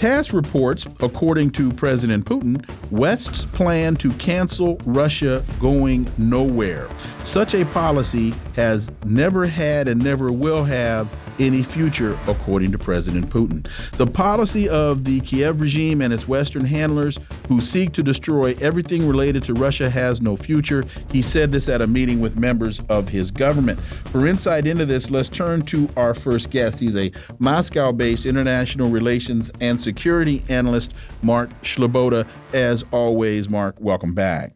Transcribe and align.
TASS 0.00 0.32
reports, 0.32 0.86
according 1.00 1.50
to 1.50 1.70
President 1.70 2.24
Putin, 2.24 2.66
West's 2.90 3.44
plan 3.44 3.94
to 3.96 4.10
cancel 4.12 4.80
Russia 4.86 5.44
going 5.60 6.10
nowhere. 6.16 6.88
Such 7.22 7.54
a 7.54 7.66
policy 7.66 8.32
has 8.56 8.90
never 9.04 9.44
had 9.44 9.88
and 9.88 10.02
never 10.02 10.32
will 10.32 10.64
have 10.64 11.06
any 11.40 11.62
future, 11.62 12.16
according 12.28 12.70
to 12.72 12.78
President 12.78 13.28
Putin. 13.30 13.66
The 13.96 14.06
policy 14.06 14.68
of 14.68 15.04
the 15.04 15.20
Kiev 15.20 15.60
regime 15.60 16.02
and 16.02 16.12
its 16.12 16.28
Western 16.28 16.64
handlers 16.64 17.18
who 17.48 17.60
seek 17.60 17.92
to 17.94 18.02
destroy 18.02 18.54
everything 18.60 19.08
related 19.08 19.42
to 19.44 19.54
Russia 19.54 19.90
has 19.90 20.20
no 20.20 20.36
future. 20.36 20.84
He 21.10 21.22
said 21.22 21.50
this 21.50 21.68
at 21.68 21.82
a 21.82 21.86
meeting 21.86 22.20
with 22.20 22.36
members 22.36 22.80
of 22.88 23.08
his 23.08 23.30
government. 23.30 23.80
For 24.12 24.26
insight 24.26 24.66
into 24.66 24.86
this, 24.86 25.10
let's 25.10 25.28
turn 25.28 25.62
to 25.62 25.88
our 25.96 26.14
first 26.14 26.50
guest. 26.50 26.78
He's 26.78 26.96
a 26.96 27.10
Moscow 27.38 27.92
based 27.92 28.26
international 28.26 28.90
relations 28.90 29.50
and 29.60 29.80
security 29.80 30.42
analyst, 30.48 30.94
Mark 31.22 31.50
Sleboda. 31.62 32.26
As 32.52 32.84
always, 32.92 33.48
Mark, 33.48 33.76
welcome 33.80 34.14
back. 34.14 34.54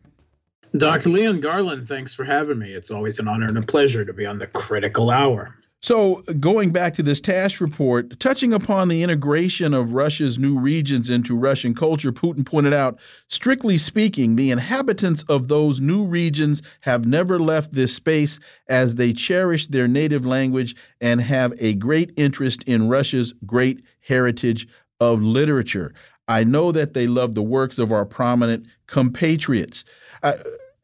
Dr. 0.77 1.11
Leon 1.11 1.41
Garland, 1.41 1.87
thanks 1.87 2.13
for 2.13 2.25
having 2.25 2.59
me. 2.59 2.73
It's 2.73 2.91
always 2.91 3.21
an 3.21 3.29
honor 3.29 3.47
and 3.47 3.57
a 3.57 3.63
pleasure 3.63 4.05
to 4.05 4.13
be 4.13 4.27
on 4.27 4.39
the 4.39 4.49
critical 4.49 5.11
hour. 5.11 5.55
So, 5.85 6.23
going 6.41 6.71
back 6.71 6.95
to 6.95 7.03
this 7.03 7.21
TASS 7.21 7.61
report, 7.61 8.19
touching 8.19 8.55
upon 8.55 8.89
the 8.89 9.03
integration 9.03 9.75
of 9.75 9.93
Russia's 9.93 10.39
new 10.39 10.59
regions 10.59 11.11
into 11.11 11.37
Russian 11.37 11.75
culture, 11.75 12.11
Putin 12.11 12.47
pointed 12.47 12.73
out, 12.73 12.99
strictly 13.29 13.77
speaking, 13.77 14.37
the 14.37 14.51
inhabitants 14.51 15.25
of 15.25 15.49
those 15.49 15.83
new 15.83 16.07
regions 16.07 16.63
have 16.81 17.05
never 17.05 17.39
left 17.39 17.75
this 17.75 17.95
space 17.95 18.41
as 18.67 18.95
they 18.95 19.13
cherish 19.13 19.67
their 19.67 19.87
native 19.87 20.25
language 20.25 20.75
and 21.03 21.21
have 21.21 21.53
a 21.59 21.75
great 21.75 22.13
interest 22.17 22.63
in 22.63 22.89
Russia's 22.89 23.35
great 23.45 23.85
heritage 24.01 24.67
of 25.01 25.21
literature. 25.21 25.93
I 26.29 26.45
know 26.45 26.73
that 26.73 26.95
they 26.95 27.07
love 27.07 27.35
the 27.35 27.43
works 27.43 27.79
of 27.79 27.93
our 27.93 28.07
prominent 28.07 28.65
compatriots. 28.87 29.85
Uh, 30.23 30.33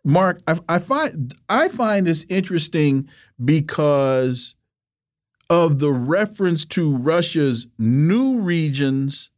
Mark, 0.05 0.43
I, 0.47 0.59
I 0.69 0.79
find 0.79 1.35
I 1.49 1.69
find 1.69 2.07
this 2.07 2.27
interesting 2.29 3.09
because 3.43 4.55
of 5.51 5.81
the 5.81 5.91
reference 5.91 6.65
to 6.65 6.97
Russia's 6.97 7.67
new 7.77 8.39
regions 8.39 9.31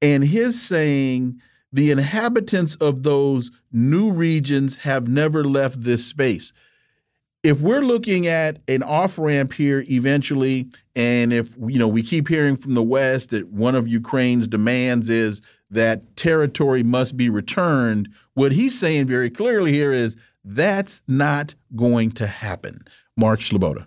and 0.00 0.24
his 0.24 0.60
saying 0.60 1.38
the 1.72 1.90
inhabitants 1.90 2.74
of 2.76 3.02
those 3.02 3.50
new 3.70 4.10
regions 4.10 4.76
have 4.76 5.06
never 5.06 5.44
left 5.44 5.82
this 5.82 6.04
space. 6.04 6.52
If 7.42 7.60
we're 7.60 7.82
looking 7.82 8.26
at 8.26 8.58
an 8.68 8.82
off 8.82 9.18
ramp 9.18 9.52
here 9.52 9.84
eventually, 9.88 10.68
and 10.96 11.32
if 11.32 11.54
you 11.58 11.78
know 11.78 11.88
we 11.88 12.02
keep 12.02 12.28
hearing 12.28 12.56
from 12.56 12.74
the 12.74 12.82
West 12.82 13.30
that 13.30 13.48
one 13.48 13.74
of 13.74 13.86
Ukraine's 13.86 14.48
demands 14.48 15.08
is 15.08 15.40
that 15.70 16.16
territory 16.16 16.82
must 16.82 17.16
be 17.16 17.30
returned, 17.30 18.08
what 18.34 18.52
he's 18.52 18.78
saying 18.78 19.06
very 19.06 19.30
clearly 19.30 19.72
here 19.72 19.92
is 19.92 20.16
that's 20.44 21.02
not 21.06 21.54
going 21.76 22.10
to 22.12 22.26
happen. 22.26 22.80
Mark 23.16 23.40
Sleboda. 23.40 23.86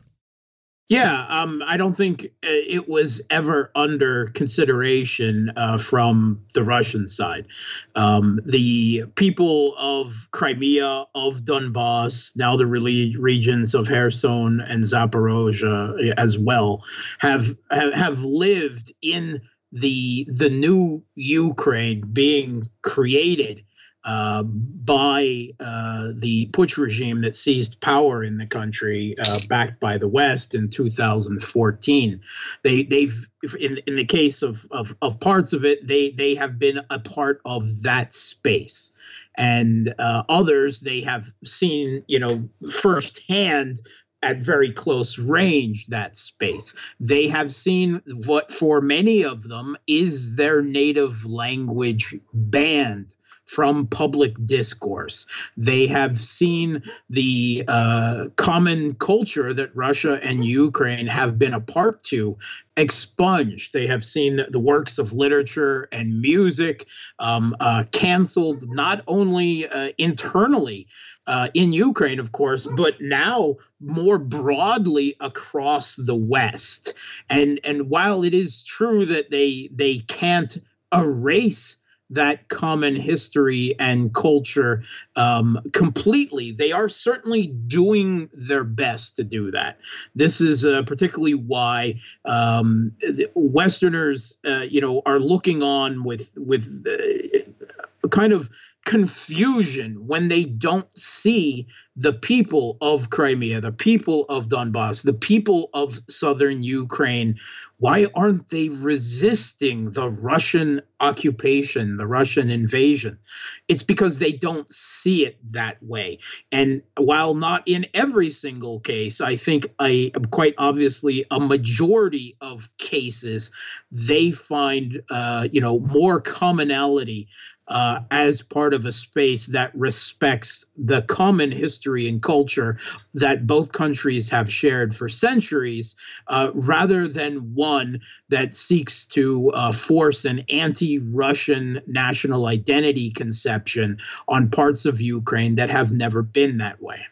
Yeah, 0.93 1.25
um, 1.27 1.63
I 1.65 1.77
don't 1.77 1.95
think 1.95 2.25
uh, 2.25 2.29
it 2.43 2.87
was 2.87 3.19
ever 3.31 3.71
under 3.73 4.27
consideration 4.27 5.51
uh, 5.57 5.79
from 5.79 6.45
the 6.53 6.63
Russian 6.63 7.07
side. 7.07 7.47
Um, 7.95 8.39
the 8.45 9.05
people 9.15 9.73
of 9.75 10.27
Crimea, 10.29 11.05
of 11.15 11.41
Donbass, 11.45 12.37
now 12.37 12.57
the 12.57 12.67
regions 12.67 13.73
of 13.73 13.87
Kherson 13.87 14.61
and 14.61 14.83
Zaporozhye 14.83 16.11
uh, 16.11 16.13
as 16.15 16.37
well, 16.37 16.83
have 17.17 17.57
have 17.71 18.23
lived 18.23 18.93
in 19.01 19.41
the 19.71 20.27
the 20.29 20.51
new 20.51 21.03
Ukraine 21.15 22.01
being 22.13 22.69
created 22.83 23.63
uh, 24.05 24.43
by 24.43 25.49
uh, 25.59 26.07
the 26.19 26.49
Putsch 26.51 26.77
regime 26.77 27.21
that 27.21 27.35
seized 27.35 27.79
power 27.79 28.23
in 28.23 28.37
the 28.37 28.45
country, 28.45 29.15
uh, 29.17 29.39
backed 29.47 29.79
by 29.79 29.97
the 29.97 30.07
West 30.07 30.55
in 30.55 30.69
2014. 30.69 32.21
They, 32.63 32.83
they've, 32.83 33.29
in, 33.59 33.79
in 33.87 33.95
the 33.95 34.05
case 34.05 34.41
of, 34.41 34.65
of, 34.71 34.95
of 35.01 35.19
parts 35.19 35.53
of 35.53 35.63
it, 35.63 35.87
they, 35.87 36.11
they 36.11 36.35
have 36.35 36.59
been 36.59 36.81
a 36.89 36.99
part 36.99 37.41
of 37.45 37.83
that 37.83 38.11
space. 38.11 38.91
And 39.35 39.93
uh, 39.97 40.23
others, 40.29 40.81
they 40.81 41.01
have 41.01 41.25
seen, 41.43 42.03
you 42.07 42.19
know, 42.19 42.49
firsthand 42.69 43.79
at 44.21 44.39
very 44.39 44.71
close 44.71 45.19
range 45.19 45.87
that 45.87 46.15
space. 46.15 46.73
They 46.99 47.27
have 47.27 47.51
seen 47.51 48.01
what 48.25 48.49
for 48.49 48.79
many 48.79 49.23
of 49.23 49.43
them 49.43 49.75
is 49.85 50.35
their 50.35 50.61
native 50.61 51.25
language 51.25 52.15
banned 52.33 53.13
from 53.53 53.85
public 53.87 54.33
discourse. 54.45 55.27
They 55.55 55.85
have 55.87 56.17
seen 56.19 56.83
the 57.09 57.63
uh, 57.67 58.29
common 58.35 58.95
culture 58.95 59.53
that 59.53 59.75
Russia 59.75 60.19
and 60.23 60.43
Ukraine 60.43 61.07
have 61.07 61.37
been 61.37 61.53
a 61.53 61.61
part 61.61 62.03
to 62.05 62.37
expunged. 62.75 63.73
They 63.73 63.85
have 63.87 64.03
seen 64.03 64.37
the, 64.37 64.45
the 64.45 64.59
works 64.59 64.97
of 64.97 65.13
literature 65.13 65.87
and 65.91 66.21
music 66.21 66.87
um, 67.19 67.55
uh, 67.59 67.83
canceled, 67.91 68.67
not 68.69 69.03
only 69.07 69.67
uh, 69.67 69.91
internally 69.99 70.87
uh, 71.27 71.49
in 71.53 71.71
Ukraine, 71.71 72.19
of 72.19 72.31
course, 72.31 72.65
but 72.65 72.99
now 72.99 73.57
more 73.79 74.17
broadly 74.17 75.15
across 75.19 75.95
the 75.95 76.15
West. 76.15 76.93
And 77.29 77.59
and 77.63 77.89
while 77.89 78.23
it 78.23 78.33
is 78.33 78.63
true 78.63 79.05
that 79.05 79.29
they 79.29 79.69
they 79.71 79.99
can't 79.99 80.57
erase 80.91 81.77
that 82.13 82.47
common 82.49 82.95
history 82.95 83.75
and 83.79 84.13
culture 84.13 84.83
um, 85.15 85.59
completely. 85.73 86.51
They 86.51 86.71
are 86.71 86.89
certainly 86.89 87.47
doing 87.47 88.29
their 88.33 88.63
best 88.63 89.15
to 89.17 89.23
do 89.23 89.51
that. 89.51 89.79
This 90.15 90.41
is 90.41 90.65
uh, 90.65 90.83
particularly 90.83 91.35
why 91.35 91.99
um, 92.25 92.93
Westerners, 93.33 94.37
uh, 94.45 94.65
you 94.69 94.81
know, 94.81 95.01
are 95.05 95.19
looking 95.19 95.63
on 95.63 96.03
with 96.03 96.37
with 96.37 96.85
uh, 96.87 98.07
kind 98.09 98.33
of 98.33 98.49
confusion 98.85 100.07
when 100.07 100.27
they 100.27 100.43
don't 100.43 100.87
see 100.99 101.67
the 101.95 102.13
people 102.13 102.77
of 102.81 103.09
Crimea, 103.09 103.61
the 103.61 103.71
people 103.71 104.25
of 104.27 104.47
Donbass, 104.47 105.03
the 105.03 105.13
people 105.13 105.69
of 105.73 105.99
southern 106.09 106.63
Ukraine. 106.63 107.35
Why 107.77 108.07
aren't 108.15 108.49
they 108.49 108.69
resisting 108.69 109.89
the 109.89 110.09
Russian 110.09 110.81
occupation, 110.99 111.97
the 111.97 112.07
Russian 112.07 112.49
invasion? 112.49 113.19
It's 113.67 113.83
because 113.83 114.19
they 114.19 114.31
don't 114.31 114.71
see 114.71 115.25
it 115.25 115.37
that 115.51 115.83
way. 115.83 116.19
And 116.51 116.81
while 116.97 117.35
not 117.35 117.63
in 117.65 117.85
every 117.93 118.31
single 118.31 118.79
case, 118.79 119.19
I 119.21 119.35
think 119.35 119.67
I 119.77 120.11
quite 120.31 120.55
obviously 120.57 121.25
a 121.29 121.39
majority 121.39 122.37
of 122.41 122.69
cases 122.77 123.51
they 123.91 124.31
find 124.31 125.03
uh, 125.09 125.47
you 125.51 125.61
know 125.61 125.79
more 125.79 126.21
commonality 126.21 127.27
uh, 127.67 127.99
as 128.11 128.41
part 128.41 128.73
of 128.73 128.85
a 128.85 128.91
space 128.91 129.47
that 129.47 129.73
respects 129.75 130.65
the 130.77 131.01
common 131.01 131.51
history 131.51 131.82
and 131.85 132.21
culture 132.21 132.77
that 133.13 133.45
both 133.45 133.71
countries 133.71 134.29
have 134.29 134.49
shared 134.49 134.95
for 134.95 135.07
centuries, 135.07 135.95
uh, 136.27 136.51
rather 136.53 137.07
than 137.07 137.53
one 137.53 137.99
that 138.29 138.53
seeks 138.53 139.07
to 139.07 139.51
uh, 139.51 139.71
force 139.71 140.25
an 140.25 140.43
anti 140.49 140.99
Russian 140.99 141.81
national 141.87 142.47
identity 142.47 143.09
conception 143.11 143.97
on 144.27 144.49
parts 144.49 144.85
of 144.85 145.01
Ukraine 145.01 145.55
that 145.55 145.69
have 145.69 145.91
never 145.91 146.21
been 146.21 146.57
that 146.57 146.81
way. 146.81 147.05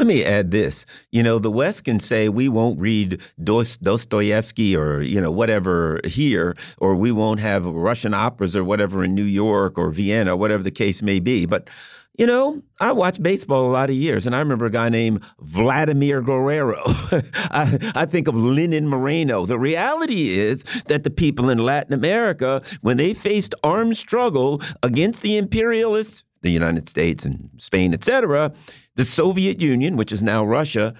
Let 0.00 0.06
me 0.06 0.24
add 0.24 0.50
this. 0.50 0.86
You 1.12 1.22
know, 1.22 1.38
the 1.38 1.50
West 1.50 1.84
can 1.84 2.00
say 2.00 2.30
we 2.30 2.48
won't 2.48 2.80
read 2.80 3.20
Dostoevsky 3.42 4.74
or, 4.74 5.02
you 5.02 5.20
know, 5.20 5.30
whatever 5.30 6.00
here, 6.04 6.56
or 6.78 6.94
we 6.94 7.12
won't 7.12 7.40
have 7.40 7.66
Russian 7.66 8.14
operas 8.14 8.56
or 8.56 8.64
whatever 8.64 9.04
in 9.04 9.14
New 9.14 9.24
York 9.24 9.76
or 9.76 9.90
Vienna, 9.90 10.36
whatever 10.36 10.62
the 10.62 10.70
case 10.70 11.02
may 11.02 11.20
be. 11.20 11.44
But 11.44 11.68
You 12.20 12.26
know, 12.26 12.62
I 12.78 12.92
watched 12.92 13.22
baseball 13.22 13.66
a 13.66 13.72
lot 13.72 13.88
of 13.88 13.96
years, 13.96 14.26
and 14.26 14.36
I 14.36 14.40
remember 14.40 14.66
a 14.66 14.70
guy 14.70 14.90
named 14.90 15.22
Vladimir 15.38 16.20
Guerrero. 16.20 16.82
I, 16.84 17.92
I, 17.94 18.04
think 18.04 18.28
of 18.28 18.34
Lenin 18.34 18.86
Moreno. 18.86 19.46
The 19.46 19.58
reality 19.58 20.38
is 20.38 20.62
that 20.88 21.02
the 21.02 21.08
people 21.08 21.48
in 21.48 21.56
Latin 21.56 21.94
America, 21.94 22.60
when 22.82 22.98
they 22.98 23.14
faced 23.14 23.54
armed 23.64 23.96
struggle 23.96 24.60
against 24.82 25.22
the 25.22 25.38
imperialists, 25.38 26.24
the 26.42 26.50
United 26.50 26.90
States 26.90 27.24
and 27.24 27.48
Spain, 27.56 27.94
etc., 27.94 28.52
the 28.96 29.04
Soviet 29.06 29.62
Union, 29.62 29.96
which 29.96 30.12
is 30.12 30.22
now 30.22 30.44
Russia, 30.44 30.92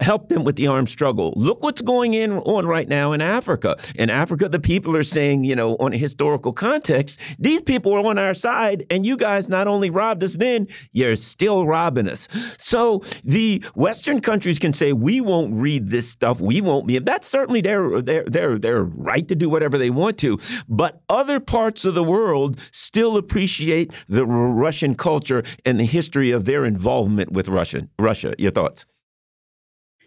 help 0.00 0.28
them 0.28 0.44
with 0.44 0.56
the 0.56 0.66
armed 0.66 0.88
struggle. 0.88 1.32
Look 1.36 1.62
what's 1.62 1.80
going 1.80 2.14
in 2.14 2.32
on 2.32 2.66
right 2.66 2.88
now 2.88 3.12
in 3.12 3.20
Africa. 3.20 3.76
In 3.96 4.10
Africa, 4.10 4.48
the 4.48 4.60
people 4.60 4.96
are 4.96 5.04
saying, 5.04 5.44
you 5.44 5.56
know, 5.56 5.76
on 5.76 5.92
a 5.92 5.96
historical 5.96 6.52
context, 6.52 7.18
these 7.38 7.62
people 7.62 7.92
are 7.92 8.06
on 8.06 8.18
our 8.18 8.34
side, 8.34 8.86
and 8.90 9.04
you 9.04 9.16
guys 9.16 9.48
not 9.48 9.66
only 9.66 9.90
robbed 9.90 10.22
us 10.22 10.36
then, 10.36 10.68
you're 10.92 11.16
still 11.16 11.66
robbing 11.66 12.08
us. 12.08 12.28
So 12.58 13.02
the 13.24 13.64
Western 13.74 14.20
countries 14.20 14.58
can 14.58 14.72
say, 14.72 14.92
we 14.92 15.20
won't 15.20 15.54
read 15.54 15.90
this 15.90 16.08
stuff, 16.08 16.40
we 16.40 16.60
won't 16.60 16.86
be. 16.86 16.98
That's 16.98 17.26
certainly 17.26 17.60
their 17.60 18.00
their 18.00 18.24
their 18.24 18.58
their 18.58 18.84
right 18.84 19.26
to 19.28 19.34
do 19.34 19.48
whatever 19.48 19.78
they 19.78 19.90
want 19.90 20.18
to. 20.18 20.38
But 20.68 21.02
other 21.08 21.40
parts 21.40 21.84
of 21.84 21.94
the 21.94 22.04
world 22.04 22.58
still 22.72 23.16
appreciate 23.16 23.92
the 24.08 24.26
Russian 24.26 24.94
culture 24.94 25.42
and 25.64 25.78
the 25.80 25.84
history 25.84 26.30
of 26.30 26.44
their 26.44 26.64
involvement 26.64 27.32
with 27.32 27.48
Russian 27.48 27.90
Russia. 27.98 28.34
Your 28.38 28.52
thoughts? 28.52 28.86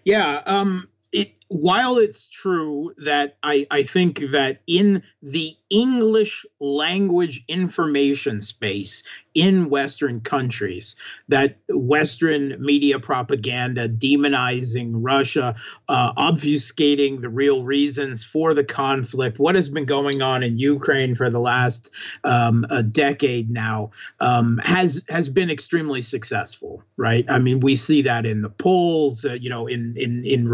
Yeah, 0.09 0.41
um, 0.47 0.89
it 1.11 1.39
while 1.47 1.97
it's 1.97 2.27
true 2.27 2.93
that 3.05 3.37
I, 3.41 3.65
I 3.71 3.81
think 3.83 4.19
that 4.31 4.61
in 4.67 5.01
the 5.23 5.55
English 5.71 6.45
language 6.59 7.43
information 7.47 8.41
space 8.41 9.03
in 9.33 9.69
Western 9.69 10.21
countries, 10.21 10.95
that 11.27 11.57
Western 11.69 12.61
media 12.63 12.99
propaganda 12.99 13.87
demonizing 13.87 14.91
Russia, 14.93 15.55
uh, 15.87 16.13
obfuscating 16.13 17.21
the 17.21 17.29
real 17.29 17.63
reasons 17.63 18.23
for 18.23 18.53
the 18.53 18.63
conflict, 18.63 19.39
what 19.39 19.55
has 19.55 19.69
been 19.69 19.85
going 19.85 20.21
on 20.21 20.43
in 20.43 20.57
Ukraine 20.57 21.15
for 21.15 21.29
the 21.29 21.39
last 21.39 21.89
um, 22.23 22.65
a 22.69 22.83
decade 22.83 23.49
now, 23.49 23.91
um, 24.19 24.59
has 24.63 25.03
has 25.09 25.29
been 25.29 25.49
extremely 25.49 26.01
successful, 26.01 26.83
right? 26.97 27.25
I 27.29 27.39
mean, 27.39 27.59
we 27.59 27.75
see 27.75 28.03
that 28.03 28.25
in 28.25 28.41
the 28.41 28.49
polls, 28.49 29.25
uh, 29.25 29.33
you 29.33 29.49
know, 29.49 29.67
in 29.67 29.95
in 29.97 30.21
in 30.25 30.45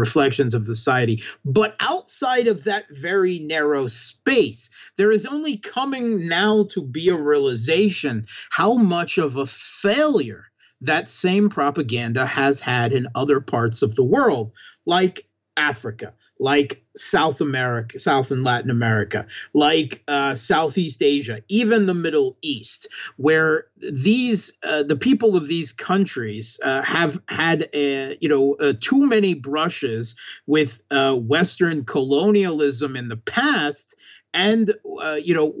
reflections 0.46 0.54
of 0.54 0.64
society. 0.64 1.22
But 1.44 1.76
outside 1.80 2.46
of 2.46 2.64
that 2.64 2.86
very 2.90 3.38
narrow 3.40 3.86
space, 3.86 4.70
there 4.96 5.12
is 5.12 5.26
only 5.26 5.56
coming 5.56 6.28
now 6.28 6.64
to 6.70 6.82
be 6.82 7.08
a 7.08 7.16
realization 7.16 8.26
how 8.50 8.76
much 8.76 9.18
of 9.18 9.36
a 9.36 9.46
failure 9.46 10.44
that 10.82 11.08
same 11.08 11.48
propaganda 11.48 12.26
has 12.26 12.60
had 12.60 12.92
in 12.92 13.06
other 13.14 13.40
parts 13.40 13.82
of 13.82 13.94
the 13.94 14.04
world, 14.04 14.52
like 14.84 15.26
Africa, 15.56 16.14
like 16.38 16.82
South 16.96 17.40
America, 17.40 17.98
South 17.98 18.30
and 18.30 18.44
Latin 18.44 18.70
America, 18.70 19.26
like 19.54 20.02
uh, 20.08 20.34
Southeast 20.34 21.02
Asia, 21.02 21.40
even 21.48 21.86
the 21.86 21.94
Middle 21.94 22.36
East, 22.42 22.88
where 23.16 23.66
these 23.76 24.52
uh, 24.62 24.82
the 24.82 24.96
people 24.96 25.36
of 25.36 25.48
these 25.48 25.72
countries 25.72 26.58
uh, 26.62 26.82
have 26.82 27.20
had 27.28 27.68
a, 27.74 28.16
you 28.20 28.28
know 28.28 28.54
uh, 28.54 28.72
too 28.80 29.06
many 29.06 29.34
brushes 29.34 30.14
with 30.46 30.82
uh, 30.90 31.14
Western 31.14 31.84
colonialism 31.84 32.96
in 32.96 33.08
the 33.08 33.16
past, 33.16 33.94
and 34.36 34.70
uh, 35.00 35.18
you 35.20 35.34
know 35.34 35.54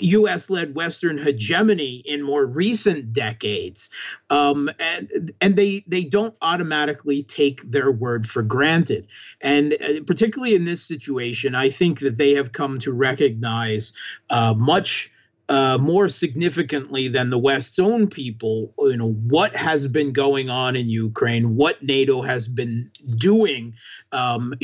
U.S.-led 0.00 0.72
Western 0.72 1.18
hegemony 1.18 1.96
in 1.96 2.22
more 2.22 2.46
recent 2.46 3.12
decades, 3.12 3.90
um, 4.30 4.70
and 4.78 5.30
and 5.40 5.54
they 5.54 5.84
they 5.86 6.04
don't 6.04 6.34
automatically 6.40 7.22
take 7.22 7.62
their 7.70 7.92
word 7.92 8.26
for 8.26 8.42
granted, 8.42 9.08
and 9.40 9.74
uh, 9.74 10.02
particularly 10.06 10.54
in 10.54 10.64
this 10.64 10.82
situation, 10.82 11.54
I 11.54 11.68
think 11.68 12.00
that 12.00 12.16
they 12.16 12.34
have 12.34 12.52
come 12.52 12.78
to 12.78 12.92
recognize 12.92 13.92
uh, 14.30 14.54
much. 14.54 15.10
Uh, 15.48 15.76
more 15.76 16.08
significantly 16.08 17.08
than 17.08 17.28
the 17.28 17.36
West's 17.36 17.78
own 17.78 18.06
people, 18.06 18.72
you 18.78 18.96
know, 18.96 19.10
what 19.10 19.54
has 19.54 19.86
been 19.86 20.12
going 20.12 20.48
on 20.48 20.76
in 20.76 20.88
Ukraine, 20.88 21.56
what 21.56 21.82
NATO 21.82 22.22
has 22.22 22.48
been 22.48 22.90
doing, 23.18 23.74
um, 24.12 24.54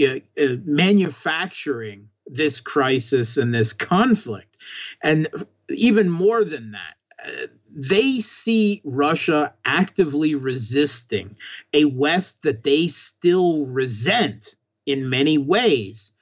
manufacturing 0.64 2.08
this 2.28 2.60
crisis 2.60 3.36
and 3.36 3.54
this 3.54 3.72
conflict. 3.72 4.58
And 5.02 5.28
even 5.70 6.08
more 6.08 6.44
than 6.44 6.72
that, 6.72 6.94
uh, 7.24 7.46
they 7.70 8.20
see 8.20 8.80
Russia 8.84 9.54
actively 9.64 10.34
resisting 10.34 11.36
a 11.72 11.84
West 11.84 12.42
that 12.42 12.62
they 12.62 12.88
still 12.88 13.66
resent 13.66 14.56
in 14.86 15.10
many 15.10 15.38
ways 15.38 16.12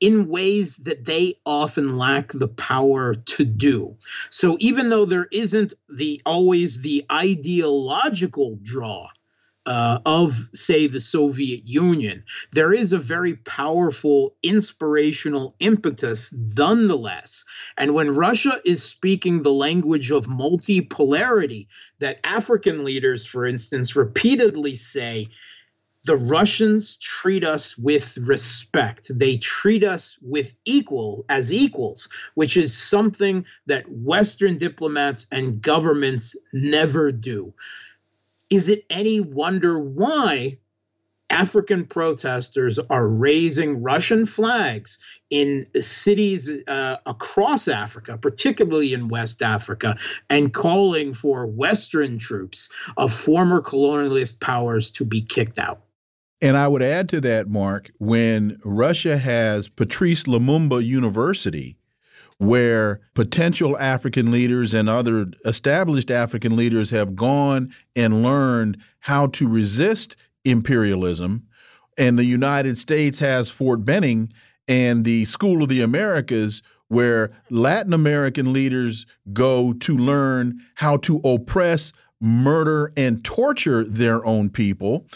in 0.00 0.28
ways 0.28 0.78
that 0.78 1.04
they 1.04 1.34
often 1.46 1.96
lack 1.96 2.30
the 2.32 2.48
power 2.48 3.14
to 3.14 3.44
do. 3.44 3.96
So 4.28 4.56
even 4.60 4.90
though 4.90 5.06
there 5.06 5.28
isn't 5.32 5.72
the 5.88 6.20
always 6.26 6.82
the 6.82 7.06
ideological 7.10 8.58
draw 8.62 9.08
uh, 9.66 9.98
of, 10.04 10.32
say, 10.32 10.86
the 10.86 11.00
Soviet 11.00 11.64
Union, 11.64 12.24
there 12.52 12.72
is 12.72 12.92
a 12.92 12.98
very 12.98 13.34
powerful 13.34 14.36
inspirational 14.42 15.54
impetus 15.58 16.34
nonetheless. 16.56 17.44
And 17.76 17.94
when 17.94 18.14
Russia 18.14 18.60
is 18.64 18.82
speaking 18.82 19.42
the 19.42 19.52
language 19.52 20.10
of 20.10 20.26
multipolarity, 20.26 21.66
that 22.00 22.20
African 22.24 22.84
leaders, 22.84 23.26
for 23.26 23.46
instance, 23.46 23.96
repeatedly 23.96 24.74
say, 24.74 25.28
the 26.06 26.16
Russians 26.16 26.98
treat 26.98 27.44
us 27.44 27.78
with 27.78 28.18
respect. 28.18 29.10
They 29.10 29.38
treat 29.38 29.82
us 29.82 30.18
with 30.20 30.54
equal 30.66 31.24
as 31.30 31.50
equals, 31.50 32.10
which 32.34 32.58
is 32.58 32.76
something 32.76 33.46
that 33.66 33.90
Western 33.90 34.58
diplomats 34.58 35.26
and 35.32 35.62
governments 35.62 36.36
never 36.52 37.10
do 37.10 37.54
is 38.54 38.68
it 38.68 38.84
any 38.88 39.18
wonder 39.20 39.80
why 39.80 40.56
African 41.28 41.86
protesters 41.86 42.78
are 42.78 43.08
raising 43.08 43.82
Russian 43.82 44.26
flags 44.26 45.00
in 45.28 45.66
cities 45.80 46.48
uh, 46.68 46.98
across 47.04 47.66
Africa, 47.66 48.16
particularly 48.16 48.94
in 48.94 49.08
West 49.08 49.42
Africa, 49.42 49.96
and 50.30 50.54
calling 50.54 51.12
for 51.12 51.48
Western 51.48 52.16
troops 52.16 52.68
of 52.96 53.12
former 53.12 53.60
colonialist 53.60 54.38
powers 54.38 54.92
to 54.92 55.04
be 55.04 55.20
kicked 55.20 55.58
out. 55.58 55.80
And 56.40 56.56
I 56.56 56.68
would 56.68 56.82
add 56.82 57.08
to 57.08 57.20
that, 57.22 57.48
Mark, 57.48 57.90
when 57.98 58.60
Russia 58.64 59.18
has 59.18 59.68
Patrice 59.68 60.24
Lumumba 60.24 60.84
University, 60.84 61.76
where 62.38 63.00
potential 63.14 63.78
African 63.78 64.30
leaders 64.30 64.74
and 64.74 64.88
other 64.88 65.26
established 65.44 66.10
African 66.10 66.56
leaders 66.56 66.90
have 66.90 67.14
gone 67.14 67.70
and 67.94 68.22
learned 68.22 68.78
how 69.00 69.28
to 69.28 69.48
resist 69.48 70.16
imperialism. 70.44 71.46
And 71.96 72.18
the 72.18 72.24
United 72.24 72.76
States 72.76 73.20
has 73.20 73.50
Fort 73.50 73.84
Benning 73.84 74.32
and 74.66 75.04
the 75.04 75.24
School 75.26 75.62
of 75.62 75.68
the 75.68 75.80
Americas, 75.80 76.62
where 76.88 77.30
Latin 77.50 77.92
American 77.92 78.52
leaders 78.52 79.06
go 79.32 79.72
to 79.74 79.96
learn 79.96 80.60
how 80.74 80.96
to 80.98 81.18
oppress, 81.18 81.92
murder, 82.20 82.90
and 82.96 83.24
torture 83.24 83.84
their 83.84 84.24
own 84.26 84.50
people. 84.50 85.06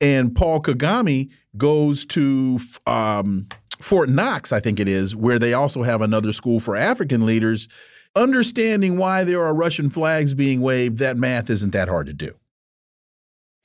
And 0.00 0.34
Paul 0.34 0.60
Kagame 0.60 1.30
goes 1.56 2.04
to 2.06 2.60
um, 2.86 3.48
Fort 3.80 4.08
Knox, 4.08 4.52
I 4.52 4.60
think 4.60 4.80
it 4.80 4.88
is, 4.88 5.14
where 5.14 5.38
they 5.38 5.52
also 5.52 5.82
have 5.82 6.00
another 6.00 6.32
school 6.32 6.60
for 6.60 6.76
African 6.76 7.24
leaders. 7.24 7.68
Understanding 8.16 8.96
why 8.96 9.24
there 9.24 9.42
are 9.42 9.54
Russian 9.54 9.90
flags 9.90 10.34
being 10.34 10.60
waved, 10.60 10.98
that 10.98 11.16
math 11.16 11.50
isn't 11.50 11.70
that 11.70 11.88
hard 11.88 12.06
to 12.06 12.12
do. 12.12 12.34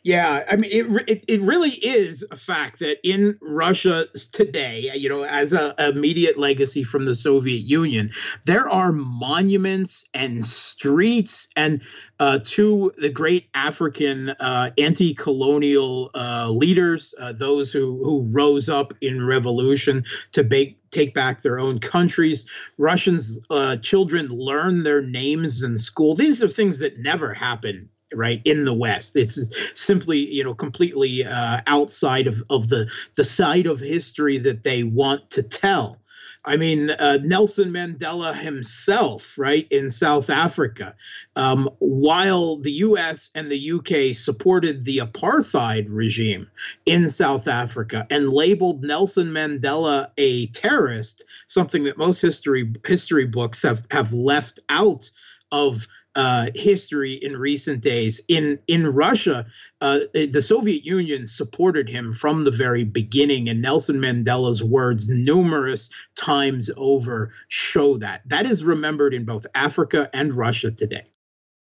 Yeah, 0.05 0.43
I 0.49 0.57
mean, 0.57 0.69
it, 0.69 1.09
it, 1.09 1.25
it 1.29 1.41
really 1.43 1.69
is 1.69 2.25
a 2.29 2.35
fact 2.35 2.79
that 2.79 2.97
in 3.09 3.37
Russia 3.41 4.05
today, 4.33 4.91
you 4.95 5.07
know, 5.07 5.23
as 5.23 5.53
a 5.53 5.73
immediate 5.79 6.37
legacy 6.37 6.83
from 6.83 7.05
the 7.05 7.15
Soviet 7.15 7.61
Union, 7.61 8.09
there 8.45 8.67
are 8.67 8.91
monuments 8.91 10.03
and 10.13 10.43
streets 10.43 11.47
and 11.55 11.83
uh, 12.19 12.39
to 12.43 12.91
the 12.97 13.09
great 13.09 13.47
African 13.53 14.31
uh, 14.31 14.71
anti-colonial 14.77 16.11
uh, 16.13 16.49
leaders, 16.49 17.15
uh, 17.17 17.31
those 17.31 17.71
who 17.71 17.97
who 18.03 18.27
rose 18.29 18.67
up 18.67 18.93
in 18.99 19.25
revolution 19.25 20.03
to 20.33 20.43
make 20.43 20.79
take 20.91 21.13
back 21.13 21.43
their 21.43 21.59
own 21.59 21.79
countries. 21.79 22.45
Russians 22.77 23.39
uh, 23.49 23.77
children 23.77 24.27
learn 24.27 24.83
their 24.83 25.01
names 25.01 25.63
in 25.63 25.77
school. 25.77 26.13
These 26.13 26.43
are 26.43 26.49
things 26.49 26.79
that 26.79 26.99
never 26.99 27.33
happen 27.33 27.89
right 28.13 28.41
in 28.45 28.65
the 28.65 28.73
west. 28.73 29.15
It's 29.15 29.39
simply 29.73 30.19
you 30.19 30.43
know 30.43 30.53
completely 30.53 31.25
uh, 31.25 31.61
outside 31.67 32.27
of, 32.27 32.43
of 32.49 32.69
the 32.69 32.91
the 33.15 33.23
side 33.23 33.65
of 33.65 33.79
history 33.79 34.37
that 34.39 34.63
they 34.63 34.83
want 34.83 35.29
to 35.31 35.43
tell. 35.43 35.99
I 36.45 36.57
mean, 36.57 36.89
uh, 36.89 37.19
Nelson 37.23 37.71
Mandela 37.71 38.35
himself, 38.35 39.37
right, 39.39 39.65
in 39.71 39.89
South 39.89 40.29
Africa, 40.29 40.93
um, 41.37 41.69
while 41.79 42.57
the 42.57 42.71
US 42.71 43.29
and 43.33 43.49
the 43.49 43.71
UK 43.71 44.13
supported 44.13 44.83
the 44.83 44.97
apartheid 44.97 45.85
regime 45.87 46.49
in 46.85 47.07
South 47.07 47.47
Africa 47.47 48.05
and 48.09 48.33
labeled 48.33 48.83
Nelson 48.83 49.29
Mandela 49.29 50.07
a 50.17 50.47
terrorist, 50.47 51.23
something 51.47 51.85
that 51.85 51.97
most 51.97 52.19
history 52.19 52.73
history 52.85 53.25
books 53.25 53.61
have, 53.61 53.85
have 53.89 54.11
left 54.11 54.59
out 54.67 55.09
of 55.53 55.87
uh, 56.15 56.47
history 56.55 57.13
in 57.13 57.37
recent 57.37 57.81
days. 57.81 58.21
In 58.27 58.59
in 58.67 58.87
Russia, 58.87 59.45
uh, 59.81 59.99
the 60.13 60.41
Soviet 60.41 60.85
Union 60.85 61.27
supported 61.27 61.89
him 61.89 62.11
from 62.11 62.43
the 62.43 62.51
very 62.51 62.83
beginning, 62.83 63.49
and 63.49 63.61
Nelson 63.61 63.97
Mandela's 63.97 64.63
words 64.63 65.09
numerous 65.09 65.89
times 66.15 66.69
over 66.77 67.31
show 67.47 67.97
that. 67.97 68.21
That 68.27 68.45
is 68.45 68.63
remembered 68.63 69.13
in 69.13 69.25
both 69.25 69.45
Africa 69.55 70.09
and 70.13 70.33
Russia 70.33 70.71
today. 70.71 71.05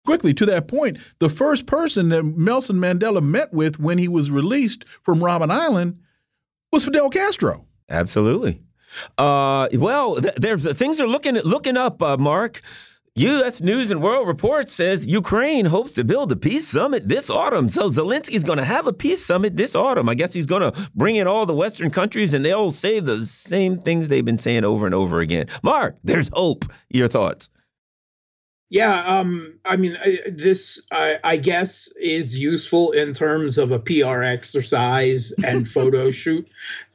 Quickly 0.05 0.33
to 0.33 0.45
that 0.47 0.67
point, 0.67 0.97
the 1.19 1.29
first 1.29 1.65
person 1.65 2.09
that 2.09 2.23
Nelson 2.23 2.75
Mandela 2.75 3.23
met 3.23 3.53
with 3.53 3.79
when 3.79 3.97
he 3.97 4.09
was 4.09 4.29
released 4.29 4.83
from 5.01 5.19
Robben 5.19 5.49
Island 5.49 5.99
was 6.73 6.83
Fidel 6.83 7.09
Castro. 7.09 7.65
Absolutely. 7.89 8.61
Uh, 9.17 9.69
well, 9.73 10.21
th 10.21 10.33
there's 10.35 10.71
things 10.77 10.99
are 10.99 11.07
looking 11.07 11.35
looking 11.35 11.77
up, 11.77 12.01
uh, 12.01 12.17
Mark. 12.17 12.61
U.S. 13.15 13.61
News 13.61 13.91
and 13.91 14.01
World 14.01 14.27
Report 14.27 14.71
says 14.71 15.05
Ukraine 15.05 15.65
hopes 15.65 15.93
to 15.93 16.03
build 16.03 16.31
a 16.31 16.35
peace 16.35 16.67
summit 16.67 17.07
this 17.07 17.29
autumn. 17.29 17.69
So 17.69 17.91
Zelensky's 17.91 18.43
going 18.43 18.57
to 18.57 18.65
have 18.65 18.87
a 18.87 18.93
peace 18.93 19.23
summit 19.23 19.55
this 19.55 19.75
autumn. 19.75 20.09
I 20.09 20.15
guess 20.15 20.33
he's 20.33 20.47
going 20.47 20.63
to 20.63 20.89
bring 20.95 21.17
in 21.17 21.27
all 21.27 21.45
the 21.45 21.53
Western 21.53 21.91
countries 21.91 22.33
and 22.33 22.43
they'll 22.43 22.71
say 22.71 22.99
the 22.99 23.27
same 23.27 23.79
things 23.79 24.09
they've 24.09 24.25
been 24.25 24.39
saying 24.39 24.65
over 24.65 24.87
and 24.87 24.95
over 24.95 25.19
again. 25.19 25.45
Mark, 25.61 25.95
there's 26.03 26.31
hope. 26.33 26.65
Your 26.89 27.07
thoughts? 27.07 27.51
Yeah, 28.71 29.03
um, 29.19 29.59
I 29.63 29.77
mean, 29.77 29.95
this 30.25 30.81
I, 30.91 31.19
I, 31.23 31.37
guess 31.37 31.89
is 31.95 32.39
useful 32.39 32.91
in 32.93 33.13
terms 33.13 33.59
of 33.59 33.69
a 33.69 33.77
PR 33.77 34.23
exercise 34.23 35.31
and 35.45 35.67
photo 35.77 36.09
shoot. 36.09 36.47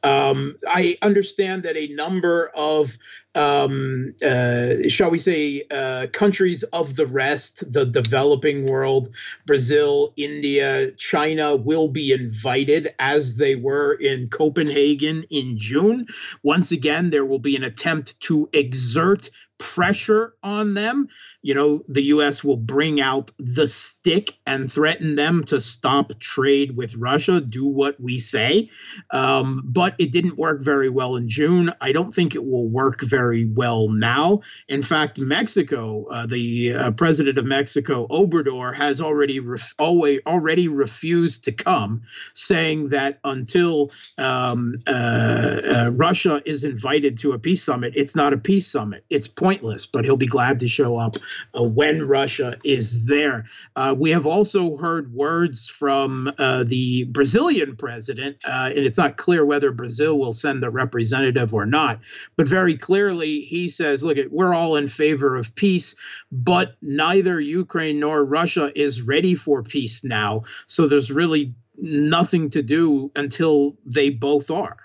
Um, 0.02 0.56
I 0.66 0.98
understand 1.02 1.62
that 1.62 1.76
a 1.76 1.87
number 1.94 2.50
of 2.56 2.98
um, 3.38 4.14
uh, 4.25 4.88
shall 4.88 5.11
we 5.11 5.18
say, 5.18 5.62
uh, 5.71 6.09
countries 6.12 6.64
of 6.64 6.97
the 6.97 7.07
rest, 7.07 7.73
the 7.73 7.87
developing 7.87 8.66
world, 8.66 9.14
Brazil, 9.47 10.12
India, 10.16 10.90
China, 10.92 11.54
will 11.54 11.88
be 11.88 12.12
invited 12.12 12.88
as 12.99 13.37
they 13.37 13.54
were 13.54 13.92
in 13.92 14.28
Copenhagen 14.28 15.25
in 15.30 15.57
June. 15.57 16.07
Once 16.42 16.73
again, 16.73 17.11
there 17.11 17.25
will 17.25 17.38
be 17.38 17.54
an 17.54 17.62
attempt 17.62 18.18
to 18.21 18.49
exert 18.52 19.30
pressure 19.59 20.35
on 20.42 20.75
them. 20.75 21.09
You 21.42 21.54
know, 21.54 21.83
the 21.88 22.02
US 22.04 22.42
will 22.42 22.57
bring 22.57 23.00
out 23.00 23.30
the 23.38 23.66
stick 23.66 24.38
and 24.47 24.71
threaten 24.71 25.16
them 25.16 25.45
to 25.45 25.61
stop 25.61 26.18
trade 26.18 26.76
with 26.76 26.95
Russia, 26.97 27.40
do 27.40 27.66
what 27.66 28.00
we 28.00 28.18
say. 28.18 28.71
Um, 29.11 29.62
but 29.64 29.95
it 29.99 30.12
didn't 30.12 30.38
work 30.38 30.62
very 30.62 30.88
well 30.88 31.16
in 31.16 31.28
June. 31.28 31.73
I 31.80 31.92
don't 31.92 32.12
think 32.12 32.35
it 32.35 32.45
will 32.45 32.68
work 32.68 33.02
very 33.02 33.27
very 33.28 33.44
well 33.44 33.88
now. 33.88 34.40
In 34.68 34.80
fact, 34.80 35.20
Mexico, 35.20 36.06
uh, 36.11 36.25
the 36.25 36.73
uh, 36.73 36.90
president 36.92 37.37
of 37.37 37.44
Mexico, 37.44 38.06
Obrador, 38.06 38.75
has 38.75 39.02
already 39.02 39.38
ref- 39.38 39.75
always, 39.78 40.20
already 40.26 40.66
refused 40.66 41.44
to 41.44 41.52
come, 41.52 42.00
saying 42.32 42.88
that 42.88 43.18
until 43.25 43.90
um, 44.16 44.75
uh, 44.87 44.90
uh, 44.90 45.90
Russia 45.92 46.40
is 46.47 46.64
invited 46.64 47.18
to 47.18 47.32
a 47.32 47.38
peace 47.38 47.62
summit, 47.62 47.92
it's 47.97 48.16
not 48.16 48.32
a 48.32 48.38
peace 48.38 48.66
summit. 48.66 49.04
It's 49.11 49.28
pointless, 49.28 49.85
but 49.85 50.06
he'll 50.06 50.16
be 50.16 50.26
glad 50.26 50.61
to 50.61 50.68
show 50.68 50.97
up 50.97 51.16
uh, 51.54 51.64
when 51.64 52.08
Russia 52.08 52.56
is 52.64 53.04
there. 53.04 53.44
Uh, 53.76 53.94
we 53.99 54.11
have 54.11 54.25
also 54.25 54.78
heard 54.78 55.12
words 55.12 55.68
from 55.68 56.32
the 56.38 57.04
Brazilian 57.11 57.76
president, 57.76 58.38
and 58.44 58.78
it's 58.78 58.97
not 58.97 59.18
clear 59.18 59.44
whether 59.44 59.70
Brazil 59.70 60.18
will 60.18 60.32
send 60.32 60.62
the 60.62 60.70
representative 60.70 61.52
or 61.52 61.66
not, 61.66 62.00
but 62.37 62.49
very 62.49 62.76
clearly 62.76 63.17
he 63.26 63.68
says, 63.68 64.02
look, 64.02 64.18
we're 64.30 64.54
all 64.54 64.76
in 64.76 64.87
favor 64.87 65.37
of 65.37 65.54
peace, 65.54 65.94
but 66.30 66.76
neither 66.82 67.40
Ukraine 67.40 68.00
nor 68.00 68.25
Russia 68.25 68.72
is 68.75 69.02
ready 69.02 69.34
for 69.34 69.62
peace 69.62 70.04
now. 70.04 70.42
So 70.66 70.87
there's 70.87 71.10
really 71.10 71.54
nothing 71.76 72.50
to 72.50 72.62
do 72.62 73.10
until 73.14 73.76
they 73.84 74.10
both 74.10 74.50
are. 74.50 74.76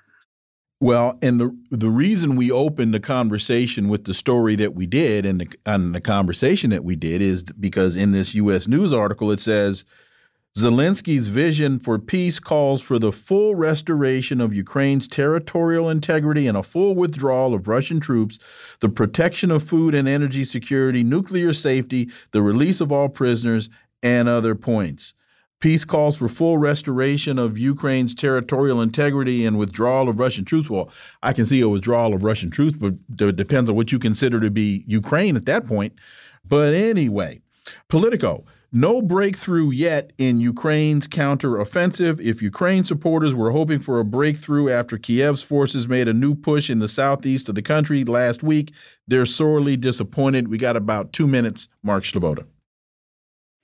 Well, 0.80 1.18
and 1.22 1.40
the 1.40 1.58
the 1.72 1.90
reason 1.90 2.36
we 2.36 2.52
opened 2.52 2.94
the 2.94 3.00
conversation 3.00 3.88
with 3.88 4.04
the 4.04 4.13
story 4.13 4.58
that 4.58 4.75
we 4.75 4.86
did 4.86 5.25
and 5.25 5.40
the 5.40 5.48
and 5.66 5.96
the 5.96 6.02
conversation 6.02 6.72
that 6.72 6.84
we 6.84 6.98
did 6.98 7.22
is 7.22 7.44
because 7.44 7.96
in 7.96 8.12
this 8.12 8.36
U.S. 8.36 8.68
News 8.68 8.92
article 8.92 9.32
it 9.32 9.40
says 9.40 9.86
Zelensky's 10.56 11.30
vision 11.30 11.80
for 11.80 11.98
peace 11.98 12.40
calls 12.40 12.80
for 12.80 13.00
the 13.00 13.12
full 13.12 13.56
restoration 13.56 14.40
of 14.40 14.54
Ukraine's 14.54 15.08
territorial 15.08 15.90
integrity 15.90 16.46
and 16.46 16.56
a 16.56 16.62
full 16.62 16.94
withdrawal 16.94 17.56
of 17.56 17.68
Russian 17.68 18.00
troops, 18.00 18.38
the 18.80 18.90
protection 18.90 19.50
of 19.50 19.64
food 19.64 19.96
and 19.96 20.08
energy 20.08 20.44
security, 20.44 21.04
nuclear 21.04 21.54
safety, 21.54 22.12
the 22.32 22.44
release 22.44 22.82
of 22.82 22.92
all 22.92 23.10
prisoners, 23.10 23.68
and 24.04 24.30
other 24.30 24.54
points. 24.54 25.16
Peace 25.60 25.86
calls 25.86 26.18
for 26.18 26.28
full 26.28 26.60
restoration 26.60 27.40
of 27.40 27.58
Ukraine's 27.58 28.14
territorial 28.14 28.80
integrity 28.80 29.46
and 29.46 29.58
withdrawal 29.58 30.08
of 30.08 30.20
Russian 30.20 30.46
troops. 30.46 30.70
Well, 30.70 30.92
I 31.24 31.34
can 31.34 31.48
see 31.48 31.62
a 31.62 31.70
withdrawal 31.70 32.14
of 32.14 32.24
Russian 32.24 32.52
troops, 32.52 32.78
but 32.78 32.94
it 33.28 33.38
depends 33.38 33.72
on 33.72 33.76
what 33.76 33.92
you 33.92 33.98
consider 33.98 34.40
to 34.40 34.52
be 34.52 34.84
Ukraine 34.86 35.36
at 35.36 35.46
that 35.46 35.66
point. 35.66 35.94
But 36.46 36.76
anyway, 36.76 37.42
Politico. 37.88 38.46
No 38.75 39.03
breakthrough 39.03 39.70
yet 39.70 40.13
in 40.18 40.39
Ukraine's 40.39 41.08
counteroffensive. 41.08 42.20
If 42.20 42.42
Ukraine 42.42 42.84
supporters 42.84 43.36
were 43.36 43.51
hoping 43.51 43.77
for 43.77 44.00
a 44.00 44.03
breakthrough 44.03 44.72
after 44.72 44.98
Kiev's 44.98 45.44
forces 45.44 45.88
made 45.88 46.08
a 46.08 46.13
new 46.13 46.34
push 46.34 46.72
in 46.72 46.80
the 46.80 46.88
southeast 46.88 47.48
of 47.48 47.53
the 47.53 47.62
country 47.62 48.03
last 48.03 48.42
week, 48.42 48.74
they're 49.08 49.27
sorely 49.27 49.77
disappointed. 49.77 50.48
We 50.48 50.58
got 50.58 50.75
about 50.75 51.13
two 51.13 51.27
minutes. 51.27 51.68
Mark 51.84 52.03
Sleboda. 52.03 52.48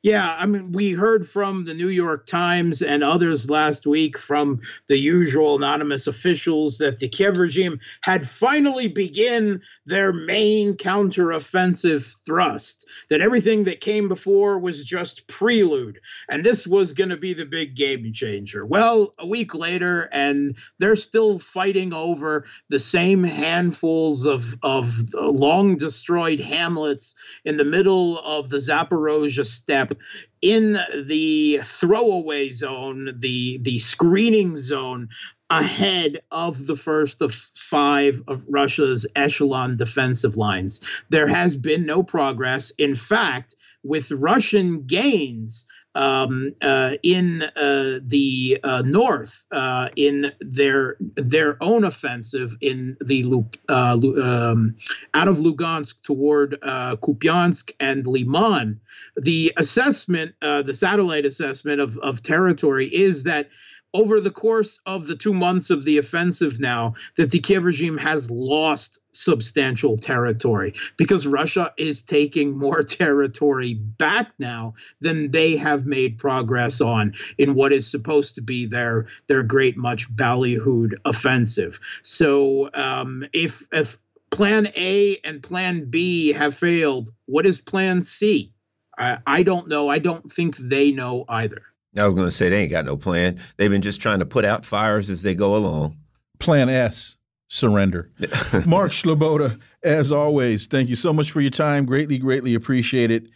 Yeah, 0.02 0.34
I 0.40 0.46
mean, 0.46 0.72
we 0.72 0.94
heard 0.94 1.28
from 1.28 1.66
the 1.66 1.74
New 1.74 1.90
York 1.90 2.26
Times 2.26 2.82
and 2.82 3.04
others 3.04 3.50
last 3.50 3.86
week 3.86 4.18
from 4.18 4.62
the 4.88 4.98
usual 4.98 5.58
anonymous 5.58 6.08
officials 6.08 6.78
that 6.78 7.00
the 7.00 7.10
Kiev 7.10 7.38
regime 7.38 7.82
had 8.02 8.26
finally 8.26 8.88
begun 8.88 9.62
their 9.90 10.14
main 10.14 10.76
counteroffensive 10.76 12.26
thrust, 12.26 12.88
that 13.10 13.22
everything 13.22 13.66
that 13.66 13.82
came 13.82 14.08
before 14.08 14.60
was 14.60 14.86
just 14.86 15.28
prelude, 15.28 16.00
and 16.30 16.44
this 16.44 16.66
was 16.66 16.94
going 16.94 17.10
to 17.10 17.18
be 17.18 17.34
the 17.34 17.46
big 17.46 17.76
game 17.76 18.12
changer. 18.14 18.66
Well, 18.66 19.14
a 19.18 19.26
week 19.26 19.56
later, 19.56 20.08
and 20.12 20.56
they're 20.78 20.96
still 20.96 21.40
fighting 21.40 21.94
over 21.94 22.46
the 22.70 22.80
same 22.80 23.24
handfuls 23.24 24.26
of, 24.26 24.56
of 24.64 24.88
long 25.14 25.76
destroyed 25.76 26.40
hamlets 26.40 27.16
in 27.44 27.58
the 27.58 27.66
middle 27.66 28.20
of 28.20 28.50
the 28.50 28.58
Zaporozhye 28.58 29.46
steppe 29.46 29.96
in 30.42 30.78
the 31.06 31.60
throwaway 31.64 32.52
zone, 32.52 33.10
the 33.18 33.60
the 33.62 33.78
screening 33.80 34.58
zone 34.58 35.10
ahead 35.50 36.20
of 36.32 36.68
the 36.68 36.76
first 36.76 37.22
of 37.22 37.34
five 37.34 38.22
of 38.28 38.46
Russia's 38.50 39.06
echelon 39.16 39.76
defensive 39.76 40.38
lines. 40.38 40.82
There 41.10 41.28
has 41.28 41.56
been 41.56 41.86
no 41.86 42.04
progress. 42.04 42.72
In 42.78 42.96
fact, 42.96 43.56
with 43.84 44.12
Russian 44.12 44.84
gains, 44.86 45.66
um, 45.96 46.54
uh, 46.62 46.96
in 47.04 47.44
uh, 47.44 48.00
the 48.04 48.60
uh, 48.64 48.84
north 48.86 49.46
uh, 49.52 49.90
in 49.96 50.32
their 50.40 50.96
their 51.00 51.62
own 51.62 51.84
offensive 51.84 52.56
in 52.62 52.96
the 53.02 53.26
uh, 53.70 54.00
um, 54.24 54.76
out 55.14 55.28
of 55.28 55.38
Lugansk 55.38 56.04
toward 56.04 56.58
uh, 56.62 56.96
Kupiansk 56.98 57.72
and 57.80 58.06
Liman. 58.06 58.80
The 59.16 59.54
assessment, 59.58 60.36
the 60.42 60.74
satellite 60.74 61.26
assessment 61.26 61.82
of, 61.82 61.98
of 61.98 62.22
territory, 62.22 62.86
is 62.86 63.24
that 63.24 63.50
over 63.94 64.20
the 64.20 64.32
course 64.32 64.80
of 64.86 65.08
the 65.08 65.16
two 65.16 65.34
months 65.34 65.70
of 65.70 65.86
the 65.86 65.98
offensive 65.98 66.60
now 66.60 66.94
that 67.18 67.32
the 67.32 67.40
Kiev 67.40 67.64
regime 67.64 67.98
has 67.98 68.30
lost 68.30 69.00
substantial 69.12 69.98
territory 69.98 70.74
because 70.98 71.26
Russia 71.26 71.74
is 71.78 72.04
taking 72.04 72.58
more 72.58 72.84
territory 72.84 73.74
back 73.74 74.32
now 74.38 74.74
than 75.02 75.32
they 75.32 75.56
have 75.56 75.86
made 75.86 76.18
progress 76.18 76.82
on 76.82 77.14
in 77.38 77.56
what 77.56 77.74
is 77.74 77.90
supposed 77.90 78.36
to 78.36 78.42
be 78.42 78.66
their 78.66 79.08
their 79.28 79.44
great 79.44 79.78
much 79.78 80.14
ballyhooed 80.16 80.94
offensive. 81.06 81.80
So 82.04 82.70
um, 82.74 83.26
if 83.34 83.68
if 83.72 83.98
plan 84.30 84.68
A 84.76 85.18
and 85.24 85.42
plan 85.42 85.90
B 85.90 86.34
have 86.34 86.56
failed, 86.56 87.10
what 87.26 87.46
is 87.46 87.60
plan 87.60 88.02
C? 88.02 88.54
I, 88.98 89.18
I 89.26 89.44
don't 89.44 89.68
know. 89.68 89.90
I 89.90 90.00
don't 90.00 90.30
think 90.32 90.58
they 90.58 90.92
know 90.92 91.26
either. 91.28 91.64
I 92.00 92.06
was 92.06 92.16
going 92.16 92.28
to 92.28 92.36
say 92.36 92.50
they 92.50 92.62
ain't 92.62 92.72
got 92.72 92.86
no 92.86 92.98
plan. 92.98 93.40
They've 93.58 93.70
been 93.70 93.82
just 93.82 94.02
trying 94.02 94.20
to 94.20 94.26
put 94.26 94.46
out 94.46 94.66
fires 94.66 95.10
as 95.10 95.22
they 95.22 95.36
go 95.36 95.56
along. 95.56 95.98
Plan 96.40 96.70
S. 96.70 97.16
surrender. 97.50 98.10
Mark 98.66 98.92
Sleboda, 98.92 99.60
as 99.84 100.12
always, 100.12 100.68
thank 100.68 100.90
you 100.90 100.96
so 100.96 101.12
much 101.12 101.32
for 101.32 101.42
your 101.42 101.52
time. 101.52 101.86
Greatly, 101.86 102.18
greatly 102.18 102.54
appreciate 102.54 103.12
it. 103.12 103.30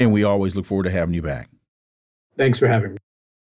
And 0.00 0.12
we 0.12 0.24
always 0.24 0.56
look 0.56 0.66
forward 0.66 0.84
to 0.84 0.90
having 0.90 1.14
you 1.14 1.22
back. 1.22 1.48
Thanks 2.36 2.58
for 2.58 2.66
having 2.66 2.92
me. 2.92 2.98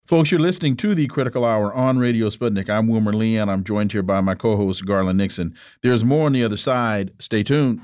Folks, 0.07 0.31
you're 0.31 0.41
listening 0.41 0.75
to 0.79 0.95
the 0.95 1.07
Critical 1.07 1.45
Hour 1.45 1.73
on 1.75 1.99
Radio 1.99 2.31
Sputnik. 2.31 2.71
I'm 2.71 2.89
Wilmer 2.89 3.13
Lee, 3.13 3.37
and 3.37 3.51
I'm 3.51 3.63
joined 3.63 3.93
here 3.93 4.03
by 4.03 4.23
my 4.23 4.35
co 4.35 4.57
host, 4.57 4.87
Garland 4.87 5.19
Nixon. 5.19 5.55
There's 5.83 6.03
more 6.03 6.25
on 6.25 6.33
the 6.33 6.43
other 6.43 6.57
side. 6.57 7.13
Stay 7.19 7.43
tuned. 7.43 7.83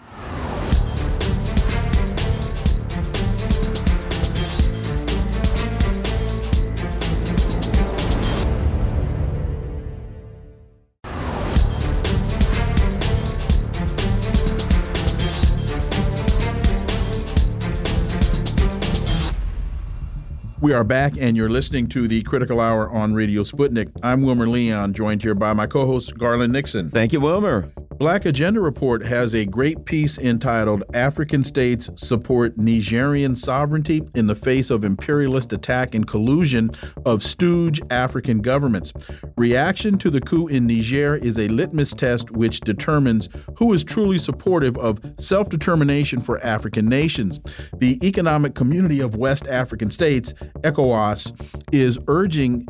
We 20.64 20.72
are 20.72 20.82
back, 20.82 21.12
and 21.20 21.36
you're 21.36 21.50
listening 21.50 21.88
to 21.88 22.08
the 22.08 22.22
Critical 22.22 22.58
Hour 22.58 22.88
on 22.88 23.12
Radio 23.12 23.42
Sputnik. 23.42 23.90
I'm 24.02 24.22
Wilmer 24.22 24.46
Leon, 24.46 24.94
joined 24.94 25.22
here 25.22 25.34
by 25.34 25.52
my 25.52 25.66
co 25.66 25.84
host, 25.84 26.16
Garland 26.16 26.54
Nixon. 26.54 26.90
Thank 26.90 27.12
you, 27.12 27.20
Wilmer. 27.20 27.70
Black 27.98 28.24
Agenda 28.24 28.60
Report 28.60 29.04
has 29.04 29.34
a 29.34 29.44
great 29.44 29.84
piece 29.84 30.18
entitled 30.18 30.82
African 30.94 31.44
States 31.44 31.88
Support 31.94 32.58
Nigerian 32.58 33.36
Sovereignty 33.36 34.02
in 34.16 34.26
the 34.26 34.34
Face 34.34 34.70
of 34.70 34.84
Imperialist 34.84 35.52
Attack 35.52 35.94
and 35.94 36.04
Collusion 36.04 36.70
of 37.06 37.22
Stooge 37.22 37.80
African 37.90 38.40
Governments. 38.40 38.92
Reaction 39.36 39.96
to 39.98 40.10
the 40.10 40.20
coup 40.20 40.48
in 40.48 40.66
Niger 40.66 41.16
is 41.16 41.38
a 41.38 41.46
litmus 41.48 41.92
test 41.92 42.32
which 42.32 42.60
determines 42.60 43.28
who 43.56 43.72
is 43.72 43.84
truly 43.84 44.18
supportive 44.18 44.76
of 44.78 44.98
self 45.18 45.48
determination 45.48 46.20
for 46.20 46.44
African 46.44 46.88
nations. 46.88 47.38
The 47.78 48.04
Economic 48.04 48.56
Community 48.56 49.00
of 49.00 49.16
West 49.16 49.46
African 49.46 49.92
States, 49.92 50.34
ECOWAS, 50.62 51.32
is 51.72 51.98
urging 52.08 52.66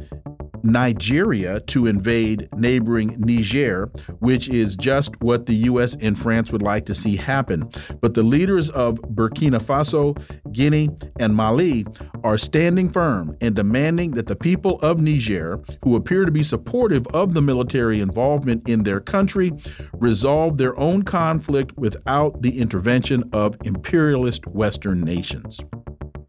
Nigeria 0.65 1.61
to 1.61 1.87
invade 1.87 2.49
neighboring 2.57 3.15
Niger, 3.19 3.87
which 4.21 4.49
is 4.49 4.77
just 4.77 5.21
what 5.21 5.47
the 5.47 5.55
U.S. 5.55 5.95
and 6.01 6.19
France 6.19 6.51
would 6.51 6.63
like 6.63 6.87
to 6.87 6.95
see 6.95 7.17
happen. 7.17 7.69
But 8.01 8.15
the 8.15 8.23
leaders 8.23 8.71
of 8.71 8.97
Burkina 9.15 9.63
Faso, 9.63 10.19
Guinea, 10.53 10.89
and 11.19 11.37
Mali 11.37 11.87
are 12.23 12.39
standing 12.39 12.89
firm 12.89 13.37
and 13.43 13.55
demanding 13.55 14.13
that 14.13 14.27
the 14.27 14.37
people 14.37 14.81
of 14.81 14.99
Niger, 14.99 15.61
who 15.83 15.97
appear 15.97 16.25
to 16.25 16.33
be 16.33 16.43
supportive 16.43 17.07
of 17.09 17.35
the 17.35 17.43
military 17.43 18.01
involvement 18.01 18.67
in 18.69 18.85
their 18.85 19.01
country, 19.01 19.53
resolve 19.93 20.57
their 20.57 20.79
own 20.81 21.03
conflict 21.03 21.77
without 21.77 22.41
the 22.41 22.59
intervention 22.59 23.23
of 23.35 23.57
imperialist 23.65 24.47
Western 24.47 25.03
nations. 25.03 25.61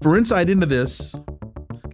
For 0.02 0.18
insight 0.18 0.50
into 0.50 0.66
this, 0.66 1.16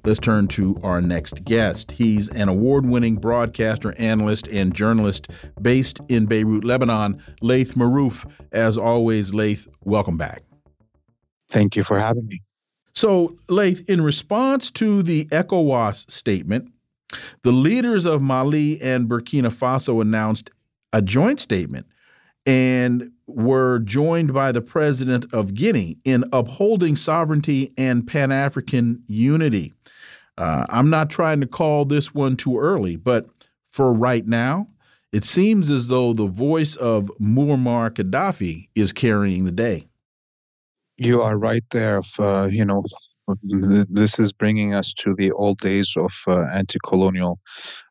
Let's 0.04 0.20
turn 0.20 0.48
to 0.50 0.80
our 0.82 1.00
next 1.00 1.44
guest. 1.44 1.92
He's 1.92 2.28
an 2.30 2.50
award 2.50 2.88
winning 2.88 3.18
broadcaster, 3.18 3.94
analyst, 4.00 4.48
and 4.48 4.74
journalist 4.74 5.28
based 5.62 6.00
in 6.10 6.26
Beirut, 6.26 6.64
Lebanon, 6.64 7.22
Laith 7.42 7.74
Marouf. 7.76 8.30
As 8.52 8.80
always, 8.80 9.34
Laith, 9.34 9.68
welcome 9.84 10.18
back. 10.18 10.42
Thank 11.50 11.76
you 11.76 11.84
for 11.84 12.00
having 12.00 12.26
me. 12.28 12.42
So, 12.94 13.38
Laith, 13.48 13.88
in 13.88 14.02
response 14.02 14.72
to 14.72 15.04
the 15.04 15.26
ECOWAS 15.26 16.10
statement, 16.10 16.72
the 17.44 17.52
leaders 17.52 18.06
of 18.06 18.22
Mali 18.22 18.82
and 18.82 19.08
Burkina 19.08 19.54
Faso 19.54 20.02
announced 20.02 20.50
a 20.94 21.02
joint 21.02 21.40
statement 21.40 21.86
and 22.46 23.12
were 23.36 23.80
joined 23.80 24.34
by 24.34 24.52
the 24.52 24.62
president 24.62 25.32
of 25.34 25.54
Guinea 25.54 25.98
in 26.04 26.24
upholding 26.32 26.96
sovereignty 26.96 27.74
and 27.78 28.08
Pan 28.08 28.32
African 28.32 29.04
unity. 29.08 29.74
Uh, 30.38 30.66
I'm 30.70 30.90
not 30.90 31.10
trying 31.10 31.42
to 31.42 31.48
call 31.48 31.86
this 31.86 32.14
one 32.14 32.36
too 32.38 32.58
early, 32.58 32.96
but 32.96 33.26
for 33.72 33.94
right 33.94 34.26
now, 34.26 34.68
it 35.12 35.24
seems 35.24 35.70
as 35.70 35.88
though 35.88 36.14
the 36.14 36.28
voice 36.28 36.76
of 36.76 37.12
Muammar 37.20 37.92
Gaddafi 37.92 38.70
is 38.76 38.94
carrying 38.94 39.46
the 39.46 39.52
day. 39.52 39.88
You 40.98 41.22
are 41.22 41.38
right 41.38 41.64
there. 41.72 42.02
uh, 42.20 42.48
you 42.52 42.64
know, 42.64 42.84
this 43.44 44.20
is 44.20 44.34
bringing 44.34 44.74
us 44.74 44.94
to 44.94 45.16
the 45.16 45.32
old 45.32 45.58
days 45.58 45.94
of 45.98 46.14
uh, 46.28 46.46
anti-colonial 46.54 47.40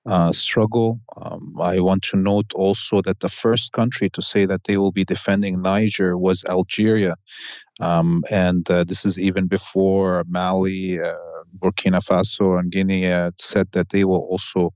uh, 0.08 0.32
struggle. 0.32 0.98
Um, 1.16 1.56
I 1.60 1.80
want 1.80 2.04
to 2.04 2.16
note 2.16 2.52
also 2.54 3.02
that 3.02 3.20
the 3.20 3.28
first 3.28 3.72
country 3.72 4.10
to 4.10 4.22
say 4.22 4.46
that 4.46 4.64
they 4.64 4.76
will 4.76 4.92
be 4.92 5.04
defending 5.04 5.62
Niger 5.62 6.16
was 6.16 6.44
Algeria, 6.44 7.14
um, 7.80 8.22
and 8.30 8.68
uh, 8.70 8.84
this 8.84 9.04
is 9.04 9.18
even 9.18 9.46
before 9.46 10.24
Mali. 10.28 11.00
Uh, 11.00 11.14
Burkina 11.58 12.00
Faso 12.00 12.60
and 12.60 12.70
Guinea 12.70 13.30
said 13.36 13.66
that 13.72 13.88
they 13.88 14.04
will 14.04 14.24
also 14.30 14.72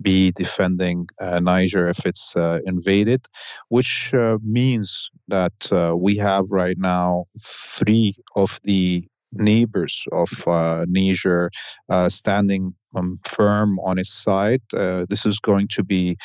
be 0.00 0.32
defending 0.32 1.06
uh, 1.20 1.38
Niger 1.38 1.88
if 1.88 2.06
it's 2.06 2.34
uh, 2.34 2.60
invaded, 2.64 3.20
which 3.68 4.14
means 4.42 5.10
that 5.28 5.52
we 6.00 6.16
have 6.16 6.44
right 6.50 6.78
now 6.78 7.26
three 7.38 8.14
of 8.34 8.58
the 8.64 9.06
neighbors 9.34 10.04
of 10.12 10.30
uh, 10.46 10.84
Niger 10.88 11.50
uh, 11.90 12.08
standing 12.08 12.74
um, 12.94 13.18
firm 13.24 13.78
on 13.80 13.98
its 13.98 14.12
side. 14.12 14.62
Uh, 14.76 15.06
this 15.08 15.26
is 15.26 15.40
going 15.40 15.68
to 15.68 15.84
be 15.84 16.16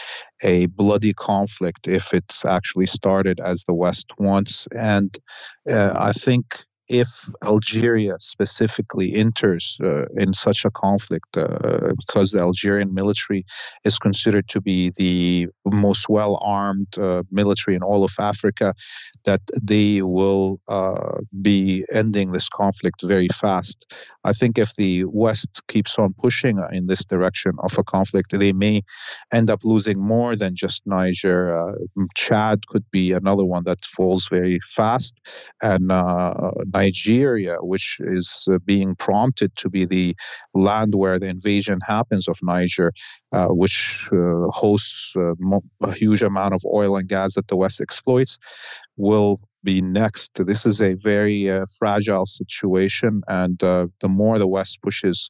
a 0.43 0.67
bloody 0.67 1.13
conflict 1.13 1.87
if 1.87 2.13
it's 2.13 2.45
actually 2.45 2.85
started 2.85 3.39
as 3.39 3.63
the 3.63 3.73
West 3.73 4.11
wants. 4.17 4.67
And 4.71 5.15
I 5.67 6.11
think 6.13 6.65
if 6.89 7.29
Algeria 7.45 8.15
specifically 8.19 9.13
enters 9.13 9.77
uh, 9.83 10.05
in 10.17 10.33
such 10.33 10.65
a 10.65 10.71
conflict, 10.71 11.37
uh, 11.37 11.93
because 11.97 12.31
the 12.31 12.39
Algerian 12.39 12.93
military 12.93 13.43
is 13.85 13.99
considered 13.99 14.47
to 14.49 14.61
be 14.61 14.91
the 14.97 15.47
most 15.65 16.09
well 16.09 16.39
armed 16.43 16.97
uh, 16.97 17.23
military 17.31 17.75
in 17.75 17.83
all 17.83 18.03
of 18.03 18.13
Africa, 18.19 18.73
that 19.25 19.41
they 19.61 20.01
will 20.01 20.57
uh, 20.67 21.19
be 21.41 21.85
ending 21.93 22.31
this 22.31 22.49
conflict 22.49 23.01
very 23.03 23.27
fast. 23.27 23.85
I 24.23 24.33
think 24.33 24.57
if 24.57 24.75
the 24.75 25.05
West 25.05 25.61
keeps 25.67 25.97
on 25.99 26.13
pushing 26.13 26.59
in 26.71 26.87
this 26.87 27.05
direction 27.05 27.53
of 27.59 27.77
a 27.77 27.83
conflict, 27.83 28.31
they 28.31 28.53
may 28.53 28.81
end 29.31 29.49
up 29.49 29.59
losing 29.63 29.99
more 29.99 30.35
than 30.35 30.55
just 30.55 30.83
Niger. 30.85 31.57
Uh, 31.57 31.73
Chad 32.15 32.65
could 32.67 32.85
be 32.91 33.11
another 33.11 33.45
one 33.45 33.63
that 33.65 33.85
falls 33.85 34.27
very 34.27 34.59
fast, 34.59 35.15
and 35.61 35.91
uh, 35.91 36.51
Nigeria, 36.79 37.57
which 37.61 37.97
is 37.99 38.47
uh, 38.51 38.57
being 38.73 38.95
prompted 38.95 39.55
to 39.57 39.69
be 39.69 39.85
the 39.85 40.15
land 40.53 40.93
where 40.95 41.19
the 41.19 41.27
invasion 41.27 41.79
happens 41.95 42.27
of 42.27 42.37
Niger, 42.41 42.91
uh, 43.33 43.47
which 43.61 44.07
uh, 44.11 44.47
hosts 44.61 45.13
uh, 45.15 45.33
a 45.83 45.91
huge 45.93 46.21
amount 46.21 46.53
of 46.53 46.61
oil 46.65 46.97
and 46.97 47.07
gas 47.07 47.35
that 47.35 47.47
the 47.47 47.57
West 47.63 47.81
exploits, 47.81 48.37
will 48.97 49.39
be 49.63 49.81
next. 49.81 50.31
This 50.51 50.65
is 50.65 50.81
a 50.81 50.93
very 50.93 51.49
uh, 51.49 51.65
fragile 51.79 52.25
situation, 52.25 53.21
and 53.27 53.61
uh, 53.63 53.87
the 53.99 54.09
more 54.09 54.39
the 54.39 54.47
West 54.47 54.79
pushes 54.81 55.29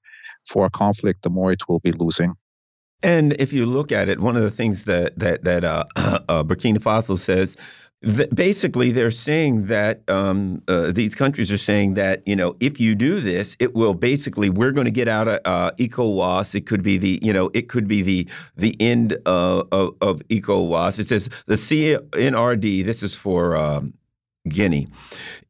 for 0.51 0.65
a 0.65 0.69
conflict, 0.69 1.21
the 1.23 1.29
more 1.29 1.51
it 1.51 1.63
will 1.67 1.79
be 1.79 1.91
losing. 1.91 2.33
And 3.01 3.33
if 3.39 3.53
you 3.53 3.65
look 3.65 3.91
at 3.91 4.09
it, 4.09 4.19
one 4.19 4.35
of 4.35 4.43
the 4.43 4.51
things 4.51 4.83
that 4.83 5.17
that 5.19 5.43
that 5.45 5.63
uh, 5.63 5.85
Burkina 6.49 6.79
Faso 6.79 7.17
says 7.17 7.55
basically 8.01 8.91
they're 8.91 9.11
saying 9.11 9.65
that 9.65 10.09
um, 10.09 10.63
uh, 10.69 10.91
these 10.91 11.15
countries 11.15 11.51
are 11.51 11.57
saying 11.57 11.95
that 11.95 12.25
you 12.25 12.35
know 12.35 12.55
if 12.61 12.79
you 12.79 12.95
do 12.95 13.19
this 13.19 13.57
it 13.59 13.75
will 13.75 13.93
basically 13.93 14.49
we're 14.49 14.71
going 14.71 14.85
to 14.85 14.91
get 14.91 15.09
out 15.09 15.27
of 15.27 15.39
uh, 15.43 15.71
ECOWAS. 15.77 16.55
It 16.55 16.65
could 16.65 16.81
be 16.81 16.97
the 16.97 17.19
you 17.21 17.33
know 17.33 17.51
it 17.53 17.67
could 17.67 17.87
be 17.87 18.01
the 18.01 18.27
the 18.55 18.75
end 18.79 19.17
of, 19.25 19.67
of, 19.71 19.95
of 20.01 20.21
ECOWAS. 20.29 20.99
It 20.99 21.07
says 21.07 21.29
the 21.45 21.55
CNRD 21.55 22.85
this 22.85 23.03
is 23.03 23.15
for 23.15 23.57
um, 23.57 23.93
Guinea, 24.47 24.87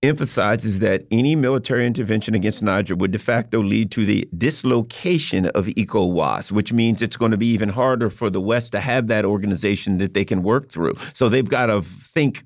emphasizes 0.02 0.80
that 0.80 1.06
any 1.12 1.36
military 1.36 1.86
intervention 1.86 2.34
against 2.34 2.63
Niger 2.63 2.95
would 2.95 3.12
de 3.12 3.19
facto 3.19 3.62
lead 3.62 3.91
to 3.91 4.06
the 4.06 4.28
dislocation 4.38 5.45
of 5.47 5.67
ECOWAS, 5.67 6.52
which 6.52 6.73
means 6.73 7.02
it's 7.02 7.17
going 7.17 7.32
to 7.32 7.38
be 7.38 7.47
even 7.47 7.69
harder 7.69 8.10
for 8.10 8.30
the 8.30 8.41
West 8.41 8.71
to 8.71 8.82
have 8.82 9.08
that 9.08 9.25
organization 9.25 9.99
that 9.99 10.13
they 10.13 10.25
can 10.25 10.41
work 10.41 10.71
through. 10.71 10.95
So 11.13 11.30
they've 11.30 11.47
got 11.47 11.67
to 11.67 11.82
think 11.82 12.43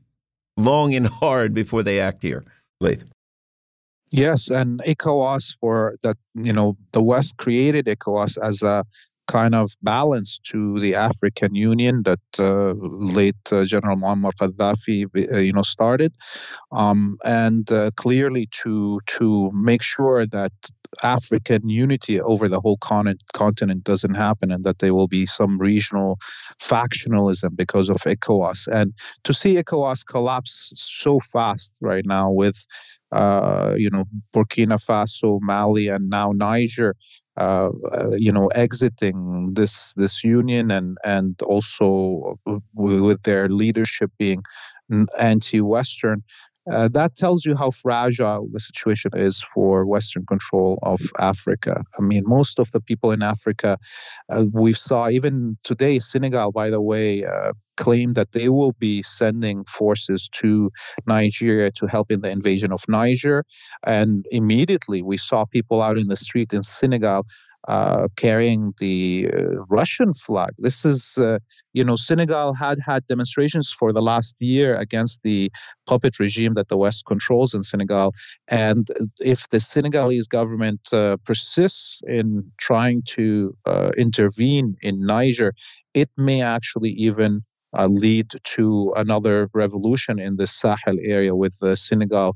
long 0.57 0.93
and 0.93 1.07
hard 1.07 1.53
before 1.53 1.81
they 1.81 1.99
act 1.99 2.21
here. 2.23 2.43
Laith. 2.81 3.05
Yes, 4.11 4.49
and 4.49 4.79
ECOWAS 4.81 5.55
for 5.59 5.95
that, 6.03 6.17
you 6.35 6.53
know, 6.53 6.77
the 6.91 7.01
West 7.01 7.37
created 7.37 7.85
ECOWAS 7.87 8.37
as 8.37 8.61
a 8.61 8.85
kind 9.27 9.55
of 9.55 9.71
balance 9.81 10.39
to 10.43 10.79
the 10.79 10.95
African 10.95 11.55
Union 11.55 12.03
that 12.03 12.19
uh, 12.39 12.73
late 12.77 13.35
uh, 13.51 13.65
General 13.65 13.97
Muammar 13.97 14.31
Gaddafi, 14.33 15.07
uh, 15.33 15.37
you 15.37 15.53
know, 15.53 15.61
started, 15.61 16.13
um, 16.71 17.17
and 17.23 17.69
uh, 17.71 17.91
clearly 17.95 18.47
to 18.63 18.99
to 19.07 19.51
make 19.53 19.81
sure 19.81 20.25
that 20.25 20.51
African 21.01 21.69
unity 21.69 22.21
over 22.21 22.47
the 22.47 22.59
whole 22.59 22.77
continent, 22.77 23.21
continent 23.33 23.83
doesn't 23.83 24.13
happen 24.13 24.51
and 24.51 24.63
that 24.63 24.79
there 24.79 24.93
will 24.93 25.07
be 25.07 25.25
some 25.25 25.57
regional 25.57 26.17
factionalism 26.61 27.55
because 27.55 27.89
of 27.89 27.97
ECOWAS. 27.97 28.67
And 28.67 28.93
to 29.23 29.33
see 29.33 29.55
ECOWAS 29.55 30.05
collapse 30.05 30.71
so 30.75 31.19
fast 31.19 31.77
right 31.81 32.05
now 32.05 32.31
with, 32.31 32.65
uh, 33.11 33.73
you 33.77 33.89
know, 33.89 34.05
Burkina 34.35 34.77
Faso, 34.83 35.39
Mali, 35.41 35.87
and 35.87 36.09
now 36.09 36.31
Niger, 36.31 36.95
uh, 37.37 37.69
you 38.17 38.31
know, 38.31 38.47
exiting 38.47 39.53
this 39.53 39.93
this 39.95 40.23
union 40.23 40.71
and 40.71 40.97
and 41.05 41.41
also 41.43 42.37
with 42.73 43.21
their 43.23 43.49
leadership 43.49 44.11
being 44.19 44.43
anti-Western, 45.19 46.23
uh, 46.71 46.89
that 46.93 47.15
tells 47.15 47.45
you 47.45 47.55
how 47.55 47.71
fragile 47.71 48.47
the 48.51 48.59
situation 48.59 49.11
is 49.15 49.41
for 49.41 49.85
Western 49.85 50.25
control 50.25 50.79
of 50.81 50.99
Africa. 51.19 51.83
I 51.99 52.01
mean, 52.01 52.23
most 52.25 52.59
of 52.59 52.71
the 52.71 52.81
people 52.81 53.11
in 53.11 53.21
Africa, 53.21 53.77
uh, 54.31 54.45
we 54.51 54.73
saw 54.73 55.09
even 55.09 55.57
today, 55.63 55.99
Senegal, 55.99 56.51
by 56.51 56.69
the 56.69 56.81
way, 56.81 57.25
uh, 57.25 57.51
claimed 57.75 58.15
that 58.15 58.31
they 58.31 58.49
will 58.49 58.73
be 58.79 59.01
sending 59.01 59.65
forces 59.65 60.29
to 60.31 60.71
Nigeria 61.07 61.71
to 61.71 61.87
help 61.87 62.11
in 62.11 62.21
the 62.21 62.29
invasion 62.29 62.71
of 62.71 62.81
Niger. 62.87 63.43
And 63.85 64.25
immediately 64.31 65.01
we 65.01 65.17
saw 65.17 65.45
people 65.45 65.81
out 65.81 65.97
in 65.97 66.07
the 66.07 66.15
street 66.15 66.53
in 66.53 66.63
Senegal 66.63 67.25
uh, 67.67 68.09
carrying 68.17 68.73
the 68.79 69.29
uh, 69.33 69.41
Russian 69.69 70.13
flag. 70.13 70.51
This 70.57 70.83
is, 70.85 71.17
uh, 71.17 71.39
you 71.71 71.85
know, 71.85 71.95
Senegal 71.95 72.53
had 72.53 72.77
had 72.85 73.07
demonstrations 73.07 73.71
for 73.71 73.93
the 73.93 74.01
last 74.01 74.35
year 74.41 74.75
against 74.75 75.21
the 75.23 75.49
puppet 75.87 76.19
regime 76.19 76.55
that 76.55 76.67
the 76.67 76.75
West 76.77 77.05
controls 77.05 77.53
in 77.53 77.63
Senegal. 77.63 78.13
And 78.51 78.85
if 79.19 79.47
the 79.47 79.61
Senegalese 79.61 80.27
government 80.27 80.81
uh, 80.91 81.15
persists 81.23 82.01
in 82.05 82.51
trying 82.59 83.03
to 83.15 83.55
uh, 83.65 83.91
intervene 83.97 84.75
in 84.81 85.05
Niger, 85.05 85.53
it 85.93 86.09
may 86.17 86.41
actually 86.41 86.91
even 86.91 87.43
lead 87.87 88.29
to 88.43 88.93
another 88.95 89.49
revolution 89.53 90.19
in 90.19 90.35
the 90.35 90.47
Sahel 90.47 90.97
area 91.01 91.33
with 91.33 91.53
Senegal. 91.53 92.35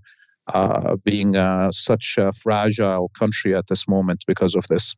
being 1.04 1.34
such 1.74 2.16
a 2.18 2.32
fragile 2.32 3.10
country 3.20 3.54
at 3.54 3.68
this 3.68 3.88
moment 3.88 4.24
because 4.26 4.56
of 4.56 4.66
this. 4.68 4.96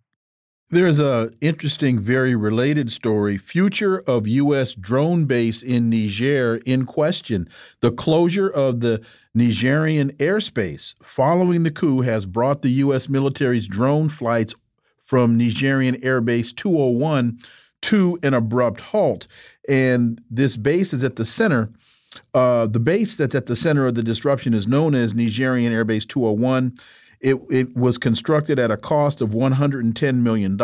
There's 0.71 0.99
a 0.99 1.32
interesting, 1.41 1.99
very 1.99 2.36
related 2.36 2.91
story. 2.91 3.39
Future 3.39 4.03
of 4.05 4.27
U.S. 4.27 4.75
drone 4.75 5.25
base 5.25 5.63
in 5.63 5.89
Niger 5.89 6.58
in 6.58 6.86
question. 6.86 7.49
The 7.79 7.91
closure 7.91 8.47
of 8.47 8.79
the 8.79 9.01
Nigerian 9.34 10.12
airspace 10.17 10.93
following 11.01 11.63
the 11.63 11.71
coup 11.71 12.01
has 12.01 12.27
brought 12.27 12.62
the 12.62 12.69
U.S. 12.69 13.10
military's 13.10 13.67
drone 13.67 14.10
flights 14.10 14.53
from 15.01 15.39
Nigerian 15.39 15.95
Airbase 16.01 16.55
201 16.55 17.39
to 17.82 18.19
an 18.21 18.36
abrupt 18.36 18.82
halt. 18.82 19.25
And 19.67 20.21
this 20.29 20.55
base 20.55 20.93
is 20.93 21.03
at 21.03 21.15
the 21.15 21.25
center. 21.25 21.71
Uh, 22.36 22.67
the 22.67 22.79
base 22.79 23.15
that's 23.15 23.34
at 23.34 23.47
the 23.47 23.55
center 23.55 23.88
of 23.88 23.95
the 23.95 24.03
disruption 24.03 24.53
is 24.53 24.67
known 24.67 24.93
as 24.93 25.15
Nigerian 25.15 25.73
Airbase 25.73 26.08
201. 26.08 26.77
It, 27.21 27.38
it 27.49 27.75
was 27.75 27.97
constructed 27.97 28.60
at 28.60 28.71
a 28.71 28.77
cost 28.77 29.19
of 29.19 29.32
$110 29.32 30.15
million. 30.15 30.58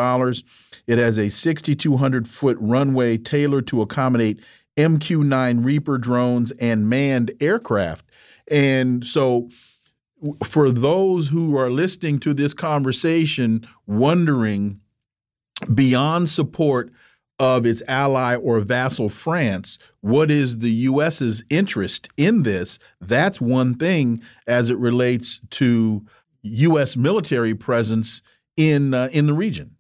It 0.88 0.98
has 0.98 1.18
a 1.18 1.30
6,200 1.30 2.28
foot 2.28 2.58
runway 2.62 3.18
tailored 3.18 3.68
to 3.68 3.82
accommodate 3.82 4.42
MQ 4.78 5.24
9 5.24 5.64
Reaper 5.64 5.98
drones 5.98 6.52
and 6.52 6.90
manned 6.90 7.32
aircraft. 7.40 8.06
And 8.50 9.06
so, 9.06 9.50
for 10.46 10.70
those 10.70 11.28
who 11.28 11.58
are 11.58 11.70
listening 11.70 12.20
to 12.20 12.34
this 12.34 12.54
conversation, 12.54 13.68
wondering 13.86 14.80
beyond 15.74 16.30
support 16.30 16.92
of 17.38 17.66
its 17.66 17.82
ally 17.88 18.36
or 18.36 18.60
vassal 18.62 19.10
France, 19.10 19.78
what 20.02 20.32
is 20.32 20.60
the 20.60 20.72
U.S.'s 20.72 21.44
interest 21.50 22.08
in 22.18 22.44
this? 22.44 22.80
That's 23.02 23.42
one 23.42 23.76
thing 23.76 24.22
as 24.48 24.70
it 24.70 24.78
relates 24.78 25.40
to 25.52 26.06
U.S. 26.46 26.96
military 26.96 27.56
presence 27.56 28.22
in 28.56 28.94
uh, 28.94 29.10
in 29.12 29.26
the 29.28 29.34
region. 29.34 29.76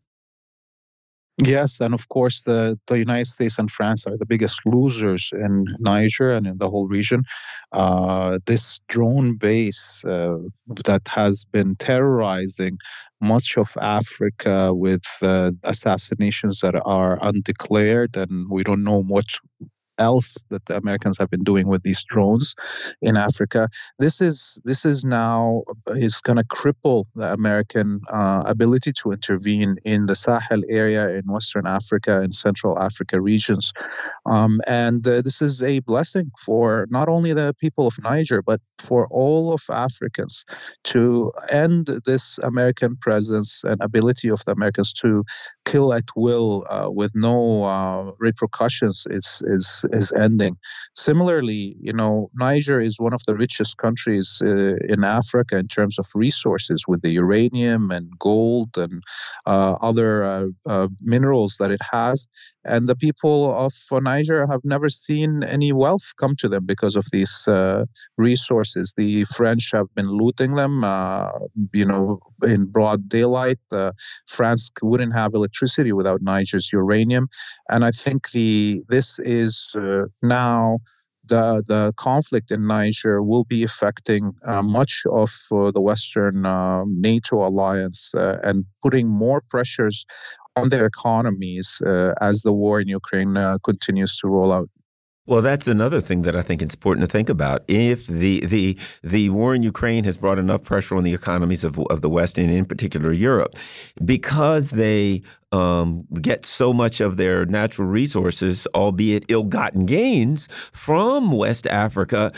Yes, 1.37 1.81
and 1.81 1.93
of 1.93 2.07
course, 2.07 2.45
the, 2.45 2.79
the 2.87 2.97
United 2.97 3.25
States 3.25 3.59
and 3.59 3.69
France 3.69 4.07
are 4.07 4.17
the 4.17 4.25
biggest 4.25 4.65
losers 4.65 5.31
in 5.33 5.65
Niger 5.79 6.31
and 6.31 6.47
in 6.47 6.57
the 6.57 6.69
whole 6.69 6.87
region. 6.87 7.23
Uh, 7.73 8.39
this 8.45 8.79
drone 8.87 9.35
base 9.35 10.01
uh, 10.05 10.37
that 10.85 11.09
has 11.09 11.43
been 11.51 11.75
terrorizing 11.75 12.77
much 13.19 13.57
of 13.57 13.75
Africa 13.81 14.73
with 14.73 15.05
uh, 15.21 15.51
assassinations 15.65 16.61
that 16.61 16.81
are 16.85 17.17
undeclared, 17.21 18.15
and 18.15 18.47
we 18.49 18.63
don't 18.63 18.85
know 18.85 19.03
much 19.03 19.41
else 19.97 20.43
that 20.49 20.65
the 20.65 20.77
Americans 20.77 21.17
have 21.19 21.29
been 21.29 21.43
doing 21.43 21.67
with 21.67 21.83
these 21.83 22.03
drones 22.03 22.55
in 23.01 23.17
Africa. 23.17 23.69
This 23.99 24.21
is 24.21 24.59
this 24.63 24.85
is 24.85 25.05
now 25.05 25.63
is 25.87 26.21
going 26.21 26.37
to 26.37 26.43
cripple 26.43 27.05
the 27.15 27.31
American 27.33 28.01
uh, 28.09 28.43
ability 28.45 28.93
to 29.03 29.11
intervene 29.11 29.77
in 29.85 30.05
the 30.05 30.15
Sahel 30.15 30.61
area 30.69 31.09
in 31.09 31.23
Western 31.25 31.67
Africa 31.67 32.21
and 32.21 32.33
Central 32.33 32.77
Africa 32.77 33.19
regions, 33.19 33.73
um, 34.25 34.59
and 34.67 35.05
uh, 35.07 35.21
this 35.21 35.41
is 35.41 35.61
a 35.63 35.79
blessing 35.79 36.31
for 36.39 36.87
not 36.89 37.09
only 37.09 37.33
the 37.33 37.53
people 37.59 37.87
of 37.87 37.95
Niger 38.01 38.41
but 38.41 38.59
for 38.79 39.07
all 39.09 39.53
of 39.53 39.61
Africans 39.69 40.45
to 40.83 41.31
end 41.51 41.87
this 42.05 42.37
American 42.41 42.97
presence 42.97 43.63
and 43.63 43.81
ability 43.81 44.29
of 44.29 44.43
the 44.45 44.51
Americans 44.51 44.93
to 44.93 45.23
kill 45.65 45.93
at 45.93 46.03
will 46.15 46.65
uh, 46.69 46.89
with 46.91 47.11
no 47.15 47.63
uh, 47.63 48.11
repercussions 48.19 49.07
is 49.09 49.41
is 49.45 49.84
is 49.93 50.11
ending. 50.11 50.57
Similarly, 50.93 51.75
you 51.79 51.93
know, 51.93 52.29
Niger 52.33 52.79
is 52.79 52.99
one 52.99 53.13
of 53.13 53.21
the 53.25 53.35
richest 53.35 53.77
countries 53.77 54.41
uh, 54.43 54.75
in 54.87 55.03
Africa 55.03 55.57
in 55.57 55.67
terms 55.67 55.99
of 55.99 56.05
resources, 56.15 56.85
with 56.87 57.01
the 57.01 57.11
uranium 57.11 57.91
and 57.91 58.11
gold 58.17 58.77
and 58.77 59.03
uh, 59.45 59.75
other 59.81 60.23
uh, 60.23 60.47
uh, 60.67 60.87
minerals 61.01 61.57
that 61.59 61.71
it 61.71 61.81
has. 61.91 62.27
And 62.65 62.87
the 62.87 62.95
people 62.95 63.53
of 63.53 63.73
Niger 63.91 64.47
have 64.47 64.61
never 64.63 64.89
seen 64.89 65.43
any 65.43 65.71
wealth 65.71 66.13
come 66.17 66.35
to 66.37 66.49
them 66.49 66.65
because 66.65 66.95
of 66.95 67.05
these 67.11 67.47
uh, 67.47 67.85
resources. 68.17 68.93
The 68.97 69.25
French 69.25 69.69
have 69.73 69.93
been 69.93 70.09
looting 70.09 70.55
them, 70.55 70.83
uh, 70.83 71.29
you 71.73 71.85
know, 71.85 72.19
in 72.43 72.65
broad 72.65 73.07
daylight. 73.07 73.59
Uh, 73.71 73.91
France 74.27 74.71
wouldn't 74.81 75.13
have 75.13 75.33
electricity 75.35 75.91
without 75.91 76.21
Niger's 76.23 76.69
uranium, 76.73 77.27
and 77.69 77.85
I 77.85 77.91
think 77.91 78.31
the 78.31 78.83
this 78.89 79.19
is 79.19 79.71
uh, 79.75 80.05
now 80.23 80.79
the 81.27 81.63
the 81.67 81.93
conflict 81.97 82.51
in 82.51 82.67
Niger 82.67 83.21
will 83.21 83.43
be 83.43 83.63
affecting 83.63 84.33
uh, 84.45 84.61
much 84.63 85.03
of 85.11 85.31
uh, 85.51 85.71
the 85.71 85.81
Western 85.81 86.41
NATO 87.01 87.47
alliance 87.47 88.11
and 88.13 88.65
putting 88.81 89.09
more 89.09 89.41
pressures 89.49 90.05
on 90.55 90.69
their 90.69 90.85
economies 90.85 91.81
uh, 91.85 92.13
as 92.19 92.41
the 92.41 92.53
war 92.53 92.79
in 92.79 92.87
Ukraine 92.87 93.35
uh, 93.37 93.57
continues 93.63 94.17
to 94.17 94.27
roll 94.27 94.51
out. 94.51 94.69
Well, 95.27 95.41
that's 95.41 95.65
another 95.65 96.01
thing 96.01 96.21
that 96.21 96.35
I 96.35 96.43
think 96.43 96.61
it's 96.61 96.75
important 96.75 97.07
to 97.07 97.11
think 97.11 97.29
about. 97.29 97.63
If 97.67 98.05
the 98.05 98.45
the 98.45 98.77
the 99.01 99.29
war 99.31 99.55
in 99.55 99.63
Ukraine 99.63 100.03
has 100.03 100.17
brought 100.17 100.37
enough 100.37 100.63
pressure 100.63 100.95
on 100.95 101.03
the 101.03 101.15
economies 101.15 101.63
of 101.63 101.79
of 101.89 102.01
the 102.01 102.09
West 102.09 102.37
and 102.37 102.51
in 102.51 102.65
particular 102.65 103.11
Europe, 103.11 103.55
because 104.03 104.69
they 104.71 105.23
um, 105.51 106.05
get 106.21 106.45
so 106.45 106.73
much 106.73 106.99
of 106.99 107.17
their 107.17 107.45
natural 107.45 107.87
resources, 107.87 108.67
albeit 108.75 109.25
ill-gotten 109.29 109.85
gains, 109.85 110.49
from 110.71 111.31
West 111.31 111.67
Africa. 111.67 112.31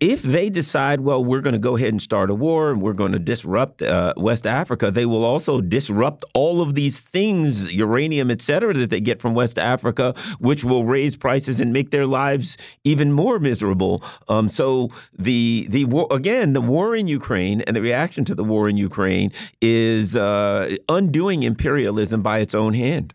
If 0.00 0.22
they 0.22 0.50
decide, 0.50 1.00
well, 1.00 1.24
we're 1.24 1.40
going 1.40 1.52
to 1.54 1.58
go 1.58 1.76
ahead 1.76 1.90
and 1.90 2.02
start 2.02 2.30
a 2.30 2.34
war 2.34 2.70
and 2.70 2.82
we're 2.82 2.92
going 2.92 3.12
to 3.12 3.18
disrupt 3.18 3.82
uh, 3.82 4.14
West 4.16 4.46
Africa, 4.46 4.90
they 4.90 5.06
will 5.06 5.24
also 5.24 5.60
disrupt 5.60 6.24
all 6.34 6.60
of 6.60 6.74
these 6.74 7.00
things, 7.00 7.72
uranium, 7.72 8.30
et 8.30 8.40
cetera, 8.40 8.74
that 8.74 8.90
they 8.90 9.00
get 9.00 9.20
from 9.20 9.34
West 9.34 9.58
Africa, 9.58 10.14
which 10.38 10.64
will 10.64 10.84
raise 10.84 11.16
prices 11.16 11.60
and 11.60 11.72
make 11.72 11.90
their 11.90 12.06
lives 12.06 12.56
even 12.84 13.12
more 13.12 13.38
miserable. 13.38 14.02
Um, 14.28 14.48
so 14.48 14.90
the 15.16 15.66
the 15.68 15.84
war 15.84 16.08
again, 16.10 16.52
the 16.52 16.60
war 16.60 16.96
in 16.96 17.08
Ukraine 17.08 17.60
and 17.62 17.76
the 17.76 17.82
reaction 17.82 18.24
to 18.24 18.34
the 18.34 18.44
war 18.44 18.68
in 18.68 18.76
Ukraine 18.76 19.30
is 19.60 20.16
uh, 20.16 20.76
undoing 20.88 21.42
imperialism 21.42 22.22
by 22.22 22.38
its 22.38 22.53
own 22.54 22.64
own 22.64 22.74
hand. 22.74 23.14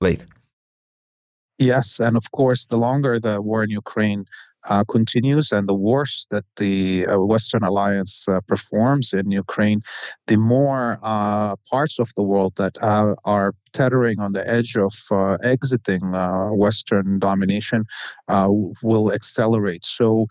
Laith. 0.00 0.26
Yes, 1.58 2.00
and 2.00 2.16
of 2.16 2.30
course, 2.32 2.68
the 2.68 2.78
longer 2.78 3.18
the 3.18 3.40
war 3.40 3.62
in 3.62 3.70
Ukraine 3.70 4.24
uh, 4.68 4.84
continues 4.84 5.52
and 5.52 5.68
the 5.68 5.74
worse 5.74 6.26
that 6.30 6.44
the 6.56 7.06
uh, 7.06 7.18
Western 7.18 7.62
alliance 7.62 8.26
uh, 8.28 8.40
performs 8.48 9.12
in 9.12 9.30
Ukraine, 9.30 9.82
the 10.26 10.36
more 10.36 10.98
uh, 11.02 11.56
parts 11.70 11.98
of 11.98 12.10
the 12.16 12.22
world 12.22 12.56
that 12.56 12.76
uh, 12.82 13.14
are 13.24 13.52
teetering 13.72 14.20
on 14.20 14.32
the 14.32 14.46
edge 14.48 14.76
of 14.76 14.92
uh, 15.10 15.36
exiting 15.42 16.14
uh, 16.14 16.48
Western 16.48 17.18
domination 17.18 17.84
uh, 18.28 18.48
will 18.82 19.12
accelerate. 19.12 19.84
So, 19.84 20.26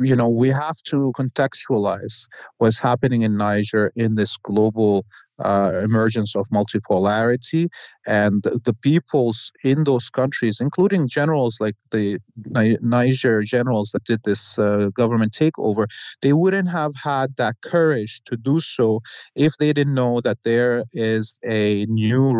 you 0.00 0.16
know, 0.16 0.28
we 0.28 0.48
have 0.48 0.76
to 0.86 1.12
contextualize 1.16 2.26
what's 2.58 2.78
happening 2.78 3.22
in 3.22 3.36
Niger 3.36 3.90
in 3.96 4.14
this 4.14 4.36
global 4.36 5.04
uh, 5.38 5.80
emergence 5.82 6.36
of 6.36 6.46
multipolarity 6.48 7.68
and 8.06 8.42
the 8.42 8.74
peoples 8.82 9.50
in 9.64 9.84
those 9.84 10.10
countries, 10.10 10.60
including 10.60 11.08
generals 11.08 11.58
like 11.60 11.74
the 11.90 12.18
Niger 12.36 13.42
generals 13.42 13.90
that 13.92 14.04
did 14.04 14.20
this 14.24 14.58
uh, 14.58 14.90
government 14.94 15.32
takeover, 15.32 15.86
they 16.22 16.32
wouldn't 16.32 16.70
have 16.70 16.92
had 17.02 17.36
that 17.36 17.56
courage 17.62 18.20
to 18.26 18.36
do 18.36 18.60
so 18.60 19.00
if 19.34 19.56
they 19.58 19.72
didn't 19.72 19.94
know 19.94 20.20
that 20.20 20.38
there 20.44 20.84
is 20.92 21.36
a 21.44 21.84
new 21.86 22.32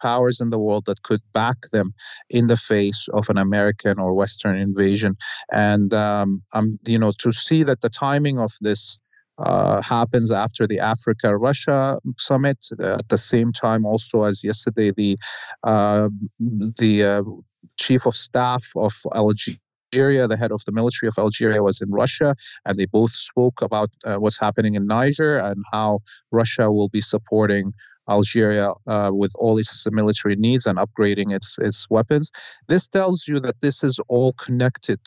powers 0.00 0.40
in 0.40 0.50
the 0.50 0.58
world 0.58 0.84
that 0.86 1.02
could 1.02 1.20
back 1.32 1.56
them 1.72 1.94
in 2.30 2.46
the 2.46 2.56
face 2.56 3.08
of 3.12 3.28
an 3.28 3.38
American 3.38 3.98
or 3.98 4.14
Western 4.14 4.56
invasion. 4.56 5.16
And 5.50 5.92
um, 5.94 6.42
um, 6.54 6.78
you 6.86 6.98
know, 6.98 7.12
to 7.18 7.32
see 7.32 7.64
that 7.64 7.80
the 7.80 7.88
timing 7.88 8.38
of 8.38 8.52
this 8.60 8.98
uh, 9.38 9.82
happens 9.82 10.30
after 10.30 10.66
the 10.66 10.80
Africa 10.80 11.36
Russia 11.36 11.98
summit. 12.18 12.64
Uh, 12.78 12.94
at 12.94 13.08
the 13.08 13.18
same 13.18 13.52
time, 13.52 13.84
also 13.84 14.22
as 14.22 14.42
yesterday, 14.42 14.90
the 14.90 15.16
uh, 15.62 16.08
the 16.38 17.42
chief 17.78 18.06
of 18.06 18.14
staff 18.14 18.64
of 18.76 18.94
Algeria, 19.14 20.26
the 20.26 20.36
head 20.36 20.52
of 20.52 20.64
the 20.64 20.72
military 20.72 21.08
of 21.08 21.18
Algeria, 21.18 21.62
was 21.62 21.80
in 21.80 21.90
Russia, 21.90 22.34
and 22.64 22.78
they 22.78 22.86
both 22.86 23.10
spoke 23.10 23.62
about 23.62 23.90
uh, 24.04 24.16
what's 24.16 24.38
happening 24.38 24.74
in 24.74 24.86
Niger 24.86 25.38
and 25.38 25.62
how 25.70 26.00
Russia 26.32 26.72
will 26.72 26.88
be 26.88 27.00
supporting 27.00 27.72
Algeria 28.08 28.70
uh, 28.86 29.10
with 29.12 29.32
all 29.38 29.58
its 29.58 29.84
military 29.90 30.36
needs 30.36 30.66
and 30.66 30.78
upgrading 30.78 31.32
its 31.32 31.56
its 31.58 31.86
weapons. 31.90 32.30
This 32.68 32.88
tells 32.88 33.26
you 33.28 33.40
that 33.40 33.60
this 33.60 33.84
is 33.84 34.00
all 34.08 34.32
connected, 34.32 35.00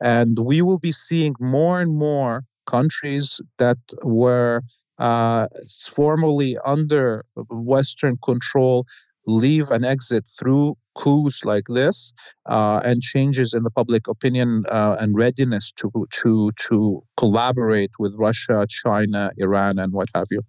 and 0.00 0.38
we 0.38 0.62
will 0.62 0.78
be 0.78 0.92
seeing 0.92 1.34
more 1.40 1.80
and 1.80 1.94
more 1.94 2.44
countries 2.66 3.40
that 3.58 3.78
were 4.02 4.62
uh, 4.98 5.46
formerly 5.94 6.56
under 6.64 7.24
Western 7.50 8.16
control 8.16 8.86
leave 9.26 9.70
and 9.70 9.84
exit 9.84 10.24
through 10.38 10.76
coups 10.94 11.44
like 11.44 11.64
this 11.68 12.14
uh, 12.46 12.80
and 12.84 13.02
changes 13.02 13.54
in 13.54 13.62
the 13.62 13.70
public 13.70 14.08
opinion 14.08 14.64
uh, 14.70 14.96
and 15.00 15.14
readiness 15.14 15.72
to 15.72 15.90
to 16.10 16.50
to 16.56 17.02
collaborate 17.16 17.90
with 17.98 18.14
Russia, 18.16 18.66
China, 18.68 19.30
Iran, 19.38 19.78
and 19.78 19.92
what 19.92 20.08
have 20.14 20.28
you. 20.30 20.42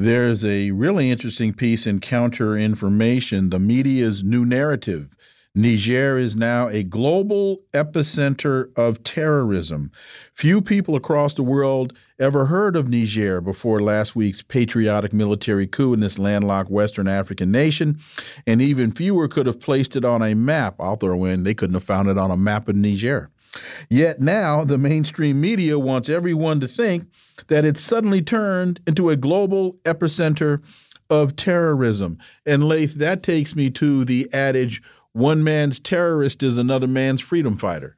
There's 0.00 0.44
a 0.44 0.70
really 0.70 1.10
interesting 1.10 1.52
piece 1.52 1.84
in 1.84 1.98
Counter 1.98 2.56
Information, 2.56 3.50
the 3.50 3.58
media's 3.58 4.22
new 4.22 4.46
narrative 4.46 5.16
Niger 5.58 6.16
is 6.16 6.36
now 6.36 6.68
a 6.68 6.84
global 6.84 7.62
epicenter 7.72 8.70
of 8.78 9.02
terrorism. 9.02 9.90
Few 10.32 10.62
people 10.62 10.94
across 10.94 11.34
the 11.34 11.42
world 11.42 11.94
ever 12.16 12.46
heard 12.46 12.76
of 12.76 12.88
Niger 12.88 13.40
before 13.40 13.82
last 13.82 14.14
week's 14.14 14.40
patriotic 14.40 15.12
military 15.12 15.66
coup 15.66 15.92
in 15.92 15.98
this 15.98 16.16
landlocked 16.16 16.70
Western 16.70 17.08
African 17.08 17.50
nation, 17.50 17.98
and 18.46 18.62
even 18.62 18.92
fewer 18.92 19.26
could 19.26 19.46
have 19.46 19.58
placed 19.58 19.96
it 19.96 20.04
on 20.04 20.22
a 20.22 20.34
map. 20.34 20.76
I'll 20.78 20.94
throw 20.94 21.24
in, 21.24 21.42
they 21.42 21.54
couldn't 21.54 21.74
have 21.74 21.82
found 21.82 22.08
it 22.08 22.18
on 22.18 22.30
a 22.30 22.36
map 22.36 22.68
of 22.68 22.76
Niger. 22.76 23.30
Yet 23.88 24.20
now 24.20 24.64
the 24.64 24.78
mainstream 24.78 25.40
media 25.40 25.78
wants 25.78 26.08
everyone 26.08 26.60
to 26.60 26.68
think 26.68 27.08
that 27.48 27.64
it's 27.64 27.82
suddenly 27.82 28.22
turned 28.22 28.80
into 28.86 29.10
a 29.10 29.16
global 29.16 29.74
epicenter 29.84 30.62
of 31.10 31.36
terrorism. 31.36 32.18
And 32.44 32.64
Laith, 32.64 32.94
that 32.94 33.22
takes 33.22 33.54
me 33.56 33.70
to 33.70 34.04
the 34.04 34.28
adage 34.32 34.82
one 35.12 35.42
man's 35.42 35.80
terrorist 35.80 36.42
is 36.42 36.56
another 36.56 36.86
man's 36.86 37.20
freedom 37.20 37.56
fighter. 37.56 37.97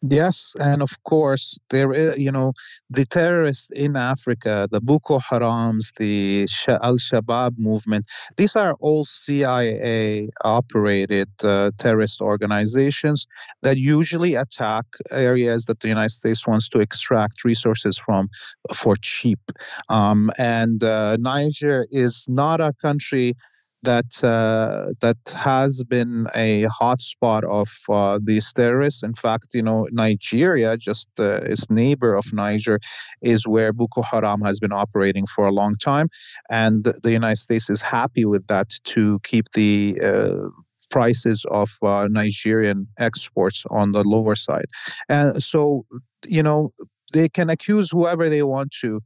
Yes, 0.00 0.52
and 0.60 0.80
of 0.80 1.02
course 1.02 1.58
there 1.70 1.90
is, 1.90 2.18
you 2.20 2.30
know, 2.30 2.52
the 2.88 3.04
terrorists 3.04 3.68
in 3.70 3.96
Africa, 3.96 4.68
the 4.70 4.80
Boko 4.80 5.18
Harams, 5.18 5.92
the 5.98 6.46
Al 6.68 6.98
Shabaab 6.98 7.58
movement. 7.58 8.06
These 8.36 8.54
are 8.54 8.76
all 8.78 9.04
CIA 9.04 10.28
operated 10.44 11.28
uh, 11.42 11.72
terrorist 11.78 12.20
organizations 12.20 13.26
that 13.62 13.76
usually 13.76 14.36
attack 14.36 14.84
areas 15.10 15.64
that 15.64 15.80
the 15.80 15.88
United 15.88 16.10
States 16.10 16.46
wants 16.46 16.68
to 16.68 16.78
extract 16.78 17.42
resources 17.44 17.98
from 17.98 18.28
for 18.72 18.94
cheap. 18.94 19.40
Um, 19.88 20.30
and 20.38 20.82
uh, 20.84 21.16
Niger 21.18 21.84
is 21.90 22.26
not 22.28 22.60
a 22.60 22.72
country 22.80 23.34
that 23.82 24.22
uh, 24.24 24.92
that 25.00 25.16
has 25.36 25.82
been 25.84 26.26
a 26.34 26.64
hotspot 26.64 27.44
of 27.44 27.68
uh, 27.88 28.18
these 28.22 28.52
terrorists. 28.52 29.02
In 29.02 29.14
fact, 29.14 29.48
you 29.54 29.62
know, 29.62 29.88
Nigeria, 29.90 30.76
just 30.76 31.08
uh, 31.20 31.40
its 31.42 31.70
neighbor 31.70 32.14
of 32.14 32.32
Niger, 32.32 32.80
is 33.22 33.46
where 33.46 33.72
Boko 33.72 34.02
Haram 34.02 34.40
has 34.42 34.58
been 34.58 34.72
operating 34.72 35.26
for 35.26 35.46
a 35.46 35.52
long 35.52 35.76
time, 35.76 36.08
and 36.50 36.84
the 36.84 37.12
United 37.12 37.36
States 37.36 37.70
is 37.70 37.82
happy 37.82 38.24
with 38.24 38.46
that 38.48 38.68
to 38.84 39.18
keep 39.22 39.46
the 39.54 39.96
uh, 40.04 40.48
prices 40.90 41.44
of 41.50 41.70
uh, 41.82 42.08
Nigerian 42.10 42.88
exports 42.98 43.64
on 43.70 43.92
the 43.92 44.02
lower 44.04 44.34
side. 44.34 44.66
And 45.08 45.42
so, 45.42 45.84
you 46.26 46.42
know, 46.42 46.70
they 47.12 47.28
can 47.28 47.50
accuse 47.50 47.90
whoever 47.90 48.28
they 48.28 48.42
want 48.42 48.72
to 48.80 49.00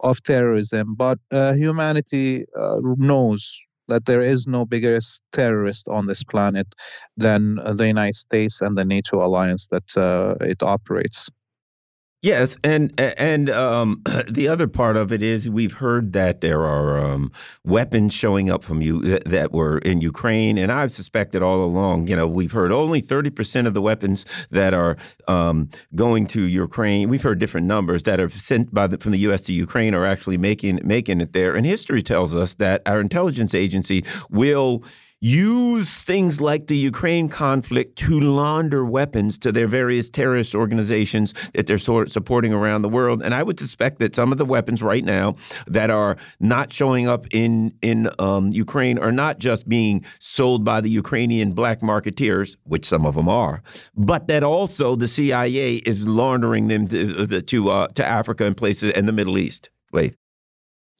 of 0.00 0.22
terrorism, 0.22 0.94
but 0.96 1.18
uh, 1.32 1.54
humanity 1.54 2.44
uh, 2.56 2.78
knows 2.82 3.58
that 3.88 4.04
there 4.04 4.20
is 4.20 4.46
no 4.46 4.64
bigger 4.64 4.98
terrorist 5.32 5.88
on 5.88 6.06
this 6.06 6.24
planet 6.24 6.66
than 7.16 7.56
the 7.56 7.86
United 7.86 8.14
States 8.14 8.60
and 8.60 8.76
the 8.76 8.84
NATO 8.84 9.24
alliance 9.24 9.68
that 9.68 9.96
uh, 9.96 10.36
it 10.40 10.62
operates. 10.62 11.28
Yes, 12.20 12.56
and 12.64 12.92
and 12.98 13.48
um, 13.48 14.02
the 14.28 14.48
other 14.48 14.66
part 14.66 14.96
of 14.96 15.12
it 15.12 15.22
is 15.22 15.48
we've 15.48 15.74
heard 15.74 16.14
that 16.14 16.40
there 16.40 16.64
are 16.64 16.98
um, 16.98 17.30
weapons 17.64 18.12
showing 18.12 18.50
up 18.50 18.64
from 18.64 18.82
you 18.82 19.00
that, 19.02 19.24
that, 19.26 19.52
were 19.52 19.78
in 19.78 20.00
Ukraine, 20.00 20.58
and 20.58 20.72
I've 20.72 20.92
suspected 20.92 21.42
all 21.42 21.64
along. 21.64 22.08
You 22.08 22.16
know, 22.16 22.26
we've 22.26 22.50
heard 22.50 22.72
only 22.72 23.00
thirty 23.00 23.30
percent 23.30 23.68
of 23.68 23.74
the 23.74 23.80
weapons 23.80 24.26
that 24.50 24.74
are 24.74 24.96
um, 25.28 25.70
going 25.94 26.26
to 26.28 26.42
Ukraine. 26.42 27.08
We've 27.08 27.22
heard 27.22 27.38
different 27.38 27.68
numbers 27.68 28.02
that 28.02 28.18
are 28.18 28.30
sent 28.30 28.74
by 28.74 28.88
the, 28.88 28.98
from 28.98 29.12
the 29.12 29.20
U.S. 29.20 29.42
to 29.42 29.52
Ukraine 29.52 29.94
are 29.94 30.04
actually 30.04 30.38
making 30.38 30.80
making 30.82 31.20
it 31.20 31.32
there. 31.32 31.54
And 31.54 31.64
history 31.64 32.02
tells 32.02 32.34
us 32.34 32.54
that 32.54 32.82
our 32.84 33.00
intelligence 33.00 33.54
agency 33.54 34.04
will 34.28 34.82
use 35.20 35.94
things 35.94 36.40
like 36.40 36.68
the 36.68 36.76
Ukraine 36.76 37.28
conflict 37.28 37.96
to 37.96 38.20
launder 38.20 38.84
weapons 38.84 39.38
to 39.38 39.50
their 39.50 39.66
various 39.66 40.08
terrorist 40.08 40.54
organizations 40.54 41.34
that 41.54 41.66
they're 41.66 41.78
sort 41.78 42.10
supporting 42.10 42.52
around 42.52 42.82
the 42.82 42.88
world. 42.88 43.22
And 43.22 43.34
I 43.34 43.42
would 43.42 43.58
suspect 43.58 43.98
that 43.98 44.14
some 44.14 44.30
of 44.30 44.38
the 44.38 44.44
weapons 44.44 44.82
right 44.82 45.04
now 45.04 45.36
that 45.66 45.90
are 45.90 46.16
not 46.40 46.72
showing 46.72 47.08
up 47.08 47.26
in 47.30 47.74
in 47.82 48.10
um, 48.18 48.50
Ukraine 48.52 48.98
are 48.98 49.12
not 49.12 49.38
just 49.38 49.68
being 49.68 50.04
sold 50.20 50.64
by 50.64 50.80
the 50.80 50.90
Ukrainian 50.90 51.52
black 51.52 51.80
marketeers, 51.80 52.56
which 52.64 52.84
some 52.86 53.04
of 53.04 53.14
them 53.14 53.28
are, 53.28 53.62
but 53.96 54.28
that 54.28 54.42
also 54.42 54.94
the 54.94 55.08
CIA 55.08 55.76
is 55.76 56.06
laundering 56.06 56.68
them 56.68 56.86
to 56.88 57.42
to, 57.42 57.70
uh, 57.70 57.88
to 57.88 58.04
Africa 58.06 58.44
and 58.44 58.56
places 58.56 58.92
in 58.92 59.06
the 59.06 59.12
Middle 59.12 59.38
East. 59.38 59.70
Laith. 59.92 60.16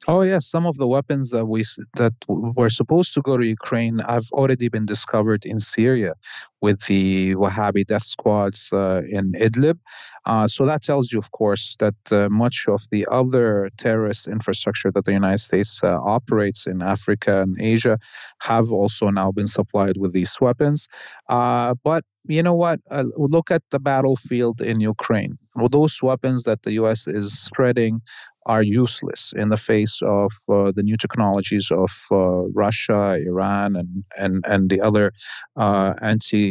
Oh 0.07 0.21
yes, 0.21 0.47
some 0.47 0.65
of 0.65 0.77
the 0.77 0.87
weapons 0.87 1.31
that 1.31 1.45
we 1.45 1.63
that 1.95 2.13
were 2.27 2.69
supposed 2.69 3.13
to 3.15 3.21
go 3.21 3.37
to 3.37 3.47
Ukraine 3.47 3.99
have 3.99 4.25
already 4.31 4.69
been 4.69 4.85
discovered 4.85 5.45
in 5.45 5.59
Syria 5.59 6.13
with 6.61 6.85
the 6.87 7.35
Wahhabi 7.35 7.85
death 7.85 8.03
squads 8.03 8.71
uh, 8.73 9.01
in 9.07 9.33
Idlib. 9.33 9.79
Uh, 10.25 10.47
so 10.47 10.65
that 10.65 10.83
tells 10.83 11.11
you, 11.11 11.19
of 11.19 11.31
course, 11.31 11.75
that 11.79 11.95
uh, 12.11 12.27
much 12.29 12.65
of 12.67 12.81
the 12.91 13.07
other 13.09 13.69
terrorist 13.77 14.27
infrastructure 14.27 14.91
that 14.91 15.05
the 15.05 15.13
United 15.13 15.39
States 15.39 15.81
uh, 15.83 15.87
operates 15.87 16.67
in 16.67 16.81
Africa 16.81 17.41
and 17.41 17.57
Asia 17.59 17.97
have 18.41 18.71
also 18.71 19.09
now 19.09 19.31
been 19.31 19.47
supplied 19.47 19.97
with 19.97 20.13
these 20.13 20.37
weapons. 20.41 20.87
Uh, 21.27 21.75
but 21.83 22.03
you 22.27 22.43
know 22.43 22.55
what? 22.55 22.79
Uh, 22.91 23.05
look 23.17 23.49
at 23.49 23.63
the 23.71 23.79
battlefield 23.79 24.61
in 24.61 24.79
Ukraine. 24.81 25.35
Well, 25.55 25.69
those 25.69 26.01
weapons 26.03 26.43
that 26.43 26.61
the 26.61 26.73
U.S. 26.73 27.07
is 27.07 27.39
spreading 27.39 28.01
are 28.45 28.61
useless 28.61 29.33
in 29.35 29.49
the 29.49 29.57
face 29.57 30.01
of 30.01 30.31
uh, 30.49 30.71
the 30.75 30.83
new 30.83 30.97
technologies 30.97 31.71
of 31.71 31.91
uh, 32.11 32.47
Russia, 32.53 33.17
Iran, 33.25 33.75
and 33.75 34.03
and 34.17 34.43
and 34.47 34.69
the 34.69 34.81
other 34.81 35.11
uh, 35.57 35.93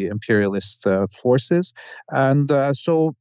anti-imperialist 0.06 0.86
uh, 0.86 1.06
forces. 1.06 1.72
And 2.08 2.50
uh, 2.50 2.72
so, 2.72 3.14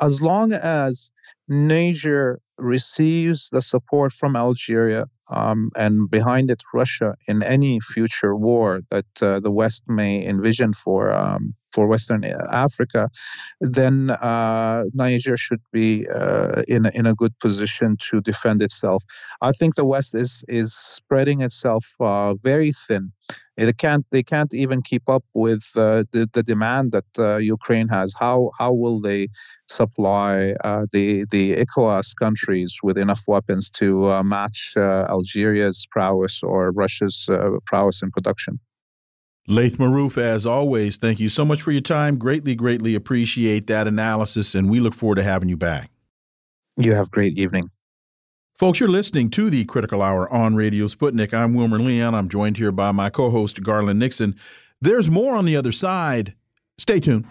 as 0.00 0.20
long 0.22 0.52
as 0.52 1.12
Niger 1.48 2.40
receives 2.58 3.50
the 3.50 3.60
support 3.60 4.12
from 4.12 4.36
Algeria 4.36 5.06
um, 5.30 5.70
and 5.76 6.10
behind 6.10 6.50
it 6.50 6.62
Russia 6.72 7.14
in 7.26 7.42
any 7.42 7.80
future 7.80 8.34
war 8.36 8.80
that 8.90 9.06
uh, 9.22 9.40
the 9.40 9.50
West 9.50 9.82
may 9.88 10.24
envision 10.24 10.72
for 10.72 11.12
um, 11.12 11.54
for 11.74 11.88
Western 11.88 12.22
Africa, 12.52 13.10
then 13.60 14.08
uh, 14.10 14.84
Niger 14.94 15.36
should 15.36 15.60
be 15.72 16.06
uh, 16.08 16.62
in 16.68 16.86
a, 16.86 16.90
in 16.94 17.06
a 17.06 17.14
good 17.14 17.36
position 17.40 17.96
to 18.10 18.20
defend 18.20 18.62
itself. 18.62 19.02
I 19.42 19.50
think 19.52 19.74
the 19.74 19.84
West 19.84 20.14
is 20.14 20.44
is 20.48 20.72
spreading 20.72 21.40
itself 21.40 21.84
uh, 22.00 22.34
very 22.34 22.70
thin. 22.70 23.12
They 23.56 23.72
can't 23.72 24.06
they 24.10 24.22
can't 24.22 24.54
even 24.54 24.82
keep 24.82 25.08
up 25.08 25.24
with 25.34 25.64
uh, 25.76 26.04
the 26.12 26.28
the 26.32 26.42
demand 26.42 26.92
that 26.92 27.10
uh, 27.18 27.36
Ukraine 27.38 27.88
has. 27.88 28.14
How 28.18 28.50
how 28.58 28.72
will 28.72 29.00
they 29.00 29.28
supply 29.66 30.54
uh, 30.62 30.86
the 31.14 31.26
the 31.30 31.64
ECOWAS 31.64 32.14
countries 32.18 32.78
with 32.82 32.98
enough 32.98 33.22
weapons 33.26 33.70
to 33.70 34.04
uh, 34.04 34.22
match 34.22 34.74
uh, 34.76 35.06
Algeria's 35.08 35.86
prowess 35.90 36.42
or 36.42 36.70
Russia's 36.72 37.28
uh, 37.30 37.58
prowess 37.66 38.02
in 38.02 38.10
production? 38.10 38.60
Laith 39.46 39.76
Marouf, 39.76 40.16
as 40.16 40.46
always, 40.46 40.96
thank 40.96 41.20
you 41.20 41.28
so 41.28 41.44
much 41.44 41.60
for 41.60 41.70
your 41.70 41.82
time. 41.82 42.16
Greatly, 42.16 42.54
greatly 42.54 42.94
appreciate 42.94 43.66
that 43.66 43.86
analysis, 43.86 44.54
and 44.54 44.70
we 44.70 44.80
look 44.80 44.94
forward 44.94 45.16
to 45.16 45.22
having 45.22 45.50
you 45.50 45.56
back. 45.56 45.90
You 46.76 46.94
have 46.94 47.08
a 47.08 47.10
great 47.10 47.38
evening. 47.38 47.70
Folks, 48.56 48.80
you're 48.80 48.88
listening 48.88 49.30
to 49.30 49.50
the 49.50 49.64
Critical 49.64 50.00
Hour 50.00 50.32
on 50.32 50.54
Radio 50.54 50.86
Sputnik. 50.86 51.34
I'm 51.34 51.54
Wilmer 51.54 51.78
Leon. 51.78 52.14
I'm 52.14 52.28
joined 52.28 52.56
here 52.56 52.72
by 52.72 52.92
my 52.92 53.10
co 53.10 53.30
host, 53.30 53.62
Garland 53.62 53.98
Nixon. 53.98 54.36
There's 54.80 55.10
more 55.10 55.34
on 55.34 55.44
the 55.44 55.56
other 55.56 55.72
side. 55.72 56.34
Stay 56.78 57.00
tuned. 57.00 57.26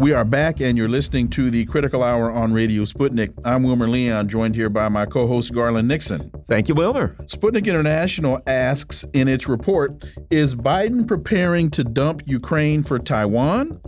We 0.00 0.14
are 0.14 0.24
back, 0.24 0.60
and 0.62 0.78
you're 0.78 0.88
listening 0.88 1.28
to 1.28 1.50
the 1.50 1.66
Critical 1.66 2.02
Hour 2.02 2.30
on 2.32 2.54
Radio 2.54 2.86
Sputnik. 2.86 3.34
I'm 3.44 3.62
Wilmer 3.64 3.86
Leon, 3.86 4.30
joined 4.30 4.54
here 4.54 4.70
by 4.70 4.88
my 4.88 5.04
co 5.04 5.26
host, 5.26 5.52
Garland 5.52 5.88
Nixon. 5.88 6.32
Thank 6.48 6.68
you, 6.68 6.74
Wilmer. 6.74 7.16
Sputnik 7.26 7.66
International 7.66 8.40
asks 8.46 9.04
in 9.12 9.28
its 9.28 9.46
report 9.46 10.02
Is 10.30 10.56
Biden 10.56 11.06
preparing 11.06 11.70
to 11.72 11.84
dump 11.84 12.22
Ukraine 12.24 12.82
for 12.82 12.98
Taiwan? 12.98 13.78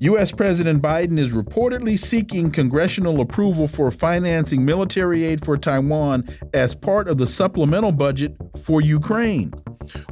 U.S. 0.00 0.32
President 0.32 0.82
Biden 0.82 1.18
is 1.18 1.32
reportedly 1.32 1.98
seeking 1.98 2.50
congressional 2.50 3.22
approval 3.22 3.66
for 3.66 3.90
financing 3.90 4.66
military 4.66 5.24
aid 5.24 5.46
for 5.46 5.56
Taiwan 5.56 6.28
as 6.52 6.74
part 6.74 7.08
of 7.08 7.16
the 7.16 7.26
supplemental 7.26 7.90
budget 7.90 8.36
for 8.62 8.82
Ukraine. 8.82 9.50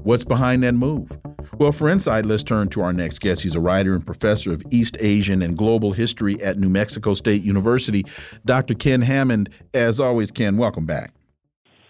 What's 0.02 0.24
behind 0.24 0.62
that 0.62 0.74
move? 0.74 1.16
Well, 1.58 1.72
for 1.72 1.88
insight, 1.88 2.26
let's 2.26 2.42
turn 2.42 2.68
to 2.70 2.82
our 2.82 2.92
next 2.92 3.20
guest. 3.20 3.42
He's 3.42 3.54
a 3.54 3.60
writer 3.60 3.94
and 3.94 4.04
professor 4.04 4.52
of 4.52 4.62
East 4.70 4.96
Asian 5.00 5.42
and 5.42 5.56
Global 5.56 5.92
History 5.92 6.42
at 6.42 6.58
New 6.58 6.68
Mexico 6.68 7.14
State 7.14 7.42
University, 7.42 8.04
Dr. 8.44 8.74
Ken 8.74 9.02
Hammond. 9.02 9.50
As 9.74 10.00
always, 10.00 10.30
Ken, 10.30 10.56
welcome 10.56 10.86
back. 10.86 11.12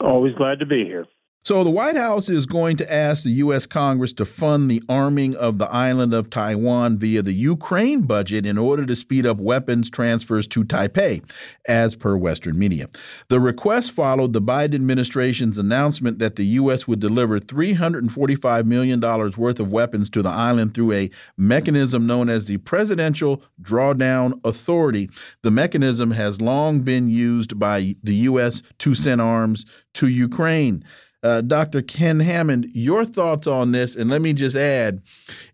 Always 0.01 0.35
glad 0.35 0.59
to 0.59 0.67
be 0.67 0.85
here. 0.85 1.07
So, 1.45 1.65
the 1.65 1.71
White 1.71 1.97
House 1.97 2.29
is 2.29 2.47
going 2.47 2.77
to 2.77 2.93
ask 2.93 3.25
the 3.25 3.31
U.S. 3.31 3.67
Congress 3.67 4.13
to 4.13 4.25
fund 4.25 4.71
the 4.71 4.81
arming 4.89 5.35
of 5.35 5.59
the 5.59 5.69
island 5.69 6.15
of 6.15 6.31
Taiwan 6.31 6.99
via 6.99 7.21
the 7.21 7.33
Ukraine 7.33 8.03
budget 8.03 8.47
in 8.47 8.57
order 8.57 8.87
to 8.87 8.95
speed 8.95 9.27
up 9.27 9.39
weapons 9.39 9.91
transfers 9.91 10.47
to 10.47 10.63
Taipei, 10.63 11.21
as 11.67 11.97
per 11.97 12.17
Western 12.17 12.57
media. 12.57 12.89
The 13.27 13.41
request 13.41 13.91
followed 13.91 14.35
the 14.35 14.41
Biden 14.41 14.77
administration's 14.77 15.59
announcement 15.59 16.21
that 16.21 16.37
the 16.37 16.45
U.S. 16.45 16.87
would 16.87 17.01
deliver 17.01 17.41
$345 17.41 18.65
million 18.65 19.01
worth 19.01 19.59
of 19.59 19.73
weapons 19.73 20.11
to 20.11 20.23
the 20.23 20.29
island 20.29 20.75
through 20.75 20.93
a 20.93 21.11
mechanism 21.37 22.07
known 22.07 22.29
as 22.29 22.45
the 22.45 22.59
Presidential 22.59 23.43
Drawdown 23.61 24.41
Authority. 24.45 25.11
The 25.43 25.51
mechanism 25.51 26.13
has 26.13 26.41
long 26.41 26.83
been 26.83 27.09
used 27.09 27.59
by 27.59 27.97
the 28.01 28.15
U.S. 28.15 28.63
to 28.79 28.95
send 28.95 29.21
arms 29.21 29.67
to 29.95 30.07
Ukraine. 30.07 30.85
Uh, 31.23 31.41
Dr. 31.41 31.83
Ken 31.83 32.19
Hammond, 32.19 32.67
your 32.75 33.05
thoughts 33.05 33.47
on 33.47 33.71
this, 33.71 33.95
and 33.95 34.11
let 34.11 34.21
me 34.21 34.33
just 34.33 34.57
add, 34.57 35.03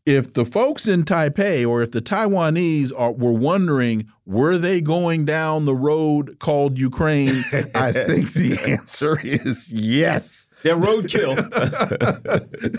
if 0.06 0.32
the 0.32 0.46
folks 0.46 0.88
in 0.88 1.04
Taipei 1.04 1.68
or 1.68 1.82
if 1.82 1.90
the 1.90 2.00
Taiwanese 2.00 2.90
are 2.96 3.12
were 3.12 3.32
wondering 3.32 4.08
were 4.24 4.56
they 4.56 4.80
going 4.80 5.26
down 5.26 5.66
the 5.66 5.74
road 5.74 6.38
called 6.38 6.78
Ukraine, 6.78 7.44
I 7.74 7.92
think 7.92 8.32
the 8.32 8.58
answer 8.66 9.20
is 9.20 9.70
yes. 9.70 10.48
They're 10.62 10.76
roadkill. 10.76 11.36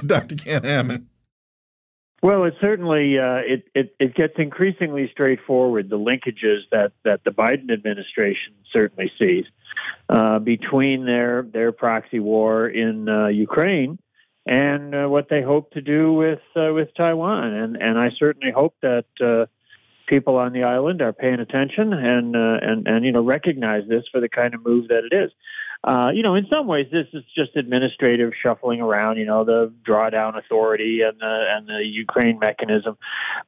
Dr. 0.08 0.36
Ken 0.36 0.64
Hammond. 0.64 1.08
Well, 2.22 2.44
it 2.44 2.56
certainly 2.60 3.18
uh, 3.18 3.42
it, 3.46 3.64
it, 3.74 3.96
it 4.00 4.16
gets 4.16 4.34
increasingly 4.38 5.10
straightforward. 5.12 5.90
The 5.90 5.98
linkages 5.98 6.64
that 6.72 6.92
that 7.06 7.24
the 7.24 7.32
Biden 7.32 7.72
administration 7.72 8.54
certainly 8.72 9.12
sees 9.18 9.46
uh, 10.10 10.40
between 10.40 11.06
their 11.06 11.44
their 11.44 11.72
proxy 11.72 12.20
war 12.20 12.68
in 12.68 13.08
uh, 13.08 13.28
Ukraine 13.28 14.00
and 14.46 14.96
uh, 14.96 15.08
what 15.08 15.30
they 15.30 15.42
hope 15.42 15.72
to 15.72 15.82
do 15.82 16.14
with 16.14 16.40
uh, 16.56 16.74
with 16.74 16.94
Taiwan, 16.96 17.54
and 17.54 17.76
and 17.76 17.98
I 17.98 18.10
certainly 18.10 18.52
hope 18.52 18.76
that 18.82 19.06
uh, 19.22 19.46
people 20.08 20.38
on 20.38 20.54
the 20.54 20.64
island 20.64 21.02
are 21.02 21.14
paying 21.14 21.40
attention 21.40 21.94
and 21.94 22.36
and 22.36 22.88
and 22.88 23.06
you 23.06 23.12
know 23.12 23.24
recognize 23.24 23.88
this 23.88 24.06
for 24.12 24.20
the 24.20 24.30
kind 24.30 24.54
of 24.54 24.66
move 24.66 24.88
that 24.88 25.04
it 25.12 25.16
is. 25.16 25.32
You 26.16 26.24
know, 26.24 26.36
in 26.36 26.48
some 26.48 26.68
ways, 26.68 26.88
this 26.92 27.08
is 27.14 27.24
just 27.36 27.56
administrative 27.56 28.34
shuffling 28.42 28.82
around. 28.82 29.18
You 29.18 29.26
know, 29.26 29.44
the 29.46 29.72
drawdown 29.88 30.38
authority 30.38 31.02
and 31.02 31.20
the 31.20 31.46
and 31.56 31.68
the 31.68 31.86
Ukraine 31.86 32.40
mechanism, 32.40 32.98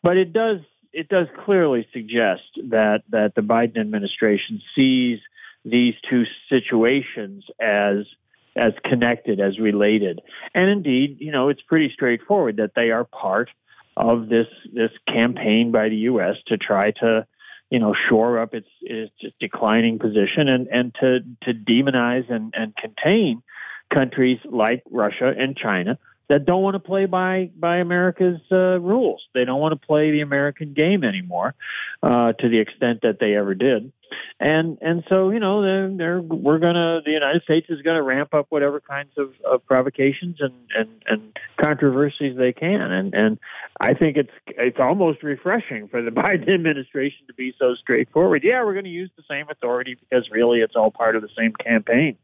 but 0.03 0.17
it 0.17 0.31
does 0.31 0.59
it 0.93 1.09
does 1.09 1.27
clearly 1.45 1.87
suggest 1.93 2.43
that 2.69 3.03
that 3.09 3.35
the 3.35 3.41
Biden 3.41 3.77
administration 3.77 4.61
sees 4.75 5.19
these 5.63 5.95
two 6.09 6.25
situations 6.49 7.45
as 7.59 8.05
as 8.53 8.73
connected, 8.83 9.39
as 9.39 9.59
related, 9.59 10.21
and 10.53 10.69
indeed, 10.69 11.17
you 11.21 11.31
know, 11.31 11.47
it's 11.47 11.61
pretty 11.61 11.89
straightforward 11.89 12.57
that 12.57 12.75
they 12.75 12.91
are 12.91 13.05
part 13.05 13.49
of 13.95 14.27
this 14.27 14.47
this 14.73 14.91
campaign 15.07 15.71
by 15.71 15.89
the 15.89 15.97
U.S. 15.97 16.37
to 16.47 16.57
try 16.57 16.91
to 16.91 17.25
you 17.71 17.79
know, 17.79 17.95
shore 18.09 18.37
up 18.37 18.53
its, 18.53 18.67
its 18.81 19.13
declining 19.39 19.97
position 19.97 20.49
and, 20.49 20.67
and 20.67 20.93
to, 20.95 21.21
to 21.41 21.53
demonize 21.53 22.29
and, 22.29 22.53
and 22.55 22.75
contain 22.75 23.41
countries 23.89 24.39
like 24.43 24.83
Russia 24.91 25.33
and 25.35 25.55
China 25.55 25.97
that 26.31 26.45
don't 26.45 26.63
want 26.63 26.75
to 26.75 26.79
play 26.79 27.07
by 27.07 27.51
by 27.57 27.77
America's 27.77 28.39
uh, 28.53 28.79
rules. 28.79 29.27
They 29.33 29.43
don't 29.43 29.59
want 29.59 29.73
to 29.73 29.85
play 29.85 30.11
the 30.11 30.21
American 30.21 30.71
game 30.71 31.03
anymore, 31.03 31.55
uh, 32.01 32.31
to 32.31 32.47
the 32.47 32.57
extent 32.57 33.01
that 33.01 33.19
they 33.19 33.35
ever 33.35 33.53
did. 33.53 33.91
And 34.39 34.77
and 34.81 35.03
so 35.09 35.29
you 35.29 35.41
know 35.41 35.61
they're, 35.61 35.89
they're 35.89 36.21
we're 36.21 36.59
gonna 36.59 37.01
the 37.03 37.11
United 37.11 37.43
States 37.43 37.69
is 37.69 37.81
gonna 37.81 38.01
ramp 38.01 38.33
up 38.33 38.45
whatever 38.47 38.79
kinds 38.79 39.11
of, 39.17 39.33
of 39.43 39.65
provocations 39.65 40.37
and, 40.39 40.53
and 40.73 40.89
and 41.05 41.39
controversies 41.59 42.37
they 42.37 42.53
can. 42.53 42.79
And 42.79 43.13
and 43.13 43.37
I 43.81 43.93
think 43.93 44.15
it's 44.15 44.31
it's 44.47 44.79
almost 44.79 45.23
refreshing 45.23 45.89
for 45.89 46.01
the 46.01 46.11
Biden 46.21 46.47
administration 46.47 47.27
to 47.27 47.33
be 47.33 47.53
so 47.59 47.75
straightforward. 47.75 48.45
Yeah, 48.45 48.63
we're 48.63 48.81
to 48.81 48.89
use 48.89 49.11
the 49.17 49.23
same 49.29 49.47
authority 49.49 49.95
because 49.95 50.29
really 50.31 50.61
it's 50.61 50.77
all 50.77 50.91
part 50.91 51.17
of 51.17 51.23
the 51.23 51.29
same 51.37 51.51
campaign. 51.51 52.15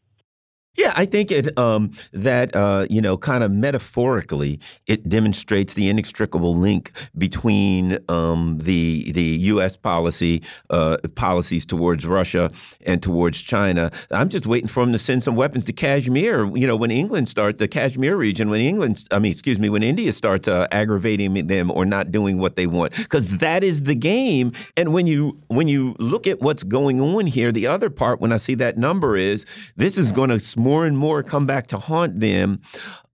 Yeah, 0.77 0.93
I 0.95 1.05
think 1.05 1.31
it 1.31 1.57
um, 1.57 1.91
that 2.13 2.55
uh, 2.55 2.85
you 2.87 3.01
know, 3.01 3.17
kind 3.17 3.43
of 3.43 3.51
metaphorically, 3.51 4.59
it 4.85 5.09
demonstrates 5.09 5.73
the 5.73 5.89
inextricable 5.89 6.55
link 6.55 6.91
between 7.17 7.97
um, 8.07 8.59
the 8.59 9.11
the 9.11 9.23
U.S. 9.23 9.75
policy 9.75 10.43
uh, 10.69 10.97
policies 11.15 11.65
towards 11.65 12.05
Russia 12.05 12.51
and 12.85 13.01
towards 13.01 13.41
China. 13.41 13.91
I'm 14.11 14.29
just 14.29 14.45
waiting 14.45 14.67
for 14.67 14.83
them 14.83 14.93
to 14.93 14.99
send 14.99 15.23
some 15.23 15.35
weapons 15.35 15.65
to 15.65 15.73
Kashmir. 15.73 16.55
You 16.55 16.67
know, 16.67 16.75
when 16.75 16.91
England 16.91 17.27
starts 17.27 17.57
the 17.57 17.67
Kashmir 17.67 18.15
region, 18.15 18.51
when 18.51 18.61
England, 18.61 19.07
I 19.09 19.17
mean, 19.17 19.31
excuse 19.31 19.57
me, 19.57 19.69
when 19.69 19.81
India 19.81 20.13
starts 20.13 20.47
uh, 20.47 20.67
aggravating 20.71 21.47
them 21.47 21.71
or 21.71 21.85
not 21.85 22.11
doing 22.11 22.37
what 22.37 22.55
they 22.55 22.67
want, 22.67 22.95
because 22.95 23.39
that 23.39 23.63
is 23.63 23.83
the 23.83 23.95
game. 23.95 24.51
And 24.75 24.93
when 24.93 25.07
you 25.07 25.39
when 25.47 25.67
you 25.67 25.95
look 25.97 26.27
at 26.27 26.39
what's 26.39 26.61
going 26.61 27.01
on 27.01 27.25
here, 27.25 27.51
the 27.51 27.65
other 27.65 27.89
part, 27.89 28.21
when 28.21 28.31
I 28.31 28.37
see 28.37 28.53
that 28.55 28.77
number 28.77 29.17
is 29.17 29.43
this 29.75 29.97
is 29.97 30.11
going 30.11 30.29
to 30.29 30.39
more 30.67 30.85
and 30.85 30.97
more 30.97 31.23
come 31.23 31.45
back 31.45 31.67
to 31.67 31.77
haunt 31.77 32.19
them 32.19 32.59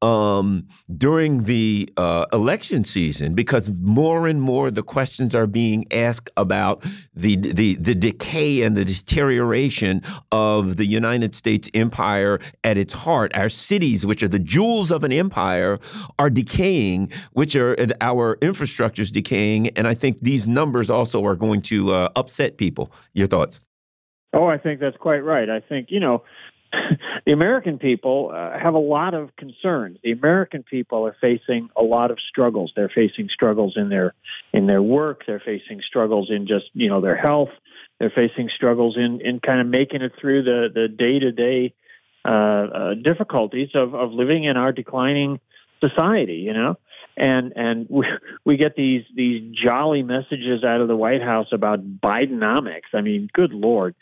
um, 0.02 0.68
during 0.98 1.44
the 1.44 1.88
uh, 1.98 2.26
election 2.34 2.84
season 2.84 3.36
because 3.36 3.70
more 3.80 4.28
and 4.28 4.42
more 4.42 4.72
the 4.72 4.82
questions 4.82 5.36
are 5.36 5.46
being 5.46 5.86
asked 5.94 6.32
about 6.36 6.84
the, 7.14 7.36
the 7.36 7.76
the 7.76 7.94
decay 7.94 8.64
and 8.64 8.76
the 8.76 8.84
deterioration 8.84 10.02
of 10.32 10.78
the 10.78 10.88
United 10.88 11.36
States 11.36 11.70
empire 11.76 12.40
at 12.64 12.76
its 12.76 12.94
heart. 13.06 13.32
Our 13.36 13.50
cities, 13.50 14.04
which 14.04 14.24
are 14.24 14.28
the 14.28 14.40
jewels 14.56 14.90
of 14.90 15.04
an 15.04 15.14
empire, 15.14 15.80
are 16.18 16.32
decaying, 16.32 17.12
which 17.34 17.56
are 17.56 17.78
our 18.02 18.40
infrastructure 18.42 19.04
is 19.04 19.12
decaying, 19.12 19.68
and 19.78 19.88
I 19.88 19.94
think 19.94 20.18
these 20.24 20.48
numbers 20.48 20.90
also 20.90 21.24
are 21.24 21.36
going 21.36 21.62
to 21.74 21.94
uh, 21.94 22.10
upset 22.16 22.58
people. 22.58 22.92
Your 23.14 23.28
thoughts? 23.28 23.60
Oh, 24.34 24.48
I 24.48 24.58
think 24.58 24.80
that's 24.80 24.98
quite 24.98 25.24
right. 25.24 25.50
I 25.52 25.60
think 25.60 25.92
you 25.92 26.00
know 26.00 26.24
the 27.26 27.32
American 27.32 27.78
people 27.78 28.32
uh, 28.34 28.58
have 28.58 28.74
a 28.74 28.80
lot 28.80 29.14
of 29.14 29.36
concerns. 29.36 29.98
The 30.04 30.12
American 30.12 30.64
people 30.64 31.06
are 31.06 31.16
facing 31.20 31.70
a 31.76 31.84
lot 31.84 32.12
of 32.12 32.20
struggles. 32.20 32.72
They're 32.76 32.90
facing 32.90 33.30
struggles 33.30 33.78
in 33.78 33.90
their 33.90 34.14
in 34.54 34.68
their 34.68 34.82
work. 34.82 35.24
They're 35.26 35.40
facing 35.40 35.82
struggles 35.82 36.30
in 36.30 36.48
just 36.48 36.66
you 36.74 36.90
know 36.90 37.02
their 37.02 37.16
health. 37.16 37.50
They're 38.00 38.10
facing 38.10 38.50
struggles 38.50 38.98
in 38.98 39.22
in 39.22 39.40
kind 39.40 39.62
of 39.62 39.68
making 39.68 40.02
it 40.02 40.14
through 40.20 40.44
the 40.44 40.70
the 40.74 40.88
day 40.88 41.20
to 41.20 41.32
day 41.32 41.74
difficulties 43.04 43.70
of 43.74 43.94
of 43.94 44.12
living 44.12 44.46
in 44.46 44.58
our 44.58 44.72
declining 44.72 45.40
society. 45.80 46.38
You 46.38 46.54
know, 46.54 46.78
and 47.16 47.54
and 47.56 47.88
we 47.90 48.08
we 48.46 48.58
get 48.58 48.76
these 48.76 49.06
these 49.14 49.56
jolly 49.56 50.02
messages 50.04 50.64
out 50.64 50.82
of 50.82 50.88
the 50.88 50.96
White 50.96 51.22
House 51.22 51.50
about 51.52 51.86
Bidenomics. 52.02 52.94
I 52.94 53.02
mean, 53.02 53.30
good 53.34 53.54
lord 53.54 53.96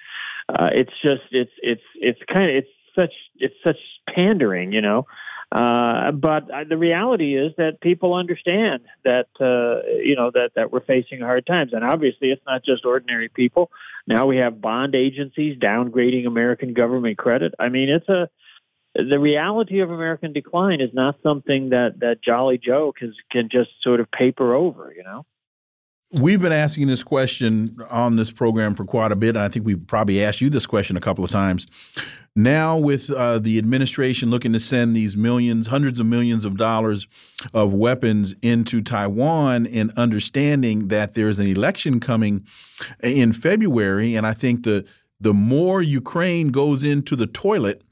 uh, 0.54 0.70
it's 0.74 0.94
just 1.02 1.24
it's 1.32 1.52
it's 1.62 1.84
it's 1.96 2.20
kind 2.28 2.50
of 2.50 2.56
it's 2.58 2.70
such 2.96 3.14
it's 3.38 3.56
such 3.64 3.78
pandering, 4.08 4.72
you 4.72 4.82
know. 4.82 5.08
Uh, 5.52 6.12
but 6.14 6.50
uh, 6.50 6.64
the 6.64 6.78
reality 6.78 7.36
is 7.36 7.52
that 7.58 7.82
people 7.82 8.14
understand 8.14 8.84
that 9.04 9.28
uh, 9.40 9.86
you 9.98 10.16
know 10.16 10.32
that 10.32 10.52
that 10.56 10.72
we're 10.72 10.84
facing 10.84 11.20
hard 11.20 11.46
times, 11.46 11.74
and 11.74 11.84
obviously 11.84 12.32
it's 12.32 12.46
not 12.46 12.64
just 12.64 12.86
ordinary 12.86 13.28
people. 13.28 13.70
Now 14.08 14.28
we 14.28 14.38
have 14.38 14.62
bond 14.62 14.96
agencies 14.96 15.58
downgrading 15.58 16.26
American 16.26 16.74
government 16.74 17.18
credit. 17.18 17.54
I 17.60 17.70
mean, 17.70 17.90
it's 17.90 18.08
a 18.08 18.30
the 18.94 19.20
reality 19.20 19.80
of 19.80 19.92
American 19.92 20.34
decline 20.34 20.82
is 20.82 20.94
not 20.94 21.18
something 21.24 21.70
that 21.70 22.00
that 22.00 22.22
Jolly 22.22 22.58
Joe 22.58 22.94
can 22.98 23.14
can 23.30 23.50
just 23.50 23.72
sort 23.82 24.00
of 24.00 24.10
paper 24.12 24.54
over, 24.54 24.94
you 24.96 25.04
know. 25.04 25.26
We've 26.14 26.42
been 26.42 26.52
asking 26.52 26.88
this 26.88 27.04
question 27.04 27.78
on 27.90 28.18
this 28.18 28.32
program 28.32 28.76
for 28.76 28.84
quite 28.84 29.14
a 29.14 29.16
bit, 29.16 29.38
and 29.38 29.46
I 29.46 29.48
think 29.48 29.66
we've 29.66 29.88
probably 29.88 30.22
asked 30.22 30.42
you 30.42 30.50
this 30.50 30.66
question 30.66 30.98
a 30.98 31.00
couple 31.00 31.24
of 31.24 31.32
times. 31.32 31.68
Now, 32.36 32.78
with 32.78 33.10
uh, 33.10 33.40
the 33.40 33.58
administration 33.58 34.30
looking 34.30 34.52
to 34.52 34.60
send 34.60 34.94
these 34.94 35.16
millions, 35.16 35.68
hundreds 35.68 36.02
of 36.02 36.06
millions 36.06 36.44
of 36.44 36.58
dollars 36.58 37.08
of 37.54 37.74
weapons 37.74 38.36
into 38.42 38.82
Taiwan, 38.82 39.68
and 39.68 39.94
understanding 39.96 40.90
that 40.90 41.14
there's 41.14 41.40
an 41.40 41.48
election 41.48 42.02
coming 42.02 42.46
in 43.02 43.32
February, 43.32 44.16
and 44.16 44.28
I 44.28 44.34
think 44.34 44.64
the 44.64 44.86
the 45.22 45.34
more 45.34 45.82
Ukraine 45.82 46.50
goes 46.50 46.84
into 46.84 47.16
the 47.16 47.28
toilet, 47.28 47.84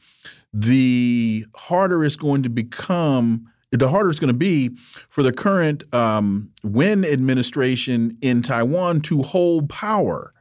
the 0.51 1.45
harder 1.55 2.03
it's 2.03 2.17
going 2.17 2.43
to 2.43 2.49
become 2.49 3.47
the 3.72 3.88
harder 3.88 4.09
it's 4.09 4.20
going 4.20 4.30
to 4.30 4.34
be 4.34 4.70
for 5.09 5.24
the 5.24 5.32
current 5.32 5.84
um, 5.93 6.51
Wen 6.63 7.05
administration 7.05 8.17
in 8.22 8.41
Taiwan 8.41 9.01
to 9.01 9.22
hold 9.22 9.70
power. 9.70 10.34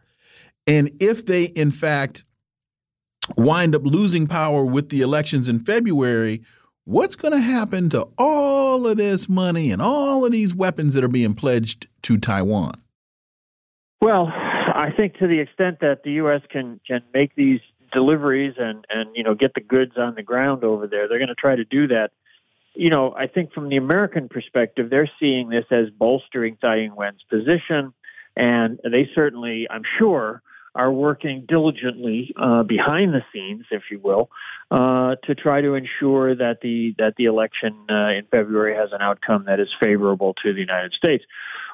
And 0.67 0.91
if 1.01 1.27
they, 1.27 1.45
in 1.45 1.71
fact, 1.71 2.25
wind 3.37 3.75
up 3.75 3.85
losing 3.85 4.27
power 4.27 4.65
with 4.65 4.89
the 4.89 5.03
elections 5.03 5.49
in 5.49 5.61
February, 5.61 6.43
what's 6.85 7.17
going 7.17 7.35
to 7.35 7.41
happen 7.41 7.91
to 7.91 8.09
all 8.17 8.87
of 8.87 8.97
this 8.97 9.29
money 9.29 9.71
and 9.71 9.83
all 9.83 10.25
of 10.25 10.33
these 10.33 10.55
weapons 10.55 10.95
that 10.95 11.05
are 11.05 11.09
being 11.09 11.35
pledged 11.35 11.87
to 12.03 12.17
Taiwan? 12.17 12.81
Well, 14.01 14.29
I 14.29 14.93
think 14.97 15.19
to 15.19 15.27
the 15.27 15.41
extent 15.41 15.81
that 15.81 16.03
the 16.05 16.13
U.S. 16.13 16.41
can 16.49 16.81
can 16.87 17.03
make 17.13 17.35
these 17.35 17.61
deliveries 17.93 18.55
and 18.59 18.87
and 18.91 19.11
you 19.15 19.25
know 19.25 19.35
get 19.35 19.55
the 19.55 19.61
goods 19.61 19.97
on 19.97 20.15
the 20.15 20.23
ground 20.23 20.63
over 20.63 20.87
there, 20.87 21.09
they're 21.09 21.19
going 21.19 21.29
to 21.29 21.35
try 21.35 21.57
to 21.57 21.65
do 21.65 21.89
that 21.89 22.13
you 22.79 22.91
know, 22.91 23.13
I 23.13 23.27
think 23.27 23.53
from 23.53 23.69
the 23.69 23.77
American 23.77 24.29
perspective, 24.29 24.89
they're 24.89 25.11
seeing 25.19 25.49
this 25.49 25.65
as 25.73 25.91
bolstering 25.91 26.57
Tsai 26.59 26.83
Ing-wen's 26.83 27.25
position, 27.29 27.93
and 28.37 28.79
they 28.89 29.11
certainly, 29.17 29.67
I'm 29.69 29.83
sure, 29.99 30.43
are 30.77 30.93
working 30.93 31.45
diligently 31.49 32.33
uh, 32.37 32.63
behind 32.63 33.13
the 33.13 33.25
scenes, 33.33 33.65
if 33.73 33.91
you 33.91 33.99
will, 33.99 34.31
uh, 34.71 35.17
to 35.25 35.35
try 35.35 35.61
to 35.61 35.75
ensure 35.75 36.37
that 36.37 36.61
the 36.61 36.95
that 36.99 37.17
the 37.17 37.25
election 37.25 37.75
uh, 37.91 38.11
in 38.11 38.25
February 38.31 38.77
has 38.77 38.93
an 38.93 39.03
outcome 39.03 39.47
that 39.47 39.59
is 39.59 39.71
favorable 39.81 40.35
to 40.45 40.53
the 40.53 40.61
United 40.61 40.93
States. 40.93 41.25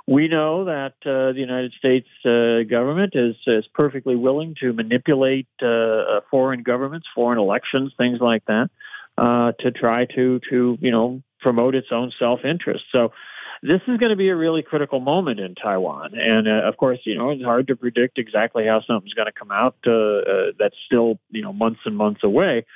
We 0.06 0.28
know 0.28 0.64
that 0.64 0.94
uh, 1.04 1.32
the 1.32 1.40
United 1.40 1.74
States 1.74 2.08
uh, 2.24 2.62
government 2.62 3.14
is 3.14 3.36
is 3.46 3.66
perfectly 3.74 4.16
willing 4.16 4.54
to 4.60 4.72
manipulate 4.72 5.48
uh, 5.60 6.20
foreign 6.30 6.62
governments, 6.62 7.06
foreign 7.14 7.38
elections, 7.38 7.92
things 7.98 8.20
like 8.22 8.46
that 8.46 8.70
uh, 9.16 9.52
to 9.60 9.70
try 9.70 10.06
to 10.06 10.40
to 10.50 10.78
you 10.80 10.90
know 10.90 11.22
promote 11.40 11.74
its 11.74 11.88
own 11.90 12.12
self 12.18 12.44
interest. 12.44 12.84
So 12.90 13.12
this 13.62 13.80
is 13.86 13.98
going 13.98 14.10
to 14.10 14.16
be 14.16 14.28
a 14.28 14.36
really 14.36 14.62
critical 14.62 15.00
moment 15.00 15.40
in 15.40 15.54
Taiwan, 15.54 16.14
and 16.14 16.48
uh, 16.48 16.68
of 16.68 16.76
course, 16.76 16.98
you 17.04 17.16
know 17.16 17.30
it's 17.30 17.44
hard 17.44 17.68
to 17.68 17.76
predict 17.76 18.18
exactly 18.18 18.66
how 18.66 18.80
something's 18.82 19.14
going 19.14 19.26
to 19.26 19.32
come 19.32 19.50
out. 19.50 19.76
Uh, 19.86 19.92
uh, 19.92 20.52
that's 20.58 20.76
still 20.86 21.18
you 21.30 21.42
know 21.42 21.52
months 21.52 21.80
and 21.84 21.96
months 21.96 22.24
away. 22.24 22.66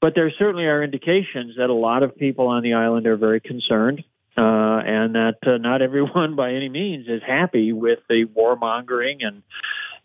But 0.00 0.14
there 0.14 0.30
certainly 0.30 0.66
are 0.66 0.82
indications 0.82 1.56
that 1.56 1.70
a 1.70 1.74
lot 1.74 2.02
of 2.02 2.16
people 2.16 2.48
on 2.48 2.62
the 2.62 2.74
island 2.74 3.06
are 3.06 3.16
very 3.16 3.40
concerned, 3.40 4.04
uh, 4.36 4.40
and 4.40 5.14
that 5.14 5.38
uh, 5.46 5.58
not 5.58 5.82
everyone 5.82 6.36
by 6.36 6.52
any 6.54 6.68
means 6.68 7.08
is 7.08 7.22
happy 7.26 7.72
with 7.72 8.00
the 8.08 8.24
warmongering 8.26 9.26
and 9.26 9.42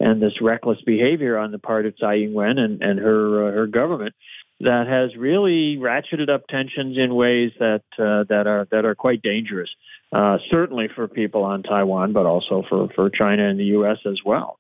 and 0.03 0.21
this 0.21 0.41
reckless 0.41 0.81
behavior 0.81 1.37
on 1.37 1.51
the 1.51 1.59
part 1.59 1.85
of 1.85 1.95
Tsai 1.95 2.15
Ing-wen 2.15 2.57
and, 2.57 2.81
and 2.83 2.99
her 2.99 3.47
uh, 3.47 3.51
her 3.51 3.67
government 3.67 4.13
that 4.59 4.87
has 4.87 5.15
really 5.15 5.77
ratcheted 5.77 6.29
up 6.29 6.47
tensions 6.47 6.97
in 6.97 7.15
ways 7.15 7.51
that 7.59 7.83
uh, 7.97 8.25
that 8.29 8.45
are 8.45 8.67
that 8.71 8.85
are 8.85 8.95
quite 8.95 9.21
dangerous. 9.21 9.69
Uh, 10.11 10.37
certainly 10.49 10.89
for 10.93 11.07
people 11.07 11.43
on 11.43 11.63
Taiwan, 11.63 12.11
but 12.11 12.25
also 12.25 12.63
for 12.67 12.89
for 12.95 13.09
China 13.09 13.47
and 13.47 13.59
the 13.59 13.65
U.S. 13.77 13.99
as 14.05 14.19
well. 14.25 14.59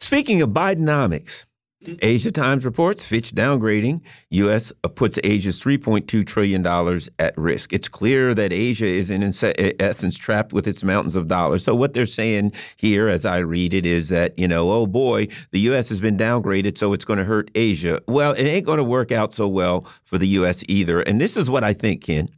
Speaking 0.00 0.42
of 0.42 0.50
Bidenomics, 0.50 1.44
Asia 2.00 2.30
Times 2.30 2.64
reports 2.64 3.04
Fitch 3.04 3.32
downgrading 3.32 4.00
U.S. 4.30 4.72
puts 4.94 5.18
Asia's 5.24 5.60
$3.2 5.60 6.26
trillion 6.26 6.66
at 7.18 7.36
risk. 7.36 7.72
It's 7.72 7.88
clear 7.88 8.34
that 8.34 8.52
Asia 8.52 8.86
is, 8.86 9.10
in 9.10 9.22
eh, 9.22 9.72
essence, 9.80 10.16
trapped 10.16 10.52
with 10.52 10.66
its 10.66 10.84
mountains 10.84 11.16
of 11.16 11.28
dollars. 11.28 11.64
So, 11.64 11.74
what 11.74 11.94
they're 11.94 12.06
saying 12.06 12.52
here, 12.76 13.08
as 13.08 13.24
I 13.24 13.38
read 13.38 13.74
it, 13.74 13.86
is 13.86 14.08
that, 14.10 14.38
you 14.38 14.48
know, 14.48 14.70
oh 14.70 14.86
boy, 14.86 15.28
the 15.50 15.60
U.S. 15.60 15.88
has 15.88 16.00
been 16.00 16.16
downgraded, 16.16 16.78
so 16.78 16.92
it's 16.92 17.04
going 17.04 17.18
to 17.18 17.24
hurt 17.24 17.50
Asia. 17.54 18.00
Well, 18.06 18.32
it 18.32 18.44
ain't 18.44 18.66
going 18.66 18.78
to 18.78 18.84
work 18.84 19.12
out 19.12 19.32
so 19.32 19.48
well 19.48 19.86
for 20.04 20.18
the 20.18 20.28
U.S. 20.28 20.64
either. 20.68 21.00
And 21.00 21.20
this 21.20 21.36
is 21.36 21.50
what 21.50 21.64
I 21.64 21.74
think, 21.74 22.02
Ken. 22.02 22.28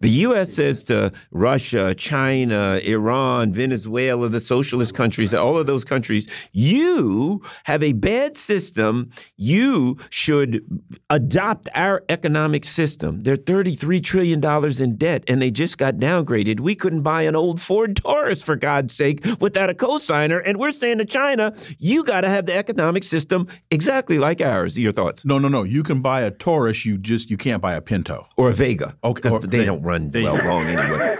The 0.00 0.10
U.S. 0.10 0.52
says 0.52 0.84
to 0.84 1.12
Russia, 1.30 1.94
China, 1.94 2.80
Iran, 2.84 3.52
Venezuela, 3.52 4.28
the 4.28 4.40
socialist 4.40 4.94
countries, 4.94 5.34
all 5.34 5.58
of 5.58 5.66
those 5.66 5.84
countries, 5.84 6.28
you 6.52 7.42
have 7.64 7.82
a 7.82 7.92
bad 7.92 8.36
system. 8.36 9.10
You 9.36 9.98
should 10.10 10.64
adopt 11.10 11.68
our 11.74 12.04
economic 12.08 12.64
system. 12.64 13.22
They're 13.22 13.36
$33 13.36 14.02
trillion 14.02 14.44
in 14.82 14.96
debt 14.96 15.24
and 15.28 15.40
they 15.40 15.50
just 15.50 15.78
got 15.78 15.96
downgraded. 15.96 16.60
We 16.60 16.74
couldn't 16.74 17.02
buy 17.02 17.22
an 17.22 17.36
old 17.36 17.60
Ford 17.60 17.96
Taurus, 17.96 18.42
for 18.42 18.56
God's 18.56 18.94
sake, 18.94 19.24
without 19.40 19.70
a 19.70 19.74
cosigner. 19.74 20.42
And 20.44 20.58
we're 20.58 20.72
saying 20.72 20.98
to 20.98 21.04
China, 21.04 21.54
you 21.78 22.04
got 22.04 22.22
to 22.22 22.28
have 22.28 22.46
the 22.46 22.54
economic 22.54 23.04
system 23.04 23.48
exactly 23.70 24.18
like 24.18 24.40
ours. 24.40 24.78
Your 24.78 24.92
thoughts? 24.92 25.24
No, 25.24 25.38
no, 25.38 25.48
no. 25.48 25.62
You 25.62 25.82
can 25.82 26.02
buy 26.02 26.22
a 26.22 26.30
Taurus. 26.30 26.84
You 26.84 26.98
just 26.98 27.30
you 27.30 27.36
can't 27.36 27.62
buy 27.62 27.74
a 27.74 27.80
Pinto 27.80 28.26
or 28.36 28.50
a 28.50 28.54
Vega. 28.54 28.96
Okay, 29.02 29.30
or, 29.30 29.40
they, 29.46 29.58
they 29.58 29.64
don't 29.64 29.82
run 29.82 30.10
they, 30.10 30.22
well 30.22 30.36
long 30.44 30.66
anyway. 30.66 31.16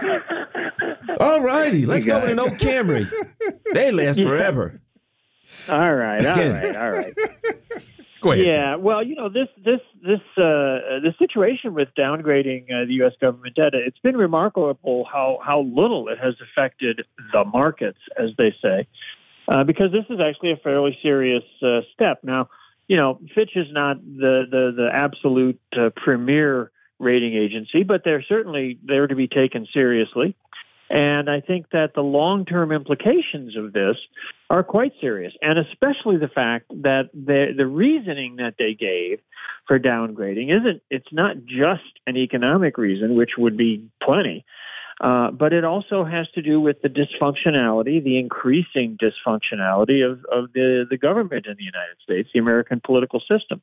All 1.19 1.41
righty, 1.41 1.85
let's 1.85 2.05
go 2.05 2.21
with 2.21 2.31
an 2.31 2.39
old 2.39 2.51
Camry. 2.51 3.09
They 3.73 3.91
last 3.91 4.19
forever. 4.19 4.79
All 5.69 5.95
right, 5.95 6.25
all 6.25 6.35
right, 6.35 6.75
all 6.75 6.91
right. 6.91 7.13
Go 8.25 8.31
ahead. 8.31 8.45
Yeah, 8.45 8.75
well, 8.75 9.03
you 9.03 9.15
know 9.15 9.29
this 9.29 9.49
this 9.63 9.81
this 10.01 10.19
uh, 10.35 10.97
the 11.03 11.13
situation 11.19 11.75
with 11.75 11.89
downgrading 11.95 12.71
uh, 12.71 12.85
the 12.85 12.93
U.S. 12.95 13.13
government 13.21 13.55
debt. 13.55 13.75
It's 13.75 13.99
been 13.99 14.17
remarkable 14.17 15.05
how 15.05 15.39
how 15.43 15.61
little 15.61 16.07
it 16.07 16.17
has 16.17 16.33
affected 16.41 17.05
the 17.31 17.45
markets, 17.45 17.99
as 18.17 18.31
they 18.35 18.55
say, 18.63 18.87
uh, 19.47 19.63
because 19.63 19.91
this 19.91 20.05
is 20.09 20.19
actually 20.19 20.51
a 20.51 20.57
fairly 20.57 20.97
serious 21.03 21.43
uh, 21.61 21.81
step. 21.93 22.23
Now, 22.23 22.49
you 22.87 22.97
know, 22.97 23.19
Fitch 23.35 23.55
is 23.55 23.71
not 23.71 24.03
the 24.03 24.45
the 24.49 24.73
the 24.75 24.89
absolute 24.91 25.61
uh, 25.77 25.91
premier 25.95 26.71
rating 26.99 27.33
agency, 27.33 27.83
but 27.83 28.03
they're 28.03 28.23
certainly 28.23 28.79
there 28.83 29.07
to 29.07 29.15
be 29.15 29.27
taken 29.27 29.67
seriously. 29.71 30.35
And 30.89 31.29
I 31.29 31.41
think 31.41 31.71
that 31.71 31.95
the 31.95 32.03
long 32.03 32.45
term 32.45 32.71
implications 32.71 33.55
of 33.55 33.73
this 33.73 33.97
are 34.49 34.63
quite 34.63 34.93
serious, 35.01 35.33
and 35.41 35.57
especially 35.57 36.17
the 36.17 36.27
fact 36.27 36.67
that 36.83 37.09
the, 37.11 37.53
the 37.57 37.65
reasoning 37.65 38.35
that 38.35 38.55
they 38.59 38.75
gave 38.75 39.19
for 39.67 39.79
downgrading 39.79 40.55
isn't, 40.55 40.83
it's 40.91 41.11
not 41.11 41.43
just 41.45 41.81
an 42.05 42.17
economic 42.17 42.77
reason, 42.77 43.15
which 43.15 43.31
would 43.35 43.57
be 43.57 43.89
plenty. 44.01 44.45
Uh, 45.01 45.29
but 45.29 45.51
it 45.51 45.65
also 45.65 46.05
has 46.05 46.27
to 46.29 46.41
do 46.41 46.61
with 46.61 46.81
the 46.81 46.89
dysfunctionality, 46.89 48.01
the 48.01 48.17
increasing 48.17 48.97
dysfunctionality 48.97 50.09
of, 50.09 50.23
of 50.31 50.53
the, 50.53 50.85
the 50.89 50.97
government 50.97 51.45
in 51.47 51.55
the 51.57 51.63
United 51.63 51.97
States, 52.01 52.29
the 52.33 52.39
American 52.39 52.79
political 52.79 53.19
system. 53.19 53.61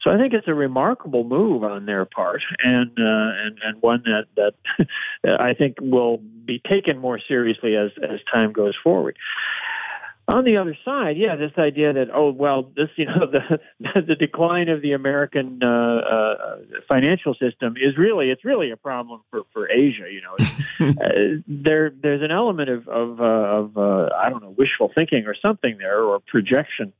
So 0.00 0.10
I 0.10 0.16
think 0.16 0.32
it's 0.32 0.48
a 0.48 0.54
remarkable 0.54 1.24
move 1.24 1.62
on 1.62 1.84
their 1.84 2.06
part, 2.06 2.42
and 2.62 2.90
uh, 2.98 3.32
and, 3.44 3.58
and 3.62 3.82
one 3.82 4.02
that 4.04 4.26
that 4.36 5.38
I 5.40 5.52
think 5.52 5.76
will 5.80 6.18
be 6.18 6.58
taken 6.58 6.98
more 6.98 7.18
seriously 7.18 7.76
as 7.76 7.90
as 8.02 8.20
time 8.32 8.52
goes 8.52 8.74
forward. 8.82 9.16
On 10.28 10.44
the 10.44 10.56
other 10.56 10.76
side, 10.84 11.16
yeah, 11.16 11.36
this 11.36 11.52
idea 11.56 11.92
that 11.92 12.08
oh 12.12 12.32
well, 12.32 12.68
this 12.74 12.88
you 12.96 13.06
know 13.06 13.26
the 13.80 14.02
the 14.02 14.16
decline 14.16 14.68
of 14.68 14.82
the 14.82 14.92
American 14.92 15.62
uh, 15.62 15.66
uh, 15.68 16.56
financial 16.88 17.34
system 17.34 17.76
is 17.80 17.96
really 17.96 18.30
it's 18.30 18.44
really 18.44 18.72
a 18.72 18.76
problem 18.76 19.22
for, 19.30 19.42
for 19.52 19.70
Asia. 19.70 20.06
You 20.10 20.22
know, 20.22 20.94
uh, 21.00 21.42
there 21.46 21.90
there's 21.90 22.22
an 22.22 22.32
element 22.32 22.70
of 22.70 22.88
of, 22.88 23.20
uh, 23.20 23.24
of 23.24 23.78
uh, 23.78 24.08
I 24.16 24.28
don't 24.28 24.42
know 24.42 24.54
wishful 24.58 24.90
thinking 24.92 25.26
or 25.26 25.34
something 25.34 25.78
there 25.78 26.02
or 26.02 26.18
projection. 26.18 26.92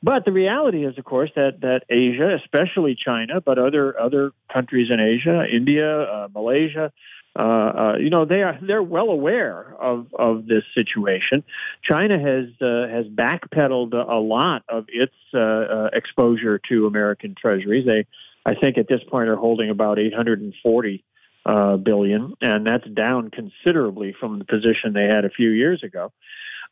But 0.00 0.24
the 0.24 0.32
reality 0.32 0.84
is, 0.84 0.98
of 0.98 1.04
course, 1.04 1.30
that 1.34 1.60
that 1.62 1.82
Asia, 1.88 2.34
especially 2.34 2.94
China, 2.94 3.40
but 3.40 3.58
other 3.58 3.98
other 3.98 4.30
countries 4.52 4.90
in 4.90 5.00
Asia, 5.00 5.46
India, 5.50 6.02
uh, 6.02 6.28
Malaysia, 6.32 6.92
uh, 7.34 7.42
uh, 7.42 7.96
you 7.98 8.10
know, 8.10 8.26
they 8.26 8.42
are 8.42 8.58
they're 8.60 8.82
well 8.82 9.08
aware 9.08 9.74
of 9.80 10.06
of 10.18 10.46
this 10.46 10.64
situation. 10.74 11.42
China 11.82 12.18
has 12.18 12.48
uh, 12.60 12.88
has 12.88 13.06
backpedaled 13.06 13.94
a 13.94 14.20
lot 14.20 14.64
of 14.68 14.84
its 14.88 15.14
uh, 15.34 15.88
exposure 15.94 16.60
to 16.68 16.86
American 16.86 17.34
treasuries. 17.34 17.86
They, 17.86 18.06
I 18.44 18.54
think, 18.54 18.76
at 18.76 18.86
this 18.86 19.00
point 19.08 19.30
are 19.30 19.36
holding 19.36 19.70
about 19.70 19.98
840 19.98 21.04
uh, 21.46 21.76
billion, 21.78 22.34
and 22.42 22.66
that's 22.66 22.86
down 22.88 23.30
considerably 23.30 24.14
from 24.18 24.38
the 24.38 24.44
position 24.44 24.92
they 24.92 25.06
had 25.06 25.24
a 25.24 25.30
few 25.30 25.50
years 25.50 25.82
ago. 25.82 26.12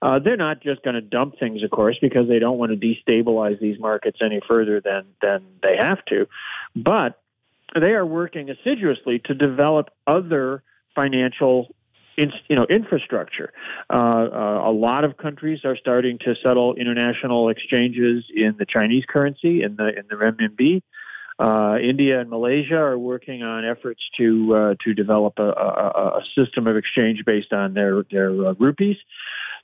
Uh, 0.02 0.18
they're 0.18 0.36
not 0.36 0.60
just 0.62 0.82
going 0.82 0.94
to 0.94 1.02
dump 1.02 1.38
things, 1.38 1.62
of 1.62 1.70
course, 1.70 1.98
because 2.00 2.28
they 2.28 2.38
don't 2.38 2.58
want 2.58 2.70
to 2.70 2.76
destabilize 2.76 3.58
these 3.60 3.78
markets 3.78 4.18
any 4.22 4.40
further 4.46 4.80
than 4.80 5.06
than 5.22 5.42
they 5.62 5.76
have 5.76 6.04
to. 6.06 6.26
But 6.76 7.18
they 7.74 7.92
are 7.92 8.06
working 8.06 8.50
assiduously 8.50 9.20
to 9.20 9.34
develop 9.34 9.90
other 10.06 10.62
financial 10.94 11.74
in, 12.16 12.32
you 12.48 12.56
know 12.56 12.66
infrastructure. 12.68 13.52
Uh, 13.88 13.94
uh, 13.94 14.62
a 14.66 14.72
lot 14.72 15.04
of 15.04 15.16
countries 15.16 15.64
are 15.64 15.76
starting 15.76 16.18
to 16.18 16.34
settle 16.36 16.74
international 16.74 17.48
exchanges 17.48 18.24
in 18.34 18.56
the 18.58 18.66
Chinese 18.66 19.04
currency, 19.08 19.62
in 19.62 19.76
the 19.76 19.88
in 19.88 20.04
the 20.08 20.16
renminbi. 20.16 20.82
Uh, 21.38 21.78
India 21.78 22.20
and 22.20 22.28
Malaysia 22.28 22.76
are 22.76 22.98
working 22.98 23.42
on 23.42 23.64
efforts 23.64 24.02
to 24.18 24.54
uh, 24.54 24.74
to 24.84 24.92
develop 24.92 25.38
a, 25.38 25.48
a, 25.48 26.20
a, 26.20 26.22
system 26.34 26.66
of 26.66 26.76
exchange 26.76 27.24
based 27.24 27.54
on 27.54 27.72
their 27.72 28.02
their 28.10 28.30
uh, 28.48 28.52
rupees. 28.58 28.98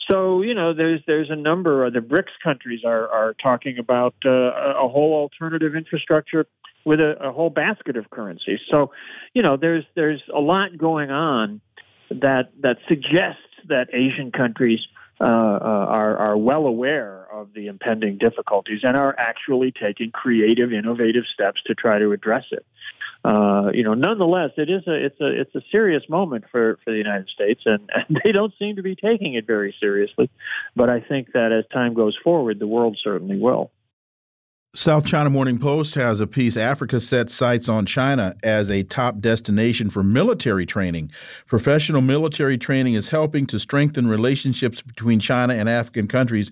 So 0.09 0.41
you 0.41 0.55
know, 0.55 0.73
there's 0.73 1.03
there's 1.07 1.29
a 1.29 1.37
number. 1.37 1.85
of 1.85 1.93
The 1.93 2.01
BRICS 2.01 2.41
countries 2.43 2.81
are 2.85 3.09
are 3.09 3.35
talking 3.35 3.79
about 3.79 4.15
uh, 4.25 4.31
a 4.31 4.89
whole 4.89 5.13
alternative 5.15 5.77
infrastructure 5.77 6.47
with 6.87 7.01
a, 7.01 7.29
a 7.29 7.33
whole 7.33 7.51
basket 7.51 7.97
of 7.97 8.09
currencies. 8.09 8.61
So, 8.71 8.93
you 9.35 9.43
know, 9.43 9.59
there's 9.59 9.85
there's 9.95 10.23
a 10.33 10.41
lot 10.41 10.79
going 10.79 11.11
on 11.11 11.61
that 12.09 12.53
that 12.63 12.79
suggests 12.89 13.43
that 13.69 13.89
Asian 13.93 14.31
countries 14.31 14.87
uh, 15.21 15.25
uh, 15.25 15.87
are 15.89 16.17
are 16.17 16.37
well 16.37 16.67
aware 16.67 17.27
of 17.33 17.53
the 17.55 17.67
impending 17.67 18.19
difficulties 18.19 18.85
and 18.85 18.97
are 18.97 19.15
actually 19.19 19.73
taking 19.73 20.13
creative, 20.13 20.73
innovative 20.73 21.25
steps 21.27 21.61
to 21.67 21.75
try 21.75 21.99
to 21.99 22.13
address 22.13 22.45
it. 22.53 22.65
Uh, 23.25 23.73
you 23.75 23.83
know, 23.83 23.95
nonetheless, 23.95 24.53
it 24.57 24.71
is 24.71 24.87
a 24.87 24.95
it's 24.95 25.21
a 25.21 25.27
it's 25.27 25.55
a 25.57 25.63
serious 25.73 26.09
moment 26.09 26.45
for 26.53 26.79
for 26.85 26.93
the 26.93 26.99
United 26.99 27.29
States, 27.29 27.63
and, 27.67 27.91
and 28.09 28.21
they 28.23 28.31
don't 28.31 28.55
seem 28.61 28.77
to 28.77 28.83
be 28.83 28.95
taking 28.95 29.35
it 29.35 29.45
very 29.45 29.75
seriously. 29.81 30.31
But 30.77 30.89
I 30.89 31.01
think 31.01 31.33
that 31.33 31.51
as 31.51 31.65
time 31.73 31.95
goes 31.95 32.17
forward, 32.23 32.61
the 32.61 32.69
world 32.69 32.97
certainly 33.03 33.39
will. 33.39 33.73
South 34.77 35.07
China 35.07 35.31
Morning 35.31 35.57
Post 35.57 35.95
has 35.95 36.21
a 36.21 36.27
piece 36.27 36.55
Africa 36.55 37.01
sets 37.01 37.35
sights 37.35 37.67
on 37.67 37.87
China 37.87 38.37
as 38.43 38.71
a 38.71 38.83
top 38.83 39.21
destination 39.21 39.89
for 39.89 40.03
military 40.03 40.67
training. 40.67 41.11
Professional 41.47 42.03
military 42.03 42.59
training 42.59 42.93
is 42.93 43.09
helping 43.09 43.47
to 43.47 43.59
strengthen 43.59 44.07
relationships 44.07 44.83
between 44.83 45.19
China 45.19 45.55
and 45.55 45.67
African 45.67 46.07
countries, 46.07 46.51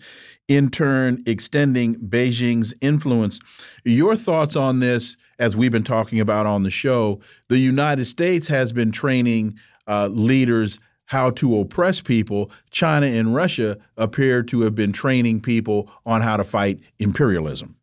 in 0.48 0.70
turn, 0.70 1.22
extending 1.26 1.96
Beijing's 1.96 2.72
influence. 2.80 3.40
Your 3.84 4.16
thoughts 4.16 4.56
on 4.56 4.78
this, 4.78 5.18
as 5.38 5.54
we've 5.54 5.70
been 5.70 5.84
talking 5.84 6.18
about 6.18 6.46
on 6.46 6.62
the 6.62 6.70
show? 6.70 7.20
The 7.48 7.58
United 7.58 8.06
States 8.06 8.48
has 8.48 8.72
been 8.72 8.90
training 8.90 9.58
uh, 9.86 10.06
leaders 10.06 10.78
how 11.04 11.28
to 11.32 11.60
oppress 11.60 12.00
people. 12.00 12.50
China 12.70 13.06
and 13.06 13.34
Russia 13.34 13.76
appear 13.98 14.42
to 14.44 14.62
have 14.62 14.74
been 14.74 14.94
training 14.94 15.42
people 15.42 15.90
on 16.06 16.22
how 16.22 16.38
to 16.38 16.44
fight 16.44 16.80
imperialism. 16.98 17.76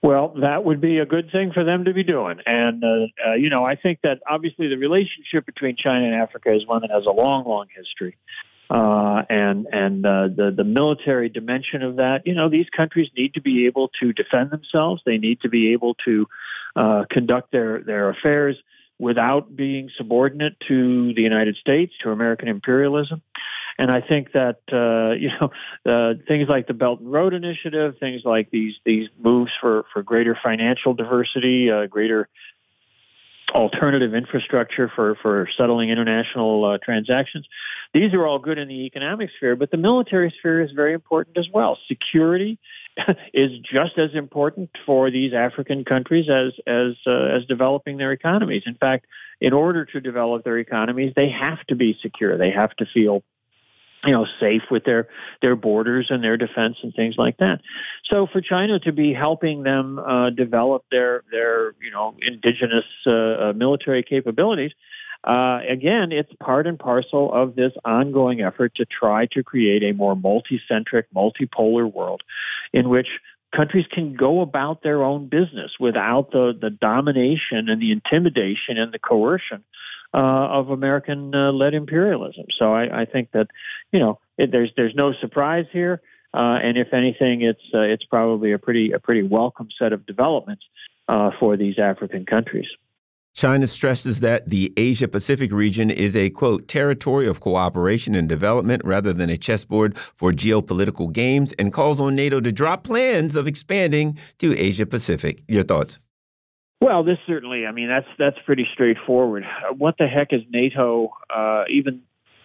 Well, 0.00 0.34
that 0.40 0.64
would 0.64 0.80
be 0.80 0.98
a 0.98 1.06
good 1.06 1.32
thing 1.32 1.52
for 1.52 1.64
them 1.64 1.84
to 1.86 1.92
be 1.92 2.04
doing. 2.04 2.38
And, 2.46 2.84
uh, 2.84 3.30
uh, 3.30 3.34
you 3.34 3.50
know, 3.50 3.64
I 3.64 3.74
think 3.74 4.00
that 4.02 4.20
obviously 4.30 4.68
the 4.68 4.78
relationship 4.78 5.44
between 5.44 5.76
China 5.76 6.06
and 6.06 6.14
Africa 6.14 6.54
is 6.54 6.66
one 6.66 6.82
that 6.82 6.90
has 6.90 7.06
a 7.06 7.10
long, 7.10 7.44
long 7.46 7.66
history. 7.74 8.16
Uh, 8.70 9.22
and 9.30 9.66
and 9.72 10.04
uh, 10.04 10.28
the 10.28 10.52
the 10.54 10.62
military 10.62 11.30
dimension 11.30 11.82
of 11.82 11.96
that, 11.96 12.26
you 12.26 12.34
know, 12.34 12.50
these 12.50 12.68
countries 12.68 13.08
need 13.16 13.32
to 13.32 13.40
be 13.40 13.64
able 13.64 13.90
to 13.98 14.12
defend 14.12 14.50
themselves. 14.50 15.00
They 15.06 15.16
need 15.16 15.40
to 15.40 15.48
be 15.48 15.72
able 15.72 15.94
to 16.04 16.26
uh, 16.76 17.04
conduct 17.08 17.50
their 17.50 17.82
their 17.82 18.10
affairs 18.10 18.58
without 18.98 19.56
being 19.56 19.90
subordinate 19.96 20.60
to 20.68 21.14
the 21.14 21.22
United 21.22 21.56
States, 21.56 21.94
to 22.02 22.10
American 22.10 22.48
imperialism. 22.48 23.22
And 23.78 23.90
I 23.90 24.00
think 24.00 24.32
that 24.32 24.60
uh, 24.72 25.14
you 25.18 25.30
know 25.40 25.50
uh, 25.86 26.14
things 26.26 26.48
like 26.48 26.66
the 26.66 26.74
Belt 26.74 27.00
and 27.00 27.12
Road 27.12 27.34
Initiative, 27.34 27.96
things 27.98 28.22
like 28.24 28.50
these 28.50 28.74
these 28.84 29.08
moves 29.18 29.52
for 29.60 29.84
for 29.92 30.02
greater 30.02 30.36
financial 30.42 30.94
diversity, 30.94 31.70
uh, 31.70 31.86
greater 31.86 32.28
alternative 33.54 34.14
infrastructure 34.14 34.90
for, 34.94 35.16
for 35.22 35.48
settling 35.56 35.90
international 35.90 36.64
uh, 36.64 36.78
transactions. 36.82 37.46
These 37.94 38.12
are 38.14 38.26
all 38.26 38.38
good 38.38 38.58
in 38.58 38.68
the 38.68 38.86
economic 38.86 39.30
sphere, 39.36 39.56
but 39.56 39.70
the 39.70 39.76
military 39.76 40.34
sphere 40.38 40.60
is 40.60 40.72
very 40.72 40.92
important 40.92 41.38
as 41.38 41.48
well. 41.52 41.78
Security 41.88 42.58
is 43.32 43.58
just 43.60 43.98
as 43.98 44.14
important 44.14 44.70
for 44.84 45.10
these 45.10 45.32
African 45.32 45.84
countries 45.84 46.28
as 46.28 46.52
as 46.66 46.94
uh, 47.06 47.36
as 47.36 47.44
developing 47.46 47.96
their 47.96 48.12
economies. 48.12 48.64
In 48.66 48.74
fact, 48.74 49.06
in 49.40 49.52
order 49.52 49.84
to 49.86 50.00
develop 50.00 50.44
their 50.44 50.58
economies, 50.58 51.12
they 51.16 51.30
have 51.30 51.64
to 51.68 51.74
be 51.74 51.98
secure. 52.02 52.36
They 52.36 52.50
have 52.50 52.74
to 52.76 52.86
feel 52.86 53.22
you 54.04 54.12
know, 54.12 54.26
safe 54.38 54.62
with 54.70 54.84
their 54.84 55.08
their 55.42 55.56
borders 55.56 56.06
and 56.10 56.22
their 56.22 56.36
defense 56.36 56.76
and 56.82 56.94
things 56.94 57.16
like 57.18 57.38
that. 57.38 57.60
So 58.04 58.26
for 58.26 58.40
China 58.40 58.78
to 58.80 58.92
be 58.92 59.12
helping 59.12 59.62
them 59.62 59.98
uh, 59.98 60.30
develop 60.30 60.84
their 60.90 61.24
their 61.30 61.74
you 61.82 61.90
know 61.90 62.14
indigenous 62.20 62.84
uh, 63.06 63.10
uh, 63.10 63.52
military 63.56 64.02
capabilities, 64.02 64.72
uh, 65.24 65.60
again, 65.68 66.12
it's 66.12 66.32
part 66.40 66.66
and 66.66 66.78
parcel 66.78 67.32
of 67.32 67.56
this 67.56 67.72
ongoing 67.84 68.40
effort 68.40 68.74
to 68.76 68.84
try 68.84 69.26
to 69.26 69.42
create 69.42 69.82
a 69.82 69.92
more 69.92 70.14
multi-centric, 70.14 71.12
multipolar 71.12 71.92
world 71.92 72.22
in 72.72 72.88
which 72.88 73.08
countries 73.54 73.86
can 73.90 74.14
go 74.14 74.42
about 74.42 74.82
their 74.82 75.02
own 75.02 75.26
business 75.28 75.72
without 75.80 76.30
the, 76.30 76.56
the 76.58 76.70
domination 76.70 77.68
and 77.68 77.80
the 77.80 77.90
intimidation 77.90 78.78
and 78.78 78.92
the 78.92 78.98
coercion 78.98 79.64
uh, 80.14 80.16
of 80.16 80.70
American-led 80.70 81.74
uh, 81.74 81.76
imperialism. 81.76 82.46
So 82.58 82.72
I, 82.72 83.02
I, 83.02 83.04
think 83.04 83.32
that 83.32 83.48
you 83.92 84.00
know 84.00 84.18
it, 84.38 84.50
there's 84.50 84.70
there's 84.76 84.94
no 84.94 85.12
surprise 85.12 85.66
here, 85.70 86.00
uh, 86.32 86.58
and 86.62 86.78
if 86.78 86.92
anything, 86.92 87.42
it's 87.42 87.62
uh, 87.74 87.80
it's 87.80 88.04
probably 88.04 88.52
a 88.52 88.58
pretty 88.58 88.92
a 88.92 88.98
pretty 88.98 89.22
welcome 89.22 89.68
set 89.78 89.92
of 89.92 90.06
developments 90.06 90.64
uh, 91.08 91.30
for 91.38 91.56
these 91.56 91.78
African 91.78 92.24
countries. 92.24 92.68
China 93.34 93.68
stresses 93.68 94.18
that 94.18 94.50
the 94.50 94.72
Asia 94.76 95.06
Pacific 95.06 95.52
region 95.52 95.90
is 95.90 96.16
a 96.16 96.30
quote 96.30 96.66
territory 96.66 97.28
of 97.28 97.38
cooperation 97.38 98.16
and 98.16 98.28
development 98.28 98.82
rather 98.84 99.12
than 99.12 99.30
a 99.30 99.36
chessboard 99.36 99.96
for 99.96 100.32
geopolitical 100.32 101.12
games 101.12 101.52
and 101.52 101.72
calls 101.72 102.00
on 102.00 102.16
NATO 102.16 102.40
to 102.40 102.50
drop 102.50 102.82
plans 102.82 103.36
of 103.36 103.46
expanding 103.46 104.18
to 104.38 104.58
Asia 104.58 104.86
Pacific. 104.86 105.44
Your 105.46 105.62
thoughts? 105.62 105.98
Well, 106.80 107.02
this 107.02 107.18
certainly, 107.26 107.66
I 107.66 107.72
mean, 107.72 107.88
that's 107.88 108.06
that's 108.18 108.38
pretty 108.46 108.66
straightforward. 108.72 109.44
What 109.76 109.96
the 109.98 110.06
heck 110.06 110.32
is 110.32 110.42
NATO? 110.50 111.10
Uh, 111.28 111.64
even 111.68 112.02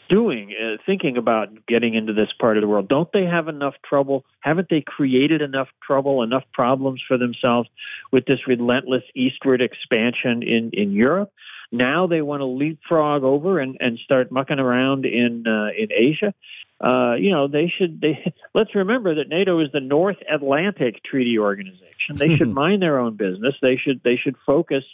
doing, 0.10 0.54
uh, 0.54 0.78
thinking 0.86 1.18
about 1.18 1.66
getting 1.68 1.93
into 1.93 2.14
this 2.14 2.32
part 2.39 2.58
of 2.58 2.62
the 2.62 2.68
world? 2.68 2.88
Don't 2.88 3.12
they 3.12 3.26
have 3.26 3.47
enough 3.47 3.76
trouble? 3.84 4.26
Haven't 4.39 4.70
they 4.70 4.82
created 4.82 5.41
enough 5.41 5.70
trouble, 5.82 6.24
enough 6.24 6.43
problems 6.54 7.01
for 7.08 7.18
themselves 7.18 7.70
with 8.12 8.26
this 8.26 8.47
relentless 8.47 9.04
eastward 9.16 9.62
expansion 9.62 10.43
in, 10.43 10.72
in 10.72 10.91
Europe? 10.91 11.32
Now 11.72 12.06
they 12.06 12.22
want 12.22 12.41
to 12.41 12.45
leapfrog 12.45 13.24
over 13.24 13.60
and, 13.60 13.78
and 13.80 13.97
start 13.97 14.32
mucking 14.32 14.60
around 14.60 15.06
in 15.06 15.47
uh, 15.47 15.70
in 15.76 15.88
Asia. 15.91 16.34
Uh, 16.80 17.16
you 17.18 17.32
know, 17.32 17.47
they 17.47 17.68
should. 17.68 17.99
They 17.99 18.32
let's 18.54 18.76
remember 18.76 19.16
that 19.16 19.28
NATO 19.28 19.60
is 19.60 19.72
the 19.72 19.80
North 19.80 20.18
Atlantic 20.30 21.04
Treaty 21.04 21.39
Organization. 21.39 22.16
They 22.16 22.38
should 22.38 22.54
mind 22.54 22.84
their 22.84 22.99
own 22.99 23.16
business. 23.16 23.56
They 23.60 23.78
should 23.78 24.01
they 24.04 24.18
should 24.18 24.36
focus 24.45 24.86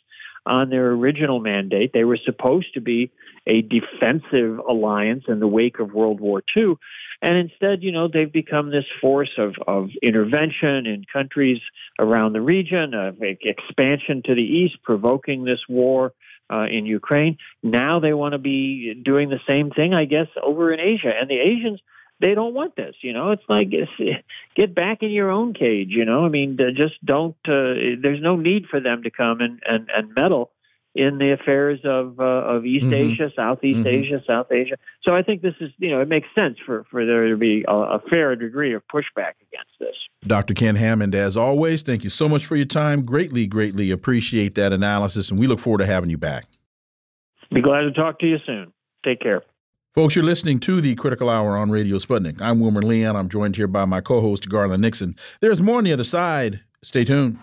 on 0.46 0.70
their 0.70 0.92
original 0.92 1.40
mandate. 1.40 1.92
They 1.94 2.06
were 2.06 2.18
supposed 2.18 2.74
to 2.76 2.82
be 2.82 3.12
a 3.50 3.64
defensive 3.64 4.60
alliance 4.60 5.26
in 5.28 5.40
the 5.40 5.48
wake 5.48 5.80
of 5.80 5.92
World 5.92 6.20
War 6.20 6.44
II. 6.56 6.76
And 7.22 7.38
instead, 7.38 7.84
you 7.84 7.92
know, 7.92 8.08
they've 8.08 8.32
become 8.32 8.70
this 8.70 8.86
force 9.02 9.32
of, 9.38 9.56
of 9.68 9.90
intervention 10.02 10.86
in 10.86 11.04
countries 11.12 11.60
around 11.98 12.34
the 12.34 12.42
region, 12.42 12.94
of 12.94 13.18
expansion 13.22 14.22
to 14.24 14.36
the 14.36 14.44
east, 14.44 14.78
provoking 14.84 15.44
this 15.44 15.62
war 15.68 16.14
uh, 16.50 16.68
in 16.70 16.86
Ukraine. 16.86 17.38
Now 17.62 18.00
they 18.00 18.14
want 18.14 18.34
to 18.34 18.38
be 18.38 18.94
doing 18.94 19.30
the 19.30 19.42
same 19.48 19.72
thing, 19.72 19.94
I 19.94 20.06
guess, 20.06 20.28
over 20.42 20.72
in 20.72 20.80
Asia. 20.80 21.12
And 21.20 21.30
the 21.30 21.40
Asians, 21.40 21.82
they 22.22 22.36
don't 22.36 22.54
want 22.54 22.76
this. 22.76 22.96
You 23.02 23.14
know, 23.14 23.32
it's 23.32 23.44
like 23.50 23.72
get 24.56 24.76
back 24.76 25.02
in 25.02 25.10
your 25.10 25.32
own 25.32 25.54
cage. 25.54 25.90
You 25.90 26.06
know, 26.06 26.26
I 26.26 26.30
mean, 26.30 26.58
just 26.76 27.04
don't. 27.04 27.36
Uh, 27.46 27.98
there's 28.02 28.22
no 28.22 28.36
need 28.36 28.68
for 28.68 28.80
them 28.80 29.04
to 29.04 29.12
come 29.12 29.42
and 29.42 29.62
and, 29.68 29.90
and 29.94 30.14
meddle 30.16 30.52
in 31.00 31.18
the 31.18 31.32
affairs 31.32 31.80
of 31.86 32.20
uh, 32.20 32.24
of 32.24 32.66
East 32.66 32.86
mm-hmm. 32.86 33.12
Asia, 33.12 33.32
Southeast 33.34 33.80
mm-hmm. 33.80 33.88
Asia, 33.88 34.22
South 34.28 34.52
Asia. 34.52 34.76
So 35.02 35.16
I 35.16 35.24
think 35.24 35.42
this 35.42 35.56
is 35.62 35.72
you 35.78 35.90
know 35.90 36.02
it 36.02 36.10
makes 36.10 36.28
sense 36.36 36.58
for 36.66 36.84
for 36.92 37.06
there 37.06 37.30
to 37.30 37.38
be 37.38 37.64
a, 37.68 37.74
a, 37.74 38.00
fair 38.10 38.36
degree 38.36 38.74
of 38.74 38.84
pushback 38.94 39.34
against 39.48 39.72
this. 39.80 39.96
Dr. 40.28 40.54
Ken 40.54 40.76
Hammond, 40.76 41.16
as 41.16 41.38
always, 41.38 41.84
thank 41.84 42.04
you 42.04 42.10
so 42.10 42.28
much 42.28 42.46
for 42.46 42.58
your 42.58 42.66
time. 42.66 43.06
Greatly, 43.06 43.48
greatly 43.48 43.92
appreciate 43.92 44.56
that 44.56 44.74
analysis, 44.74 45.30
and 45.30 45.40
we 45.40 45.48
look 45.48 45.60
forward 45.60 45.80
to 45.80 45.86
having 45.86 46.10
you 46.10 46.18
back. 46.18 46.46
Be 47.52 47.62
glad 47.62 47.82
to 47.82 47.92
talk 47.92 48.20
to 48.20 48.28
you 48.28 48.38
soon. 48.46 48.74
Take 49.06 49.22
care. 49.22 49.42
Folks, 49.96 50.16
you're 50.16 50.26
listening 50.26 50.60
to 50.62 50.82
the 50.82 50.96
Critical 50.96 51.30
Hour 51.30 51.58
on 51.58 51.72
Radio 51.72 51.98
Sputnik. 51.98 52.42
I'm 52.42 52.60
Wilmer 52.60 52.82
Leon. 52.82 53.16
I'm 53.16 53.30
joined 53.30 53.56
here 53.56 53.68
by 53.68 53.86
my 53.86 54.02
co 54.02 54.20
host, 54.20 54.50
Garland 54.50 54.82
Nixon. 54.82 55.16
There's 55.40 55.62
more 55.62 55.78
on 55.78 55.86
the 55.86 55.94
other 55.94 56.04
side. 56.04 56.60
Stay 56.84 57.06
tuned. 57.06 57.40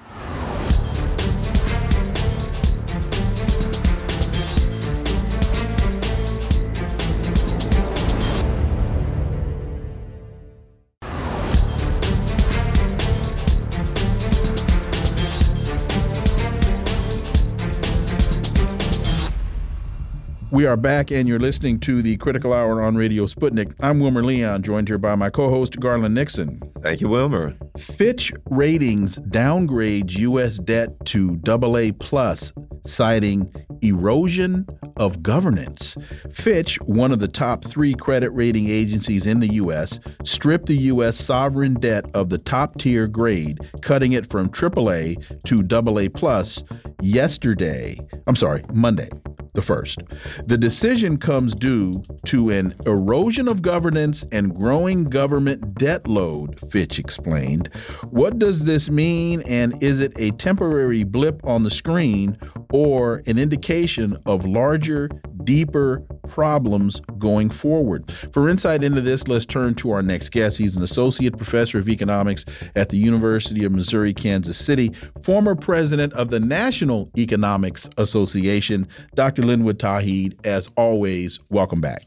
We 20.56 20.64
are 20.64 20.78
back, 20.78 21.10
and 21.10 21.28
you're 21.28 21.38
listening 21.38 21.80
to 21.80 22.00
the 22.00 22.16
Critical 22.16 22.54
Hour 22.54 22.80
on 22.80 22.96
Radio 22.96 23.26
Sputnik. 23.26 23.74
I'm 23.80 24.00
Wilmer 24.00 24.22
Leon, 24.22 24.62
joined 24.62 24.88
here 24.88 24.96
by 24.96 25.14
my 25.14 25.28
co 25.28 25.50
host, 25.50 25.78
Garland 25.78 26.14
Nixon. 26.14 26.62
Thank 26.80 27.02
you, 27.02 27.10
Wilmer. 27.10 27.54
Fitch 27.76 28.32
Ratings 28.48 29.18
downgrades 29.18 30.16
U.S. 30.16 30.56
debt 30.56 30.88
to 31.08 31.38
AA, 31.46 31.92
plus, 31.98 32.54
citing 32.86 33.52
erosion 33.82 34.66
of 34.96 35.22
governance. 35.22 35.94
Fitch, 36.32 36.80
one 36.80 37.12
of 37.12 37.18
the 37.18 37.28
top 37.28 37.62
three 37.62 37.92
credit 37.92 38.30
rating 38.30 38.70
agencies 38.70 39.26
in 39.26 39.40
the 39.40 39.52
U.S., 39.56 40.00
stripped 40.24 40.68
the 40.68 40.76
U.S. 40.76 41.18
sovereign 41.18 41.74
debt 41.74 42.06
of 42.14 42.30
the 42.30 42.38
top 42.38 42.78
tier 42.78 43.06
grade, 43.06 43.58
cutting 43.82 44.12
it 44.12 44.30
from 44.30 44.48
AAA 44.48 45.22
to 45.44 45.62
AA 45.70 46.08
plus 46.18 46.64
yesterday. 47.00 47.98
I'm 48.26 48.36
sorry, 48.36 48.64
Monday 48.72 49.10
the 49.56 49.62
first. 49.62 50.04
The 50.44 50.56
decision 50.56 51.16
comes 51.16 51.54
due 51.54 52.02
to 52.26 52.50
an 52.50 52.74
erosion 52.86 53.48
of 53.48 53.62
governance 53.62 54.24
and 54.30 54.54
growing 54.54 55.04
government 55.04 55.74
debt 55.74 56.06
load, 56.06 56.60
Fitch 56.70 57.00
explained. 57.00 57.68
What 58.10 58.38
does 58.38 58.60
this 58.60 58.88
mean, 58.88 59.42
and 59.48 59.82
is 59.82 59.98
it 59.98 60.12
a 60.18 60.30
temporary 60.32 61.02
blip 61.02 61.44
on 61.44 61.64
the 61.64 61.70
screen 61.70 62.38
or 62.72 63.22
an 63.26 63.38
indication 63.38 64.16
of 64.26 64.44
larger, 64.44 65.08
deeper 65.42 66.04
problems 66.28 67.00
going 67.18 67.48
forward? 67.50 68.12
For 68.32 68.48
insight 68.48 68.84
into 68.84 69.00
this, 69.00 69.26
let's 69.26 69.46
turn 69.46 69.74
to 69.76 69.90
our 69.90 70.02
next 70.02 70.30
guest. 70.30 70.58
He's 70.58 70.76
an 70.76 70.82
associate 70.82 71.36
professor 71.36 71.78
of 71.78 71.88
economics 71.88 72.44
at 72.74 72.90
the 72.90 72.98
University 72.98 73.64
of 73.64 73.72
Missouri 73.72 74.12
Kansas 74.12 74.58
City, 74.58 74.92
former 75.22 75.54
president 75.54 76.12
of 76.12 76.28
the 76.28 76.40
National 76.40 76.85
Economics 77.16 77.88
Association, 77.98 78.88
Dr. 79.14 79.42
Linwood 79.42 79.78
Tauheed. 79.78 80.44
As 80.46 80.70
always, 80.76 81.38
welcome 81.50 81.80
back. 81.80 82.06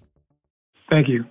Thank 0.90 1.08
you. 1.08 1.26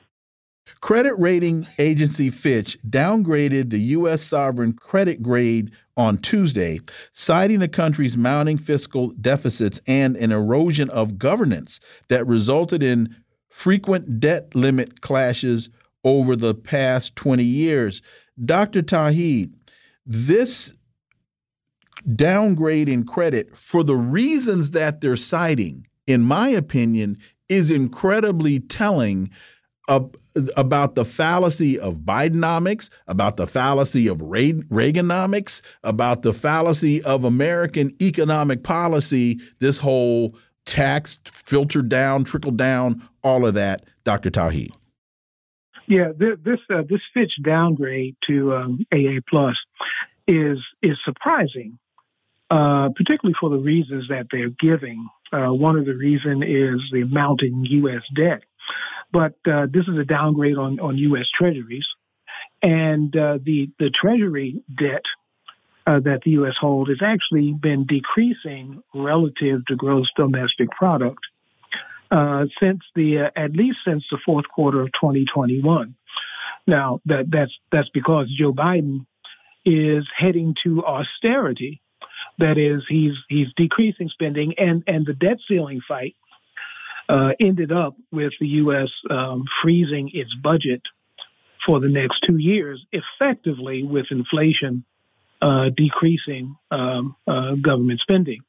Credit 0.80 1.14
rating 1.18 1.66
agency 1.78 2.30
Fitch 2.30 2.78
downgraded 2.88 3.70
the 3.70 3.80
U.S. 3.80 4.22
sovereign 4.22 4.74
credit 4.74 5.22
grade 5.22 5.72
on 5.96 6.18
Tuesday, 6.18 6.78
citing 7.12 7.58
the 7.58 7.68
country's 7.68 8.16
mounting 8.16 8.58
fiscal 8.58 9.08
deficits 9.20 9.80
and 9.88 10.16
an 10.16 10.30
erosion 10.30 10.88
of 10.90 11.18
governance 11.18 11.80
that 12.08 12.26
resulted 12.26 12.82
in 12.82 13.16
frequent 13.48 14.20
debt 14.20 14.54
limit 14.54 15.00
clashes 15.00 15.68
over 16.04 16.36
the 16.36 16.54
past 16.54 17.16
20 17.16 17.42
years. 17.42 18.00
Dr. 18.44 18.82
Tauheed, 18.82 19.52
this 20.06 20.72
downgrade 22.14 22.88
in 22.88 23.04
credit 23.04 23.56
for 23.56 23.82
the 23.82 23.96
reasons 23.96 24.72
that 24.72 25.00
they're 25.00 25.16
citing 25.16 25.88
in 26.08 26.22
my 26.22 26.48
opinion, 26.48 27.16
is 27.48 27.70
incredibly 27.70 28.58
telling 28.58 29.30
about 30.56 30.94
the 30.94 31.04
fallacy 31.04 31.78
of 31.78 32.00
Bidenomics, 32.00 32.90
about 33.06 33.36
the 33.36 33.46
fallacy 33.46 34.06
of 34.08 34.18
Reaganomics, 34.18 35.62
about 35.84 36.22
the 36.22 36.32
fallacy 36.32 37.02
of 37.02 37.24
American 37.24 37.94
economic 38.02 38.64
policy, 38.64 39.40
this 39.60 39.78
whole 39.78 40.36
tax 40.66 41.18
filtered 41.24 41.88
down, 41.88 42.24
trickle 42.24 42.52
down, 42.52 43.02
all 43.22 43.46
of 43.46 43.54
that, 43.54 43.84
Dr. 44.04 44.30
Tauheed. 44.30 44.72
Yeah, 45.86 46.12
this 46.18 46.58
uh, 46.68 46.82
this 46.86 47.00
Fitch 47.14 47.32
downgrade 47.42 48.14
to 48.26 48.54
um, 48.54 48.86
AA 48.92 49.20
plus 49.26 49.56
is 50.26 50.58
is 50.82 50.98
surprising, 51.02 51.78
uh, 52.50 52.88
particularly 52.96 53.34
for 53.38 53.50
the 53.50 53.58
reasons 53.58 54.08
that 54.08 54.26
they're 54.30 54.48
giving. 54.48 55.08
Uh, 55.30 55.48
one 55.48 55.76
of 55.76 55.84
the 55.84 55.94
reasons 55.94 56.42
is 56.44 56.90
the 56.90 57.04
mounting 57.04 57.64
U.S. 57.64 58.02
debt. 58.14 58.42
But 59.12 59.34
uh, 59.46 59.66
this 59.70 59.86
is 59.86 59.98
a 59.98 60.04
downgrade 60.04 60.56
on, 60.56 60.80
on 60.80 60.96
U.S. 60.96 61.28
treasuries. 61.34 61.86
And 62.62 63.14
uh, 63.14 63.38
the, 63.42 63.70
the 63.78 63.90
treasury 63.90 64.62
debt 64.74 65.04
uh, 65.86 66.00
that 66.00 66.20
the 66.24 66.32
U.S. 66.32 66.54
holds 66.58 66.90
has 66.90 67.02
actually 67.02 67.52
been 67.52 67.86
decreasing 67.86 68.82
relative 68.94 69.64
to 69.66 69.76
gross 69.76 70.10
domestic 70.16 70.70
product 70.70 71.20
since 72.60 72.80
the, 72.94 73.30
at 73.36 73.52
least 73.52 73.80
since 73.84 74.04
the 74.10 74.18
fourth 74.24 74.46
quarter 74.48 74.80
of 74.80 74.88
2021. 74.92 75.94
Now, 76.66 77.00
that, 77.04 77.30
that's, 77.30 77.52
that's 77.70 77.90
because 77.90 78.30
Joe 78.34 78.52
Biden 78.54 79.06
is 79.66 80.06
heading 80.16 80.54
to 80.64 80.84
austerity 80.84 81.82
that 82.38 82.58
is, 82.58 82.84
he's 82.88 83.14
he's 83.28 83.52
decreasing 83.56 84.08
spending, 84.08 84.54
and 84.58 84.82
and 84.86 85.06
the 85.06 85.14
debt 85.14 85.38
ceiling 85.46 85.80
fight 85.86 86.16
uh, 87.08 87.32
ended 87.40 87.72
up 87.72 87.96
with 88.12 88.32
the 88.40 88.48
U.S. 88.48 88.90
Um, 89.08 89.44
freezing 89.62 90.10
its 90.12 90.34
budget 90.34 90.82
for 91.64 91.80
the 91.80 91.88
next 91.88 92.20
two 92.26 92.36
years, 92.36 92.84
effectively 92.92 93.82
with 93.82 94.06
inflation 94.10 94.84
uh, 95.40 95.70
decreasing 95.70 96.56
um, 96.70 97.16
uh, 97.26 97.54
government 97.54 98.00
spending. 98.00 98.40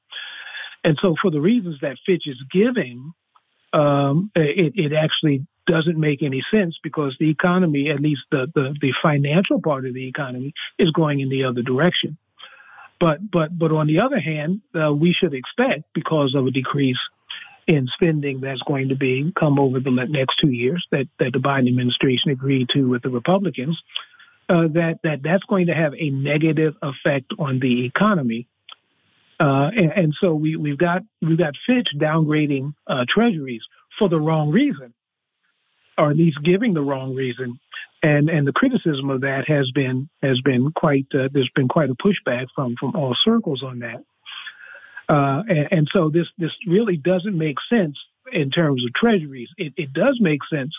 And 0.84 0.97
so, 1.01 1.15
for 1.22 1.32
the 1.32 1.41
reasons 1.41 1.80
that 1.82 1.97
Fitch 2.05 2.28
is 2.28 2.41
giving, 2.51 3.13
um, 3.74 4.32
it, 4.36 4.74
it, 4.76 4.93
actually 4.93 5.45
doesn't 5.67 5.99
make 5.99 6.24
any 6.24 6.43
sense 6.49 6.80
because 6.82 7.15
the 7.20 7.30
economy, 7.30 7.89
at 7.89 7.99
least 7.99 8.22
the, 8.32 8.47
the, 8.55 8.74
the 8.82 8.93
financial 9.03 9.61
part 9.61 9.86
of 9.86 9.93
the 9.93 10.07
economy, 10.07 10.53
is 10.80 10.89
going 10.91 11.20
in 11.20 11.30
the 11.30 11.43
other 11.43 11.61
direction. 11.61 12.17
But 13.00 13.32
but 13.32 13.58
but 13.58 13.72
on 13.72 13.88
the 13.88 14.00
other 14.00 14.20
hand, 14.20 14.62
uh, 14.76 14.93
we 14.93 15.14
should 15.14 15.34
expect 15.34 15.84
because 15.93 16.36
of 16.36 16.45
a 16.45 16.52
decrease 16.52 17.00
in 17.68 17.88
spending 17.88 18.41
that's 18.41 18.62
going 18.64 18.89
to 18.89 18.95
be 18.95 19.32
come 19.39 19.60
over 19.60 19.80
the 19.80 19.91
next 19.91 20.38
two 20.39 20.52
years 20.52 20.86
that 20.91 21.08
that 21.20 21.34
the 21.34 21.39
Biden 21.39 21.68
administration 21.68 22.32
agreed 22.32 22.70
to 22.70 22.89
with 22.89 23.04
the 23.04 23.10
Republicans, 23.10 23.82
uh, 24.50 24.68
that 24.74 25.00
that 25.04 25.24
that's 25.24 25.43
going 25.45 25.68
to 25.68 25.76
have 25.76 25.93
a 25.97 26.10
negative 26.10 26.76
effect 26.82 27.34
on 27.39 27.60
the 27.60 27.86
economy. 27.86 28.47
Uh, 29.39 29.72
and, 29.74 29.91
and, 29.93 30.16
so 30.20 30.34
we, 30.34 30.58
we've 30.58 30.78
got 30.78 31.04
we've 31.22 31.38
got 31.38 31.54
Fitch 31.66 31.89
downgrading 31.95 32.74
uh, 32.88 33.06
treasuries 33.08 33.64
for 33.97 34.10
the 34.10 34.20
wrong 34.20 34.52
reason. 34.52 34.93
or 35.97 36.12
at 36.12 36.18
least 36.18 36.39
giving 36.43 36.74
the 36.74 36.82
wrong 36.82 37.16
reason. 37.16 37.60
And 38.02 38.30
and 38.30 38.47
the 38.47 38.54
criticism 38.54 39.10
of 39.10 39.22
that 39.22 39.47
has 39.47 39.72
been 39.72 40.10
has 40.22 40.39
been 40.41 40.72
quite 40.72 41.08
uh, 41.14 41.28
there's 41.32 41.50
been 41.54 41.68
quite 41.68 41.89
a 41.89 41.95
pushback 41.95 42.47
from 42.56 42.76
from 42.80 42.95
all 42.95 43.16
circles 43.24 43.62
on 43.62 43.80
that. 43.80 44.04
Uh, 45.10 45.41
and, 45.50 45.68
and, 45.72 45.89
so 45.91 46.12
this 46.12 46.28
this 46.38 46.52
really 46.68 46.95
doesn't 46.95 47.36
make 47.36 47.58
sense 47.68 47.97
in 48.32 48.52
terms 48.52 48.86
of 48.86 48.93
treasuries. 48.93 49.50
It, 49.58 49.74
it 49.76 49.91
does 49.91 50.20
make 50.22 50.41
sense 50.45 50.76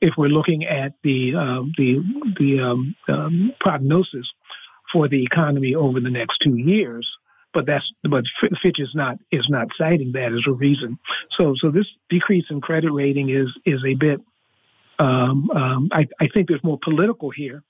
if 0.00 0.14
we're 0.16 0.28
looking 0.28 0.64
at 0.64 0.94
the 1.02 1.34
um, 1.34 1.72
the 1.76 2.02
the 2.38 2.60
um, 2.60 2.94
um, 3.08 3.52
prognosis 3.60 4.26
for 4.90 5.06
the 5.06 5.22
economy 5.22 5.74
over 5.74 6.00
the 6.00 6.10
next 6.10 6.38
two 6.42 6.56
years. 6.56 7.06
But 7.52 7.66
that's 7.66 7.92
but 8.08 8.24
Fitch 8.62 8.78
is 8.80 8.94
not 8.94 9.18
is 9.30 9.46
not 9.50 9.68
citing 9.76 10.12
that 10.12 10.32
as 10.32 10.44
a 10.46 10.52
reason. 10.52 10.98
So 11.36 11.54
so 11.56 11.70
this 11.70 11.88
decrease 12.08 12.46
in 12.50 12.60
credit 12.60 12.90
rating 12.90 13.28
is 13.28 13.52
is 13.66 13.84
a 13.84 13.94
bit. 13.94 14.20
Um, 14.98 15.50
um, 15.54 15.88
I, 15.92 16.06
I 16.20 16.28
think 16.28 16.48
there's 16.48 16.64
more 16.64 16.78
political 16.82 17.30
here 17.30 17.62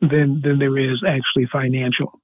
than 0.00 0.40
than 0.42 0.58
there 0.58 0.76
is 0.78 1.02
actually 1.06 1.46
financial. 1.46 2.20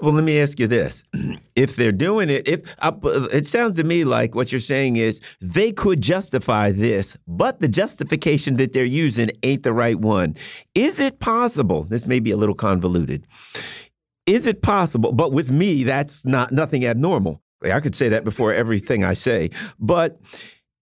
Well, 0.00 0.14
let 0.14 0.24
me 0.24 0.40
ask 0.40 0.58
you 0.58 0.66
this: 0.66 1.04
If 1.56 1.76
they're 1.76 1.92
doing 1.92 2.28
it, 2.28 2.46
if 2.48 2.60
uh, 2.80 2.92
it 3.32 3.46
sounds 3.46 3.76
to 3.76 3.84
me 3.84 4.04
like 4.04 4.34
what 4.34 4.50
you're 4.50 4.60
saying 4.60 4.96
is 4.96 5.20
they 5.40 5.70
could 5.70 6.00
justify 6.00 6.72
this, 6.72 7.16
but 7.28 7.60
the 7.60 7.68
justification 7.68 8.56
that 8.56 8.72
they're 8.72 8.84
using 8.84 9.30
ain't 9.44 9.62
the 9.62 9.72
right 9.72 9.98
one. 9.98 10.36
Is 10.74 10.98
it 10.98 11.20
possible? 11.20 11.84
This 11.84 12.06
may 12.06 12.18
be 12.18 12.32
a 12.32 12.36
little 12.36 12.54
convoluted. 12.56 13.26
Is 14.26 14.46
it 14.46 14.62
possible? 14.62 15.12
But 15.12 15.32
with 15.32 15.50
me, 15.50 15.84
that's 15.84 16.24
not 16.24 16.52
nothing 16.52 16.84
abnormal. 16.84 17.40
I 17.62 17.78
could 17.78 17.94
say 17.94 18.08
that 18.08 18.24
before 18.24 18.52
everything 18.52 19.04
I 19.04 19.14
say, 19.14 19.50
but. 19.78 20.20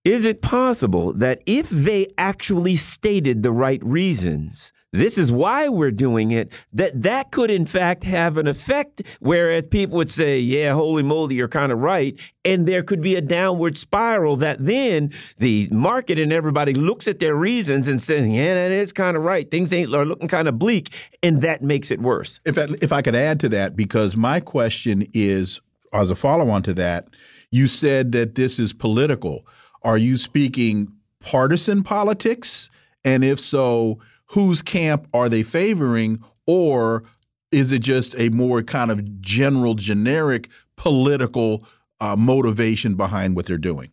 Is 0.04 0.24
it 0.24 0.40
possible 0.40 1.12
that 1.14 1.42
if 1.46 1.68
they 1.68 2.12
actually 2.16 2.76
stated 2.76 3.42
the 3.42 3.52
right 3.52 3.84
reasons, 3.84 4.72
this 4.92 5.16
is 5.16 5.30
why 5.30 5.68
we're 5.68 5.92
doing 5.92 6.32
it, 6.32 6.50
that 6.72 7.02
that 7.02 7.30
could 7.30 7.50
in 7.50 7.64
fact 7.64 8.02
have 8.02 8.36
an 8.36 8.48
effect. 8.48 9.02
Whereas 9.20 9.66
people 9.66 9.96
would 9.98 10.10
say, 10.10 10.40
yeah, 10.40 10.72
holy 10.72 11.02
moly, 11.02 11.36
you're 11.36 11.48
kind 11.48 11.70
of 11.70 11.78
right. 11.78 12.18
And 12.44 12.66
there 12.66 12.82
could 12.82 13.00
be 13.00 13.14
a 13.14 13.20
downward 13.20 13.76
spiral 13.76 14.36
that 14.38 14.64
then 14.64 15.12
the 15.38 15.68
market 15.70 16.18
and 16.18 16.32
everybody 16.32 16.74
looks 16.74 17.06
at 17.06 17.20
their 17.20 17.36
reasons 17.36 17.86
and 17.86 18.02
says, 18.02 18.26
yeah, 18.26 18.54
that 18.54 18.72
is 18.72 18.92
kind 18.92 19.16
of 19.16 19.22
right. 19.22 19.48
Things 19.48 19.72
ain't 19.72 19.94
are 19.94 20.04
looking 20.04 20.28
kind 20.28 20.48
of 20.48 20.58
bleak. 20.58 20.92
And 21.22 21.40
that 21.42 21.62
makes 21.62 21.90
it 21.90 22.00
worse. 22.00 22.40
If 22.44 22.58
I, 22.58 22.66
if 22.82 22.92
I 22.92 23.02
could 23.02 23.14
add 23.14 23.38
to 23.40 23.48
that, 23.50 23.76
because 23.76 24.16
my 24.16 24.40
question 24.40 25.06
is, 25.12 25.60
as 25.92 26.10
a 26.10 26.16
follow 26.16 26.50
on 26.50 26.62
to 26.64 26.74
that, 26.74 27.08
you 27.52 27.68
said 27.68 28.12
that 28.12 28.34
this 28.34 28.58
is 28.58 28.72
political. 28.72 29.44
Are 29.82 29.98
you 29.98 30.16
speaking 30.16 30.92
partisan 31.20 31.82
politics? 31.82 32.70
And 33.04 33.24
if 33.24 33.40
so, 33.40 33.98
whose 34.26 34.62
camp 34.62 35.08
are 35.14 35.28
they 35.28 35.42
favoring, 35.42 36.22
or 36.46 37.04
is 37.50 37.72
it 37.72 37.80
just 37.80 38.14
a 38.18 38.28
more 38.30 38.62
kind 38.62 38.90
of 38.90 39.20
general, 39.20 39.74
generic 39.74 40.48
political 40.76 41.62
uh, 42.00 42.16
motivation 42.16 42.94
behind 42.94 43.36
what 43.36 43.46
they're 43.46 43.58
doing? 43.58 43.90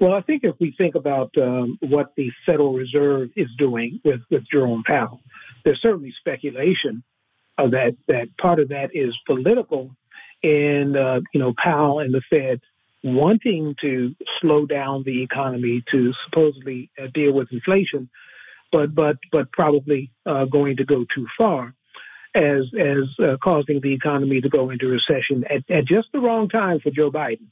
Well, 0.00 0.12
I 0.12 0.22
think 0.22 0.44
if 0.44 0.56
we 0.58 0.74
think 0.76 0.94
about 0.96 1.30
um, 1.38 1.78
what 1.80 2.14
the 2.16 2.30
Federal 2.44 2.72
Reserve 2.72 3.30
is 3.36 3.48
doing 3.56 4.00
with, 4.04 4.20
with 4.30 4.44
Jerome 4.50 4.82
Powell, 4.84 5.20
there's 5.64 5.80
certainly 5.80 6.12
speculation 6.18 7.02
uh, 7.56 7.68
that 7.68 7.96
that 8.08 8.36
part 8.36 8.58
of 8.58 8.68
that 8.70 8.90
is 8.94 9.16
political, 9.26 9.94
and 10.42 10.96
uh, 10.96 11.20
you 11.32 11.40
know 11.40 11.54
Powell 11.56 12.00
and 12.00 12.12
the 12.12 12.22
Fed 12.28 12.60
wanting 13.04 13.76
to 13.82 14.16
slow 14.40 14.64
down 14.64 15.02
the 15.04 15.22
economy 15.22 15.84
to 15.90 16.12
supposedly 16.24 16.90
uh, 17.00 17.06
deal 17.12 17.32
with 17.32 17.52
inflation, 17.52 18.08
but 18.72 18.94
but 18.94 19.18
but 19.30 19.52
probably 19.52 20.10
uh, 20.26 20.46
going 20.46 20.78
to 20.78 20.84
go 20.84 21.04
too 21.14 21.26
far, 21.36 21.74
as 22.34 22.64
as 22.74 23.04
uh, 23.22 23.36
causing 23.42 23.80
the 23.80 23.92
economy 23.92 24.40
to 24.40 24.48
go 24.48 24.70
into 24.70 24.86
recession 24.86 25.44
at, 25.44 25.70
at 25.70 25.84
just 25.84 26.08
the 26.12 26.18
wrong 26.18 26.48
time 26.48 26.80
for 26.80 26.90
Joe 26.90 27.10
Biden 27.10 27.48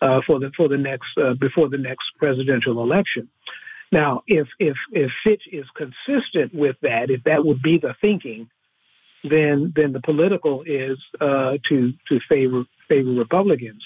uh, 0.00 0.22
for 0.26 0.40
the 0.40 0.50
for 0.56 0.68
the 0.68 0.78
next 0.78 1.16
uh, 1.18 1.34
before 1.34 1.68
the 1.68 1.78
next 1.78 2.06
presidential 2.18 2.82
election. 2.82 3.28
Now, 3.92 4.22
if 4.26 4.48
if 4.58 4.76
if 4.92 5.12
Fitch 5.22 5.46
is 5.52 5.66
consistent 5.76 6.54
with 6.54 6.76
that, 6.80 7.10
if 7.10 7.24
that 7.24 7.44
would 7.44 7.60
be 7.62 7.78
the 7.78 7.94
thinking, 8.00 8.48
then 9.22 9.74
then 9.76 9.92
the 9.92 10.00
political 10.00 10.62
is 10.66 10.98
uh, 11.20 11.58
to 11.68 11.92
to 12.08 12.20
favor 12.28 12.64
favor 12.88 13.10
Republicans 13.10 13.84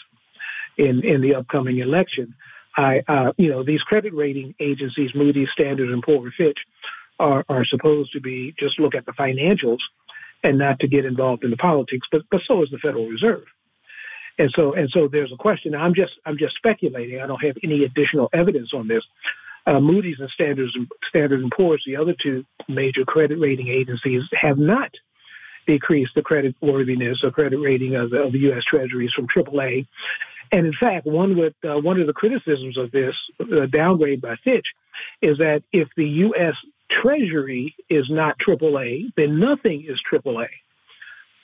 in 0.80 1.04
in 1.04 1.20
the 1.20 1.34
upcoming 1.34 1.78
election. 1.78 2.34
I, 2.76 3.02
uh, 3.06 3.32
you 3.36 3.50
know, 3.50 3.62
these 3.62 3.82
credit 3.82 4.14
rating 4.14 4.54
agencies, 4.60 5.10
Moody's, 5.14 5.50
Standard 5.52 5.90
and 5.90 6.02
Poor, 6.02 6.30
Fitch, 6.36 6.58
are, 7.18 7.44
are 7.48 7.64
supposed 7.64 8.12
to 8.12 8.20
be 8.20 8.54
just 8.58 8.78
look 8.78 8.94
at 8.94 9.04
the 9.06 9.12
financials 9.12 9.80
and 10.42 10.56
not 10.56 10.80
to 10.80 10.88
get 10.88 11.04
involved 11.04 11.44
in 11.44 11.50
the 11.50 11.56
politics. 11.56 12.08
But 12.10 12.22
but 12.30 12.40
so 12.46 12.62
is 12.62 12.70
the 12.70 12.78
Federal 12.78 13.06
Reserve. 13.06 13.44
And 14.38 14.50
so 14.54 14.72
and 14.72 14.88
so 14.90 15.08
there's 15.08 15.32
a 15.32 15.36
question. 15.36 15.74
I'm 15.74 15.94
just 15.94 16.12
I'm 16.24 16.38
just 16.38 16.56
speculating. 16.56 17.20
I 17.20 17.26
don't 17.26 17.44
have 17.44 17.56
any 17.62 17.84
additional 17.84 18.30
evidence 18.32 18.72
on 18.72 18.88
this. 18.88 19.04
Uh, 19.66 19.78
Moody's 19.78 20.18
and 20.18 20.30
Standards 20.30 20.74
and 20.74 20.88
Standard 21.08 21.40
and 21.42 21.52
Poor's, 21.54 21.82
the 21.84 21.96
other 21.96 22.14
two 22.20 22.46
major 22.66 23.04
credit 23.04 23.38
rating 23.38 23.68
agencies, 23.68 24.22
have 24.32 24.56
not 24.56 24.90
decreased 25.66 26.12
the 26.14 26.22
credit 26.22 26.56
worthiness 26.62 27.22
or 27.22 27.30
credit 27.30 27.58
rating 27.58 27.96
of 27.96 28.12
of 28.14 28.32
the 28.32 28.38
U.S. 28.50 28.64
Treasuries 28.64 29.12
from 29.12 29.26
AAA 29.26 29.86
and 30.52 30.66
in 30.66 30.72
fact, 30.72 31.06
one 31.06 31.36
would 31.36 31.54
uh, 31.64 31.80
one 31.80 32.00
of 32.00 32.06
the 32.06 32.12
criticisms 32.12 32.76
of 32.76 32.90
this 32.90 33.14
uh, 33.40 33.66
downgrade 33.66 34.20
by 34.20 34.36
Fitch 34.42 34.66
is 35.22 35.38
that 35.38 35.62
if 35.72 35.88
the 35.96 36.08
U.S. 36.08 36.54
Treasury 36.90 37.74
is 37.88 38.10
not 38.10 38.36
AAA, 38.38 39.12
then 39.16 39.38
nothing 39.38 39.86
is 39.88 40.00
AAA. 40.12 40.48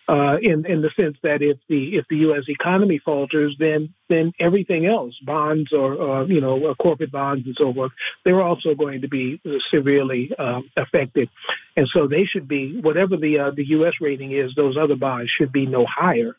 Uh, 0.08 0.36
in 0.40 0.64
in 0.66 0.82
the 0.82 0.90
sense 0.96 1.16
that 1.24 1.42
if 1.42 1.58
the 1.68 1.96
if 1.96 2.06
the 2.08 2.18
U.S. 2.18 2.44
economy 2.46 3.00
falters, 3.04 3.56
then 3.58 3.92
then 4.08 4.32
everything 4.38 4.86
else, 4.86 5.16
bonds 5.20 5.72
or, 5.72 6.24
you 6.26 6.40
know 6.40 6.72
corporate 6.80 7.10
bonds 7.10 7.44
and 7.44 7.56
so 7.58 7.74
forth, 7.74 7.90
they're 8.24 8.42
also 8.42 8.76
going 8.76 9.00
to 9.00 9.08
be 9.08 9.40
severely 9.68 10.30
um, 10.38 10.70
affected, 10.76 11.28
and 11.76 11.88
so 11.88 12.06
they 12.06 12.24
should 12.24 12.46
be 12.46 12.80
whatever 12.80 13.16
the 13.16 13.38
uh, 13.40 13.50
the 13.50 13.66
U.S. 13.70 13.94
rating 14.00 14.30
is, 14.30 14.54
those 14.54 14.76
other 14.76 14.94
bonds 14.94 15.28
should 15.28 15.50
be 15.50 15.66
no 15.66 15.84
higher 15.84 16.36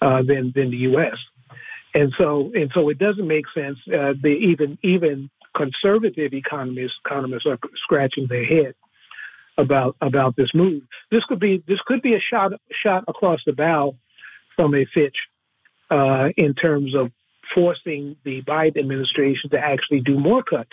uh, 0.00 0.22
than 0.22 0.52
than 0.54 0.70
the 0.70 0.78
U.S. 0.78 1.18
And 1.94 2.12
so, 2.18 2.52
and 2.54 2.70
so 2.74 2.88
it 2.90 2.98
doesn't 2.98 3.26
make 3.26 3.46
sense. 3.54 3.78
Uh, 3.86 4.12
the 4.20 4.28
even 4.28 4.78
even 4.82 5.30
conservative 5.56 6.32
economists 6.34 6.98
economists 7.04 7.46
are 7.46 7.58
scratching 7.76 8.26
their 8.28 8.44
head 8.44 8.74
about 9.56 9.96
about 10.00 10.36
this 10.36 10.50
move. 10.54 10.82
This 11.10 11.24
could 11.24 11.40
be 11.40 11.62
this 11.66 11.80
could 11.86 12.02
be 12.02 12.14
a 12.14 12.20
shot 12.20 12.52
shot 12.82 13.04
across 13.08 13.40
the 13.44 13.52
bow 13.52 13.96
from 14.54 14.74
a 14.74 14.84
Fitch 14.86 15.16
uh, 15.90 16.28
in 16.36 16.54
terms 16.54 16.94
of 16.94 17.10
forcing 17.54 18.16
the 18.24 18.42
Biden 18.42 18.78
administration 18.78 19.50
to 19.50 19.58
actually 19.58 20.00
do 20.00 20.18
more 20.18 20.42
cuts, 20.42 20.70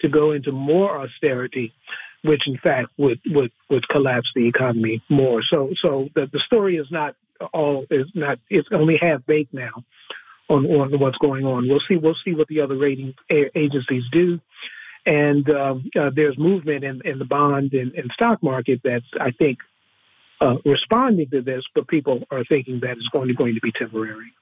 to 0.00 0.08
go 0.08 0.32
into 0.32 0.52
more 0.52 0.98
austerity, 0.98 1.74
which 2.22 2.46
in 2.46 2.58
fact 2.58 2.88
would 2.96 3.20
would 3.26 3.52
would 3.70 3.88
collapse 3.88 4.30
the 4.34 4.48
economy 4.48 5.02
more. 5.08 5.42
So 5.42 5.70
so 5.80 6.08
the, 6.14 6.28
the 6.32 6.40
story 6.40 6.76
is 6.76 6.86
not 6.90 7.14
all 7.52 7.84
is 7.90 8.06
not 8.14 8.38
it's 8.48 8.68
only 8.72 8.96
half 8.96 9.24
baked 9.26 9.52
now 9.52 9.84
on, 10.48 10.66
on 10.66 10.98
what's 10.98 11.18
going 11.18 11.44
on. 11.44 11.68
We'll 11.68 11.80
see. 11.80 11.96
We'll 11.96 12.16
see 12.24 12.34
what 12.34 12.48
the 12.48 12.60
other 12.60 12.76
rating 12.76 13.14
agencies 13.30 14.04
do. 14.10 14.40
And 15.04 15.48
um, 15.50 15.90
uh, 15.98 16.10
there's 16.14 16.36
movement 16.36 16.84
in, 16.84 17.00
in 17.04 17.18
the 17.18 17.24
bond 17.24 17.72
and, 17.74 17.94
and, 17.94 18.10
stock 18.10 18.42
market 18.42 18.80
that's, 18.82 19.06
I 19.20 19.30
think, 19.30 19.58
uh, 20.40 20.56
responding 20.64 21.30
to 21.30 21.42
this, 21.42 21.64
but 21.76 21.86
people 21.86 22.24
are 22.30 22.44
thinking 22.44 22.80
that 22.80 22.96
it's 22.96 23.08
only 23.14 23.32
going 23.32 23.54
to 23.54 23.60
be 23.60 23.70
temporary. 23.70 24.32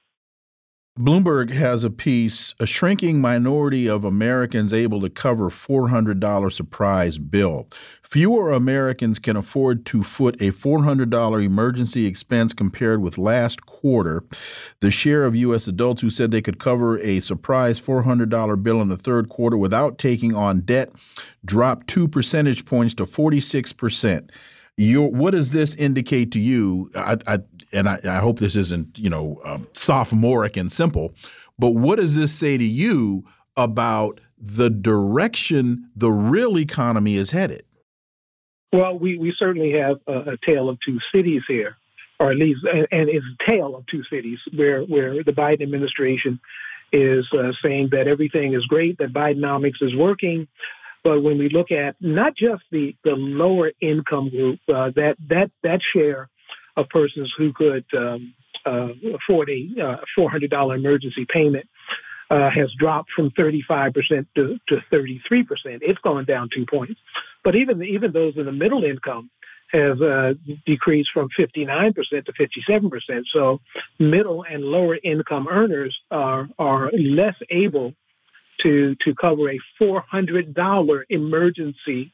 Bloomberg 0.97 1.51
has 1.51 1.83
a 1.83 1.89
piece, 1.89 2.55
a 2.57 2.65
shrinking 2.65 3.19
minority 3.19 3.85
of 3.85 4.05
Americans 4.05 4.73
able 4.73 5.01
to 5.01 5.09
cover 5.09 5.49
$400 5.49 6.49
surprise 6.53 7.17
bill. 7.17 7.67
Fewer 8.01 8.53
Americans 8.53 9.19
can 9.19 9.35
afford 9.35 9.85
to 9.87 10.03
foot 10.03 10.35
a 10.35 10.51
$400 10.51 11.43
emergency 11.43 12.05
expense 12.05 12.53
compared 12.53 13.01
with 13.01 13.17
last 13.17 13.65
quarter. 13.65 14.23
The 14.79 14.89
share 14.89 15.25
of 15.25 15.35
U.S. 15.35 15.67
adults 15.67 16.01
who 16.01 16.09
said 16.09 16.31
they 16.31 16.41
could 16.41 16.59
cover 16.59 16.97
a 16.99 17.19
surprise 17.19 17.81
$400 17.81 18.63
bill 18.63 18.81
in 18.81 18.87
the 18.87 18.95
third 18.95 19.27
quarter 19.27 19.57
without 19.57 19.97
taking 19.97 20.33
on 20.33 20.61
debt 20.61 20.93
dropped 21.43 21.89
two 21.89 22.07
percentage 22.07 22.63
points 22.65 22.93
to 22.93 23.05
46 23.05 23.73
percent 23.73 24.31
your 24.77 25.09
what 25.09 25.31
does 25.31 25.51
this 25.51 25.75
indicate 25.75 26.31
to 26.31 26.39
you? 26.39 26.89
I, 26.95 27.17
I 27.27 27.39
and 27.71 27.87
I, 27.89 27.99
I, 28.03 28.19
hope 28.19 28.39
this 28.39 28.55
isn't 28.55 28.97
you 28.97 29.09
know 29.09 29.39
um, 29.45 29.67
sophomoric 29.73 30.57
and 30.57 30.71
simple, 30.71 31.13
but 31.57 31.71
what 31.71 31.97
does 31.97 32.15
this 32.15 32.33
say 32.33 32.57
to 32.57 32.63
you 32.63 33.23
about 33.55 34.19
the 34.37 34.69
direction 34.69 35.89
the 35.95 36.11
real 36.11 36.57
economy 36.57 37.15
is 37.15 37.31
headed? 37.31 37.63
Well, 38.73 38.99
we, 38.99 39.17
we 39.17 39.33
certainly 39.37 39.71
have 39.79 40.01
a, 40.07 40.33
a 40.33 40.37
tale 40.45 40.67
of 40.67 40.77
two 40.85 40.99
cities 41.13 41.43
here, 41.47 41.77
or 42.19 42.31
at 42.31 42.37
least, 42.37 42.65
and, 42.65 42.87
and 42.91 43.09
it's 43.09 43.25
a 43.25 43.49
tale 43.49 43.75
of 43.75 43.85
two 43.87 44.03
cities 44.03 44.39
where 44.53 44.83
where 44.83 45.23
the 45.23 45.31
Biden 45.31 45.61
administration 45.61 46.39
is 46.91 47.25
uh, 47.33 47.51
saying 47.61 47.89
that 47.91 48.07
everything 48.07 48.53
is 48.53 48.65
great, 48.65 48.97
that 48.97 49.13
Bidenomics 49.13 49.81
is 49.81 49.95
working, 49.95 50.47
But 51.05 51.21
when 51.21 51.37
we 51.37 51.49
look 51.49 51.71
at 51.71 51.95
not 52.01 52.35
just 52.35 52.63
the, 52.71 52.95
the 53.03 53.11
lower 53.11 53.71
income 53.79 54.29
group, 54.29 54.59
uh, 54.67 54.89
that 54.95 55.15
that 55.29 55.51
that 55.61 55.79
share 55.93 56.29
of 56.75 56.89
persons 56.89 57.31
who 57.37 57.53
could 57.53 57.85
um, 57.95 58.33
uh, 58.65 58.89
afford 59.13 59.49
a 59.51 59.69
uh, 59.81 59.97
$400 60.17 60.75
emergency 60.75 61.27
payment 61.31 61.69
uh, 62.31 62.49
has 62.49 62.73
dropped 62.73 63.11
from 63.15 63.29
35% 63.29 64.25
to, 64.35 64.57
to 64.67 64.77
33%. 64.91 65.45
It's 65.63 65.99
gone 65.99 66.25
down 66.25 66.49
two 66.51 66.65
points. 66.65 66.99
But 67.43 67.55
even 67.55 67.83
even 67.83 68.11
those 68.11 68.35
in 68.35 68.47
the 68.47 68.51
middle 68.51 68.83
income 68.83 69.29
have 69.71 70.01
uh, 70.01 70.33
decreased 70.65 71.11
from 71.13 71.29
59% 71.37 71.93
to 71.93 72.33
57%. 72.33 73.23
So 73.31 73.61
middle 73.99 74.43
and 74.43 74.63
lower 74.63 74.97
income 75.03 75.47
earners 75.47 75.95
are 76.09 76.49
are 76.57 76.89
less 76.91 77.35
able 77.51 77.93
to 78.61 78.95
to 79.03 79.15
cover 79.15 79.49
a 79.49 79.59
$400 79.81 81.03
emergency 81.09 82.13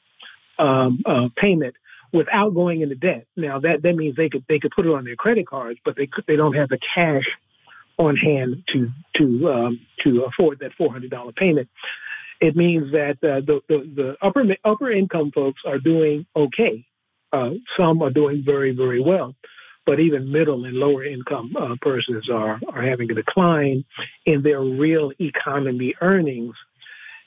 um, 0.57 1.01
uh, 1.05 1.29
payment 1.35 1.75
without 2.11 2.53
going 2.53 2.81
into 2.81 2.95
debt. 2.95 3.25
Now 3.35 3.59
that 3.59 3.81
that 3.83 3.95
means 3.95 4.15
they 4.15 4.29
could 4.29 4.45
they 4.47 4.59
could 4.59 4.71
put 4.71 4.85
it 4.85 4.93
on 4.93 5.05
their 5.05 5.15
credit 5.15 5.47
cards, 5.47 5.79
but 5.83 5.95
they 5.95 6.07
could, 6.07 6.25
they 6.27 6.35
don't 6.35 6.55
have 6.55 6.69
the 6.69 6.79
cash 6.93 7.27
on 7.97 8.15
hand 8.15 8.63
to 8.67 8.89
to 9.17 9.51
um, 9.51 9.79
to 10.03 10.23
afford 10.23 10.59
that 10.59 10.73
four 10.73 10.91
hundred 10.91 11.11
dollar 11.11 11.31
payment. 11.31 11.69
It 12.39 12.55
means 12.55 12.91
that 12.93 13.17
uh, 13.23 13.41
the, 13.41 13.61
the 13.67 13.77
the 13.95 14.17
upper 14.21 14.43
upper 14.63 14.91
income 14.91 15.31
folks 15.31 15.61
are 15.65 15.77
doing 15.79 16.25
okay. 16.35 16.85
Uh, 17.31 17.51
some 17.77 18.01
are 18.01 18.09
doing 18.09 18.43
very 18.45 18.71
very 18.71 19.01
well, 19.01 19.35
but 19.85 19.99
even 19.99 20.31
middle 20.31 20.65
and 20.65 20.75
lower 20.75 21.03
income 21.03 21.55
uh, 21.59 21.75
persons 21.81 22.29
are 22.29 22.59
are 22.71 22.81
having 22.81 23.11
a 23.11 23.15
decline 23.15 23.83
in 24.25 24.41
their 24.41 24.61
real 24.61 25.11
economy 25.19 25.95
earnings, 26.01 26.55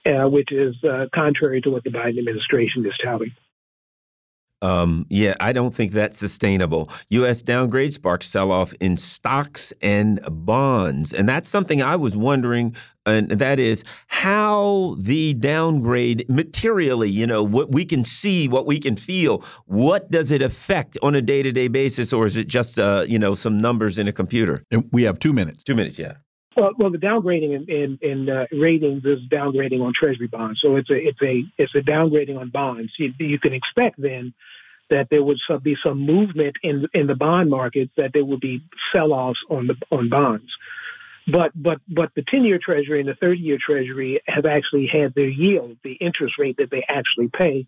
uh, 0.06 0.28
which 0.28 0.52
is 0.52 0.74
uh, 0.84 1.06
contrary 1.14 1.60
to 1.60 1.70
what 1.70 1.84
the 1.84 1.90
Biden 1.90 2.18
administration 2.18 2.86
is 2.86 2.94
touting. 3.02 3.32
Um, 4.64 5.04
yeah, 5.10 5.34
I 5.40 5.52
don't 5.52 5.74
think 5.74 5.92
that's 5.92 6.16
sustainable. 6.16 6.90
U.S. 7.10 7.42
downgrade 7.42 7.92
sparks 7.92 8.28
sell 8.28 8.50
off 8.50 8.72
in 8.80 8.96
stocks 8.96 9.74
and 9.82 10.20
bonds. 10.26 11.12
And 11.12 11.28
that's 11.28 11.50
something 11.50 11.82
I 11.82 11.96
was 11.96 12.16
wondering, 12.16 12.74
and 13.04 13.28
that 13.32 13.58
is 13.58 13.84
how 14.06 14.96
the 14.98 15.34
downgrade 15.34 16.24
materially, 16.30 17.10
you 17.10 17.26
know, 17.26 17.42
what 17.42 17.72
we 17.72 17.84
can 17.84 18.06
see, 18.06 18.48
what 18.48 18.64
we 18.64 18.80
can 18.80 18.96
feel, 18.96 19.44
what 19.66 20.10
does 20.10 20.30
it 20.30 20.40
affect 20.40 20.96
on 21.02 21.14
a 21.14 21.20
day 21.20 21.42
to 21.42 21.52
day 21.52 21.68
basis, 21.68 22.10
or 22.10 22.24
is 22.24 22.34
it 22.34 22.48
just, 22.48 22.78
uh, 22.78 23.04
you 23.06 23.18
know, 23.18 23.34
some 23.34 23.60
numbers 23.60 23.98
in 23.98 24.08
a 24.08 24.12
computer? 24.12 24.64
And 24.70 24.88
we 24.90 25.02
have 25.02 25.18
two 25.18 25.34
minutes. 25.34 25.62
Two 25.62 25.74
minutes, 25.74 25.98
yeah. 25.98 26.14
Well, 26.56 26.70
well, 26.78 26.90
the 26.90 26.98
downgrading 26.98 27.54
in, 27.54 27.68
in, 27.68 27.98
in 28.00 28.28
uh, 28.28 28.46
ratings 28.52 29.04
is 29.04 29.20
downgrading 29.28 29.82
on 29.82 29.92
Treasury 29.92 30.28
bonds, 30.28 30.60
so 30.60 30.76
it's 30.76 30.90
a 30.90 30.94
it's 30.94 31.22
a 31.22 31.42
it's 31.58 31.74
a 31.74 31.80
downgrading 31.80 32.38
on 32.38 32.50
bonds. 32.50 32.92
You, 32.96 33.12
you 33.18 33.38
can 33.40 33.52
expect 33.52 34.00
then 34.00 34.34
that 34.90 35.08
there 35.10 35.22
would 35.22 35.38
be 35.62 35.76
some 35.82 36.00
movement 36.00 36.56
in 36.62 36.86
in 36.94 37.06
the 37.06 37.16
bond 37.16 37.50
market, 37.50 37.90
that 37.96 38.12
there 38.12 38.24
would 38.24 38.40
be 38.40 38.62
sell-offs 38.92 39.40
on 39.50 39.66
the 39.66 39.76
on 39.90 40.08
bonds. 40.08 40.52
But 41.26 41.50
but 41.60 41.80
but 41.88 42.12
the 42.14 42.22
ten-year 42.22 42.60
Treasury 42.62 43.00
and 43.00 43.08
the 43.08 43.14
thirty-year 43.14 43.58
Treasury 43.60 44.20
have 44.26 44.46
actually 44.46 44.86
had 44.86 45.14
their 45.14 45.28
yield, 45.28 45.78
the 45.82 45.94
interest 45.94 46.38
rate 46.38 46.58
that 46.58 46.70
they 46.70 46.84
actually 46.88 47.28
pay, 47.28 47.66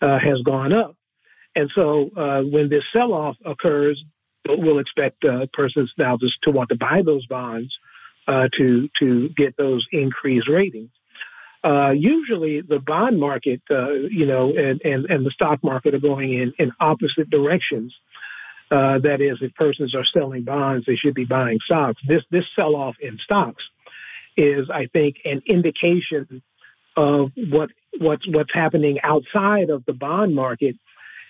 uh, 0.00 0.18
has 0.20 0.40
gone 0.42 0.72
up, 0.72 0.94
and 1.56 1.68
so 1.74 2.10
uh, 2.16 2.42
when 2.42 2.68
this 2.68 2.84
sell-off 2.92 3.36
occurs, 3.44 4.04
we'll 4.48 4.78
expect 4.78 5.24
uh, 5.24 5.46
persons 5.52 5.92
now 5.98 6.16
just 6.16 6.40
to 6.42 6.52
want 6.52 6.68
to 6.68 6.76
buy 6.76 7.02
those 7.04 7.26
bonds 7.26 7.76
uh, 8.30 8.48
to 8.56 8.88
to 9.00 9.28
get 9.30 9.56
those 9.56 9.86
increased 9.90 10.48
ratings. 10.48 10.90
Uh, 11.62 11.90
usually, 11.90 12.60
the 12.60 12.78
bond 12.78 13.18
market, 13.18 13.60
uh, 13.70 13.90
you 13.90 14.24
know, 14.24 14.54
and, 14.56 14.80
and 14.84 15.06
and 15.06 15.26
the 15.26 15.32
stock 15.32 15.62
market 15.64 15.94
are 15.94 16.00
going 16.00 16.32
in 16.32 16.54
in 16.58 16.72
opposite 16.78 17.28
directions. 17.28 17.92
Uh, 18.70 19.00
that 19.00 19.20
is, 19.20 19.38
if 19.42 19.52
persons 19.54 19.96
are 19.96 20.04
selling 20.04 20.44
bonds, 20.44 20.86
they 20.86 20.94
should 20.94 21.14
be 21.14 21.24
buying 21.24 21.58
stocks. 21.64 22.00
This 22.06 22.22
this 22.30 22.44
sell 22.54 22.76
off 22.76 22.94
in 23.00 23.18
stocks 23.18 23.64
is, 24.36 24.70
I 24.70 24.86
think, 24.86 25.16
an 25.24 25.42
indication 25.44 26.40
of 26.96 27.32
what 27.50 27.70
what's 27.98 28.26
what's 28.28 28.54
happening 28.54 28.98
outside 29.02 29.70
of 29.70 29.84
the 29.86 29.92
bond 29.92 30.36
market 30.36 30.76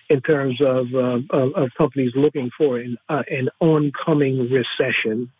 in 0.07 0.21
terms 0.21 0.61
of 0.61 0.85
uh, 0.93 1.19
of, 1.31 1.53
of, 1.55 1.69
companies 1.75 2.11
looking 2.15 2.51
for 2.55 2.77
an, 2.77 2.97
uh, 3.09 3.23
an 3.27 3.49
oncoming 3.59 4.51
recession 4.51 5.31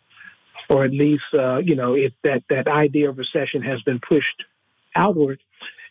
or 0.68 0.84
at 0.84 0.92
least 0.92 1.24
uh, 1.34 1.58
you 1.58 1.74
know 1.74 1.94
if 1.94 2.12
that 2.24 2.42
that 2.48 2.68
idea 2.68 3.08
of 3.08 3.18
recession 3.18 3.62
has 3.62 3.82
been 3.82 4.00
pushed 4.00 4.44
outward, 4.94 5.40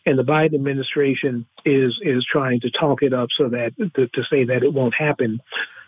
and 0.06 0.18
the 0.18 0.24
Biden 0.24 0.54
administration 0.54 1.46
is 1.64 1.98
is 2.02 2.24
trying 2.24 2.60
to 2.60 2.70
talk 2.70 3.02
it 3.02 3.12
up 3.12 3.28
so 3.36 3.48
that 3.48 3.72
to, 3.94 4.08
to 4.08 4.24
say 4.24 4.44
that 4.44 4.62
it 4.62 4.72
won't 4.72 4.94
happen. 4.94 5.40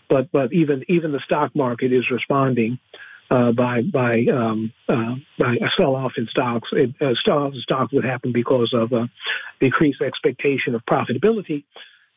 But 0.08 0.30
but 0.32 0.52
even 0.52 0.84
even 0.88 1.12
the 1.12 1.20
stock 1.20 1.54
market 1.54 1.92
is 1.92 2.10
responding 2.10 2.78
uh, 3.30 3.52
by 3.52 3.82
by 3.82 4.12
um, 4.32 4.72
uh, 4.88 5.14
by 5.38 5.54
a 5.54 5.68
sell 5.76 5.96
off 5.96 6.12
in 6.16 6.26
stocks. 6.28 6.68
It, 6.72 6.94
uh, 7.00 7.14
sell 7.24 7.44
off 7.44 7.54
in 7.54 7.60
stocks 7.60 7.92
would 7.92 8.04
happen 8.04 8.32
because 8.32 8.72
of 8.74 8.92
a 8.92 9.10
decreased 9.60 10.02
expectation 10.02 10.74
of 10.74 10.84
profitability, 10.84 11.64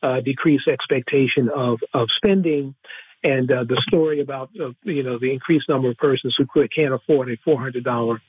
uh, 0.02 0.20
decreased 0.20 0.68
expectation 0.68 1.48
of 1.48 1.80
of 1.94 2.08
spending, 2.16 2.74
and 3.22 3.50
uh, 3.50 3.64
the 3.64 3.82
story 3.86 4.20
about 4.20 4.50
uh, 4.60 4.70
you 4.84 5.02
know 5.02 5.18
the 5.18 5.32
increased 5.32 5.68
number 5.68 5.90
of 5.90 5.96
persons 5.96 6.36
who 6.36 6.46
can't 6.68 6.94
afford 6.94 7.30
a 7.30 7.36
four 7.44 7.60
hundred 7.60 7.84
dollar 7.84 8.20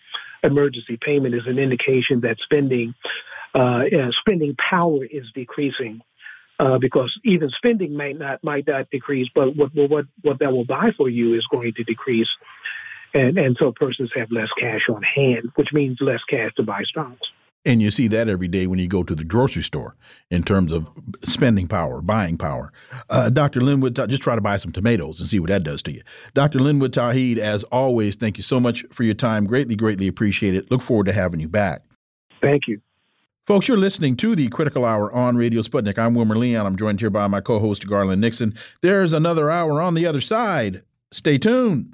emergency 0.43 0.97
payment 0.99 1.35
is 1.35 1.45
an 1.47 1.59
indication 1.59 2.21
that 2.21 2.37
spending 2.39 2.93
uh, 3.53 3.83
spending 4.21 4.55
power 4.55 5.05
is 5.05 5.31
decreasing. 5.33 6.01
Uh, 6.59 6.77
because 6.77 7.17
even 7.23 7.49
spending 7.51 7.95
might 7.95 8.19
not 8.19 8.43
might 8.43 8.67
not 8.67 8.89
decrease, 8.89 9.29
but 9.33 9.55
what 9.55 9.73
what 9.73 10.05
what 10.21 10.39
that 10.39 10.51
will 10.51 10.65
buy 10.65 10.91
for 10.97 11.07
you 11.07 11.33
is 11.33 11.47
going 11.49 11.73
to 11.73 11.85
decrease, 11.85 12.27
and 13.13 13.37
and 13.37 13.55
so 13.57 13.71
persons 13.71 14.11
have 14.13 14.29
less 14.29 14.49
cash 14.59 14.89
on 14.89 15.01
hand, 15.01 15.51
which 15.55 15.71
means 15.71 15.97
less 16.01 16.21
cash 16.29 16.51
to 16.55 16.63
buy 16.63 16.83
stocks. 16.83 17.29
And 17.65 17.81
you 17.81 17.91
see 17.91 18.07
that 18.07 18.29
every 18.29 18.47
day 18.47 18.67
when 18.67 18.79
you 18.79 18.87
go 18.87 19.03
to 19.03 19.13
the 19.13 19.25
grocery 19.25 19.63
store 19.63 19.95
in 20.31 20.43
terms 20.43 20.71
of 20.71 20.87
spending 21.23 21.67
power, 21.67 22.01
buying 22.01 22.37
power. 22.37 22.71
Uh, 23.09 23.29
Dr. 23.29 23.59
Linwood, 23.59 23.95
just 24.09 24.23
try 24.23 24.35
to 24.35 24.41
buy 24.41 24.55
some 24.57 24.71
tomatoes 24.71 25.19
and 25.19 25.27
see 25.27 25.39
what 25.39 25.49
that 25.49 25.63
does 25.63 25.83
to 25.83 25.91
you. 25.91 26.01
Dr. 26.33 26.59
Linwood 26.59 26.93
Tauheed, 26.93 27.37
as 27.37 27.63
always, 27.65 28.15
thank 28.15 28.37
you 28.37 28.43
so 28.43 28.59
much 28.59 28.85
for 28.91 29.03
your 29.03 29.13
time. 29.13 29.45
Greatly, 29.45 29.75
greatly 29.75 30.07
appreciate 30.07 30.55
it. 30.55 30.71
Look 30.71 30.81
forward 30.81 31.07
to 31.07 31.13
having 31.13 31.41
you 31.41 31.49
back. 31.49 31.83
Thank 32.41 32.67
you. 32.67 32.81
Folks, 33.45 33.67
you're 33.67 33.77
listening 33.77 34.15
to 34.17 34.35
the 34.35 34.47
Critical 34.49 34.85
Hour 34.85 35.11
on 35.11 35.35
Radio 35.35 35.61
Sputnik. 35.61 35.97
I'm 35.97 36.13
Wilmer 36.13 36.35
Leon. 36.35 36.65
I'm 36.65 36.77
joined 36.77 37.01
here 37.01 37.09
by 37.09 37.27
my 37.27 37.41
co 37.41 37.59
host, 37.59 37.87
Garland 37.87 38.21
Nixon. 38.21 38.53
There's 38.81 39.11
another 39.11 39.49
hour 39.49 39.81
on 39.81 39.95
the 39.95 40.05
other 40.05 40.21
side. 40.21 40.83
Stay 41.11 41.39
tuned. 41.39 41.93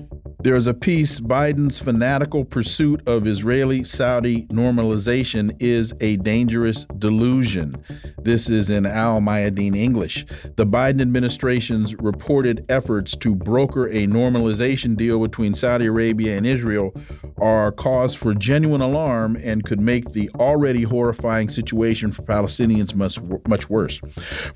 There's 0.43 0.65
a 0.65 0.73
piece 0.73 1.19
Biden's 1.19 1.77
fanatical 1.77 2.43
pursuit 2.43 3.07
of 3.07 3.27
Israeli 3.27 3.83
Saudi 3.83 4.47
normalization 4.47 5.55
is 5.61 5.93
a 6.01 6.17
dangerous 6.17 6.85
delusion. 6.97 7.75
This 8.17 8.49
is 8.49 8.71
in 8.71 8.87
Al 8.87 9.21
Mayadeen 9.21 9.75
English. 9.75 10.25
The 10.55 10.65
Biden 10.65 10.99
administration's 10.99 11.93
reported 11.95 12.65
efforts 12.69 13.15
to 13.17 13.35
broker 13.35 13.87
a 13.87 14.07
normalization 14.07 14.97
deal 14.97 15.19
between 15.19 15.53
Saudi 15.53 15.85
Arabia 15.85 16.35
and 16.37 16.47
Israel 16.47 16.91
are 17.39 17.71
cause 17.71 18.15
for 18.15 18.33
genuine 18.33 18.81
alarm 18.81 19.37
and 19.43 19.63
could 19.63 19.79
make 19.79 20.11
the 20.13 20.27
already 20.39 20.81
horrifying 20.81 21.49
situation 21.49 22.11
for 22.11 22.23
Palestinians 22.23 22.95
much, 22.95 23.19
much 23.47 23.69
worse. 23.69 24.01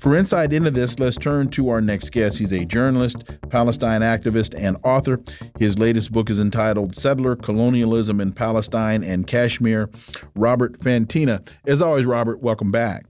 For 0.00 0.16
insight 0.16 0.52
into 0.52 0.72
this, 0.72 0.98
let's 0.98 1.16
turn 1.16 1.48
to 1.50 1.68
our 1.68 1.80
next 1.80 2.10
guest. 2.10 2.38
He's 2.38 2.52
a 2.52 2.64
journalist, 2.64 3.18
Palestine 3.50 4.00
activist, 4.00 4.52
and 4.60 4.76
author. 4.82 5.20
His 5.60 5.75
latest 5.78 6.12
book 6.12 6.30
is 6.30 6.40
entitled 6.40 6.96
Settler 6.96 7.36
Colonialism 7.36 8.20
in 8.20 8.32
Palestine 8.32 9.02
and 9.02 9.26
Kashmir. 9.26 9.90
Robert 10.34 10.78
Fantina. 10.80 11.46
As 11.66 11.82
always, 11.82 12.06
Robert, 12.06 12.40
welcome 12.40 12.70
back. 12.70 13.06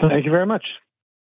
Thank 0.00 0.24
you 0.24 0.30
very 0.30 0.46
much. 0.46 0.64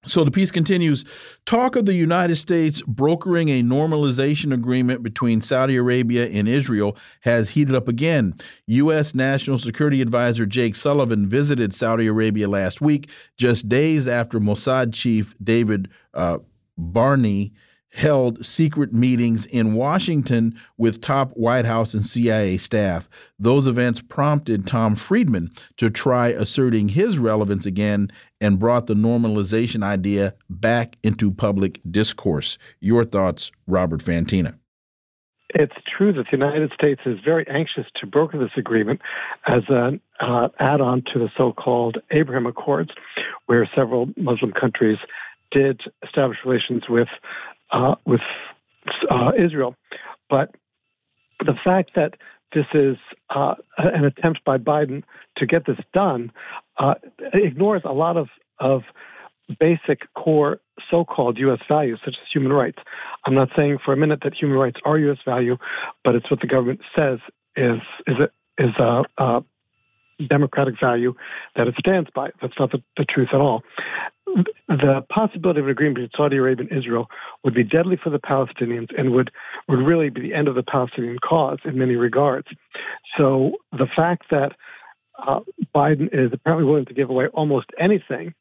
So 0.05 0.23
the 0.25 0.31
piece 0.31 0.53
continues 0.53 1.05
talk 1.45 1.75
of 1.75 1.85
the 1.85 1.93
United 1.93 2.37
States 2.37 2.81
brokering 2.83 3.49
a 3.49 3.63
normalization 3.63 4.55
agreement 4.55 5.03
between 5.03 5.43
Saudi 5.43 5.77
Arabia 5.77 6.29
and 6.29 6.49
Israel 6.49 6.97
has 7.23 7.51
heated 7.51 7.75
up 7.75 7.89
again. 7.89 8.35
U.S. 8.69 9.15
National 9.15 9.59
Security 9.59 10.01
Advisor 10.01 10.47
Jake 10.47 10.77
Sullivan 10.77 11.29
visited 11.29 11.75
Saudi 11.75 12.07
Arabia 12.07 12.49
last 12.49 12.81
week, 12.81 13.11
just 13.37 13.69
days 13.69 14.07
after 14.07 14.39
Mossad 14.39 14.95
chief 14.95 15.35
David 15.43 15.91
uh, 16.15 16.39
Barnea 16.79 17.51
held 17.91 18.45
secret 18.45 18.93
meetings 18.93 19.47
in 19.47 19.75
Washington 19.75 20.59
with 20.77 21.01
top 21.01 21.31
White 21.33 21.65
House 21.65 21.95
and 21.95 22.07
CIA 22.07 22.57
staff. 22.57 23.09
Those 23.39 23.67
events 23.67 24.01
prompted 24.01 24.67
Tom 24.67 24.95
Friedman 24.95 25.51
to 25.79 25.91
try 25.91 26.29
asserting 26.29 26.89
his 26.89 27.19
relevance 27.19 27.67
again 27.67 28.11
and 28.41 28.59
brought 28.59 28.87
the 28.87 28.95
normalization 28.95 29.83
idea 29.83 30.35
back 30.49 30.97
into 31.03 31.31
public 31.31 31.81
discourse. 31.91 32.59
Your 32.81 33.05
thoughts, 33.05 33.51
Robert 33.67 34.01
Fantina. 34.01 34.59
It's 35.55 35.75
true 35.87 36.13
that 36.13 36.27
the 36.27 36.37
United 36.37 36.73
States 36.75 37.01
is 37.07 37.21
very 37.25 37.49
anxious 37.49 37.87
to 37.95 38.07
broker 38.07 38.39
this 38.39 38.51
agreement 38.57 39.01
as 39.47 39.63
an 39.69 40.01
uh, 40.21 40.49
add 40.59 40.83
on 40.83 41.03
to 41.13 41.19
the 41.19 41.31
so 41.39 41.53
called 41.53 41.99
Abraham 42.11 42.47
Accords, 42.47 42.91
where 43.47 43.69
several 43.75 44.11
Muslim 44.17 44.53
countries 44.53 44.99
did 45.51 45.81
establish 46.03 46.39
relations 46.45 46.89
with 46.89 47.09
uh, 47.71 47.95
with 48.05 48.21
uh, 49.11 49.33
Israel. 49.39 49.75
But 50.29 50.55
the 51.45 51.55
fact 51.65 51.93
that 51.95 52.15
this 52.53 52.67
is 52.73 52.97
uh, 53.31 53.55
an 53.77 54.05
attempt 54.05 54.45
by 54.45 54.59
Biden 54.59 55.03
to 55.37 55.47
get 55.47 55.67
this 55.67 55.79
done 55.93 56.33
uh, 56.79 56.95
ignores 57.35 57.83
a 57.85 57.93
lot 57.93 58.17
of, 58.17 58.29
of 58.59 58.83
basic 59.61 60.13
core 60.15 60.61
so-called 60.91 61.39
U.S. 61.39 61.61
values, 61.69 62.01
such 62.05 62.15
as 62.15 62.33
human 62.33 62.53
rights. 62.53 62.79
I'm 63.25 63.35
not 63.35 63.51
saying 63.57 63.79
for 63.85 63.93
a 63.93 63.97
minute 63.97 64.21
that 64.23 64.35
human 64.35 64.57
rights 64.57 64.81
are 64.85 64.99
U.S. 64.99 65.19
value, 65.25 65.57
but 66.05 66.15
it's 66.15 66.31
what 66.31 66.41
the 66.41 66.47
government 66.47 66.81
says 66.97 67.19
is 67.57 67.81
is 68.07 68.17
a, 68.19 68.31
is 68.63 68.75
a, 68.79 69.05
a 69.19 69.45
democratic 70.27 70.79
value 70.81 71.15
that 71.57 71.69
it 71.69 71.75
stands 71.79 72.11
by. 72.15 72.31
That's 72.41 72.59
not 72.59 72.73
the, 72.73 72.83
the 72.97 73.05
truth 73.05 73.29
at 73.33 73.41
all 73.41 73.63
the 74.69 75.05
possibility 75.09 75.61
of 75.61 75.67
an 75.67 75.71
agreement 75.71 75.97
between 75.97 76.11
Saudi 76.17 76.37
Arabia 76.37 76.67
and 76.69 76.79
Israel 76.79 77.09
would 77.45 77.55
be 77.55 77.65
deadly 77.65 77.97
for 77.97 78.11
the 78.11 78.19
Palestinians 78.19 78.89
and 78.97 79.13
would, 79.13 79.31
would 79.69 79.79
really 79.79 80.11
be 80.11 80.21
the 80.21 80.35
end 80.35 80.49
of 80.49 80.55
the 80.55 80.63
Palestinian 80.63 81.19
cause 81.19 81.59
in 81.65 81.79
many 81.79 81.97
regards. 81.97 82.49
So 83.17 83.53
the 83.73 83.87
fact 83.87 84.25
that 84.31 84.53
uh, 85.19 85.41
Biden 85.75 86.09
is 86.13 86.31
apparently 86.33 86.67
willing 86.67 86.85
to 86.87 86.95
give 86.95 87.11
away 87.11 87.27
almost 87.29 87.67
anything 87.79 88.35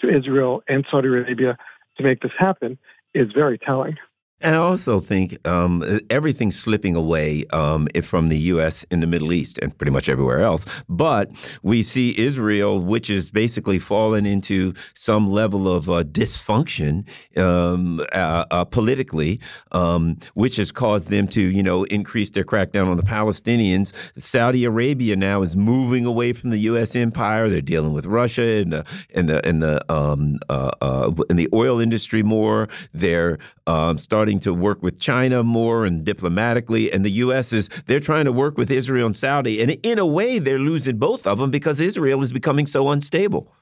to 0.00 0.08
Israel 0.08 0.62
and 0.68 0.86
Saudi 0.90 1.08
Arabia 1.08 1.56
to 1.96 2.02
make 2.02 2.22
this 2.22 2.32
happen 2.38 2.78
is 3.14 3.32
very 3.32 3.58
telling. 3.58 3.98
And 4.42 4.56
I 4.56 4.58
also 4.58 4.98
think 4.98 5.46
um, 5.46 6.00
everything's 6.10 6.58
slipping 6.58 6.96
away 6.96 7.44
um, 7.52 7.86
from 8.02 8.28
the 8.28 8.38
U.S. 8.38 8.84
in 8.90 8.98
the 8.98 9.06
Middle 9.06 9.32
East 9.32 9.58
and 9.62 9.76
pretty 9.78 9.92
much 9.92 10.08
everywhere 10.08 10.40
else. 10.40 10.64
But 10.88 11.30
we 11.62 11.84
see 11.84 12.18
Israel, 12.18 12.80
which 12.80 13.08
is 13.08 13.30
basically 13.30 13.78
fallen 13.78 14.26
into 14.26 14.74
some 14.94 15.30
level 15.30 15.68
of 15.68 15.88
uh, 15.88 16.02
dysfunction 16.02 17.06
um, 17.38 18.00
uh, 18.12 18.44
uh, 18.50 18.64
politically, 18.64 19.38
um, 19.70 20.18
which 20.34 20.56
has 20.56 20.72
caused 20.72 21.08
them 21.08 21.28
to, 21.28 21.40
you 21.40 21.62
know, 21.62 21.84
increase 21.84 22.30
their 22.30 22.44
crackdown 22.44 22.88
on 22.88 22.96
the 22.96 23.02
Palestinians. 23.04 23.92
Saudi 24.18 24.64
Arabia 24.64 25.14
now 25.14 25.42
is 25.42 25.54
moving 25.54 26.04
away 26.04 26.32
from 26.32 26.50
the 26.50 26.58
U.S. 26.60 26.96
empire. 26.96 27.48
They're 27.48 27.60
dealing 27.60 27.92
with 27.92 28.06
Russia 28.06 28.42
and 28.42 28.72
the 28.72 28.84
and 29.14 29.28
the 29.28 29.46
and 29.46 29.62
the 29.62 29.92
um, 29.92 30.38
uh, 30.48 30.72
uh, 30.80 31.12
in 31.30 31.36
the 31.36 31.48
oil 31.52 31.78
industry 31.78 32.24
more. 32.24 32.68
They're 32.92 33.38
um, 33.66 33.98
starting 33.98 34.31
starting 34.32 34.40
to 34.40 34.54
work 34.54 34.82
with 34.82 34.98
China 34.98 35.42
more 35.42 35.84
and 35.84 36.04
diplomatically, 36.06 36.90
and 36.90 37.04
the 37.04 37.10
U.S. 37.26 37.52
is 37.52 37.68
they're 37.86 38.00
trying 38.00 38.24
to 38.24 38.32
work 38.32 38.56
with 38.56 38.70
Israel 38.70 39.06
and 39.06 39.16
Saudi, 39.16 39.60
and 39.60 39.72
in 39.82 39.98
a 39.98 40.06
way, 40.06 40.38
they're 40.38 40.58
losing 40.58 40.96
both 40.96 41.26
of 41.26 41.38
them 41.38 41.50
because 41.50 41.80
Israel 41.80 42.22
is 42.22 42.32
becoming 42.32 42.66
so 42.66 42.88
unstable. 42.88 43.52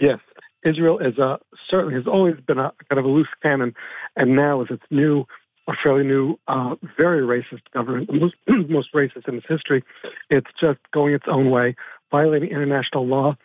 Yes, 0.00 0.20
Israel 0.64 0.98
is 1.00 1.18
a, 1.18 1.38
certainly 1.68 1.94
has 1.94 2.06
always 2.06 2.36
been 2.46 2.58
a 2.58 2.72
kind 2.88 2.98
of 2.98 3.04
a 3.04 3.08
loose 3.08 3.28
cannon, 3.42 3.74
and 4.16 4.34
now 4.34 4.58
with 4.58 4.70
its 4.70 4.84
new, 4.90 5.26
or 5.66 5.76
fairly 5.82 6.04
new, 6.04 6.38
uh, 6.48 6.76
very 6.96 7.20
racist 7.20 7.64
government, 7.74 8.06
the 8.06 8.14
most, 8.14 8.34
most 8.70 8.90
racist 8.94 9.28
in 9.28 9.34
its 9.34 9.46
history, 9.46 9.84
it's 10.30 10.50
just 10.58 10.80
going 10.92 11.12
its 11.12 11.26
own 11.28 11.50
way, 11.50 11.76
violating 12.10 12.48
international 12.48 13.06
law 13.06 13.36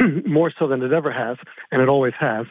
more 0.26 0.50
so 0.58 0.66
than 0.66 0.82
it 0.82 0.92
ever 0.92 1.10
has, 1.10 1.36
and 1.70 1.82
it 1.82 1.88
always 1.88 2.14
has. 2.18 2.46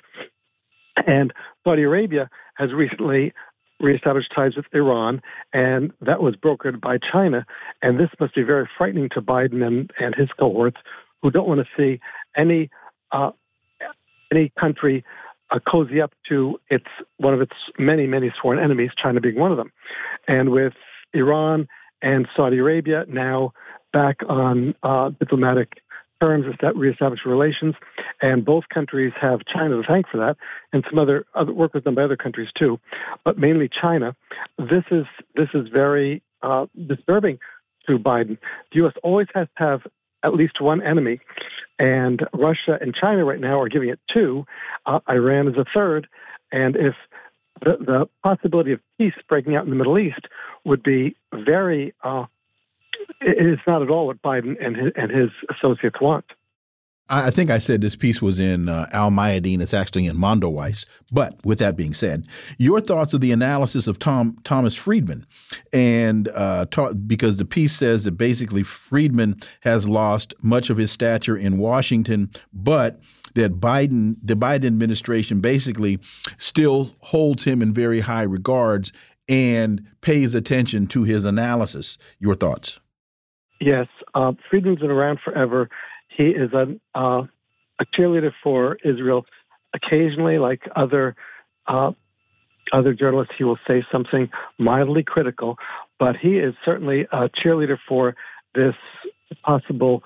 And 1.07 1.33
Saudi 1.63 1.83
Arabia 1.83 2.29
has 2.55 2.73
recently 2.73 3.33
reestablished 3.79 4.31
ties 4.35 4.55
with 4.55 4.65
Iran, 4.73 5.21
and 5.53 5.93
that 6.01 6.21
was 6.21 6.35
brokered 6.35 6.81
by 6.81 6.97
China. 6.97 7.45
And 7.81 7.99
this 7.99 8.09
must 8.19 8.35
be 8.35 8.43
very 8.43 8.67
frightening 8.77 9.09
to 9.09 9.21
Biden 9.21 9.65
and, 9.65 9.91
and 9.99 10.13
his 10.15 10.29
cohorts, 10.37 10.77
who 11.21 11.31
don't 11.31 11.47
want 11.47 11.61
to 11.61 11.67
see 11.77 11.99
any 12.35 12.69
uh, 13.11 13.31
any 14.31 14.51
country 14.59 15.03
uh, 15.51 15.59
cozy 15.59 16.01
up 16.01 16.13
to 16.27 16.59
its 16.69 16.85
one 17.17 17.33
of 17.33 17.41
its 17.41 17.55
many 17.77 18.05
many 18.05 18.31
sworn 18.39 18.59
enemies, 18.59 18.91
China 18.95 19.19
being 19.19 19.39
one 19.39 19.51
of 19.51 19.57
them. 19.57 19.71
And 20.27 20.49
with 20.49 20.73
Iran 21.13 21.67
and 22.01 22.27
Saudi 22.35 22.59
Arabia 22.59 23.05
now 23.07 23.53
back 23.91 24.17
on 24.27 24.75
uh, 24.83 25.09
diplomatic 25.19 25.81
terms 26.19 26.45
that 26.61 26.75
reestablish 26.75 27.25
relations, 27.25 27.75
and 28.21 28.43
both 28.45 28.65
countries 28.73 29.13
have 29.19 29.45
China 29.45 29.81
to 29.81 29.83
thank 29.87 30.07
for 30.09 30.17
that, 30.17 30.37
and 30.73 30.83
some 30.89 30.99
other, 30.99 31.25
other 31.33 31.53
work 31.53 31.73
with 31.73 31.83
them 31.83 31.95
by 31.95 32.03
other 32.03 32.17
countries 32.17 32.49
too, 32.57 32.79
but 33.23 33.37
mainly 33.37 33.69
China. 33.69 34.15
This 34.57 34.83
is 34.91 35.05
this 35.35 35.49
is 35.53 35.69
very 35.69 36.21
uh, 36.41 36.65
disturbing 36.87 37.39
to 37.87 37.97
Biden. 37.97 38.37
The 38.71 38.77
U.S. 38.77 38.93
always 39.03 39.27
has 39.33 39.47
to 39.57 39.63
have 39.63 39.81
at 40.23 40.33
least 40.33 40.59
one 40.59 40.81
enemy, 40.81 41.19
and 41.77 42.25
Russia 42.33 42.77
and 42.79 42.93
China 42.93 43.23
right 43.23 43.39
now 43.39 43.59
are 43.59 43.69
giving 43.69 43.89
it 43.89 43.99
two. 44.11 44.45
Uh, 44.85 44.99
Iran 45.09 45.47
is 45.47 45.55
a 45.57 45.65
third, 45.73 46.07
and 46.51 46.75
if 46.75 46.95
the, 47.61 47.77
the 47.79 48.09
possibility 48.23 48.71
of 48.71 48.79
peace 48.97 49.13
breaking 49.27 49.55
out 49.55 49.63
in 49.63 49.69
the 49.69 49.75
Middle 49.75 49.97
East 49.97 50.27
would 50.65 50.83
be 50.83 51.15
very 51.33 51.93
uh, 52.03 52.25
it's 53.21 53.61
not 53.67 53.81
at 53.81 53.89
all 53.89 54.07
what 54.07 54.21
Biden 54.21 54.55
and 54.63 54.75
his, 54.75 54.91
and 54.95 55.11
his 55.11 55.29
associates 55.49 55.99
want. 56.01 56.25
I 57.11 57.31
think 57.31 57.49
I 57.49 57.57
said 57.57 57.81
this 57.81 57.95
piece 57.95 58.21
was 58.21 58.39
in 58.39 58.69
uh, 58.69 58.85
Al 58.91 59.09
Mayadeen. 59.09 59.61
It's 59.61 59.73
actually 59.73 60.05
in 60.05 60.15
Mondoweiss. 60.15 60.85
But 61.11 61.43
with 61.43 61.57
that 61.57 61.75
being 61.75 61.95
said, 61.95 62.27
your 62.59 62.79
thoughts 62.81 63.13
of 63.13 63.21
the 63.21 63.31
analysis 63.31 63.87
of 63.87 63.97
Tom 63.97 64.37
Thomas 64.43 64.75
Friedman, 64.75 65.25
and 65.73 66.29
uh, 66.29 66.65
because 67.07 67.37
the 67.37 67.45
piece 67.45 67.75
says 67.75 68.03
that 68.03 68.11
basically 68.11 68.61
Friedman 68.61 69.39
has 69.61 69.87
lost 69.87 70.35
much 70.43 70.69
of 70.69 70.77
his 70.77 70.91
stature 70.91 71.35
in 71.35 71.57
Washington, 71.57 72.29
but 72.53 72.99
that 73.33 73.59
Biden, 73.59 74.17
the 74.21 74.35
Biden 74.35 74.65
administration, 74.65 75.41
basically 75.41 75.99
still 76.37 76.95
holds 76.99 77.43
him 77.43 77.63
in 77.63 77.73
very 77.73 78.01
high 78.01 78.23
regards 78.23 78.93
and 79.27 79.83
pays 80.01 80.35
attention 80.35 80.85
to 80.87 81.03
his 81.03 81.25
analysis. 81.25 81.97
Your 82.19 82.35
thoughts? 82.35 82.79
Yes, 83.59 83.87
uh, 84.13 84.33
Friedman's 84.49 84.79
been 84.79 84.91
around 84.91 85.19
forever. 85.23 85.69
He 86.07 86.27
is 86.27 86.53
a, 86.53 86.75
uh, 86.95 87.23
a 87.79 87.85
cheerleader 87.85 88.31
for 88.41 88.77
Israel. 88.83 89.25
Occasionally, 89.73 90.39
like 90.39 90.67
other 90.75 91.15
uh, 91.67 91.91
other 92.71 92.93
journalists, 92.93 93.33
he 93.37 93.43
will 93.43 93.59
say 93.67 93.85
something 93.91 94.29
mildly 94.57 95.03
critical, 95.03 95.57
but 95.97 96.15
he 96.15 96.37
is 96.37 96.53
certainly 96.63 97.01
a 97.11 97.29
cheerleader 97.29 97.77
for 97.87 98.15
this 98.55 98.75
possible 99.43 100.03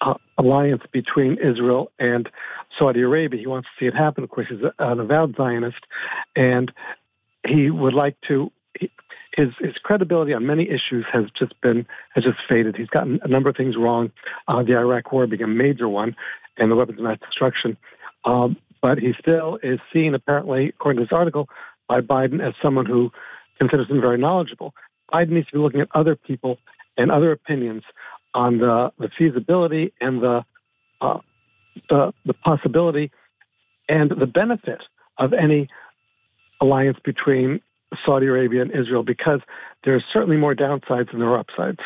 uh, 0.00 0.14
alliance 0.36 0.82
between 0.92 1.38
Israel 1.38 1.90
and 1.98 2.28
Saudi 2.78 3.00
Arabia. 3.00 3.40
He 3.40 3.46
wants 3.46 3.68
to 3.68 3.84
see 3.84 3.86
it 3.86 3.94
happen. 3.94 4.24
Of 4.24 4.30
course, 4.30 4.46
he's 4.48 4.60
an 4.78 5.00
avowed 5.00 5.36
Zionist, 5.36 5.84
and 6.36 6.72
he 7.46 7.70
would 7.70 7.94
like 7.94 8.16
to 8.28 8.50
his 9.38 9.50
his 9.60 9.74
credibility 9.82 10.34
on 10.34 10.44
many 10.44 10.68
issues 10.68 11.06
has 11.12 11.26
just 11.38 11.58
been 11.60 11.86
has 12.14 12.24
just 12.24 12.38
faded. 12.48 12.76
He's 12.76 12.88
gotten 12.88 13.20
a 13.22 13.28
number 13.28 13.48
of 13.48 13.56
things 13.56 13.76
wrong, 13.76 14.10
uh, 14.48 14.62
the 14.64 14.76
Iraq 14.76 15.12
War 15.12 15.26
being 15.26 15.42
a 15.42 15.46
major 15.46 15.88
one, 15.88 16.16
and 16.56 16.70
the 16.70 16.76
weapons 16.76 16.98
of 16.98 17.04
mass 17.04 17.18
destruction. 17.20 17.76
Um, 18.24 18.56
but 18.82 18.98
he 18.98 19.14
still 19.18 19.58
is 19.62 19.78
seen, 19.92 20.14
apparently, 20.14 20.68
according 20.68 20.98
to 20.98 21.04
this 21.04 21.12
article, 21.12 21.48
by 21.86 22.00
Biden 22.00 22.40
as 22.40 22.54
someone 22.60 22.86
who 22.86 23.12
considers 23.58 23.88
him 23.88 24.00
very 24.00 24.18
knowledgeable. 24.18 24.74
Biden 25.12 25.30
needs 25.30 25.46
to 25.48 25.52
be 25.52 25.58
looking 25.58 25.80
at 25.80 25.88
other 25.94 26.16
people 26.16 26.58
and 26.96 27.10
other 27.10 27.32
opinions 27.32 27.84
on 28.34 28.58
the, 28.58 28.92
the 28.98 29.08
feasibility 29.08 29.92
and 30.00 30.20
the, 30.20 30.44
uh, 31.00 31.18
the 31.88 32.12
the 32.26 32.34
possibility 32.34 33.10
and 33.88 34.10
the 34.10 34.26
benefit 34.26 34.82
of 35.16 35.32
any 35.32 35.68
alliance 36.60 36.98
between 37.04 37.60
Saudi 38.04 38.26
Arabia 38.26 38.62
and 38.62 38.70
Israel 38.70 39.02
because 39.02 39.40
there's 39.84 40.04
certainly 40.12 40.36
more 40.36 40.54
downsides 40.54 41.10
than 41.10 41.20
there 41.20 41.30
are 41.30 41.38
upsides. 41.38 41.80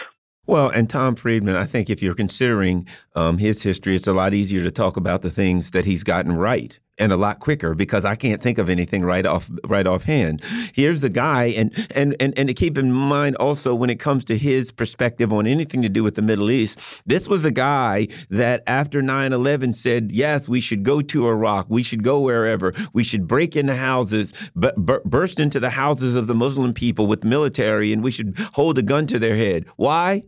Well, 0.46 0.68
and 0.70 0.90
Tom 0.90 1.14
Friedman, 1.14 1.54
I 1.54 1.66
think 1.66 1.88
if 1.88 2.02
you're 2.02 2.14
considering 2.14 2.88
um, 3.14 3.38
his 3.38 3.62
history, 3.62 3.94
it's 3.94 4.08
a 4.08 4.12
lot 4.12 4.34
easier 4.34 4.62
to 4.64 4.72
talk 4.72 4.96
about 4.96 5.22
the 5.22 5.30
things 5.30 5.70
that 5.70 5.84
he's 5.84 6.02
gotten 6.02 6.32
right 6.32 6.78
and 6.98 7.12
a 7.12 7.16
lot 7.16 7.40
quicker 7.40 7.74
because 7.74 8.04
I 8.04 8.14
can't 8.14 8.42
think 8.42 8.58
of 8.58 8.68
anything 8.68 9.04
right 9.04 9.24
off 9.24 9.50
right 9.66 9.86
offhand. 9.86 10.42
Here's 10.72 11.00
the 11.00 11.08
guy, 11.08 11.46
and 11.46 11.72
and 11.94 12.14
and 12.20 12.36
and 12.38 12.48
to 12.48 12.54
keep 12.54 12.76
in 12.76 12.92
mind 12.92 13.36
also 13.36 13.74
when 13.74 13.90
it 13.90 13.98
comes 13.98 14.24
to 14.26 14.36
his 14.36 14.70
perspective 14.70 15.32
on 15.32 15.46
anything 15.46 15.82
to 15.82 15.88
do 15.88 16.02
with 16.02 16.14
the 16.14 16.22
Middle 16.22 16.50
East, 16.50 17.02
this 17.06 17.28
was 17.28 17.44
a 17.44 17.50
guy 17.50 18.08
that 18.30 18.62
after 18.66 19.02
9/11 19.02 19.74
said, 19.74 20.12
yes, 20.12 20.48
we 20.48 20.60
should 20.60 20.82
go 20.82 21.00
to 21.00 21.26
Iraq, 21.26 21.66
we 21.68 21.82
should 21.82 22.02
go 22.02 22.20
wherever, 22.20 22.74
we 22.92 23.04
should 23.04 23.26
break 23.26 23.56
into 23.56 23.74
houses, 23.74 24.32
but 24.54 24.76
burst 24.76 25.40
into 25.40 25.58
the 25.58 25.70
houses 25.70 26.14
of 26.14 26.26
the 26.26 26.34
Muslim 26.34 26.74
people 26.74 27.06
with 27.06 27.24
military, 27.24 27.92
and 27.92 28.02
we 28.02 28.10
should 28.10 28.38
hold 28.52 28.78
a 28.78 28.82
gun 28.82 29.06
to 29.06 29.18
their 29.18 29.36
head. 29.36 29.64
Why? 29.76 30.24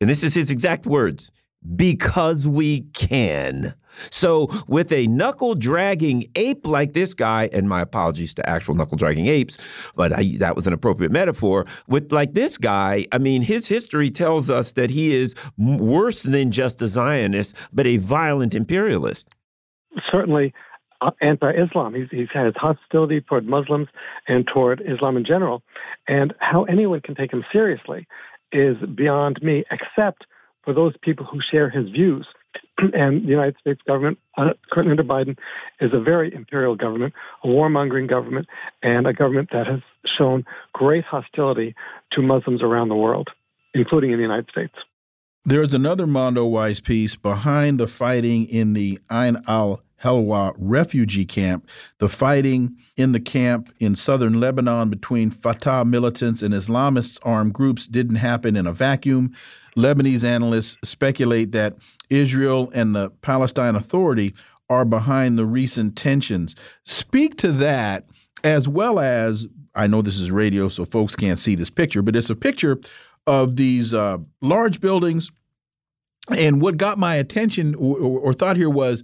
And 0.00 0.08
this 0.08 0.24
is 0.24 0.34
his 0.34 0.50
exact 0.50 0.86
words 0.86 1.30
because 1.76 2.46
we 2.48 2.82
can. 2.94 3.74
So, 4.10 4.48
with 4.68 4.92
a 4.92 5.06
knuckle 5.06 5.54
dragging 5.54 6.30
ape 6.36 6.66
like 6.66 6.92
this 6.92 7.14
guy, 7.14 7.48
and 7.52 7.68
my 7.68 7.80
apologies 7.80 8.34
to 8.34 8.48
actual 8.48 8.74
knuckle 8.74 8.96
dragging 8.96 9.26
apes, 9.26 9.58
but 9.94 10.12
I, 10.12 10.36
that 10.38 10.56
was 10.56 10.66
an 10.66 10.72
appropriate 10.72 11.12
metaphor. 11.12 11.66
With 11.88 12.12
like 12.12 12.34
this 12.34 12.56
guy, 12.56 13.06
I 13.12 13.18
mean, 13.18 13.42
his 13.42 13.66
history 13.66 14.10
tells 14.10 14.50
us 14.50 14.72
that 14.72 14.90
he 14.90 15.14
is 15.14 15.34
worse 15.58 16.22
than 16.22 16.50
just 16.50 16.80
a 16.82 16.88
Zionist, 16.88 17.54
but 17.72 17.86
a 17.86 17.96
violent 17.98 18.54
imperialist. 18.54 19.28
Certainly. 20.10 20.54
Uh, 21.02 21.12
anti-Islam. 21.22 21.94
He's, 21.94 22.08
he's 22.10 22.28
had 22.30 22.54
hostility 22.58 23.22
toward 23.22 23.46
Muslims 23.46 23.88
and 24.28 24.46
toward 24.46 24.82
Islam 24.84 25.16
in 25.16 25.24
general. 25.24 25.62
And 26.06 26.34
how 26.40 26.64
anyone 26.64 27.00
can 27.00 27.14
take 27.14 27.32
him 27.32 27.42
seriously 27.50 28.06
is 28.52 28.76
beyond 28.94 29.42
me, 29.42 29.64
except 29.70 30.26
for 30.62 30.74
those 30.74 30.94
people 31.00 31.24
who 31.24 31.40
share 31.40 31.70
his 31.70 31.88
views. 31.88 32.26
and 32.94 33.24
the 33.24 33.28
United 33.28 33.56
States 33.60 33.80
government, 33.86 34.18
uh, 34.36 34.52
currently 34.70 34.92
under 34.92 35.04
Biden, 35.04 35.38
is 35.80 35.92
a 35.92 36.00
very 36.00 36.32
imperial 36.34 36.76
government, 36.76 37.14
a 37.44 37.48
warmongering 37.48 38.08
government, 38.08 38.48
and 38.82 39.06
a 39.06 39.12
government 39.12 39.50
that 39.52 39.66
has 39.66 39.80
shown 40.04 40.44
great 40.72 41.04
hostility 41.04 41.74
to 42.12 42.22
Muslims 42.22 42.62
around 42.62 42.88
the 42.88 42.96
world, 42.96 43.30
including 43.74 44.10
in 44.10 44.18
the 44.18 44.22
United 44.22 44.50
States. 44.50 44.74
There's 45.44 45.72
another 45.72 46.06
Mondoweiss 46.06 46.84
piece 46.84 47.16
behind 47.16 47.80
the 47.80 47.86
fighting 47.86 48.46
in 48.46 48.74
the 48.74 48.98
Ain 49.10 49.38
al 49.48 49.82
Helwa 50.02 50.54
refugee 50.56 51.24
camp. 51.24 51.68
The 51.98 52.08
fighting 52.08 52.76
in 52.96 53.12
the 53.12 53.20
camp 53.20 53.72
in 53.78 53.94
southern 53.94 54.40
Lebanon 54.40 54.88
between 54.88 55.30
Fatah 55.30 55.84
militants 55.84 56.42
and 56.42 56.54
Islamist 56.54 57.18
armed 57.22 57.52
groups 57.52 57.86
didn't 57.86 58.16
happen 58.16 58.56
in 58.56 58.66
a 58.66 58.72
vacuum. 58.72 59.34
Lebanese 59.76 60.24
analysts 60.24 60.76
speculate 60.84 61.52
that 61.52 61.76
Israel 62.08 62.70
and 62.74 62.94
the 62.94 63.10
Palestine 63.22 63.76
Authority 63.76 64.34
are 64.68 64.84
behind 64.84 65.38
the 65.38 65.46
recent 65.46 65.96
tensions. 65.96 66.54
Speak 66.84 67.36
to 67.38 67.52
that 67.52 68.06
as 68.44 68.68
well 68.68 68.98
as 68.98 69.46
I 69.74 69.86
know 69.86 70.02
this 70.02 70.18
is 70.18 70.30
radio, 70.30 70.68
so 70.68 70.84
folks 70.84 71.14
can't 71.14 71.38
see 71.38 71.54
this 71.54 71.70
picture, 71.70 72.02
but 72.02 72.16
it's 72.16 72.30
a 72.30 72.36
picture 72.36 72.78
of 73.26 73.56
these 73.56 73.94
uh, 73.94 74.18
large 74.40 74.80
buildings. 74.80 75.30
And 76.36 76.60
what 76.60 76.76
got 76.76 76.98
my 76.98 77.16
attention 77.16 77.74
or, 77.76 77.96
or 77.98 78.34
thought 78.34 78.56
here 78.56 78.70
was 78.70 79.02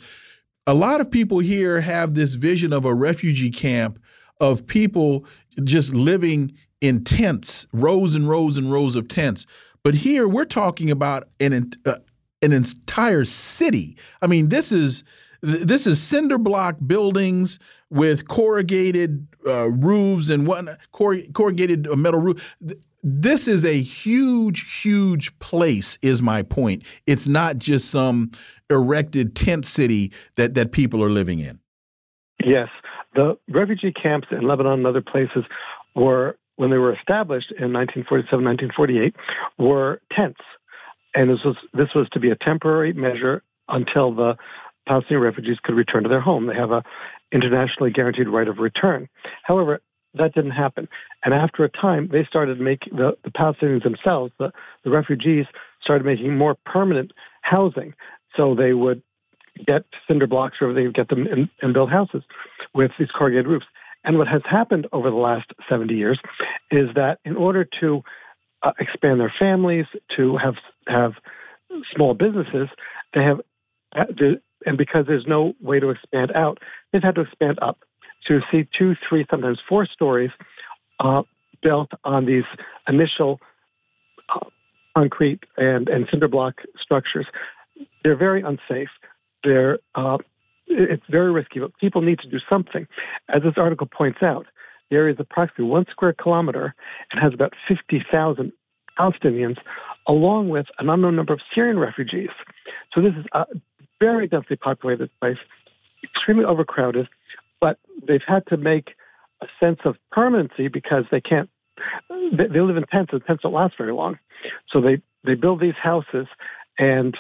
a 0.67 0.75
lot 0.75 1.01
of 1.01 1.11
people 1.11 1.39
here 1.39 1.81
have 1.81 2.15
this 2.15 2.35
vision 2.35 2.73
of 2.73 2.85
a 2.85 2.95
refugee 2.95 3.51
camp 3.51 4.01
of 4.41 4.67
people 4.67 5.25
just 5.65 5.95
living 5.95 6.53
in 6.81 7.05
tents, 7.05 7.67
rows 7.73 8.15
and 8.15 8.29
rows 8.29 8.59
and 8.59 8.71
rows 8.71 8.97
of 8.97 9.09
tents. 9.09 9.47
But 9.87 9.95
here 9.95 10.27
we're 10.27 10.47
talking 10.47 10.91
about 10.91 11.29
an 11.39 11.71
uh, 11.85 11.99
an 12.43 12.53
entire 12.53 13.25
city. 13.25 13.97
I 14.21 14.27
mean, 14.27 14.49
this 14.49 14.73
is 14.73 15.05
this 15.43 15.87
is 15.87 16.03
cinder 16.03 16.39
block 16.39 16.75
buildings 16.89 17.61
with 17.89 18.27
corrugated 18.27 19.29
uh, 19.47 19.69
roofs 19.69 20.29
and 20.29 20.45
what 20.45 20.81
corrugated 20.91 21.87
metal 21.97 22.19
roof. 22.19 22.57
This 23.05 23.47
is 23.47 23.65
a 23.65 23.81
huge, 23.81 24.83
huge 24.83 25.39
place. 25.39 26.01
Is 26.03 26.21
my 26.21 26.43
point? 26.43 26.83
It's 27.07 27.29
not 27.29 27.59
just 27.59 27.89
some 27.89 28.33
erected 28.69 29.37
tent 29.37 29.67
city 29.67 30.13
that 30.35 30.55
that 30.55 30.73
people 30.73 31.01
are 31.05 31.11
living 31.11 31.39
in. 31.39 31.61
Yes, 32.45 32.71
the 33.15 33.39
refugee 33.49 33.93
camps 33.93 34.27
in 34.33 34.49
Lebanon 34.49 34.81
and 34.81 34.87
other 34.89 35.01
places 35.01 35.45
were 35.95 36.37
when 36.57 36.71
they 36.71 36.79
were 36.79 36.93
established 36.93 37.51
in 37.53 37.73
1947, 37.73 38.45
1948, 38.45 39.17
were 39.59 40.01
tents. 40.11 40.41
And 41.15 41.31
this 41.31 41.45
was, 41.45 41.57
this 41.73 41.95
was 41.95 42.09
to 42.11 42.21
be 42.21 42.31
a 42.31 42.37
temporary 42.37 42.93
measure 42.93 43.43
until 43.69 44.15
the 44.15 44.37
Palestinian 44.87 45.23
refugees 45.23 45.59
could 45.63 45.75
return 45.75 46.03
to 46.03 46.09
their 46.09 46.21
home. 46.21 46.47
They 46.47 46.55
have 46.55 46.71
a 46.71 46.85
internationally 47.33 47.91
guaranteed 47.91 48.29
right 48.29 48.49
of 48.49 48.59
return. 48.59 49.09
However, 49.43 49.81
that 50.15 50.35
didn't 50.35 50.53
happen. 50.53 50.89
And 51.25 51.35
after 51.35 51.65
a 51.65 51.69
time, 51.69 52.09
they 52.11 52.25
started 52.25 52.61
making 52.61 52.97
the, 52.97 53.17
the 53.25 53.31
Palestinians 53.31 53.83
themselves, 53.83 54.33
the, 54.39 54.53
the 54.85 54.91
refugees, 54.91 55.47
started 55.83 56.05
making 56.05 56.37
more 56.37 56.57
permanent 56.65 57.13
housing. 57.43 57.95
So 58.35 58.55
they 58.55 58.73
would 58.73 59.03
get 59.67 59.85
cinder 60.07 60.27
blocks 60.27 60.59
or 60.61 60.73
they 60.73 60.85
would 60.85 60.95
get 60.95 61.09
them 61.09 61.27
and, 61.27 61.49
and 61.63 61.75
build 61.75 61.91
houses 61.91 62.23
with 62.75 62.93
these 62.99 63.11
corrugated 63.11 63.47
roofs. 63.47 63.67
And 64.07 64.19
what 64.19 64.29
has 64.29 64.43
happened 64.45 64.87
over 64.93 65.11
the 65.11 65.17
last 65.17 65.53
70 65.69 65.95
years 65.95 66.19
is 66.71 66.89
that 66.95 67.19
in 67.25 67.37
order 67.37 67.69
to 67.81 68.03
uh, 68.63 68.73
expand 68.79 69.21
their 69.21 69.33
families, 69.39 69.87
to 70.17 70.37
have 70.37 70.55
have 70.87 71.15
small 71.93 72.15
businesses, 72.15 72.69
they 73.13 73.23
have, 73.25 73.41
uh, 73.95 74.05
and 74.65 74.79
because 74.79 75.07
there's 75.07 75.27
no 75.27 75.55
way 75.61 75.81
to 75.81 75.91
expand 75.91 76.33
out, 76.33 76.59
they've 76.93 77.03
had 77.03 77.17
to 77.17 77.23
expand 77.23 77.59
up. 77.61 77.81
to 78.27 78.41
see 78.51 78.67
two, 78.77 78.95
three, 79.09 79.27
sometimes 79.29 79.59
four 79.69 79.85
stories 79.87 80.31
uh, 81.01 81.23
built 81.63 81.91
on 82.05 82.25
these 82.27 82.45
initial 82.89 83.41
uh, 84.29 84.47
concrete 84.97 85.45
and, 85.57 85.89
and 85.89 86.09
cinder 86.11 86.29
block 86.29 86.63
structures. 86.81 87.27
They're 88.03 88.17
very 88.17 88.43
unsafe. 88.43 88.89
They're 89.45 89.81
uh, 89.95 90.19
it's 90.67 91.05
very 91.09 91.33
risky, 91.33 91.61
but 91.61 91.77
people 91.79 92.03
need 92.03 92.19
to 92.21 92.29
do 92.29 92.39
something. 92.49 92.87
As 93.29 93.43
this 93.43 93.55
article 93.57 93.87
points 93.87 94.23
out, 94.23 94.47
the 94.91 94.97
area 94.97 95.15
is 95.15 95.21
approximately 95.21 95.65
one 95.65 95.87
square 95.91 96.13
kilometer 96.13 96.75
and 97.11 97.21
has 97.21 97.35
about 97.35 97.55
50,000 97.67 98.53
Palestinians, 98.99 99.59
along 100.07 100.49
with 100.49 100.67
an 100.79 100.89
unknown 100.89 101.17
number 101.17 101.33
of 101.33 101.41
Syrian 101.55 101.79
refugees. 101.79 102.31
So 102.93 103.01
this 103.01 103.15
is 103.15 103.27
a 103.33 103.47
very 104.01 104.27
densely 104.29 104.57
populated 104.57 105.11
place, 105.21 105.39
extremely 106.03 106.45
overcrowded, 106.45 107.09
but 107.61 107.79
they've 108.07 108.23
had 108.23 108.47
to 108.47 108.57
make 108.57 108.95
a 109.43 109.47
sense 109.61 109.81
of 109.85 109.97
permanency 110.13 110.69
because 110.69 111.05
they 111.11 111.21
can't, 111.21 111.51
they, 112.33 112.47
they 112.47 112.61
live 112.61 112.77
in 112.77 112.85
tents 112.87 113.13
and 113.13 113.25
tents 113.25 113.43
don't 113.43 113.53
last 113.53 113.77
very 113.77 113.93
long. 113.93 114.19
So 114.69 114.81
they, 114.81 115.03
they 115.25 115.35
build 115.35 115.61
these 115.61 115.75
houses 115.75 116.27
and 116.79 117.17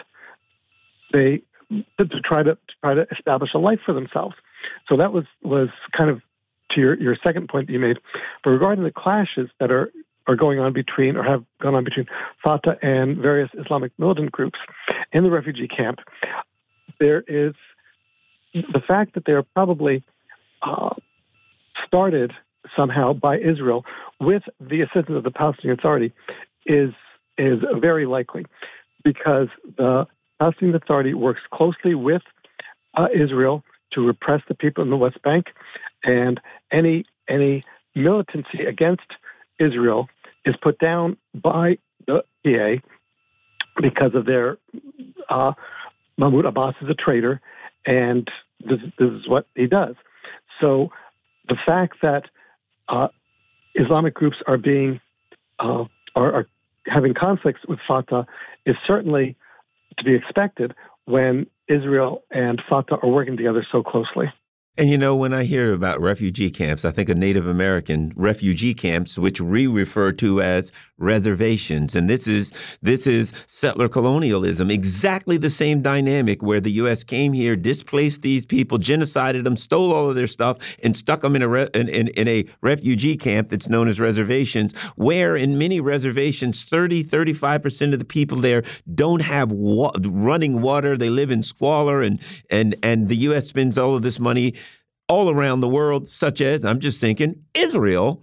they 1.12 1.42
to, 1.71 2.07
to 2.07 2.21
try 2.21 2.43
to, 2.43 2.55
to 2.55 2.75
try 2.83 2.95
to 2.95 3.07
establish 3.11 3.55
a 3.55 3.59
life 3.59 3.81
for 3.85 3.93
themselves. 3.93 4.37
So 4.89 4.97
that 4.97 5.12
was 5.12 5.25
was 5.43 5.69
kind 5.93 6.11
of 6.11 6.23
to 6.71 6.81
your, 6.81 6.95
your 7.01 7.17
second 7.23 7.49
point 7.49 7.67
that 7.67 7.73
you 7.73 7.79
made. 7.79 7.99
But 8.43 8.51
regarding 8.51 8.85
the 8.85 8.91
clashes 8.91 9.51
that 9.61 9.71
are 9.71 9.91
are 10.27 10.37
going 10.37 10.59
on 10.59 10.73
between 10.73 11.17
or 11.17 11.23
have 11.23 11.45
gone 11.61 11.75
on 11.75 11.85
between 11.85 12.07
Fatah 12.43 12.79
and 12.83 13.17
various 13.17 13.51
Islamic 13.59 13.93
militant 13.99 14.33
groups 14.33 14.59
in 15.12 15.23
the 15.23 15.31
refugee 15.31 15.69
camp, 15.69 16.01
there 16.99 17.23
is 17.29 17.55
the 18.53 18.81
fact 18.81 19.14
that 19.14 19.25
they 19.25 19.33
are 19.33 19.43
probably 19.43 20.03
uh, 20.62 20.95
started 21.87 22.33
somehow 22.75 23.12
by 23.12 23.39
Israel 23.39 23.85
with 24.21 24.43
the 24.61 24.81
assistance 24.81 25.17
of 25.17 25.23
the 25.23 25.31
Palestinian 25.31 25.79
Authority 25.79 26.12
is 26.64 26.93
is 27.39 27.61
very 27.81 28.07
likely 28.07 28.47
because 29.05 29.49
the 29.77 30.07
Palestinian 30.39 30.76
Authority 30.76 31.14
works 31.14 31.41
closely 31.53 31.95
with 31.95 32.22
uh, 32.95 33.09
Israel 33.14 33.64
to 33.93 34.07
repress 34.07 34.43
the 34.49 34.55
people 34.55 34.82
in 34.82 34.91
the 34.91 34.97
West 34.97 35.20
Bank, 35.22 35.53
and 36.05 36.41
any 36.70 37.05
any 37.28 37.64
militancy 37.95 38.64
against 38.64 39.16
Israel 39.59 40.09
is 40.45 40.55
put 40.57 40.78
down 40.78 41.16
by 41.34 41.78
the 42.07 42.24
PA 42.45 42.82
because 43.80 44.14
of 44.14 44.26
their 44.26 44.59
uh, 45.28 45.53
Mahmoud 46.18 46.45
Abbas 46.45 46.74
is 46.80 46.89
a 46.89 46.95
traitor, 46.95 47.41
and 47.84 48.30
this, 48.64 48.80
this, 48.99 49.11
is 49.11 49.28
what 49.28 49.47
he 49.55 49.66
does. 49.66 49.97
So 50.61 50.91
the 51.49 51.57
fact 51.66 51.97
that 52.03 52.26
uh, 52.89 53.09
Islamic 53.74 54.14
groups 54.14 54.39
are 54.47 54.57
being 54.57 55.01
uh, 55.59 55.84
are, 56.14 56.32
are 56.32 56.47
having 56.87 57.14
conflicts 57.14 57.61
with 57.68 57.78
Fatah 57.87 58.26
is 58.64 58.76
certainly 58.87 59.37
to 59.99 60.05
be 60.05 60.14
expected 60.14 60.74
when 61.05 61.47
Israel 61.68 62.22
and 62.30 62.62
Fatah 62.68 62.99
are 63.03 63.09
working 63.09 63.36
together 63.36 63.66
so 63.70 63.82
closely. 63.82 64.32
And 64.79 64.91
you 64.91 64.99
know, 64.99 65.16
when 65.16 65.33
I 65.33 65.45
hear 65.45 65.72
about 65.72 66.03
refugee 66.03 66.51
camps, 66.51 66.85
I 66.85 66.91
think 66.91 67.09
of 67.09 67.16
Native 67.16 67.47
American 67.47 68.12
refugee 68.14 68.74
camps, 68.74 69.16
which 69.16 69.41
we 69.41 69.66
refer 69.66 70.12
to 70.12 70.43
as 70.43 70.70
reservations. 70.99 71.95
And 71.95 72.11
this 72.11 72.27
is 72.27 72.53
this 72.83 73.07
is 73.07 73.33
settler 73.47 73.89
colonialism, 73.89 74.70
exactly 74.70 75.39
the 75.39 75.49
same 75.49 75.81
dynamic 75.81 76.43
where 76.43 76.61
the 76.61 76.72
U.S. 76.72 77.05
came 77.05 77.33
here, 77.33 77.57
displaced 77.57 78.20
these 78.20 78.45
people, 78.45 78.79
genocided 78.79 79.45
them, 79.45 79.57
stole 79.57 79.95
all 79.95 80.11
of 80.11 80.14
their 80.14 80.27
stuff, 80.27 80.59
and 80.83 80.95
stuck 80.95 81.22
them 81.22 81.37
in 81.37 81.43
a 81.43 81.51
in, 81.51 81.89
in, 81.89 82.09
in 82.09 82.29
a 82.29 82.45
refugee 82.61 83.16
camp 83.16 83.49
that's 83.49 83.70
known 83.70 83.89
as 83.89 83.99
reservations. 83.99 84.74
Where 84.97 85.37
in 85.37 85.57
many 85.57 85.81
reservations, 85.81 86.62
30, 86.64 87.03
35 87.03 87.62
percent 87.62 87.93
of 87.94 87.98
the 87.98 88.05
people 88.05 88.39
there 88.39 88.62
don't 88.94 89.23
have 89.23 89.51
wa 89.51 89.93
running 90.03 90.61
water. 90.61 90.98
They 90.98 91.11
live 91.11 91.31
in 91.31 91.43
squalor, 91.43 92.03
and 92.03 92.20
and 92.51 92.77
and 92.82 93.09
the 93.09 93.16
U.S. 93.16 93.48
spends 93.48 93.78
all 93.78 93.94
of 93.94 94.03
this 94.03 94.20
money 94.20 94.55
all 95.09 95.31
around 95.31 95.61
the 95.61 95.69
world, 95.69 96.09
such 96.09 96.41
as, 96.41 96.65
I'm 96.65 96.81
just 96.81 97.01
thinking, 97.01 97.45
Israel, 97.55 98.23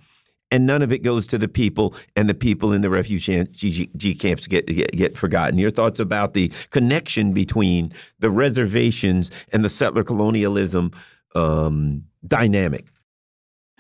and 0.52 0.66
none 0.66 0.82
of 0.82 0.92
it 0.92 1.00
goes 1.00 1.26
to 1.28 1.38
the 1.38 1.48
people, 1.48 1.96
and 2.16 2.30
the 2.30 2.34
people 2.34 2.74
in 2.74 2.82
the 2.82 2.90
refugee 2.90 4.16
camps 4.16 4.48
get, 4.48 4.68
get, 4.68 4.92
get 4.92 5.18
forgotten. 5.18 5.58
Your 5.58 5.72
thoughts 5.72 6.00
about 6.00 6.34
the 6.34 6.52
connection 6.70 7.34
between 7.34 7.92
the 8.20 8.30
reservations 8.30 9.32
and 9.52 9.64
the 9.64 9.70
settler 9.70 10.04
colonialism 10.04 10.92
um, 11.36 12.04
dynamic? 12.28 12.88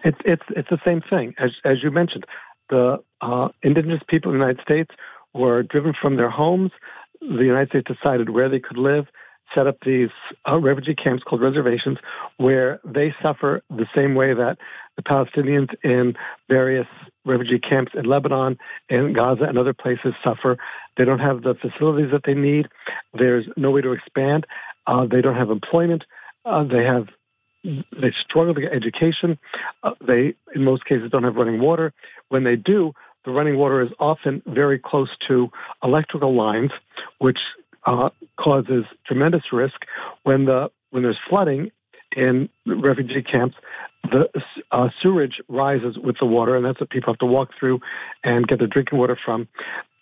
It's 0.03 0.17
it's 0.25 0.43
it's 0.49 0.69
the 0.69 0.79
same 0.83 1.01
thing 1.01 1.33
as 1.37 1.51
as 1.63 1.81
you 1.81 1.91
mentioned. 1.91 2.25
The 2.69 3.01
uh, 3.21 3.49
indigenous 3.61 4.01
people 4.07 4.31
in 4.31 4.39
the 4.39 4.45
United 4.45 4.63
States 4.63 4.91
were 5.33 5.63
driven 5.63 5.93
from 5.93 6.17
their 6.17 6.29
homes. 6.29 6.71
The 7.21 7.45
United 7.45 7.69
States 7.69 7.87
decided 7.87 8.29
where 8.31 8.49
they 8.49 8.59
could 8.59 8.77
live 8.77 9.05
set 9.53 9.67
up 9.67 9.77
these 9.85 10.09
uh, 10.49 10.57
refugee 10.57 10.95
camps 10.95 11.23
called 11.23 11.41
reservations 11.41 11.97
where 12.37 12.79
they 12.85 13.13
suffer 13.21 13.61
the 13.69 13.87
same 13.95 14.15
way 14.15 14.33
that 14.33 14.57
the 14.95 15.03
Palestinians 15.03 15.73
in 15.83 16.15
various 16.49 16.87
refugee 17.25 17.59
camps 17.59 17.93
in 17.95 18.05
Lebanon 18.05 18.57
and 18.89 19.15
Gaza 19.15 19.43
and 19.43 19.57
other 19.57 19.73
places 19.73 20.13
suffer. 20.23 20.57
They 20.97 21.05
don't 21.05 21.19
have 21.19 21.41
the 21.41 21.55
facilities 21.55 22.11
that 22.11 22.23
they 22.25 22.33
need. 22.33 22.67
There's 23.13 23.45
no 23.57 23.71
way 23.71 23.81
to 23.81 23.91
expand. 23.91 24.45
Uh, 24.85 25.05
they 25.05 25.21
don't 25.21 25.35
have 25.35 25.49
employment. 25.49 26.05
Uh, 26.45 26.63
they 26.63 26.83
have 26.83 27.07
they 27.63 28.13
struggle 28.27 28.53
to 28.53 28.61
get 28.61 28.73
education. 28.73 29.39
Uh, 29.83 29.91
they, 30.05 30.35
in 30.53 30.63
most 30.65 30.83
cases, 30.83 31.09
don't 31.09 31.23
have 31.23 31.35
running 31.35 31.61
water. 31.61 31.93
When 32.27 32.43
they 32.43 32.57
do, 32.57 32.91
the 33.23 33.31
running 33.31 33.57
water 33.57 33.81
is 33.81 33.89
often 33.99 34.41
very 34.45 34.77
close 34.77 35.09
to 35.27 35.49
electrical 35.81 36.35
lines, 36.35 36.71
which 37.19 37.39
uh, 37.85 38.09
causes 38.37 38.85
tremendous 39.05 39.51
risk 39.51 39.85
when 40.23 40.45
the 40.45 40.71
when 40.91 41.03
there's 41.03 41.17
flooding 41.27 41.71
in 42.15 42.49
refugee 42.65 43.23
camps. 43.23 43.55
The 44.11 44.29
uh, 44.71 44.89
sewage 45.01 45.41
rises 45.47 45.97
with 45.97 46.17
the 46.19 46.25
water, 46.25 46.55
and 46.55 46.65
that's 46.65 46.79
what 46.79 46.89
people 46.89 47.13
have 47.13 47.19
to 47.19 47.25
walk 47.25 47.51
through 47.57 47.79
and 48.23 48.47
get 48.47 48.59
their 48.59 48.67
drinking 48.67 48.99
water 48.99 49.17
from. 49.23 49.47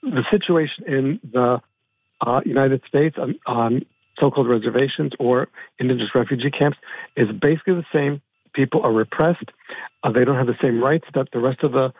The 0.02 0.26
situation 0.32 0.84
in 0.88 1.20
the 1.32 1.62
uh, 2.22 2.42
United 2.46 2.82
States 2.88 3.18
on, 3.20 3.40
on 3.46 3.86
so-called 4.20 4.48
reservations 4.48 5.14
or 5.20 5.50
indigenous 5.80 6.14
refugee 6.16 6.52
camps 6.52 6.78
is 7.16 7.32
basically 7.32 7.76
the 7.76 7.86
same. 7.94 8.22
People 8.54 8.82
are 8.82 8.92
repressed. 8.92 9.52
Uh, 10.04 10.12
they 10.12 10.26
don't 10.26 10.36
have 10.36 10.48
the 10.48 10.58
same 10.62 10.84
rights 10.84 11.06
that 11.14 11.30
the 11.32 11.40
rest 11.40 11.64
of 11.64 11.72
the 11.72 11.94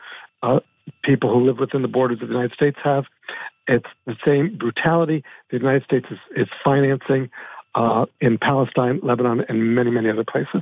uh, 0.44 0.60
people 1.04 1.32
who 1.32 1.46
live 1.46 1.60
within 1.60 1.82
the 1.82 1.88
borders 1.88 2.22
of 2.22 2.28
the 2.28 2.34
United 2.34 2.54
States 2.54 2.78
have. 2.84 3.06
It's 3.72 3.90
the 4.06 4.18
same 4.26 4.58
brutality 4.58 5.24
the 5.50 5.58
United 5.58 5.84
States 5.84 6.06
is, 6.12 6.20
is 6.36 6.48
financing 6.64 7.30
uh, 7.74 8.06
in 8.20 8.38
Palestine, 8.38 9.00
Lebanon, 9.02 9.46
and 9.48 9.74
many, 9.74 9.90
many 9.90 10.10
other 10.10 10.26
places. 10.26 10.62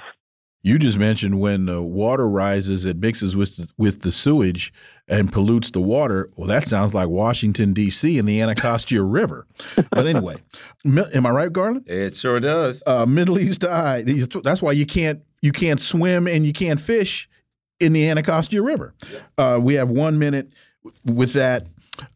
You 0.62 0.78
just 0.78 0.98
mentioned 0.98 1.40
when 1.40 1.66
the 1.66 1.82
water 1.82 2.28
rises, 2.28 2.84
it 2.84 2.98
mixes 2.98 3.36
with 3.36 3.56
the, 3.58 3.70
with 3.78 4.02
the 4.02 4.12
sewage 4.12 4.74
and 5.08 5.32
pollutes 5.32 5.72
the 5.72 5.82
water. 5.82 6.30
Well, 6.36 6.48
that 6.48 6.68
sounds 6.68 6.94
like 6.94 7.08
Washington 7.08 7.74
D.C. 7.74 8.20
and 8.20 8.28
the 8.28 8.42
Anacostia 8.42 9.02
River. 9.04 9.48
But 9.90 10.06
anyway, 10.06 10.36
am 10.86 11.26
I 11.26 11.30
right, 11.30 11.52
Garland? 11.52 11.90
It 11.90 12.14
sure 12.14 12.40
does. 12.40 12.84
Uh, 12.86 13.06
Middle 13.06 13.40
East 13.40 13.64
Eye. 13.64 14.04
That's 14.44 14.62
why 14.62 14.74
you 14.74 14.86
can't 14.86 15.22
you 15.42 15.54
can't 15.54 15.80
swim 15.80 16.28
and 16.28 16.46
you 16.46 16.52
can't 16.52 16.80
fish 16.80 17.30
in 17.80 17.94
the 17.94 18.10
Anacostia 18.10 18.62
River. 18.62 18.94
Uh, 19.38 19.58
we 19.62 19.76
have 19.76 19.90
one 19.90 20.20
minute 20.20 20.52
with 21.06 21.34
that. 21.34 21.66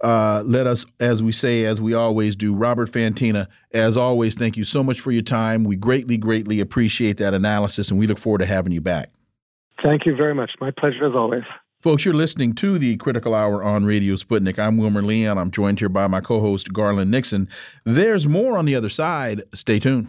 Uh, 0.01 0.43
let 0.45 0.67
us, 0.67 0.85
as 0.99 1.23
we 1.23 1.31
say, 1.31 1.65
as 1.65 1.81
we 1.81 1.93
always 1.93 2.35
do, 2.35 2.53
Robert 2.53 2.91
Fantina, 2.91 3.47
as 3.71 3.97
always, 3.97 4.35
thank 4.35 4.57
you 4.57 4.65
so 4.65 4.83
much 4.83 4.99
for 4.99 5.11
your 5.11 5.23
time. 5.23 5.63
We 5.63 5.75
greatly, 5.75 6.17
greatly 6.17 6.59
appreciate 6.59 7.17
that 7.17 7.33
analysis, 7.33 7.89
and 7.89 7.99
we 7.99 8.07
look 8.07 8.17
forward 8.17 8.39
to 8.39 8.45
having 8.45 8.71
you 8.71 8.81
back. 8.81 9.09
Thank 9.81 10.05
you 10.05 10.15
very 10.15 10.33
much. 10.33 10.51
My 10.61 10.71
pleasure 10.71 11.05
as 11.05 11.15
always. 11.15 11.43
Folks, 11.81 12.05
you're 12.05 12.13
listening 12.13 12.55
to 12.55 12.77
the 12.77 12.95
Critical 12.95 13.35
Hour 13.35 13.61
on 13.61 13.83
Radio 13.83 14.15
Sputnik. 14.15 14.57
I'm 14.57 14.77
Wilmer 14.77 15.01
Leon. 15.01 15.37
I'm 15.37 15.51
joined 15.51 15.79
here 15.79 15.89
by 15.89 16.07
my 16.07 16.21
co 16.21 16.39
host, 16.39 16.71
Garland 16.71 17.11
Nixon. 17.11 17.49
There's 17.83 18.25
more 18.25 18.57
on 18.57 18.63
the 18.63 18.75
other 18.75 18.87
side. 18.87 19.43
Stay 19.53 19.79
tuned. 19.79 20.07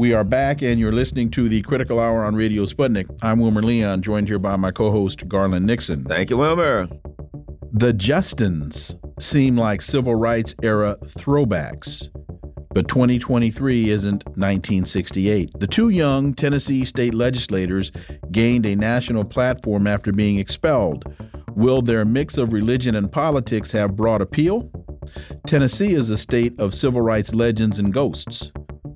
We 0.00 0.14
are 0.14 0.24
back, 0.24 0.62
and 0.62 0.80
you're 0.80 0.92
listening 0.92 1.30
to 1.32 1.46
the 1.46 1.60
Critical 1.60 2.00
Hour 2.00 2.24
on 2.24 2.34
Radio 2.34 2.64
Sputnik. 2.64 3.06
I'm 3.22 3.38
Wilmer 3.38 3.62
Leon, 3.62 4.00
joined 4.00 4.28
here 4.28 4.38
by 4.38 4.56
my 4.56 4.70
co 4.70 4.90
host, 4.90 5.28
Garland 5.28 5.66
Nixon. 5.66 6.06
Thank 6.06 6.30
you, 6.30 6.38
Wilmer. 6.38 6.88
The 7.70 7.92
Justins 7.92 8.98
seem 9.22 9.58
like 9.58 9.82
civil 9.82 10.14
rights 10.14 10.54
era 10.62 10.96
throwbacks, 11.04 12.08
but 12.70 12.88
2023 12.88 13.90
isn't 13.90 14.24
1968. 14.24 15.50
The 15.60 15.66
two 15.66 15.90
young 15.90 16.32
Tennessee 16.32 16.86
state 16.86 17.12
legislators 17.12 17.92
gained 18.32 18.64
a 18.64 18.74
national 18.74 19.24
platform 19.24 19.86
after 19.86 20.12
being 20.12 20.38
expelled. 20.38 21.14
Will 21.50 21.82
their 21.82 22.06
mix 22.06 22.38
of 22.38 22.54
religion 22.54 22.96
and 22.96 23.12
politics 23.12 23.70
have 23.72 23.96
broad 23.96 24.22
appeal? 24.22 24.70
Tennessee 25.46 25.92
is 25.92 26.08
a 26.08 26.16
state 26.16 26.58
of 26.58 26.74
civil 26.74 27.02
rights 27.02 27.34
legends 27.34 27.78
and 27.78 27.92
ghosts 27.92 28.50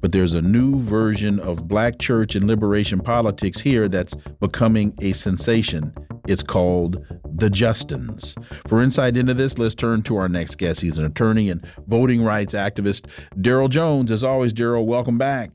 but 0.04 0.12
there's 0.12 0.34
a 0.34 0.42
new 0.42 0.82
version 0.82 1.40
of 1.40 1.66
black 1.66 1.98
church 1.98 2.34
and 2.34 2.46
liberation 2.46 3.00
politics 3.00 3.58
here 3.58 3.88
that's 3.88 4.14
becoming 4.38 4.92
a 5.00 5.14
sensation. 5.14 5.94
It's 6.28 6.42
called 6.42 7.02
the 7.36 7.48
Justins. 7.48 8.36
For 8.68 8.82
insight 8.82 9.16
into 9.16 9.32
this, 9.32 9.56
let's 9.56 9.74
turn 9.74 10.02
to 10.02 10.18
our 10.18 10.28
next 10.28 10.58
guest. 10.58 10.82
He's 10.82 10.98
an 10.98 11.06
attorney 11.06 11.48
and 11.48 11.66
voting 11.86 12.22
rights 12.22 12.52
activist, 12.52 13.06
Darryl 13.36 13.70
Jones. 13.70 14.10
As 14.10 14.22
always, 14.22 14.52
Darryl, 14.52 14.84
welcome 14.84 15.16
back. 15.16 15.52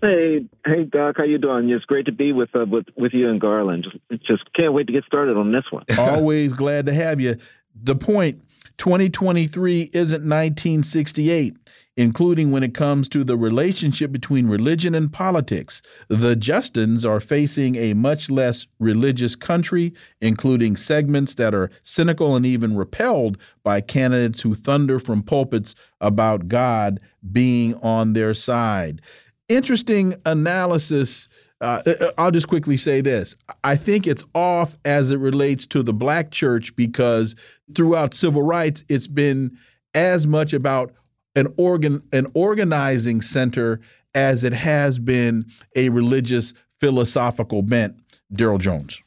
Hey, 0.00 0.46
hey, 0.64 0.84
Doc, 0.84 1.16
how 1.16 1.24
you 1.24 1.38
doing? 1.38 1.68
It's 1.68 1.84
great 1.84 2.06
to 2.06 2.12
be 2.12 2.32
with 2.32 2.54
uh, 2.54 2.64
with 2.66 2.86
with 2.96 3.12
you 3.12 3.28
and 3.28 3.40
Garland. 3.40 3.88
Just, 4.08 4.22
just 4.22 4.52
can't 4.52 4.72
wait 4.72 4.86
to 4.86 4.92
get 4.92 5.02
started 5.04 5.36
on 5.36 5.50
this 5.50 5.64
one. 5.68 5.82
Always 5.98 6.52
glad 6.52 6.86
to 6.86 6.94
have 6.94 7.20
you. 7.20 7.38
The 7.74 7.96
point: 7.96 8.40
2023 8.78 9.90
isn't 9.92 10.22
1968 10.22 11.56
including 11.96 12.50
when 12.50 12.62
it 12.62 12.74
comes 12.74 13.08
to 13.08 13.22
the 13.22 13.36
relationship 13.36 14.10
between 14.10 14.48
religion 14.48 14.94
and 14.94 15.12
politics. 15.12 15.82
The 16.08 16.34
Justins 16.34 17.04
are 17.04 17.20
facing 17.20 17.76
a 17.76 17.94
much 17.94 18.30
less 18.30 18.66
religious 18.78 19.36
country, 19.36 19.92
including 20.20 20.76
segments 20.76 21.34
that 21.34 21.54
are 21.54 21.70
cynical 21.82 22.34
and 22.34 22.46
even 22.46 22.76
repelled 22.76 23.36
by 23.62 23.80
candidates 23.80 24.40
who 24.40 24.54
thunder 24.54 24.98
from 24.98 25.22
pulpits 25.22 25.74
about 26.00 26.48
God 26.48 26.98
being 27.30 27.74
on 27.76 28.14
their 28.14 28.32
side. 28.32 29.02
Interesting 29.48 30.14
analysis. 30.24 31.28
Uh, 31.62 31.80
uh 31.86 32.10
I'll 32.18 32.30
just 32.30 32.48
quickly 32.48 32.76
say 32.76 33.00
this. 33.00 33.36
I 33.64 33.76
think 33.76 34.06
it's 34.06 34.24
off 34.34 34.76
as 34.84 35.10
it 35.10 35.18
relates 35.18 35.66
to 35.68 35.82
the 35.82 35.92
black 35.92 36.30
church 36.30 36.74
because 36.76 37.34
throughout 37.74 38.14
civil 38.14 38.42
rights, 38.42 38.84
it's 38.88 39.06
been 39.06 39.56
as 39.94 40.26
much 40.26 40.52
about 40.52 40.92
an 41.36 41.52
organ 41.56 42.02
an 42.12 42.26
organizing 42.34 43.22
center 43.22 43.80
as 44.14 44.44
it 44.44 44.52
has 44.52 44.98
been 44.98 45.46
a 45.74 45.88
religious 45.88 46.52
philosophical 46.78 47.62
bent. 47.62 47.96
Darryl 48.32 48.60
Jones. 48.60 49.00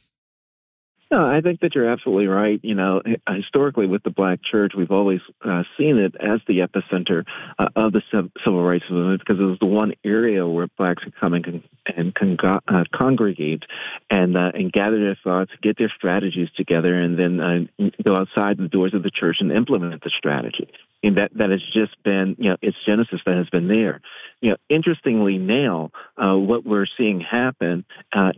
No, 1.12 1.24
I 1.26 1.42
think 1.42 1.60
that 1.60 1.76
you're 1.76 1.88
absolutely 1.88 2.28
right. 2.28 2.60
You 2.64 2.74
know, 2.74 3.02
historically 3.30 3.86
with 3.86 4.02
the 4.04 4.10
Black 4.10 4.42
Church, 4.42 4.74
we've 4.76 4.92
always 4.92 5.22
uh, 5.44 5.64
seen 5.78 5.98
it 5.98 6.16
as 6.20 6.40
the 6.48 6.60
epicenter 6.60 7.26
uh, 7.60 7.70
of 7.76 7.94
the 7.94 8.02
civil 8.44 8.64
rights 8.64 8.86
movement 8.90 9.20
because 9.20 9.40
it 9.40 9.44
was 9.44 9.60
the 9.60 9.68
one 9.68 9.94
area 10.04 10.48
where 10.48 10.68
blacks 10.78 11.04
could 11.04 11.16
come 11.16 11.34
and, 11.36 11.64
and 11.96 12.16
con- 12.16 12.60
uh, 12.68 12.84
congregate 12.92 13.66
and 14.10 14.36
uh, 14.36 14.52
and 14.56 14.72
gather 14.72 15.00
their 15.00 15.18
thoughts, 15.24 15.52
get 15.62 15.78
their 15.78 15.94
strategies 15.96 16.50
together, 16.56 17.00
and 17.00 17.20
then 17.20 17.40
uh, 17.40 17.90
go 18.04 18.16
outside 18.16 18.58
the 18.58 18.68
doors 18.68 18.96
of 18.96 19.04
the 19.04 19.12
church 19.12 19.38
and 19.42 19.52
implement 19.52 20.04
the 20.04 20.10
strategy 20.10 20.70
and 21.06 21.18
that 21.18 21.32
that 21.36 21.52
has 21.52 21.62
just 21.72 22.02
been 22.04 22.36
you 22.40 22.50
know 22.50 22.58
its 22.62 22.78
genesis 22.86 23.22
that 23.26 23.38
has 23.38 23.50
been 23.50 23.68
there. 23.68 24.02
You 24.42 24.52
know, 24.52 24.58
interestingly 24.70 25.38
now, 25.38 25.92
uh, 26.18 26.36
what 26.36 26.66
we're 26.66 26.88
seeing 26.98 27.20
happen 27.20 27.86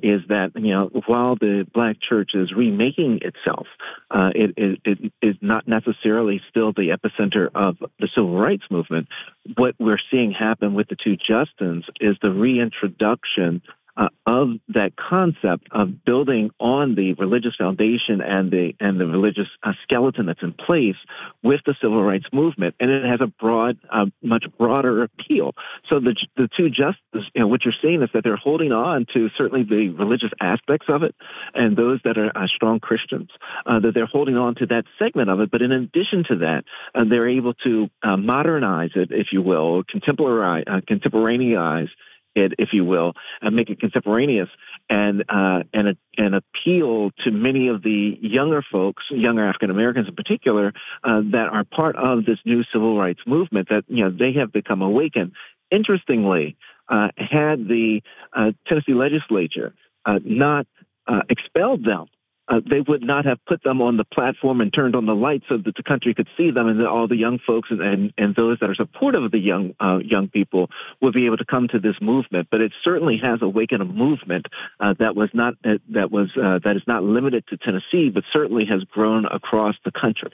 is 0.03 0.22
that 0.27 0.52
you 0.56 0.73
know 0.73 0.89
while 1.06 1.35
the 1.35 1.65
black 1.73 1.99
church 2.02 2.31
is 2.34 2.52
remaking 2.72 3.19
itself, 3.22 3.68
uh, 4.11 4.31
it, 4.35 4.53
it, 4.57 4.81
it 4.85 5.14
is 5.22 5.35
not 5.41 5.68
necessarily 5.68 6.41
still 6.49 6.73
the 6.73 6.89
epicenter 6.89 7.49
of 7.53 7.77
the 7.99 8.07
civil 8.07 8.38
rights 8.38 8.65
movement. 8.69 9.07
What 9.56 9.76
we're 9.80 9.99
seeing 10.11 10.31
happen 10.31 10.73
with 10.73 10.88
the 10.88 10.95
two 10.95 11.18
Justins 11.18 11.85
is 11.99 12.18
the 12.22 12.31
reintroduction 12.31 13.61
uh, 13.97 14.09
of 14.25 14.49
that 14.69 14.95
concept 14.95 15.67
of 15.71 16.05
building 16.05 16.51
on 16.59 16.95
the 16.95 17.13
religious 17.13 17.55
foundation 17.55 18.21
and 18.21 18.51
the 18.51 18.73
and 18.79 18.99
the 18.99 19.07
religious 19.07 19.47
uh, 19.63 19.73
skeleton 19.83 20.27
that's 20.27 20.43
in 20.43 20.53
place 20.53 20.95
with 21.41 21.61
the 21.65 21.75
civil 21.81 22.03
rights 22.03 22.27
movement, 22.31 22.75
and 22.79 22.91
it 22.91 23.05
has 23.05 23.21
a 23.21 23.27
broad, 23.27 23.77
uh, 23.89 24.05
much 24.21 24.45
broader 24.57 25.03
appeal. 25.03 25.53
So 25.89 25.99
the 25.99 26.15
the 26.35 26.47
two 26.55 26.69
justices, 26.69 27.31
you 27.33 27.41
know, 27.41 27.47
what 27.47 27.65
you're 27.65 27.73
seeing 27.81 28.03
is 28.03 28.09
that 28.13 28.23
they're 28.23 28.35
holding 28.35 28.71
on 28.71 29.07
to 29.13 29.29
certainly 29.35 29.63
the 29.63 29.89
religious 29.89 30.31
aspects 30.39 30.87
of 30.89 31.03
it, 31.03 31.15
and 31.55 31.75
those 31.75 31.99
that 32.03 32.17
are 32.17 32.31
uh, 32.37 32.47
strong 32.47 32.79
Christians, 32.79 33.29
uh, 33.65 33.79
that 33.79 33.93
they're 33.93 34.05
holding 34.05 34.37
on 34.37 34.55
to 34.55 34.67
that 34.67 34.85
segment 34.99 35.29
of 35.29 35.39
it. 35.39 35.49
But 35.49 35.63
in 35.63 35.71
addition 35.71 36.23
to 36.25 36.35
that, 36.37 36.65
uh, 36.93 37.05
they're 37.09 37.29
able 37.29 37.55
to 37.65 37.89
modernize 38.03 38.91
it, 38.95 39.11
if 39.11 39.33
you 39.33 39.41
will, 39.41 39.83
contemporary, 39.83 40.63
contemporaneize 40.65 41.89
it, 42.38 42.53
if 42.57 42.73
you 42.73 42.85
will, 42.85 43.14
and 43.41 43.55
make 43.55 43.69
it 43.69 43.80
contemporaneous 43.80 44.49
and 44.89 45.23
uh, 45.30 45.64
and 45.73 45.97
and 46.18 46.35
appeal 46.35 47.11
to 47.23 47.31
many 47.31 47.68
of 47.68 47.81
the 47.81 48.18
younger 48.22 48.64
folks, 48.72 49.03
younger 49.09 49.45
African 49.45 49.69
Americans 49.69 50.07
in 50.07 50.15
particular, 50.15 50.73
uh, 51.03 51.22
that 51.31 51.49
are 51.51 51.64
part 51.64 51.95
of 51.95 52.26
this 52.26 52.39
new 52.45 52.64
civil 52.72 52.97
rights 52.97 53.22
movement. 53.26 53.69
That 53.69 53.85
you 53.88 54.03
know 54.03 54.11
they 54.11 54.34
have 54.34 54.51
become 54.51 54.81
awakened. 54.81 55.34
Interestingly, 55.69 56.55
uh, 56.88 57.09
had 57.18 57.68
the 57.68 58.01
uh, 58.31 58.51
Tennessee 58.68 58.93
legislature 58.93 59.73
uh, 60.05 60.19
not 60.23 60.68
uh, 61.07 61.22
expelled 61.30 61.84
them 61.84 62.07
uh, 62.49 62.61
they 62.65 62.81
would 62.81 63.03
not 63.03 63.25
have 63.25 63.43
put 63.45 63.61
them 63.63 63.81
on 63.81 63.97
the 63.97 64.05
platform 64.05 64.61
and 64.61 64.73
turned 64.73 64.95
on 64.95 65.05
the 65.05 65.15
lights 65.15 65.45
so 65.49 65.57
that 65.57 65.75
the 65.75 65.83
country 65.83 66.13
could 66.13 66.27
see 66.37 66.51
them 66.51 66.67
and 66.67 66.79
that 66.79 66.87
all 66.87 67.07
the 67.07 67.17
young 67.17 67.39
folks 67.39 67.69
and, 67.71 67.81
and, 67.81 68.13
and 68.17 68.35
those 68.35 68.57
that 68.59 68.69
are 68.69 68.75
supportive 68.75 69.23
of 69.23 69.31
the 69.31 69.39
young 69.39 69.75
uh, 69.79 69.99
young 70.03 70.27
people 70.29 70.69
would 71.01 71.13
be 71.13 71.25
able 71.25 71.37
to 71.37 71.45
come 71.45 71.67
to 71.67 71.79
this 71.79 71.95
movement. 72.01 72.47
But 72.49 72.61
it 72.61 72.71
certainly 72.83 73.17
has 73.17 73.41
awakened 73.41 73.81
a 73.81 73.85
movement 73.85 74.47
uh, 74.79 74.93
that 74.99 75.15
was 75.15 75.29
not 75.33 75.55
uh, 75.65 75.77
that 75.89 76.11
was 76.11 76.29
uh, 76.37 76.59
that 76.63 76.77
is 76.77 76.83
not 76.87 77.03
limited 77.03 77.45
to 77.47 77.57
Tennessee, 77.57 78.09
but 78.09 78.23
certainly 78.31 78.65
has 78.65 78.83
grown 78.85 79.25
across 79.25 79.75
the 79.83 79.91
country. 79.91 80.31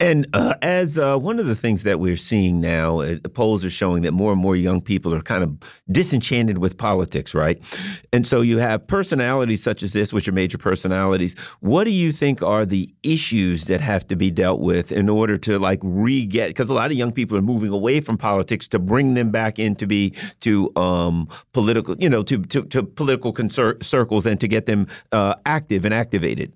And 0.00 0.26
uh, 0.32 0.54
as 0.62 0.98
uh, 0.98 1.16
one 1.16 1.38
of 1.38 1.46
the 1.46 1.54
things 1.54 1.84
that 1.84 2.00
we're 2.00 2.16
seeing 2.16 2.60
now, 2.60 2.98
uh, 3.00 3.18
polls 3.34 3.64
are 3.64 3.70
showing 3.70 4.02
that 4.02 4.10
more 4.10 4.32
and 4.32 4.40
more 4.40 4.56
young 4.56 4.80
people 4.80 5.14
are 5.14 5.22
kind 5.22 5.44
of 5.44 5.56
disenchanted 5.92 6.58
with 6.58 6.76
politics, 6.76 7.36
right? 7.36 7.62
And 8.12 8.26
so 8.26 8.40
you 8.40 8.58
have 8.58 8.84
personalities 8.88 9.62
such 9.62 9.80
as 9.80 9.92
this, 9.92 10.12
which 10.12 10.26
are 10.26 10.32
major 10.32 10.58
personalities. 10.58 11.38
What 11.60 11.84
do 11.84 11.90
you 11.90 12.10
think 12.10 12.42
are 12.42 12.66
the 12.66 12.92
issues 13.04 13.66
that 13.66 13.80
have 13.80 14.04
to 14.08 14.16
be 14.16 14.28
dealt 14.28 14.58
with 14.58 14.90
in 14.90 15.08
order 15.08 15.38
to 15.38 15.60
like 15.60 15.78
re-get? 15.84 16.48
Because 16.48 16.68
a 16.68 16.74
lot 16.74 16.90
of 16.90 16.96
young 16.96 17.12
people 17.12 17.38
are 17.38 17.42
moving 17.42 17.70
away 17.70 18.00
from 18.00 18.18
politics 18.18 18.66
to 18.68 18.80
bring 18.80 19.14
them 19.14 19.30
back 19.30 19.60
into 19.60 19.86
be 19.86 20.14
to 20.40 20.74
um, 20.74 21.28
political, 21.52 21.94
you 21.98 22.08
know, 22.08 22.24
to 22.24 22.42
to, 22.42 22.64
to 22.64 22.82
political 22.82 23.32
circles 23.48 24.26
and 24.26 24.40
to 24.40 24.48
get 24.48 24.66
them 24.66 24.88
uh, 25.12 25.36
active 25.46 25.84
and 25.84 25.94
activated. 25.94 26.52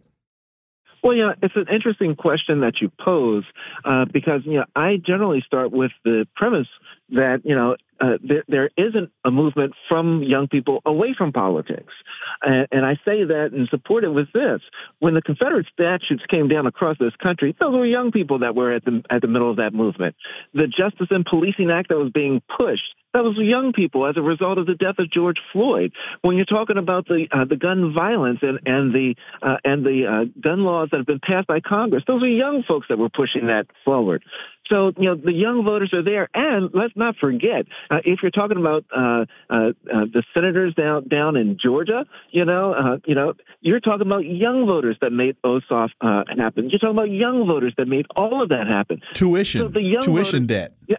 Well, 1.07 1.16
yeah, 1.16 1.35
it's 1.41 1.55
an 1.55 1.66
interesting 1.70 2.16
question 2.16 2.61
that 2.62 2.81
you 2.81 2.91
pose 2.91 3.45
uh, 3.85 4.07
because 4.07 4.43
you 4.45 4.55
know 4.55 4.65
I 4.74 4.97
generally 4.97 5.41
start 5.41 5.70
with 5.70 5.93
the 6.05 6.27
premise 6.35 6.66
that 7.11 7.43
you 7.45 7.55
know 7.55 7.77
uh, 8.01 8.19
there, 8.23 8.45
there 8.49 8.70
isn't 8.77 9.11
a 9.24 9.31
movement 9.31 9.74
from 9.89 10.23
young 10.23 10.49
people 10.49 10.83
away 10.85 11.15
from 11.15 11.33
politics. 11.33 11.95
And, 12.43 12.66
and, 12.70 12.85
I 12.85 12.97
say 13.05 13.24
that 13.24 13.53
and 13.53 13.69
support 13.69 14.05
it 14.05 14.11
with 14.11 14.31
this. 14.33 14.61
When 14.99 15.15
the 15.15 15.23
Confederate 15.23 15.66
statutes 15.73 16.23
came 16.28 16.49
down 16.49 16.66
across 16.66 16.99
this 16.99 17.15
country, 17.16 17.57
those 17.59 17.74
were 17.74 17.87
young 17.87 18.12
people 18.12 18.41
that 18.41 18.55
were 18.55 18.73
at 18.73 18.85
the, 18.85 19.03
at 19.09 19.23
the 19.23 19.28
middle 19.28 19.51
of 19.51 19.57
that 19.57 19.73
movement. 19.73 20.15
The 20.53 20.66
Justice 20.66 21.09
and 21.11 21.24
Policing 21.24 21.70
Act 21.70 21.89
that 21.89 21.97
was 21.97 22.11
being 22.11 22.43
pushed, 22.55 22.95
that 23.16 23.24
was 23.24 23.38
young 23.38 23.72
people 23.72 24.06
as 24.06 24.18
a 24.18 24.22
result 24.22 24.59
of 24.59 24.66
the 24.66 24.74
death 24.74 24.98
of 24.98 25.10
George 25.10 25.38
Floyd. 25.51 25.93
When 26.20 26.36
you're 26.36 26.44
talking 26.44 26.76
about 26.76 27.06
the 27.06 27.26
uh, 27.32 27.47
the 27.47 27.56
gun 27.56 27.94
violence 27.94 28.40
and 28.43 28.60
and 28.66 28.94
the 28.94 29.14
uh, 29.40 29.56
and 29.64 29.86
the 29.86 30.06
uh, 30.06 30.24
gun 30.38 30.64
laws 30.64 30.90
that 30.90 30.98
have 30.98 31.06
been 31.06 31.20
passed 31.20 31.47
by 31.47 31.60
Congress, 31.60 32.02
those 32.06 32.22
are 32.22 32.28
young 32.28 32.62
folks 32.62 32.88
that 32.88 32.98
were 32.98 33.09
pushing 33.09 33.47
that 33.47 33.68
forward. 33.86 34.22
So, 34.68 34.93
you 34.98 35.05
know, 35.05 35.14
the 35.14 35.32
young 35.32 35.64
voters 35.64 35.93
are 35.93 36.02
there. 36.02 36.28
And 36.34 36.70
let's 36.74 36.94
not 36.97 37.16
forget, 37.16 37.66
uh, 37.90 38.01
if 38.05 38.20
you're 38.22 38.32
talking 38.32 38.56
about 38.59 38.84
uh, 38.94 39.26
uh, 39.48 39.55
uh 39.55 40.06
the 40.12 40.24
senators 40.34 40.74
down 40.74 41.09
down 41.09 41.36
in 41.36 41.56
Georgia, 41.59 42.05
you 42.30 42.44
know, 42.44 42.72
uh, 42.72 42.98
you 43.06 43.14
know, 43.14 43.34
you're 43.60 43.80
talking 43.80 44.06
about 44.06 44.24
young 44.24 44.66
voters 44.66 44.97
that 45.01 45.12
made 45.12 45.36
Ossoff 45.43 45.90
uh, 46.01 46.24
happen. 46.36 46.68
You're 46.68 46.80
talking 46.80 46.97
about 46.97 47.10
young 47.10 47.47
voters 47.47 47.74
that 47.78 47.86
made 47.86 48.06
all 48.14 48.43
of 48.43 48.48
that 48.51 48.66
happen. 48.66 49.01
Tuition, 49.14 49.62
so 49.62 49.68
the 49.68 49.82
young 49.82 50.02
tuition 50.02 50.47
voters, 50.47 50.48
debt. 50.48 50.72
Yeah, 50.88 50.97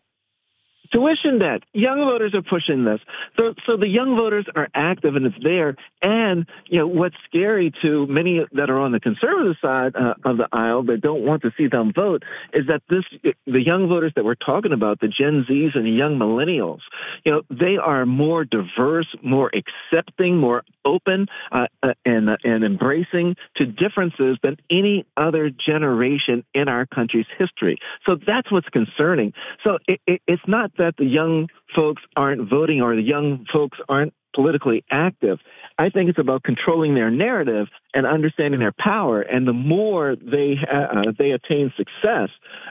tuition 0.91 1.39
debt. 1.39 1.63
Young 1.73 1.99
voters 1.99 2.33
are 2.33 2.41
pushing 2.41 2.85
this. 2.85 2.99
So, 3.37 3.53
so 3.65 3.77
the 3.77 3.87
young 3.87 4.15
voters 4.15 4.45
are 4.55 4.67
active 4.73 5.15
and 5.15 5.25
it's 5.25 5.35
there. 5.41 5.75
And, 6.01 6.45
you 6.67 6.79
know, 6.79 6.87
what's 6.87 7.15
scary 7.25 7.71
to 7.81 8.07
many 8.07 8.45
that 8.53 8.69
are 8.69 8.79
on 8.79 8.91
the 8.91 8.99
conservative 8.99 9.55
side 9.61 9.95
uh, 9.95 10.15
of 10.23 10.37
the 10.37 10.47
aisle 10.51 10.83
that 10.83 11.01
don't 11.01 11.23
want 11.23 11.43
to 11.43 11.51
see 11.57 11.67
them 11.67 11.93
vote 11.93 12.23
is 12.53 12.67
that 12.67 12.81
this, 12.89 13.03
the 13.45 13.61
young 13.61 13.87
voters 13.87 14.13
that 14.15 14.25
we're 14.25 14.35
talking 14.35 14.73
about, 14.73 14.99
the 14.99 15.07
Gen 15.07 15.45
Zs 15.49 15.75
and 15.75 15.85
the 15.85 15.91
young 15.91 16.17
millennials, 16.17 16.81
you 17.23 17.31
know, 17.31 17.41
they 17.49 17.77
are 17.77 18.05
more 18.05 18.45
diverse, 18.45 19.07
more 19.21 19.51
accepting, 19.53 20.37
more 20.37 20.63
open, 20.85 21.27
uh, 21.51 21.67
uh, 21.83 21.93
and, 22.05 22.29
uh, 22.29 22.37
and 22.43 22.63
embracing 22.63 23.35
to 23.55 23.65
differences 23.65 24.37
than 24.41 24.57
any 24.69 25.05
other 25.17 25.49
generation 25.49 26.45
in 26.53 26.69
our 26.69 26.85
country's 26.85 27.25
history. 27.37 27.77
So 28.05 28.15
that's 28.15 28.51
what's 28.51 28.69
concerning. 28.69 29.33
So 29.63 29.79
it, 29.87 29.99
it, 30.07 30.21
it's 30.27 30.43
not 30.47 30.71
that 30.77 30.95
the 30.97 31.05
young 31.05 31.49
folks 31.75 32.03
aren't 32.15 32.49
voting 32.49 32.81
or 32.81 32.95
the 32.95 33.01
young 33.01 33.45
folks 33.51 33.77
aren't 33.89 34.13
politically 34.37 34.83
active. 34.91 35.39
I 35.79 35.89
think 35.89 36.09
it's 36.09 36.19
about 36.19 36.43
controlling 36.43 36.93
their 36.93 37.09
narrative 37.09 37.69
and 37.95 38.05
understanding 38.05 38.59
their 38.59 38.71
power. 38.71 39.19
And 39.19 39.47
the 39.47 39.53
more 39.53 40.15
they 40.15 40.57
uh, 40.57 41.11
they 41.17 41.31
attain 41.31 41.73
success 41.75 42.29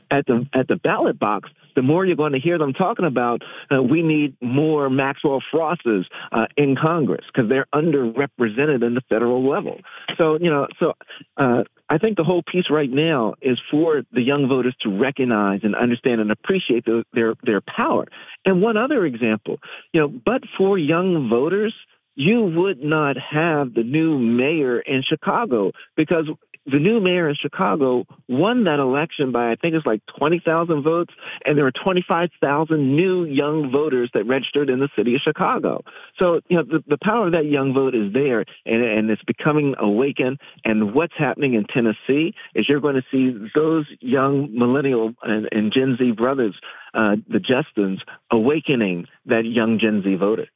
at 0.09 0.27
the 0.27 0.47
at 0.53 0.69
the 0.69 0.77
ballot 0.77 1.19
box, 1.19 1.51
the 1.75 1.83
more 1.83 2.07
you're 2.07 2.15
going 2.17 2.35
to 2.35 2.39
hear 2.39 2.57
them 2.57 2.73
talking 2.73 3.05
about 3.05 3.43
uh, 3.73 3.83
we 3.83 4.03
need 4.03 4.37
more 4.41 4.89
Maxwell 4.89 5.43
Frosts 5.51 6.09
uh, 6.31 6.47
in 6.57 6.77
Congress 6.77 7.25
because 7.27 7.49
they're 7.49 7.67
underrepresented 7.75 8.85
in 8.85 8.95
the 8.95 9.03
federal 9.09 9.49
level. 9.49 9.81
So 10.17 10.39
you 10.39 10.51
know, 10.51 10.69
so 10.79 10.95
uh, 11.37 11.65
I 11.89 11.99
think 11.99 12.17
the 12.17 12.25
whole 12.25 12.43
piece 12.43 12.69
right 12.69 12.91
now 12.91 13.35
is 13.41 13.59
for 13.71 14.03
the 14.13 14.23
young 14.23 14.49
voters 14.49 14.75
to 14.81 14.91
recognize 14.91 15.61
and 15.63 15.77
understand 15.77 16.21
and 16.21 16.33
appreciate 16.33 16.85
the, 16.85 17.05
their 17.13 17.35
their 17.45 17.61
power. 17.61 18.07
And 18.45 18.61
one 18.61 18.77
other 18.77 19.07
example, 19.07 19.59
you 19.93 20.01
know, 20.01 20.09
but 20.09 20.43
for 20.59 20.77
young 20.77 21.29
voters, 21.29 21.75
you 22.17 22.43
would 22.43 22.83
not 22.83 23.17
have 23.19 23.75
the 23.75 23.85
new 23.85 24.19
mayor 24.19 24.81
in 24.81 25.03
Chicago 25.03 25.73
because 25.97 26.29
the 26.67 26.79
new 26.79 27.01
mayor 27.01 27.29
in 27.29 27.37
Chicago 27.37 28.07
won 28.29 28.65
that 28.65 28.81
election 28.81 29.33
by, 29.33 29.53
I 29.53 29.57
think 29.57 29.75
it's 29.75 29.87
like 29.87 30.05
20,000 30.19 30.83
votes, 30.83 31.15
and 31.45 31.57
there 31.57 31.65
were 31.65 31.73
25,000 31.73 32.97
new 32.97 33.25
young 33.25 33.71
voters 33.71 34.11
that 34.15 34.27
registered 34.27 34.69
in 34.69 34.81
the 34.81 34.89
city 34.97 35.15
of 35.15 35.21
Chicago. 35.21 35.85
So, 36.19 36.41
you 36.49 36.57
know, 36.57 36.65
the, 36.65 36.83
the 36.87 36.99
power 36.99 37.27
of 37.27 37.33
that 37.33 37.47
young 37.47 37.73
vote 37.73 37.95
is 37.95 38.13
there, 38.13 38.45
and, 38.65 38.83
and 38.83 39.11
it's 39.11 39.23
becoming 39.25 39.75
awakened. 39.79 40.41
And 40.65 40.93
what's 40.93 41.15
happening 41.17 41.55
in 41.55 41.65
Tennessee 41.65 42.35
is 42.55 42.69
you're 42.69 42.81
going 42.81 42.97
to 42.97 43.05
see 43.11 43.37
those 43.55 43.87
young 44.01 44.49
millennial 44.53 45.13
and, 45.23 45.49
and 45.53 45.73
Gen 45.73 45.97
Z 45.99 46.13
brothers, 46.13 46.55
uh, 46.95 47.17
the 47.29 47.39
Justins, 47.39 48.01
awakening 48.31 49.07
that 49.27 49.45
young 49.45 49.79
Gen 49.79 50.03
Z 50.03 50.15
voter. 50.17 50.49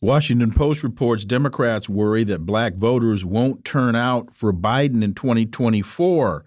Washington 0.00 0.52
Post 0.52 0.84
reports 0.84 1.24
Democrats 1.24 1.88
worry 1.88 2.22
that 2.24 2.46
black 2.46 2.74
voters 2.74 3.24
won't 3.24 3.64
turn 3.64 3.96
out 3.96 4.32
for 4.32 4.52
Biden 4.52 5.02
in 5.02 5.12
2024. 5.12 6.44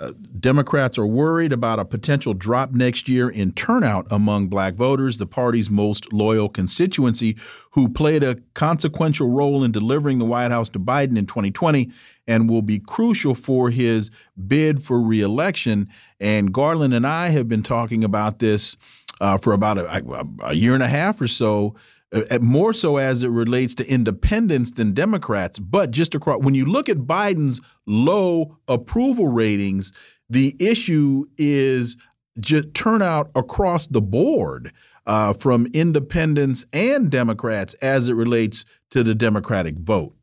Uh, 0.00 0.12
Democrats 0.40 0.98
are 0.98 1.06
worried 1.06 1.52
about 1.52 1.78
a 1.78 1.84
potential 1.84 2.32
drop 2.32 2.72
next 2.72 3.06
year 3.08 3.28
in 3.28 3.52
turnout 3.52 4.06
among 4.10 4.48
black 4.48 4.74
voters, 4.74 5.18
the 5.18 5.26
party's 5.26 5.68
most 5.68 6.10
loyal 6.12 6.48
constituency, 6.48 7.36
who 7.72 7.86
played 7.86 8.24
a 8.24 8.38
consequential 8.54 9.28
role 9.28 9.62
in 9.62 9.70
delivering 9.70 10.18
the 10.18 10.24
White 10.24 10.50
House 10.50 10.70
to 10.70 10.80
Biden 10.80 11.18
in 11.18 11.26
2020 11.26 11.92
and 12.26 12.48
will 12.48 12.62
be 12.62 12.78
crucial 12.78 13.34
for 13.34 13.70
his 13.70 14.10
bid 14.48 14.82
for 14.82 15.00
reelection. 15.00 15.86
And 16.18 16.52
Garland 16.52 16.94
and 16.94 17.06
I 17.06 17.28
have 17.28 17.46
been 17.46 17.62
talking 17.62 18.02
about 18.02 18.38
this 18.38 18.76
uh, 19.20 19.36
for 19.36 19.52
about 19.52 19.78
a, 19.78 20.24
a 20.42 20.54
year 20.54 20.72
and 20.72 20.82
a 20.82 20.88
half 20.88 21.20
or 21.20 21.28
so 21.28 21.76
uh, 22.12 22.38
more 22.40 22.72
so 22.72 22.96
as 22.96 23.22
it 23.22 23.28
relates 23.28 23.74
to 23.76 23.90
independents 23.90 24.72
than 24.72 24.92
Democrats. 24.92 25.58
But 25.58 25.90
just 25.90 26.14
across, 26.14 26.42
when 26.42 26.54
you 26.54 26.64
look 26.64 26.88
at 26.88 26.98
Biden's 26.98 27.60
low 27.86 28.58
approval 28.68 29.28
ratings, 29.28 29.92
the 30.28 30.56
issue 30.58 31.26
is 31.38 31.96
just 32.38 32.72
turnout 32.74 33.30
across 33.34 33.86
the 33.86 34.00
board 34.00 34.72
uh, 35.06 35.32
from 35.32 35.66
independents 35.72 36.66
and 36.72 37.10
Democrats 37.10 37.74
as 37.74 38.08
it 38.08 38.14
relates 38.14 38.64
to 38.90 39.02
the 39.02 39.14
Democratic 39.14 39.76
vote. 39.76 40.14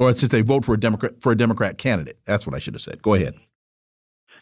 Or 0.00 0.10
it's 0.10 0.20
just 0.20 0.32
they 0.32 0.40
vote 0.40 0.64
for 0.64 0.74
a 0.74 0.80
Democrat 0.80 1.12
for 1.20 1.32
a 1.32 1.36
Democrat 1.36 1.78
candidate. 1.78 2.18
That's 2.24 2.46
what 2.46 2.54
I 2.54 2.58
should 2.58 2.74
have 2.74 2.82
said. 2.82 3.02
Go 3.02 3.14
ahead. 3.14 3.34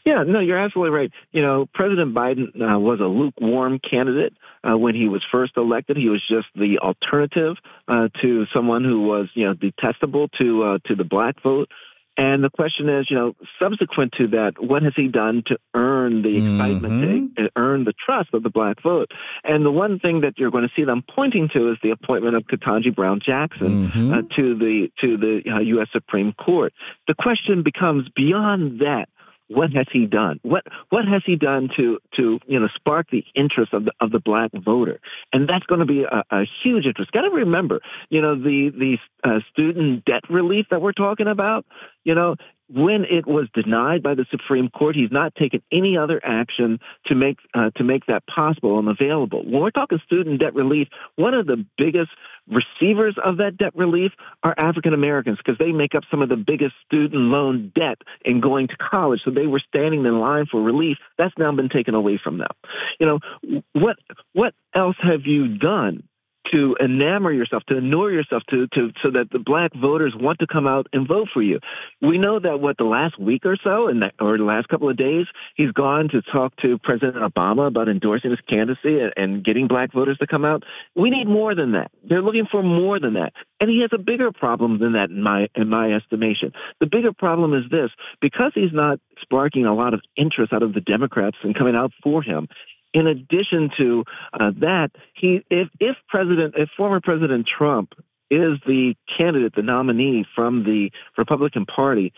Yeah, 0.05 0.23
no, 0.23 0.41
you're 0.41 0.59
absolutely 0.59 0.97
right. 0.97 1.13
You 1.33 1.43
know, 1.43 1.67
President 1.75 2.15
Biden 2.15 2.49
uh, 2.61 2.79
was 2.79 3.01
a 3.01 3.05
lukewarm 3.05 3.79
candidate 3.79 4.33
uh, 4.63 4.77
when 4.77 4.95
he 4.95 5.09
was 5.09 5.23
first 5.31 5.57
elected. 5.57 5.97
He 5.97 6.09
was 6.09 6.23
just 6.29 6.49
the 6.55 6.79
alternative 6.79 7.57
uh, 7.89 8.09
to 8.21 8.47
someone 8.53 8.85
who 8.85 9.03
was, 9.03 9.29
you 9.35 9.47
know, 9.47 9.55
detestable 9.55 10.29
to 10.39 10.63
uh, 10.63 10.79
to 10.87 10.95
the 10.95 11.05
black 11.05 11.43
vote. 11.43 11.71
And 12.17 12.45
the 12.45 12.51
question 12.51 12.89
is, 12.91 13.11
you 13.11 13.17
know, 13.17 13.33
subsequent 13.59 14.13
to 14.19 14.29
that, 14.29 14.55
what 14.59 14.83
has 14.83 14.93
he 14.95 15.09
done 15.09 15.43
to 15.47 15.59
earn 15.75 16.21
the 16.21 16.37
excitement, 16.37 16.93
mm-hmm. 16.93 17.43
to 17.45 17.51
earn 17.57 17.85
the 17.85 17.95
trust 17.95 18.35
of 18.35 18.43
the 18.43 18.51
black 18.51 18.83
vote? 18.83 19.11
And 19.43 19.65
the 19.65 19.71
one 19.71 19.99
thing 20.01 20.21
that 20.23 20.35
you're 20.37 20.51
going 20.51 20.69
to 20.69 20.75
see 20.77 20.85
them 20.85 21.03
pointing 21.09 21.49
to 21.55 21.71
is 21.71 21.79
the 21.83 21.91
appointment 21.91 22.37
of 22.37 22.43
Ketanji 22.43 22.95
Brown 22.95 23.21
Jackson 23.25 23.89
mm-hmm. 23.89 24.13
uh, 24.13 24.23
to 24.37 24.55
the 24.55 24.91
to 25.01 25.17
the 25.17 25.51
uh, 25.51 25.61
U.S. 25.61 25.89
Supreme 25.93 26.33
Court. 26.33 26.75
The 27.07 27.15
question 27.15 27.63
becomes 27.63 28.09
beyond 28.15 28.81
that 28.81 29.09
what 29.51 29.73
has 29.73 29.87
he 29.93 30.07
done? 30.07 30.39
What 30.43 30.65
what 30.91 31.07
has 31.07 31.23
he 31.27 31.35
done 31.35 31.71
to 31.77 31.99
to 32.13 32.39
you 32.47 32.61
know 32.61 32.69
spark 32.69 33.11
the 33.11 33.25
interest 33.35 33.73
of 33.73 33.85
the 33.85 33.93
of 34.01 34.13
the 34.13 34.21
black 34.21 34.53
voter? 34.53 35.01
And 35.33 35.49
that's 35.49 35.67
going 35.67 35.81
to 35.81 35.87
be 35.87 36.05
a, 36.05 36.25
a 36.31 36.45
huge 36.63 36.87
interest. 36.87 37.11
Got 37.11 37.23
to 37.23 37.31
remember, 37.31 37.81
you 38.11 38.23
know, 38.23 38.37
the 38.37 38.71
the 38.71 38.99
uh, 39.29 39.41
student 39.51 40.05
debt 40.05 40.23
relief 40.31 40.67
that 40.71 40.81
we're 40.81 40.93
talking 40.93 41.27
about. 41.27 41.67
You 42.05 42.15
know, 42.15 42.37
when 42.73 43.05
it 43.05 43.27
was 43.27 43.49
denied 43.53 44.03
by 44.03 44.15
the 44.15 44.27
Supreme 44.31 44.69
Court, 44.69 44.95
he's 44.95 45.11
not 45.11 45.35
taken 45.35 45.63
any 45.73 45.97
other 45.97 46.21
action 46.23 46.79
to 47.07 47.15
make 47.15 47.39
uh, 47.55 47.71
to 47.77 47.85
make 47.85 48.07
that 48.07 48.27
possible 48.27 48.79
and 48.79 48.89
available. 48.89 49.43
When 49.43 49.61
we're 49.61 49.71
talking 49.71 50.01
student 50.05 50.41
debt 50.41 50.55
relief, 50.55 50.89
one 51.17 51.35
of 51.35 51.47
the 51.47 51.65
biggest 51.77 52.11
receivers 52.49 53.17
of 53.23 53.39
that 53.39 53.57
debt 53.57 53.75
relief 53.75 54.13
are 54.43 54.55
African 54.57 54.95
Americans 54.95 55.39
because 55.39 55.59
they 55.59 55.73
make 55.73 55.95
up 55.95 56.05
some 56.11 56.23
of 56.23 56.29
the 56.29 56.37
biggest 56.37 56.75
student 56.87 57.23
loan 57.23 57.73
debt 57.75 57.99
in 58.25 58.41
going 58.41 58.69
to 58.69 58.77
college. 58.77 59.23
So 59.25 59.31
they 59.31 59.47
were 59.47 59.63
standing 59.69 60.05
in 60.05 60.21
line 60.21 60.47
for 60.47 60.63
relief. 60.63 60.99
That's 61.19 61.37
now 61.39 61.53
been 61.53 61.69
taken 61.69 61.95
away 61.95 62.19
from 62.23 62.39
them. 62.39 62.51
You 62.99 63.07
know 63.07 63.63
what? 63.73 63.97
What 64.33 64.55
else 64.75 64.97
have 65.01 65.27
you 65.27 65.59
done 65.59 66.05
to 66.53 66.77
enamor 66.81 67.35
yourself, 67.35 67.63
to 67.67 67.77
inure 67.77 68.11
yourself 68.11 68.43
to, 68.51 68.67
to 68.69 68.93
so 69.03 69.11
that 69.11 69.31
the 69.31 69.39
black 69.39 69.75
voters 69.75 70.15
want 70.17 70.39
to 70.41 70.47
come 70.47 70.67
out 70.67 70.87
and 70.93 71.07
vote 71.07 71.29
for 71.33 71.43
you. 71.43 71.61
We 72.01 72.19
know 72.19 72.39
that 72.39 72.61
what 72.61 72.77
the 72.77 72.85
last 72.85 73.19
week 73.19 73.45
or 73.45 73.57
so, 73.63 73.89
and 73.89 74.03
or 74.19 74.39
the 74.39 74.45
last 74.45 74.69
couple 74.69 74.89
of 74.89 74.97
days, 74.97 75.27
he's 75.55 75.73
gone 75.73 76.09
to 76.09 76.23
talk 76.23 76.57
to 76.57 76.79
President 76.79 77.17
Obama 77.17 77.67
about 77.67 77.89
endorsing 77.89 78.31
his 78.31 78.41
candidacy 78.49 79.01
and, 79.01 79.13
and 79.17 79.45
getting 79.45 79.69
black 79.69 79.93
voters 79.93 80.19
to 80.19 80.27
come 80.27 80.45
out. 80.45 80.65
We 80.95 81.11
need 81.11 81.29
more 81.29 81.55
than 81.55 81.73
that. 81.73 81.91
They're 82.03 82.23
looking 82.23 82.47
for 82.47 82.63
more 82.63 82.99
than 82.99 83.15
that. 83.15 83.33
And 83.61 83.69
he 83.69 83.83
has 83.83 83.91
a 83.93 83.99
bigger 83.99 84.33
problem 84.33 84.79
than 84.79 84.93
that 84.95 85.11
in 85.11 85.23
my 85.23 85.49
in 85.55 85.69
my 85.69 85.93
estimation. 85.93 86.53
The 86.81 86.87
bigger 86.87 87.13
problem 87.13 87.55
is 87.55 87.71
this 87.71 87.91
because 88.21 88.53
he's 88.55 88.73
not 88.73 88.99
sparking 89.21 89.67
a 89.67 89.75
lot 89.75 89.95
of 89.95 90.01
interest 90.17 90.53
out 90.53 90.63
of 90.63 90.73
the 90.73 90.81
Democrats 90.81 91.37
and 91.43 91.55
coming 91.55 91.77
out 91.77 91.93
for 92.03 92.23
him, 92.23 92.49
in 92.93 93.07
addition 93.07 93.71
to 93.77 94.05
uh, 94.33 94.51
that, 94.59 94.91
he 95.15 95.45
if 95.51 95.69
if 95.79 95.97
President 96.09 96.55
if 96.57 96.69
former 96.77 97.01
President 97.01 97.47
Trump 97.47 97.95
is 98.31 98.59
the 98.67 98.95
candidate, 99.19 99.55
the 99.55 99.63
nominee 99.63 100.25
from 100.35 100.65
the 100.65 100.91
Republican 101.19 101.67
Party, 101.67 102.13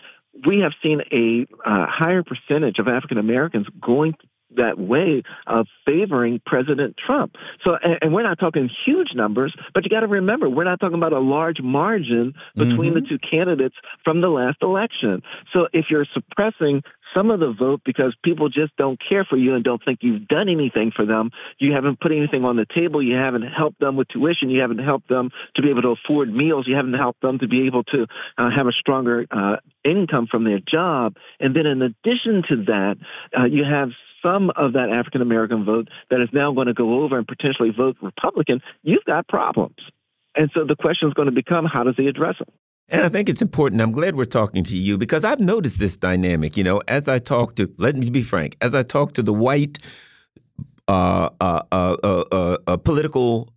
we 0.45 0.59
have 0.59 0.73
seen 0.81 1.01
a 1.11 1.47
uh, 1.67 1.85
higher 1.87 2.23
percentage 2.23 2.79
of 2.79 2.87
African 2.87 3.17
Americans 3.17 3.67
going 3.81 4.15
that 4.55 4.77
way 4.77 5.23
of 5.47 5.67
favoring 5.85 6.41
President 6.45 6.95
Trump. 6.97 7.35
So, 7.63 7.75
and, 7.81 7.97
and 8.01 8.13
we're 8.13 8.23
not 8.23 8.39
talking 8.39 8.69
huge 8.85 9.13
numbers, 9.13 9.55
but 9.73 9.83
you 9.83 9.89
got 9.89 10.01
to 10.01 10.07
remember, 10.07 10.49
we're 10.49 10.63
not 10.63 10.79
talking 10.79 10.97
about 10.97 11.13
a 11.13 11.19
large 11.19 11.61
margin 11.61 12.33
between 12.55 12.93
mm-hmm. 12.93 13.03
the 13.03 13.09
two 13.09 13.19
candidates 13.19 13.75
from 14.03 14.21
the 14.21 14.29
last 14.29 14.57
election. 14.61 15.23
So, 15.51 15.67
if 15.73 15.89
you're 15.89 16.05
suppressing 16.13 16.83
some 17.13 17.31
of 17.31 17.39
the 17.39 17.51
vote 17.51 17.81
because 17.85 18.15
people 18.23 18.49
just 18.49 18.75
don't 18.77 18.99
care 18.99 19.25
for 19.25 19.37
you 19.37 19.55
and 19.55 19.63
don't 19.63 19.83
think 19.83 19.99
you've 20.01 20.27
done 20.27 20.49
anything 20.49 20.91
for 20.91 21.05
them, 21.05 21.31
you 21.57 21.73
haven't 21.73 21.99
put 21.99 22.11
anything 22.11 22.45
on 22.45 22.55
the 22.55 22.65
table, 22.65 23.01
you 23.01 23.15
haven't 23.15 23.43
helped 23.43 23.79
them 23.79 23.95
with 23.95 24.07
tuition, 24.09 24.49
you 24.49 24.61
haven't 24.61 24.79
helped 24.79 25.09
them 25.09 25.31
to 25.55 25.61
be 25.61 25.69
able 25.69 25.81
to 25.83 25.89
afford 25.89 26.33
meals, 26.33 26.67
you 26.67 26.75
haven't 26.75 26.93
helped 26.93 27.21
them 27.21 27.39
to 27.39 27.47
be 27.47 27.65
able 27.65 27.83
to 27.85 28.07
uh, 28.37 28.49
have 28.49 28.67
a 28.67 28.71
stronger 28.71 29.25
uh, 29.31 29.57
income 29.83 30.27
from 30.27 30.43
their 30.43 30.59
job. 30.59 31.15
And 31.39 31.55
then 31.55 31.65
in 31.65 31.81
addition 31.81 32.43
to 32.49 32.55
that, 32.65 32.97
uh, 33.37 33.45
you 33.45 33.63
have 33.63 33.89
some 34.21 34.51
of 34.55 34.73
that 34.73 34.89
African 34.89 35.21
American 35.21 35.65
vote 35.65 35.89
that 36.09 36.21
is 36.21 36.29
now 36.31 36.53
going 36.53 36.67
to 36.67 36.73
go 36.73 37.03
over 37.03 37.17
and 37.17 37.27
potentially 37.27 37.71
vote 37.71 37.97
Republican, 38.01 38.61
you've 38.81 39.03
got 39.05 39.27
problems. 39.27 39.77
And 40.35 40.49
so 40.53 40.65
the 40.65 40.75
question 40.75 41.09
is 41.09 41.13
going 41.13 41.27
to 41.27 41.31
become 41.31 41.65
how 41.65 41.83
does 41.83 41.95
he 41.95 42.07
address 42.07 42.37
them? 42.39 42.47
And 42.93 43.03
I 43.03 43.09
think 43.09 43.27
it's 43.27 43.41
important. 43.41 43.81
I'm 43.81 43.91
glad 43.91 44.15
we're 44.15 44.25
talking 44.25 44.63
to 44.65 44.77
you 44.77 44.99
because 44.99 45.23
I've 45.23 45.39
noticed 45.39 45.79
this 45.79 45.97
dynamic. 45.97 46.55
You 46.55 46.63
know, 46.63 46.83
as 46.87 47.07
I 47.07 47.17
talk 47.17 47.55
to, 47.55 47.67
let 47.77 47.95
me 47.95 48.11
be 48.11 48.21
frank, 48.21 48.55
as 48.61 48.75
I 48.75 48.83
talk 48.83 49.13
to 49.15 49.23
the 49.23 49.33
white 49.33 49.79
uh, 50.87 51.29
uh, 51.41 51.63
uh, 51.71 52.77
political 52.77 53.51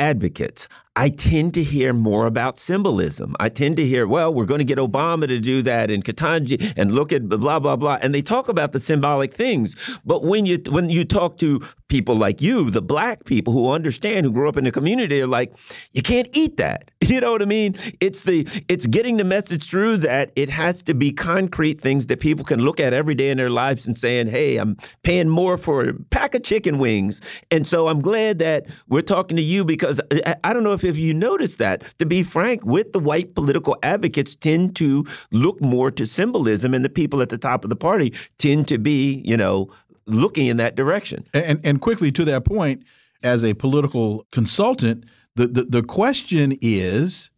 advocates, 0.00 0.66
I 0.96 1.08
tend 1.08 1.54
to 1.54 1.64
hear 1.64 1.92
more 1.92 2.26
about 2.26 2.56
symbolism. 2.56 3.34
I 3.40 3.48
tend 3.48 3.76
to 3.78 3.86
hear, 3.86 4.06
well, 4.06 4.32
we're 4.32 4.44
going 4.44 4.60
to 4.60 4.64
get 4.64 4.78
Obama 4.78 5.26
to 5.26 5.40
do 5.40 5.60
that 5.62 5.90
and 5.90 6.04
Ketanji 6.04 6.72
and 6.76 6.94
look 6.94 7.10
at 7.10 7.28
blah 7.28 7.58
blah 7.58 7.74
blah, 7.74 7.98
and 8.00 8.14
they 8.14 8.22
talk 8.22 8.48
about 8.48 8.70
the 8.70 8.78
symbolic 8.78 9.34
things. 9.34 9.74
But 10.04 10.22
when 10.22 10.46
you 10.46 10.58
when 10.68 10.90
you 10.90 11.04
talk 11.04 11.38
to 11.38 11.60
people 11.88 12.14
like 12.14 12.40
you, 12.40 12.70
the 12.70 12.82
black 12.82 13.24
people 13.24 13.52
who 13.52 13.70
understand, 13.70 14.24
who 14.24 14.32
grew 14.32 14.48
up 14.48 14.56
in 14.56 14.64
the 14.64 14.70
community, 14.70 15.18
they're 15.18 15.26
like, 15.26 15.52
you 15.92 16.02
can't 16.02 16.28
eat 16.32 16.56
that. 16.58 16.90
You 17.04 17.20
know 17.20 17.32
what 17.32 17.42
I 17.42 17.44
mean? 17.44 17.76
It's 18.00 18.22
the 18.22 18.48
it's 18.66 18.86
getting 18.86 19.18
the 19.18 19.24
message 19.24 19.68
through 19.68 19.98
that 19.98 20.32
it 20.36 20.48
has 20.48 20.82
to 20.84 20.94
be 20.94 21.12
concrete 21.12 21.78
things 21.82 22.06
that 22.06 22.18
people 22.18 22.46
can 22.46 22.60
look 22.60 22.80
at 22.80 22.94
every 22.94 23.14
day 23.14 23.28
in 23.28 23.36
their 23.36 23.50
lives 23.50 23.86
and 23.86 23.96
saying, 23.96 24.28
hey, 24.28 24.56
I'm 24.56 24.78
paying 25.02 25.28
more 25.28 25.58
for 25.58 25.86
a 25.86 25.92
pack 25.92 26.34
of 26.34 26.42
chicken 26.42 26.78
wings. 26.78 27.20
And 27.50 27.66
so 27.66 27.88
I'm 27.88 28.00
glad 28.00 28.38
that 28.38 28.64
we're 28.88 29.02
talking 29.02 29.36
to 29.36 29.42
you 29.42 29.66
because 29.66 30.00
I, 30.10 30.36
I 30.44 30.52
don't 30.54 30.64
know 30.64 30.72
if 30.72 30.83
if 30.84 30.98
you 30.98 31.14
notice 31.14 31.56
that, 31.56 31.82
to 31.98 32.06
be 32.06 32.22
frank, 32.22 32.64
with 32.64 32.92
the 32.92 32.98
white 32.98 33.34
political 33.34 33.76
advocates 33.82 34.34
tend 34.34 34.76
to 34.76 35.04
look 35.30 35.60
more 35.60 35.90
to 35.92 36.06
symbolism, 36.06 36.74
and 36.74 36.84
the 36.84 36.88
people 36.88 37.22
at 37.22 37.28
the 37.28 37.38
top 37.38 37.64
of 37.64 37.70
the 37.70 37.76
party 37.76 38.12
tend 38.38 38.68
to 38.68 38.78
be, 38.78 39.22
you 39.24 39.36
know, 39.36 39.70
looking 40.06 40.46
in 40.46 40.56
that 40.58 40.76
direction. 40.76 41.26
And 41.32 41.60
and 41.64 41.80
quickly 41.80 42.12
to 42.12 42.24
that 42.24 42.44
point, 42.44 42.84
as 43.22 43.42
a 43.42 43.54
political 43.54 44.26
consultant, 44.30 45.04
the 45.34 45.46
the, 45.46 45.64
the 45.64 45.82
question 45.82 46.58
is 46.60 47.30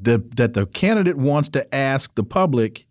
the, 0.00 0.22
that 0.36 0.54
the 0.54 0.66
candidate 0.66 1.16
wants 1.16 1.48
to 1.50 1.74
ask 1.74 2.14
the 2.14 2.24
public 2.24 2.86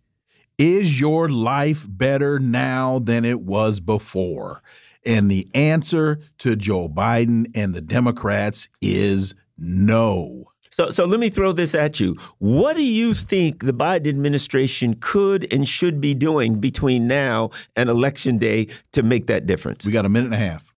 is 0.57 0.99
your 0.99 1.30
life 1.30 1.86
better 1.88 2.40
now 2.40 2.99
than 2.99 3.26
it 3.26 3.41
was 3.41 3.80
before? 3.80 4.61
And 5.06 5.30
the 5.30 5.48
answer 5.53 6.19
to 6.40 6.56
Joe 6.56 6.90
Biden 6.90 7.45
and 7.53 7.76
the 7.76 7.82
Democrats 7.82 8.69
is 8.82 9.36
no. 9.57 10.45
So, 10.72 10.91
so 10.91 11.06
let 11.06 11.22
me 11.22 11.30
throw 11.30 11.53
this 11.53 11.73
at 11.73 12.02
you. 12.02 12.18
What 12.40 12.76
do 12.76 12.84
you 12.84 13.14
think 13.14 13.64
the 13.64 13.72
Biden 13.72 14.10
administration 14.10 14.98
could 14.99 15.48
and 15.53 15.69
should 15.69 16.02
be 16.02 16.14
doing 16.14 16.60
between 16.60 17.07
now 17.07 17.52
and 17.77 17.90
election 17.90 18.38
day 18.38 18.68
to 18.91 19.02
make 19.02 19.27
that 19.27 19.45
difference? 19.45 19.86
We 19.86 19.94
got 19.94 20.06
a 20.06 20.10
minute 20.10 20.26
and 20.26 20.34
a 20.34 20.38
half. 20.38 20.74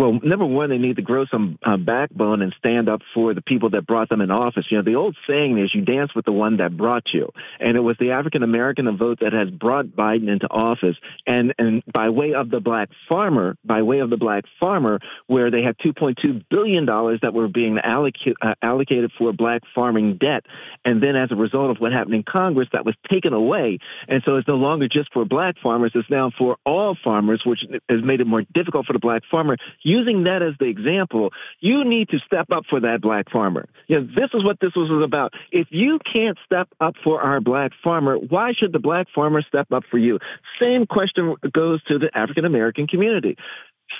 Well, 0.00 0.18
number 0.22 0.46
one, 0.46 0.70
they 0.70 0.78
need 0.78 0.96
to 0.96 1.02
grow 1.02 1.26
some 1.26 1.58
uh, 1.62 1.76
backbone 1.76 2.40
and 2.40 2.54
stand 2.56 2.88
up 2.88 3.02
for 3.12 3.34
the 3.34 3.42
people 3.42 3.68
that 3.70 3.86
brought 3.86 4.08
them 4.08 4.22
in 4.22 4.30
office. 4.30 4.64
You 4.70 4.78
know, 4.78 4.82
the 4.82 4.94
old 4.94 5.14
saying 5.26 5.58
is 5.58 5.74
you 5.74 5.82
dance 5.82 6.14
with 6.14 6.24
the 6.24 6.32
one 6.32 6.56
that 6.56 6.74
brought 6.74 7.12
you. 7.12 7.28
And 7.58 7.76
it 7.76 7.80
was 7.80 7.98
the 8.00 8.12
African 8.12 8.42
American 8.42 8.96
vote 8.96 9.20
that 9.20 9.34
has 9.34 9.50
brought 9.50 9.88
Biden 9.88 10.30
into 10.30 10.48
office. 10.48 10.96
And, 11.26 11.52
and 11.58 11.82
by 11.92 12.08
way 12.08 12.32
of 12.32 12.48
the 12.48 12.60
black 12.60 12.88
farmer, 13.10 13.58
by 13.62 13.82
way 13.82 13.98
of 13.98 14.08
the 14.08 14.16
black 14.16 14.44
farmer, 14.58 15.00
where 15.26 15.50
they 15.50 15.62
had 15.62 15.76
$2.2 15.76 16.46
billion 16.48 16.86
that 16.86 17.34
were 17.34 17.48
being 17.48 17.78
uh, 17.78 18.54
allocated 18.62 19.12
for 19.18 19.34
black 19.34 19.64
farming 19.74 20.16
debt. 20.16 20.46
And 20.82 21.02
then 21.02 21.14
as 21.14 21.30
a 21.30 21.36
result 21.36 21.72
of 21.72 21.76
what 21.76 21.92
happened 21.92 22.14
in 22.14 22.22
Congress, 22.22 22.68
that 22.72 22.86
was 22.86 22.94
taken 23.10 23.34
away. 23.34 23.80
And 24.08 24.22
so 24.24 24.36
it's 24.36 24.48
no 24.48 24.56
longer 24.56 24.88
just 24.88 25.12
for 25.12 25.26
black 25.26 25.56
farmers, 25.62 25.92
it's 25.94 26.08
now 26.08 26.30
for 26.38 26.56
all 26.64 26.96
farmers, 27.04 27.42
which 27.44 27.66
has 27.90 28.02
made 28.02 28.22
it 28.22 28.26
more 28.26 28.44
difficult 28.54 28.86
for 28.86 28.94
the 28.94 28.98
black 28.98 29.24
farmer 29.30 29.58
using 29.90 30.24
that 30.24 30.42
as 30.42 30.54
the 30.58 30.66
example, 30.66 31.32
you 31.58 31.84
need 31.84 32.08
to 32.10 32.18
step 32.20 32.52
up 32.52 32.64
for 32.70 32.80
that 32.80 33.00
black 33.00 33.30
farmer. 33.30 33.68
You 33.88 34.00
know, 34.00 34.08
this 34.14 34.30
is 34.32 34.44
what 34.44 34.60
this 34.60 34.74
was 34.74 34.90
about. 35.02 35.34
If 35.50 35.68
you 35.70 35.98
can't 35.98 36.38
step 36.44 36.68
up 36.80 36.94
for 37.02 37.20
our 37.20 37.40
black 37.40 37.72
farmer, 37.82 38.16
why 38.16 38.52
should 38.52 38.72
the 38.72 38.78
black 38.78 39.08
farmer 39.14 39.42
step 39.42 39.72
up 39.72 39.84
for 39.90 39.98
you? 39.98 40.20
Same 40.60 40.86
question 40.86 41.34
goes 41.52 41.82
to 41.84 41.98
the 41.98 42.16
African 42.16 42.44
American 42.44 42.86
community 42.86 43.36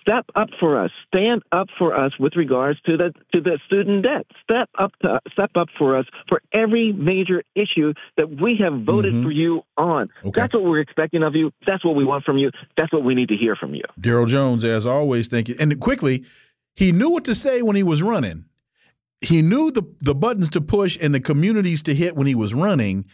step 0.01 0.27
up 0.35 0.51
for 0.59 0.79
us. 0.83 0.91
Stand 1.09 1.43
up 1.53 1.69
for 1.79 1.97
us 1.97 2.13
with 2.19 2.37
regards 2.37 2.81
to 2.83 2.97
the 2.97 3.13
to 3.33 3.41
the 3.41 3.59
student 3.67 4.05
debt. 4.05 4.27
Step 4.43 4.69
up 4.79 4.93
to, 5.03 5.21
step 5.33 5.51
up 5.55 5.69
for 5.79 5.97
us 5.97 6.07
for 6.29 6.43
every 6.53 6.93
major 6.93 7.43
issue 7.55 7.95
that 8.17 8.41
we 8.41 8.57
have 8.57 8.83
voted 8.83 9.15
mm-hmm. 9.15 9.25
for 9.25 9.31
you 9.31 9.63
on. 9.77 10.09
Okay. 10.25 10.41
that's 10.41 10.55
what 10.55 10.65
we're 10.65 10.81
expecting 10.81 11.23
of 11.23 11.35
you. 11.35 11.53
That's 11.67 11.85
what 11.85 11.95
we 11.95 12.05
want 12.05 12.25
from 12.25 12.39
you. 12.39 12.51
That's 12.77 12.93
what 12.93 13.05
we 13.05 13.15
need 13.15 13.29
to 13.29 13.37
hear 13.37 13.57
from 13.57 13.75
you. 13.75 13.85
Darryl 14.01 14.29
jones 14.29 14.65
as 14.65 14.87
always 14.87 15.29
thank 15.29 15.49
you. 15.49 15.57
And 15.59 15.79
quickly 15.81 16.25
he 16.75 16.93
knew 16.93 17.11
what 17.11 17.25
to 17.25 17.35
say 17.35 17.63
when 17.63 17.77
he 17.77 17.83
was 17.83 18.03
running. 18.03 18.47
He 19.21 19.43
knew 19.43 19.71
the 19.71 19.83
the 20.01 20.15
buttons 20.15 20.49
to 20.51 20.61
push 20.61 20.99
and 21.01 21.15
the 21.15 21.21
communities 21.21 21.83
to 21.85 21.95
hit 21.95 22.17
when 22.17 22.27
he 22.27 22.35
was 22.35 22.55
running 22.55 23.05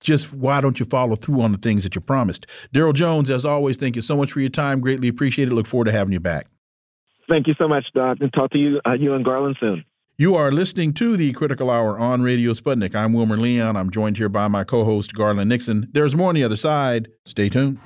just 0.00 0.32
why 0.32 0.60
don't 0.60 0.78
you 0.78 0.86
follow 0.86 1.16
through 1.16 1.40
on 1.40 1.52
the 1.52 1.58
things 1.58 1.82
that 1.82 1.94
you 1.94 2.00
promised? 2.00 2.46
Darryl 2.74 2.94
Jones, 2.94 3.30
as 3.30 3.44
always, 3.44 3.76
thank 3.76 3.96
you 3.96 4.02
so 4.02 4.16
much 4.16 4.32
for 4.32 4.40
your 4.40 4.50
time. 4.50 4.80
Greatly 4.80 5.08
appreciate 5.08 5.48
it. 5.48 5.52
Look 5.54 5.66
forward 5.66 5.86
to 5.86 5.92
having 5.92 6.12
you 6.12 6.20
back. 6.20 6.48
Thank 7.28 7.46
you 7.46 7.54
so 7.58 7.66
much, 7.66 7.92
Doc, 7.92 8.18
and 8.20 8.32
talk 8.32 8.52
to 8.52 8.58
you, 8.58 8.80
uh, 8.86 8.92
you 8.92 9.14
and 9.14 9.24
Garland 9.24 9.56
soon. 9.58 9.84
You 10.18 10.34
are 10.34 10.50
listening 10.50 10.94
to 10.94 11.16
the 11.16 11.32
Critical 11.32 11.70
Hour 11.70 11.98
on 11.98 12.22
Radio 12.22 12.52
Sputnik. 12.54 12.94
I'm 12.94 13.12
Wilmer 13.12 13.36
Leon. 13.36 13.76
I'm 13.76 13.90
joined 13.90 14.16
here 14.16 14.30
by 14.30 14.48
my 14.48 14.64
co-host 14.64 15.12
Garland 15.14 15.50
Nixon. 15.50 15.88
There's 15.92 16.16
more 16.16 16.30
on 16.30 16.34
the 16.34 16.44
other 16.44 16.56
side. 16.56 17.08
Stay 17.26 17.48
tuned. 17.50 17.78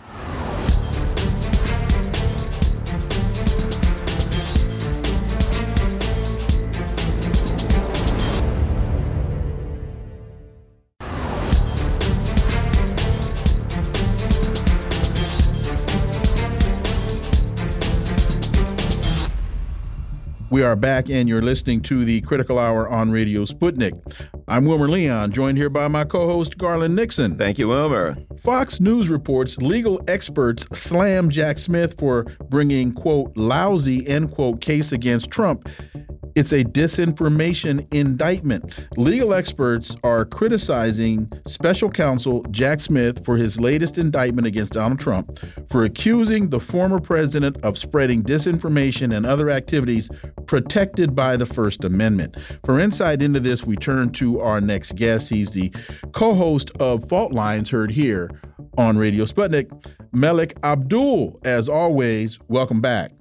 We 20.60 20.66
are 20.66 20.76
back, 20.76 21.08
and 21.08 21.26
you're 21.26 21.40
listening 21.40 21.80
to 21.84 22.04
the 22.04 22.20
Critical 22.20 22.58
Hour 22.58 22.86
on 22.86 23.10
Radio 23.10 23.46
Sputnik. 23.46 23.98
I'm 24.46 24.66
Wilmer 24.66 24.90
Leon, 24.90 25.32
joined 25.32 25.56
here 25.56 25.70
by 25.70 25.88
my 25.88 26.04
co 26.04 26.26
host, 26.26 26.58
Garland 26.58 26.94
Nixon. 26.94 27.38
Thank 27.38 27.58
you, 27.58 27.68
Wilmer. 27.68 28.14
Fox 28.36 28.78
News 28.78 29.08
reports 29.08 29.56
legal 29.56 30.02
experts 30.06 30.66
slam 30.78 31.30
Jack 31.30 31.58
Smith 31.58 31.98
for 31.98 32.24
bringing, 32.50 32.92
quote, 32.92 33.34
lousy, 33.38 34.06
end 34.06 34.32
quote, 34.32 34.60
case 34.60 34.92
against 34.92 35.30
Trump 35.30 35.66
it's 36.34 36.52
a 36.52 36.64
disinformation 36.64 37.92
indictment. 37.92 38.88
Legal 38.96 39.34
experts 39.34 39.96
are 40.02 40.24
criticizing 40.24 41.28
special 41.46 41.90
counsel 41.90 42.42
Jack 42.50 42.80
Smith 42.80 43.24
for 43.24 43.36
his 43.36 43.60
latest 43.60 43.98
indictment 43.98 44.46
against 44.46 44.72
Donald 44.72 45.00
Trump 45.00 45.38
for 45.70 45.84
accusing 45.84 46.50
the 46.50 46.60
former 46.60 47.00
president 47.00 47.56
of 47.62 47.78
spreading 47.78 48.22
disinformation 48.22 49.16
and 49.16 49.26
other 49.26 49.50
activities 49.50 50.08
protected 50.46 51.14
by 51.14 51.36
the 51.36 51.46
First 51.46 51.84
Amendment. 51.84 52.36
For 52.64 52.78
insight 52.78 53.22
into 53.22 53.40
this, 53.40 53.64
we 53.64 53.76
turn 53.76 54.10
to 54.12 54.40
our 54.40 54.60
next 54.60 54.96
guest. 54.96 55.28
He's 55.28 55.50
the 55.50 55.72
co 56.12 56.34
host 56.34 56.70
of 56.80 57.08
Fault 57.08 57.32
Lines, 57.32 57.70
heard 57.70 57.90
here 57.90 58.30
on 58.78 58.96
Radio 58.96 59.24
Sputnik, 59.24 59.70
Melik 60.12 60.52
Abdul. 60.62 61.38
As 61.44 61.68
always, 61.68 62.38
welcome 62.48 62.80
back. 62.80 63.12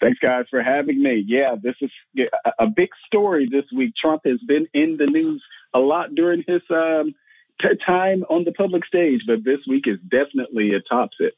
Thanks, 0.00 0.18
guys, 0.18 0.46
for 0.48 0.62
having 0.62 1.02
me. 1.02 1.22
Yeah, 1.26 1.56
this 1.62 1.76
is 1.82 1.90
a 2.58 2.66
big 2.66 2.88
story 3.06 3.48
this 3.50 3.66
week. 3.74 3.94
Trump 3.94 4.22
has 4.24 4.40
been 4.40 4.66
in 4.72 4.96
the 4.96 5.06
news 5.06 5.42
a 5.74 5.78
lot 5.78 6.14
during 6.14 6.42
his 6.46 6.62
um, 6.70 7.14
t- 7.60 7.68
time 7.84 8.24
on 8.30 8.44
the 8.44 8.52
public 8.52 8.86
stage, 8.86 9.24
but 9.26 9.44
this 9.44 9.60
week 9.68 9.86
is 9.86 9.98
definitely 10.08 10.74
a 10.74 10.80
tops 10.80 11.18
it. 11.20 11.34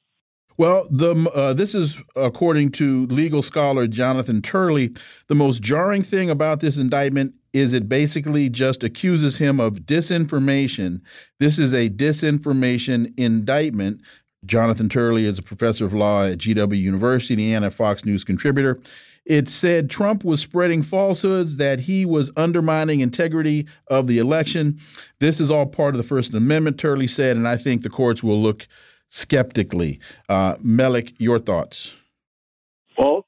Well, 0.58 0.86
the 0.90 1.14
uh, 1.34 1.54
this 1.54 1.74
is 1.74 2.00
according 2.14 2.72
to 2.72 3.06
legal 3.06 3.42
scholar 3.42 3.86
Jonathan 3.86 4.42
Turley. 4.42 4.92
The 5.28 5.34
most 5.34 5.62
jarring 5.62 6.02
thing 6.02 6.30
about 6.30 6.60
this 6.60 6.76
indictment 6.76 7.34
is 7.52 7.72
it 7.72 7.88
basically 7.88 8.48
just 8.48 8.82
accuses 8.82 9.38
him 9.38 9.60
of 9.60 9.80
disinformation. 9.80 11.00
This 11.38 11.58
is 11.58 11.72
a 11.72 11.90
disinformation 11.90 13.12
indictment. 13.18 14.02
Jonathan 14.44 14.88
Turley 14.88 15.24
is 15.24 15.38
a 15.38 15.42
professor 15.42 15.84
of 15.84 15.92
law 15.92 16.24
at 16.24 16.38
GW 16.38 16.78
University 16.78 17.52
and 17.52 17.64
a 17.64 17.70
Fox 17.70 18.04
News 18.04 18.24
contributor. 18.24 18.80
It 19.24 19.48
said 19.48 19.88
Trump 19.88 20.24
was 20.24 20.40
spreading 20.40 20.82
falsehoods, 20.82 21.56
that 21.56 21.80
he 21.80 22.04
was 22.04 22.30
undermining 22.36 23.00
integrity 23.00 23.68
of 23.86 24.08
the 24.08 24.18
election. 24.18 24.80
This 25.20 25.40
is 25.40 25.48
all 25.48 25.66
part 25.66 25.94
of 25.94 25.98
the 25.98 26.02
First 26.02 26.34
Amendment, 26.34 26.78
Turley 26.78 27.06
said, 27.06 27.36
and 27.36 27.46
I 27.46 27.56
think 27.56 27.82
the 27.82 27.90
courts 27.90 28.22
will 28.22 28.40
look 28.40 28.66
skeptically. 29.10 30.00
Uh, 30.28 30.54
Melik, 30.56 31.14
your 31.18 31.38
thoughts? 31.38 31.94
Well, 32.98 33.26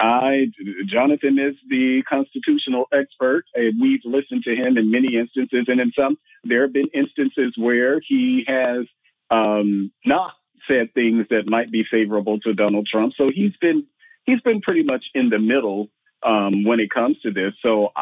I, 0.00 0.46
Jonathan 0.86 1.38
is 1.38 1.56
the 1.68 2.02
constitutional 2.08 2.86
expert, 2.90 3.44
and 3.54 3.74
we've 3.80 4.00
listened 4.04 4.44
to 4.44 4.56
him 4.56 4.78
in 4.78 4.90
many 4.90 5.16
instances, 5.16 5.66
and 5.68 5.78
in 5.78 5.92
some, 5.92 6.16
there 6.42 6.62
have 6.62 6.72
been 6.72 6.88
instances 6.94 7.52
where 7.56 8.00
he 8.00 8.44
has 8.46 8.86
um, 9.30 9.92
not 10.06 10.32
said 10.68 10.94
things 10.94 11.26
that 11.30 11.46
might 11.46 11.70
be 11.70 11.84
favorable 11.84 12.40
to 12.40 12.54
Donald 12.54 12.86
Trump. 12.86 13.14
So 13.16 13.30
he's 13.32 13.56
been 13.60 13.86
he's 14.24 14.40
been 14.40 14.60
pretty 14.60 14.82
much 14.82 15.04
in 15.14 15.28
the 15.28 15.38
middle 15.38 15.88
um, 16.22 16.64
when 16.64 16.80
it 16.80 16.90
comes 16.90 17.20
to 17.22 17.30
this. 17.30 17.54
So 17.62 17.92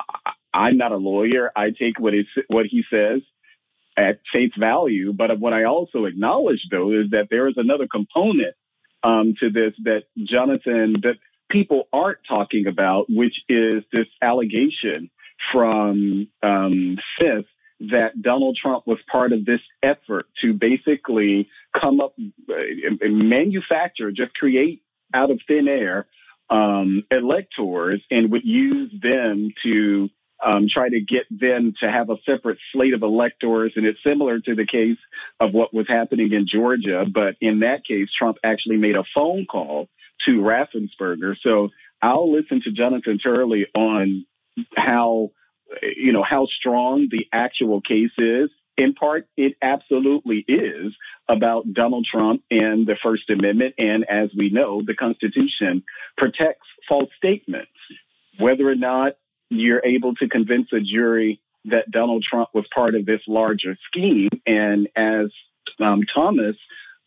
I, 0.55 0.69
am 0.69 0.77
not 0.77 0.93
a 0.93 0.97
lawyer. 0.97 1.51
I 1.55 1.71
take 1.71 1.99
what 1.99 2.15
he 2.15 2.27
what 2.49 2.67
he 2.67 2.85
says 2.91 3.23
at 3.97 4.21
face 4.33 4.53
value. 4.59 5.13
But 5.13 5.39
what 5.39 5.53
I 5.53 5.65
also 5.65 6.05
acknowledge, 6.05 6.67
though, 6.71 6.93
is 6.93 7.11
that 7.11 7.29
there 7.31 7.49
is 7.49 7.55
another 7.57 7.87
component 7.87 8.55
um, 9.03 9.35
to 9.41 9.51
this 9.51 9.75
that 9.85 10.05
Jonathan 10.19 10.97
that 11.03 11.17
people 11.51 11.89
aren't 11.93 12.19
talking 12.27 12.67
about, 12.67 13.07
which 13.09 13.43
is 13.49 13.85
this 13.93 14.07
allegation 14.23 15.11
from 15.51 16.29
um, 16.43 16.99
that 17.91 18.21
Donald 18.21 18.57
Trump 18.57 18.87
was 18.87 18.99
part 19.11 19.33
of 19.33 19.45
this 19.45 19.61
effort 19.83 20.27
to 20.41 20.53
basically 20.53 21.49
come 21.79 22.01
up 22.01 22.15
uh, 22.49 22.55
and 23.01 23.29
manufacture, 23.29 24.11
just 24.13 24.35
create 24.35 24.83
out 25.15 25.31
of 25.31 25.41
thin 25.47 25.69
air 25.69 26.07
um, 26.51 27.05
electors 27.11 28.03
and 28.11 28.31
would 28.31 28.45
use 28.45 28.93
them 29.03 29.53
to 29.63 30.11
um, 30.45 30.67
try 30.69 30.89
to 30.89 31.01
get 31.01 31.25
them 31.31 31.75
to 31.81 31.91
have 31.91 32.11
a 32.11 32.17
separate 32.27 32.59
slate 32.73 32.95
of 32.95 33.03
electors. 33.03 33.73
And 33.77 33.87
it's 33.87 34.03
similar 34.05 34.41
to 34.41 34.55
the 34.55 34.67
case 34.67 34.99
of 35.41 35.53
what 35.53 35.73
was 35.73 35.87
happening 35.89 36.33
in 36.33 36.47
Georgia. 36.47 37.05
But 37.13 37.37
in 37.41 37.61
that 37.61 37.85
case, 37.85 38.09
Trump 38.17 38.39
actually 38.43 38.77
made 38.77 38.97
a 38.97 39.05
phone 39.15 39.47
call 39.47 39.89
to 40.27 40.41
Raffensperger. 40.41 41.37
So 41.41 41.71
I'll 42.01 42.33
listen 42.33 42.61
to 42.63 42.73
Jonathan 42.73 43.19
Turley 43.19 43.67
on 43.75 44.27
how 44.77 45.31
you 45.83 46.13
know, 46.13 46.23
how 46.23 46.47
strong 46.47 47.09
the 47.11 47.27
actual 47.33 47.81
case 47.81 48.13
is. 48.19 48.51
In 48.77 48.95
part, 48.95 49.29
it 49.37 49.57
absolutely 49.61 50.45
is 50.49 50.95
about 51.29 51.73
Donald 51.73 52.07
Trump 52.07 52.43
and 52.51 52.87
the 52.87 52.97
First 53.03 53.29
Amendment. 53.29 53.75
And 53.79 54.05
as 54.09 54.31
we 54.37 54.49
know, 54.49 54.83
the 54.85 54.95
Constitution 54.95 55.85
protects 56.17 56.67
false 56.89 57.11
statements. 57.17 57.71
Whether 58.39 58.69
or 58.69 58.75
not 58.75 59.13
you're 59.51 59.85
able 59.85 60.15
to 60.17 60.29
convince 60.29 60.73
a 60.73 60.81
jury 60.81 61.41
that 61.67 61.91
Donald 61.91 62.23
Trump 62.23 62.49
was 62.55 62.65
part 62.75 62.95
of 62.95 63.05
this 63.07 63.21
larger 63.29 63.77
scheme, 63.87 64.31
and 64.47 64.89
as 64.97 65.27
um, 65.79 66.03
Thomas 66.13 66.57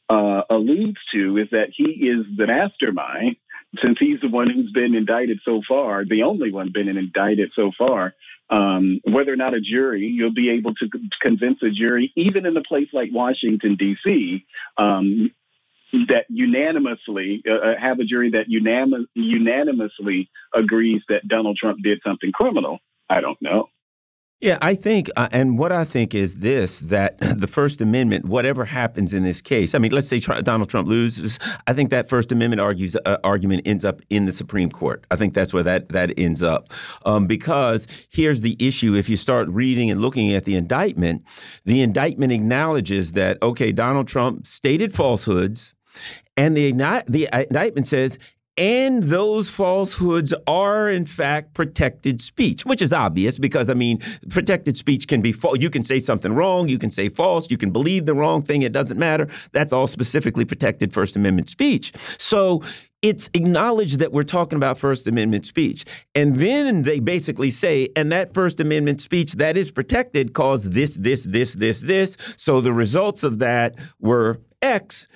uh, 0.08 0.44
alludes 0.50 1.00
to, 1.12 1.38
is 1.38 1.50
that 1.52 1.70
he 1.72 1.84
is 1.84 2.26
the 2.38 2.48
mastermind 2.48 3.38
since 3.82 3.98
he's 4.00 4.22
the 4.22 4.30
one 4.30 4.50
who's 4.50 4.72
been 4.72 4.96
indicted 4.96 5.40
so 5.44 5.62
far, 5.68 6.06
the 6.06 6.24
only 6.24 6.52
one 6.52 6.72
been 6.74 6.88
indicted 6.88 7.52
so 7.56 7.72
far, 7.78 8.14
um, 8.50 9.00
whether 9.04 9.34
or 9.34 9.38
not 9.38 9.54
a 9.54 9.62
jury, 9.62 10.06
you'll 10.06 10.34
be 10.34 10.52
able 10.52 10.76
to 10.76 10.90
convince 11.22 11.62
a 11.64 11.70
jury, 11.70 12.12
even 12.16 12.46
in 12.46 12.56
a 12.58 12.64
place 12.64 12.90
like 12.94 13.10
Washington, 13.12 13.76
D.C., 13.76 14.46
um, 14.78 15.32
that 16.10 16.26
unanimously 16.30 17.42
uh, 17.48 17.54
uh, 17.54 17.80
have 17.80 18.00
a 18.00 18.04
jury 18.04 18.32
that 18.32 18.50
unanim- 18.50 19.08
unanimously 19.14 20.30
agrees 20.54 21.02
that 21.08 21.28
Donald 21.28 21.58
Trump 21.58 21.82
did 21.82 22.02
something 22.04 22.32
criminal. 22.32 22.80
I 23.10 23.22
don't 23.22 23.42
know. 23.42 23.70
Yeah, 24.42 24.58
I 24.62 24.76
think, 24.76 25.10
uh, 25.16 25.30
and 25.32 25.58
what 25.58 25.72
I 25.72 25.86
think 25.86 26.14
is 26.14 26.36
this: 26.36 26.82
that 26.82 27.18
the 27.40 27.48
First 27.48 27.80
Amendment, 27.80 28.26
whatever 28.26 28.66
happens 28.66 29.14
in 29.14 29.24
this 29.24 29.42
case, 29.42 29.74
I 29.74 29.78
mean, 29.78 29.94
let's 29.94 30.10
say 30.10 30.20
Donald 30.20 30.70
Trump 30.70 30.90
loses, 30.90 31.40
I 31.68 31.74
think 31.74 31.90
that 31.92 32.10
First 32.10 32.34
Amendment 32.34 32.60
argues 32.60 32.98
uh, 33.06 33.18
argument 33.24 33.62
ends 33.66 33.86
up 33.86 34.02
in 34.10 34.26
the 34.26 34.34
Supreme 34.34 34.70
Court. 34.70 35.06
I 35.10 35.16
think 35.16 35.34
that's 35.34 35.54
where 35.54 35.64
that 35.64 35.90
that 35.90 36.12
ends 36.18 36.44
up, 36.44 36.70
um, 37.06 37.28
because 37.28 37.88
here's 38.10 38.42
the 38.42 38.58
issue: 38.60 38.94
if 38.94 39.08
you 39.08 39.16
start 39.16 39.48
reading 39.48 39.90
and 39.90 40.02
looking 40.02 40.34
at 40.34 40.44
the 40.44 40.56
indictment, 40.56 41.24
the 41.64 41.82
indictment 41.82 42.34
acknowledges 42.34 43.14
that 43.14 43.42
okay, 43.42 43.72
Donald 43.72 44.08
Trump 44.08 44.48
stated 44.48 44.94
falsehoods. 44.94 45.74
And 46.38 46.58
the, 46.58 46.74
the 47.08 47.30
indictment 47.32 47.88
says 47.88 48.20
and 48.58 49.04
those 49.04 49.50
falsehoods 49.50 50.34
are, 50.48 50.90
in 50.90 51.06
fact, 51.06 51.54
protected 51.54 52.22
speech, 52.22 52.66
which 52.66 52.82
is 52.82 52.94
obvious 52.94 53.38
because, 53.38 53.70
I 53.70 53.74
mean, 53.74 54.02
protected 54.30 54.78
speech 54.78 55.08
can 55.08 55.22
be 55.22 55.34
false. 55.34 55.60
You 55.60 55.70
can 55.70 55.84
say 55.84 56.00
something 56.00 56.34
wrong, 56.34 56.70
you 56.70 56.80
can 56.80 56.92
say 56.92 57.10
false, 57.10 57.52
you 57.52 57.58
can 57.58 57.72
believe 57.72 58.06
the 58.06 58.14
wrong 58.14 58.44
thing, 58.44 58.62
it 58.62 58.72
doesn't 58.72 58.98
matter. 58.98 59.28
That's 59.52 59.74
all 59.74 59.88
specifically 59.88 60.46
protected 60.46 60.94
First 60.94 61.18
Amendment 61.18 61.50
speech. 61.50 61.92
So 62.18 62.64
it's 63.02 63.30
acknowledged 63.34 64.00
that 64.00 64.14
we're 64.14 64.24
talking 64.24 64.56
about 64.56 64.80
First 64.80 65.06
Amendment 65.06 65.46
speech. 65.46 65.86
And 66.16 66.38
then 66.38 66.84
they 66.84 67.00
basically 67.00 67.52
say, 67.52 67.90
and 67.96 68.12
that 68.12 68.34
First 68.34 68.62
Amendment 68.62 69.02
speech 69.02 69.34
that 69.34 69.58
is 69.58 69.70
protected 69.70 70.34
caused 70.34 70.72
this, 70.72 70.96
this, 70.96 71.26
this, 71.26 71.54
this, 71.56 71.82
this. 71.82 72.18
So 72.38 72.62
the 72.62 72.74
results 72.74 73.24
of 73.24 73.40
that 73.40 73.76
were 74.00 74.40
X 74.62 75.08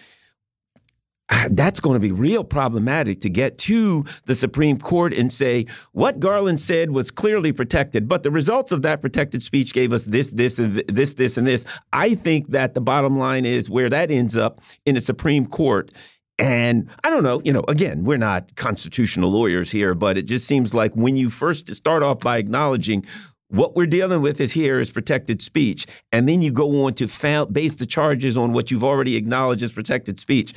that's 1.51 1.79
going 1.79 1.95
to 1.95 1.99
be 1.99 2.11
real 2.11 2.43
problematic 2.43 3.21
to 3.21 3.29
get 3.29 3.57
to 3.59 4.05
the 4.25 4.35
Supreme 4.35 4.79
Court 4.79 5.13
and 5.13 5.31
say 5.31 5.65
what 5.91 6.19
Garland 6.19 6.59
said 6.61 6.91
was 6.91 7.11
clearly 7.11 7.51
protected, 7.51 8.07
but 8.07 8.23
the 8.23 8.31
results 8.31 8.71
of 8.71 8.81
that 8.81 9.01
protected 9.01 9.43
speech 9.43 9.73
gave 9.73 9.93
us 9.93 10.05
this, 10.05 10.31
this, 10.31 10.59
and 10.59 10.83
this, 10.87 11.13
this, 11.13 11.37
and 11.37 11.47
this. 11.47 11.65
I 11.93 12.15
think 12.15 12.49
that 12.49 12.73
the 12.73 12.81
bottom 12.81 13.17
line 13.17 13.45
is 13.45 13.69
where 13.69 13.89
that 13.89 14.11
ends 14.11 14.35
up 14.35 14.61
in 14.85 14.95
the 14.95 15.01
Supreme 15.01 15.47
Court. 15.47 15.91
And 16.37 16.89
I 17.03 17.09
don't 17.09 17.23
know, 17.23 17.41
you 17.43 17.51
know, 17.51 17.65
again, 17.67 18.05
we're 18.05 18.17
not 18.17 18.55
constitutional 18.55 19.29
lawyers 19.29 19.71
here, 19.71 19.93
but 19.93 20.17
it 20.17 20.23
just 20.23 20.47
seems 20.47 20.73
like 20.73 20.93
when 20.93 21.17
you 21.17 21.29
first 21.29 21.73
start 21.75 22.01
off 22.01 22.21
by 22.21 22.37
acknowledging 22.37 23.05
what 23.49 23.75
we're 23.75 23.87
dealing 23.87 24.21
with 24.21 24.39
is 24.39 24.51
here 24.51 24.79
is 24.79 24.91
protected 24.91 25.41
speech, 25.41 25.87
and 26.11 26.29
then 26.29 26.41
you 26.41 26.51
go 26.51 26.85
on 26.85 26.93
to 26.93 27.47
base 27.51 27.75
the 27.75 27.85
charges 27.85 28.37
on 28.37 28.53
what 28.53 28.69
you've 28.69 28.83
already 28.83 29.15
acknowledged 29.15 29.63
as 29.63 29.71
protected 29.71 30.19
speech 30.19 30.53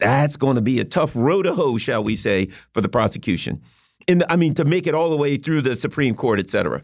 that's 0.00 0.36
going 0.36 0.56
to 0.56 0.62
be 0.62 0.80
a 0.80 0.84
tough 0.84 1.12
road 1.14 1.42
to 1.42 1.54
hoe, 1.54 1.78
shall 1.78 2.02
we 2.02 2.16
say, 2.16 2.48
for 2.72 2.80
the 2.80 2.88
prosecution. 2.88 3.60
And 4.08 4.24
I 4.28 4.36
mean, 4.36 4.54
to 4.54 4.64
make 4.64 4.86
it 4.86 4.94
all 4.94 5.10
the 5.10 5.16
way 5.16 5.36
through 5.36 5.62
the 5.62 5.76
Supreme 5.76 6.14
Court, 6.14 6.40
et 6.40 6.48
cetera. 6.48 6.82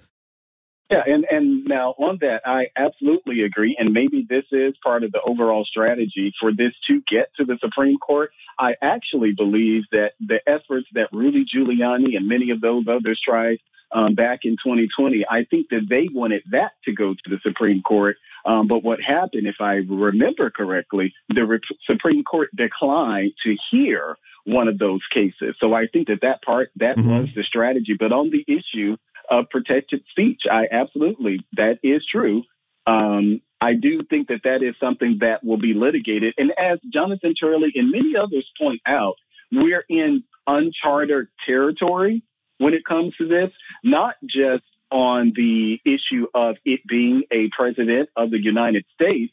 Yeah, 0.90 1.02
and, 1.04 1.26
and 1.28 1.64
now 1.64 1.94
on 1.98 2.18
that, 2.20 2.42
I 2.46 2.68
absolutely 2.76 3.42
agree. 3.42 3.76
And 3.76 3.92
maybe 3.92 4.24
this 4.28 4.44
is 4.52 4.74
part 4.84 5.02
of 5.02 5.10
the 5.10 5.20
overall 5.22 5.64
strategy 5.64 6.32
for 6.38 6.52
this 6.52 6.74
to 6.86 7.02
get 7.08 7.34
to 7.36 7.44
the 7.44 7.58
Supreme 7.60 7.98
Court. 7.98 8.30
I 8.58 8.76
actually 8.80 9.32
believe 9.32 9.82
that 9.90 10.12
the 10.20 10.40
efforts 10.46 10.86
that 10.92 11.08
Rudy 11.12 11.44
Giuliani 11.44 12.16
and 12.16 12.28
many 12.28 12.50
of 12.50 12.60
those 12.60 12.84
others 12.86 13.20
tried 13.20 13.58
um, 13.90 14.14
back 14.14 14.40
in 14.44 14.52
2020, 14.52 15.24
I 15.28 15.44
think 15.44 15.68
that 15.70 15.86
they 15.88 16.08
wanted 16.12 16.42
that 16.50 16.72
to 16.84 16.92
go 16.92 17.14
to 17.14 17.30
the 17.30 17.40
Supreme 17.42 17.82
Court 17.82 18.16
um, 18.46 18.68
but 18.68 18.84
what 18.84 19.00
happened, 19.02 19.46
if 19.46 19.60
I 19.60 19.74
remember 19.74 20.50
correctly, 20.50 21.12
the 21.28 21.44
Re- 21.44 21.60
Supreme 21.84 22.22
Court 22.22 22.48
declined 22.54 23.32
to 23.42 23.56
hear 23.70 24.16
one 24.44 24.68
of 24.68 24.78
those 24.78 25.00
cases. 25.10 25.56
So 25.58 25.74
I 25.74 25.88
think 25.88 26.06
that 26.06 26.20
that 26.22 26.42
part, 26.42 26.70
that 26.76 26.96
mm-hmm. 26.96 27.08
was 27.08 27.28
the 27.34 27.42
strategy. 27.42 27.96
But 27.98 28.12
on 28.12 28.30
the 28.30 28.44
issue 28.46 28.96
of 29.28 29.50
protected 29.50 30.04
speech, 30.10 30.42
I 30.50 30.68
absolutely, 30.70 31.44
that 31.56 31.80
is 31.82 32.06
true. 32.06 32.44
Um, 32.86 33.40
I 33.60 33.74
do 33.74 34.04
think 34.04 34.28
that 34.28 34.44
that 34.44 34.62
is 34.62 34.76
something 34.78 35.18
that 35.22 35.42
will 35.42 35.56
be 35.56 35.74
litigated. 35.74 36.34
And 36.38 36.52
as 36.56 36.78
Jonathan 36.88 37.34
Turley 37.34 37.72
and 37.74 37.90
many 37.90 38.16
others 38.16 38.48
point 38.56 38.80
out, 38.86 39.16
we're 39.50 39.84
in 39.88 40.22
uncharted 40.46 41.26
territory 41.44 42.22
when 42.58 42.74
it 42.74 42.84
comes 42.84 43.16
to 43.16 43.26
this, 43.26 43.50
not 43.82 44.14
just 44.24 44.62
on 44.90 45.32
the 45.34 45.80
issue 45.84 46.26
of 46.34 46.56
it 46.64 46.86
being 46.86 47.22
a 47.30 47.48
president 47.48 48.08
of 48.16 48.30
the 48.30 48.42
United 48.42 48.84
States, 48.94 49.32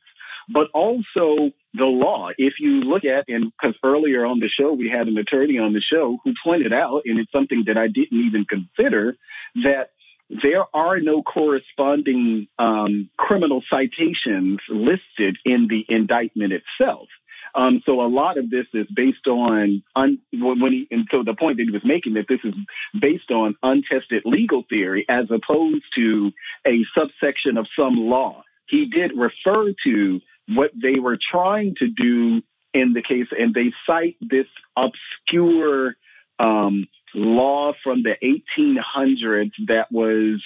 but 0.49 0.69
also 0.73 1.51
the 1.73 1.85
law. 1.85 2.29
If 2.37 2.59
you 2.59 2.81
look 2.81 3.05
at, 3.05 3.25
and 3.27 3.51
because 3.51 3.75
earlier 3.83 4.25
on 4.25 4.39
the 4.39 4.49
show, 4.49 4.73
we 4.73 4.89
had 4.89 5.07
an 5.07 5.17
attorney 5.17 5.57
on 5.57 5.73
the 5.73 5.81
show 5.81 6.17
who 6.23 6.33
pointed 6.43 6.73
out, 6.73 7.03
and 7.05 7.19
it's 7.19 7.31
something 7.31 7.63
that 7.67 7.77
I 7.77 7.87
didn't 7.87 8.19
even 8.19 8.45
consider, 8.45 9.15
that 9.63 9.91
there 10.29 10.65
are 10.73 10.99
no 10.99 11.21
corresponding 11.21 12.47
um, 12.57 13.09
criminal 13.17 13.63
citations 13.69 14.59
listed 14.69 15.37
in 15.45 15.67
the 15.67 15.85
indictment 15.87 16.53
itself. 16.53 17.07
Um, 17.55 17.81
so 17.85 18.01
a 18.01 18.07
lot 18.07 18.37
of 18.37 18.49
this 18.49 18.65
is 18.73 18.87
based 18.93 19.27
on 19.27 19.83
un, 19.95 20.19
when 20.31 20.71
he, 20.71 20.87
and 20.89 21.07
so 21.11 21.23
the 21.23 21.35
point 21.35 21.57
that 21.57 21.63
he 21.63 21.71
was 21.71 21.85
making 21.85 22.13
that 22.15 22.27
this 22.27 22.39
is 22.43 22.53
based 22.99 23.31
on 23.31 23.55
untested 23.61 24.23
legal 24.25 24.63
theory 24.69 25.05
as 25.07 25.25
opposed 25.29 25.83
to 25.95 26.31
a 26.65 26.83
subsection 26.97 27.57
of 27.57 27.67
some 27.75 27.95
law. 27.95 28.43
He 28.67 28.87
did 28.87 29.11
refer 29.15 29.73
to 29.83 30.21
what 30.47 30.71
they 30.79 30.99
were 30.99 31.17
trying 31.17 31.75
to 31.75 31.87
do 31.89 32.41
in 32.73 32.93
the 32.93 33.03
case, 33.03 33.27
and 33.37 33.53
they 33.53 33.71
cite 33.85 34.17
this 34.19 34.47
obscure 34.75 35.95
um, 36.39 36.87
law 37.13 37.73
from 37.83 38.01
the 38.01 38.15
1800s 38.57 39.51
that 39.67 39.91
was 39.91 40.41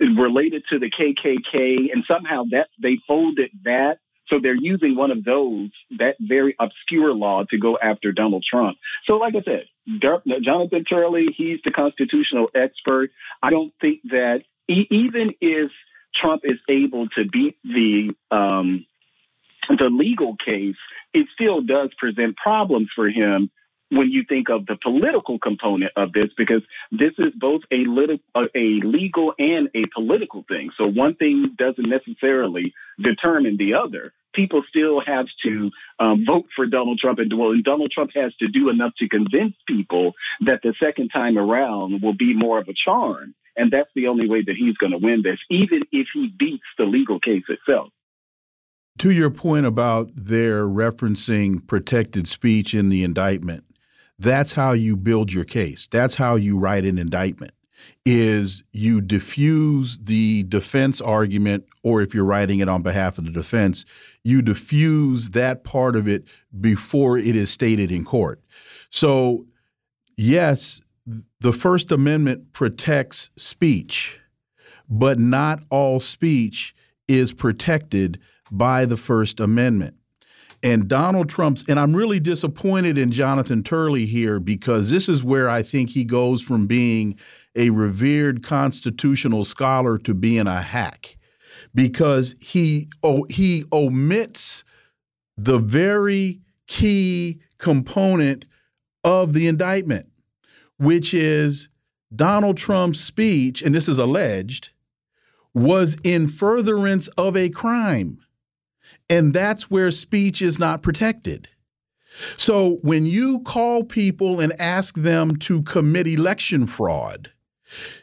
related 0.00 0.64
to 0.70 0.78
the 0.78 0.90
KKK, 0.90 1.92
and 1.92 2.04
somehow 2.06 2.44
that 2.52 2.68
they 2.80 2.98
folded 3.06 3.50
that 3.64 3.98
so 4.28 4.38
they're 4.40 4.54
using 4.54 4.96
one 4.96 5.10
of 5.10 5.24
those, 5.24 5.70
that 5.98 6.16
very 6.20 6.54
obscure 6.58 7.12
law 7.12 7.44
to 7.50 7.58
go 7.58 7.78
after 7.78 8.12
Donald 8.12 8.44
Trump. 8.48 8.78
So 9.04 9.16
like 9.16 9.34
I 9.34 9.42
said, 9.42 9.64
Jonathan 10.42 10.84
Turley, 10.84 11.26
he's 11.36 11.60
the 11.64 11.70
constitutional 11.70 12.48
expert. 12.54 13.10
I 13.42 13.50
don't 13.50 13.72
think 13.80 14.00
that 14.10 14.44
even 14.68 15.34
if 15.40 15.70
Trump 16.14 16.42
is 16.44 16.58
able 16.68 17.08
to 17.10 17.24
beat 17.24 17.56
the 17.64 18.14
um, 18.30 18.86
the 19.68 19.88
legal 19.90 20.36
case, 20.36 20.76
it 21.12 21.28
still 21.32 21.62
does 21.62 21.90
present 21.98 22.36
problems 22.36 22.88
for 22.94 23.08
him 23.08 23.50
when 23.92 24.10
you 24.10 24.24
think 24.26 24.48
of 24.48 24.64
the 24.64 24.76
political 24.76 25.38
component 25.38 25.92
of 25.96 26.12
this, 26.12 26.30
because 26.36 26.62
this 26.90 27.12
is 27.18 27.32
both 27.36 27.60
a, 27.70 27.84
little, 27.84 28.18
a 28.34 28.80
legal 28.80 29.34
and 29.38 29.68
a 29.74 29.84
political 29.94 30.44
thing. 30.48 30.70
So 30.78 30.86
one 30.86 31.14
thing 31.14 31.54
doesn't 31.56 31.88
necessarily 31.88 32.72
determine 32.98 33.58
the 33.58 33.74
other. 33.74 34.12
People 34.32 34.62
still 34.66 35.00
have 35.00 35.26
to 35.42 35.70
um, 35.98 36.24
vote 36.24 36.46
for 36.56 36.64
Donald 36.64 36.98
Trump, 36.98 37.18
and 37.18 37.30
well, 37.38 37.52
Donald 37.62 37.90
Trump 37.90 38.12
has 38.14 38.34
to 38.36 38.48
do 38.48 38.70
enough 38.70 38.94
to 38.96 39.08
convince 39.08 39.54
people 39.66 40.14
that 40.40 40.62
the 40.62 40.72
second 40.80 41.10
time 41.10 41.36
around 41.36 42.00
will 42.00 42.14
be 42.14 42.32
more 42.32 42.58
of 42.58 42.68
a 42.68 42.74
charm. 42.74 43.34
And 43.56 43.70
that's 43.70 43.90
the 43.94 44.08
only 44.08 44.26
way 44.26 44.42
that 44.42 44.56
he's 44.56 44.78
going 44.78 44.92
to 44.92 44.98
win 44.98 45.20
this, 45.22 45.38
even 45.50 45.82
if 45.92 46.06
he 46.14 46.28
beats 46.28 46.64
the 46.78 46.84
legal 46.84 47.20
case 47.20 47.44
itself. 47.50 47.90
To 48.98 49.10
your 49.10 49.30
point 49.30 49.66
about 49.66 50.10
their 50.14 50.64
referencing 50.64 51.66
protected 51.66 52.26
speech 52.26 52.72
in 52.72 52.88
the 52.88 53.04
indictment, 53.04 53.64
that's 54.22 54.52
how 54.52 54.72
you 54.72 54.96
build 54.96 55.32
your 55.32 55.44
case. 55.44 55.88
That's 55.90 56.14
how 56.14 56.36
you 56.36 56.58
write 56.58 56.84
an 56.84 56.98
indictment 56.98 57.52
is 58.06 58.62
you 58.72 59.00
diffuse 59.00 59.98
the 60.02 60.44
defense 60.44 61.00
argument 61.00 61.64
or 61.82 62.02
if 62.02 62.14
you're 62.14 62.24
writing 62.24 62.60
it 62.60 62.68
on 62.68 62.82
behalf 62.82 63.18
of 63.18 63.24
the 63.24 63.30
defense, 63.30 63.84
you 64.22 64.42
diffuse 64.42 65.30
that 65.30 65.64
part 65.64 65.96
of 65.96 66.08
it 66.08 66.28
before 66.60 67.18
it 67.18 67.34
is 67.34 67.50
stated 67.50 67.90
in 67.90 68.04
court. 68.04 68.40
So, 68.90 69.46
yes, 70.16 70.80
the 71.40 71.52
First 71.52 71.90
Amendment 71.90 72.52
protects 72.52 73.30
speech, 73.36 74.18
but 74.88 75.18
not 75.18 75.62
all 75.70 75.98
speech 75.98 76.74
is 77.08 77.32
protected 77.32 78.20
by 78.50 78.84
the 78.84 78.96
First 78.96 79.40
Amendment 79.40 79.96
and 80.62 80.86
Donald 80.86 81.28
Trump's, 81.28 81.64
and 81.68 81.78
I'm 81.78 81.94
really 81.94 82.20
disappointed 82.20 82.96
in 82.96 83.10
Jonathan 83.10 83.62
Turley 83.62 84.06
here 84.06 84.38
because 84.38 84.90
this 84.90 85.08
is 85.08 85.24
where 85.24 85.50
I 85.50 85.62
think 85.62 85.90
he 85.90 86.04
goes 86.04 86.40
from 86.40 86.66
being 86.66 87.18
a 87.56 87.70
revered 87.70 88.42
constitutional 88.42 89.44
scholar 89.44 89.98
to 89.98 90.14
being 90.14 90.46
a 90.46 90.62
hack 90.62 91.16
because 91.74 92.34
he 92.40 92.88
oh, 93.02 93.26
he 93.28 93.64
omits 93.72 94.64
the 95.36 95.58
very 95.58 96.40
key 96.66 97.40
component 97.58 98.44
of 99.04 99.32
the 99.32 99.46
indictment, 99.48 100.08
which 100.78 101.12
is 101.12 101.68
Donald 102.14 102.56
Trump's 102.56 103.00
speech, 103.00 103.62
and 103.62 103.74
this 103.74 103.88
is 103.88 103.98
alleged, 103.98 104.70
was 105.54 105.96
in 106.04 106.28
furtherance 106.28 107.08
of 107.08 107.36
a 107.36 107.48
crime. 107.48 108.21
And 109.12 109.34
that's 109.34 109.70
where 109.70 109.90
speech 109.90 110.40
is 110.40 110.58
not 110.58 110.82
protected. 110.82 111.46
So 112.38 112.78
when 112.80 113.04
you 113.04 113.40
call 113.40 113.84
people 113.84 114.40
and 114.40 114.58
ask 114.58 114.94
them 114.96 115.36
to 115.40 115.62
commit 115.64 116.06
election 116.06 116.66
fraud, 116.66 117.30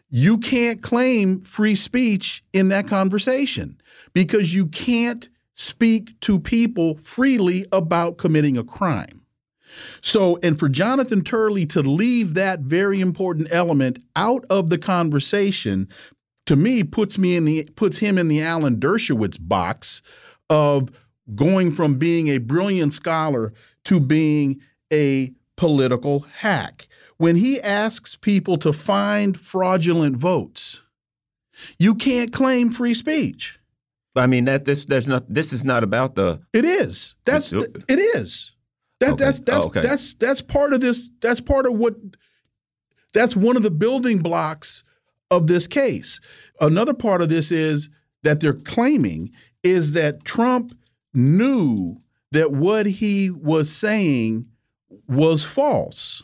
you 0.10 0.38
can't 0.38 0.84
claim 0.84 1.42
free 1.42 1.74
speech 1.74 2.44
in 2.54 2.70
that 2.70 2.88
conversation 2.88 3.82
because 4.14 4.54
you 4.54 4.68
can't 4.68 5.30
speak 5.56 6.20
to 6.22 6.40
people 6.40 6.98
freely 6.98 7.66
about 7.72 8.20
committing 8.20 8.56
a 8.56 8.64
crime. 8.64 9.26
So, 10.02 10.38
and 10.44 10.60
for 10.60 10.70
Jonathan 10.70 11.24
Turley 11.24 11.66
to 11.68 11.82
leave 11.82 12.36
that 12.36 12.60
very 12.60 13.02
important 13.02 13.48
element 13.50 13.98
out 14.16 14.46
of 14.52 14.70
the 14.70 14.78
conversation, 14.78 15.88
to 16.46 16.56
me, 16.56 16.84
puts 16.84 17.18
me 17.18 17.36
in 17.36 17.46
the 17.46 17.68
puts 17.76 17.98
him 17.98 18.20
in 18.20 18.28
the 18.28 18.42
Alan 18.42 18.80
Dershowitz 18.80 19.38
box 19.40 20.04
of 20.50 20.90
going 21.36 21.72
from 21.72 21.96
being 21.98 22.28
a 22.30 22.38
brilliant 22.40 22.94
scholar 22.94 23.54
to 23.86 24.00
being 24.00 24.60
a 24.92 25.32
political 25.56 26.22
hack. 26.40 26.88
When 27.18 27.36
he 27.36 27.60
asks 27.62 28.16
people 28.16 28.58
to 28.60 28.72
find 28.74 29.38
fraudulent 29.40 30.16
votes, 30.18 30.82
you 31.78 31.94
can't 31.96 32.32
claim 32.32 32.72
free 32.72 32.94
speech. 32.94 33.60
I 34.16 34.26
mean 34.28 34.46
that 34.46 34.66
this 34.66 34.86
there's 34.86 35.08
not 35.08 35.32
this 35.32 35.54
is 35.54 35.64
not 35.64 35.84
about 35.84 36.16
the 36.16 36.40
It 36.54 36.66
is. 36.66 37.14
That's 37.26 37.52
it 37.54 38.00
is. 38.00 38.52
That 39.00 39.14
Okay. 39.14 39.24
that's 39.26 39.40
that's 39.42 39.66
Oh, 39.66 39.68
okay. 39.68 39.82
that's 39.82 40.14
that's 40.16 40.42
part 40.42 40.74
of 40.74 40.82
this 40.82 41.10
that's 41.22 41.42
part 41.42 41.66
of 41.68 41.74
what 41.74 41.96
that's 43.14 43.36
one 43.36 43.56
of 43.58 43.64
the 43.64 43.72
building 43.72 44.20
blocks 44.22 44.84
of 45.32 45.48
this 45.48 45.68
case. 45.68 46.20
Another 46.60 46.94
part 46.94 47.22
of 47.22 47.30
this 47.30 47.52
is 47.52 47.90
that 48.24 48.40
they're 48.40 48.54
claiming 48.54 49.32
is 49.64 49.94
that 49.94 50.24
Trump 50.24 50.78
knew 51.14 52.02
that 52.32 52.52
what 52.52 52.86
he 52.86 53.30
was 53.32 53.72
saying 53.72 54.48
was 55.08 55.44
false. 55.44 56.24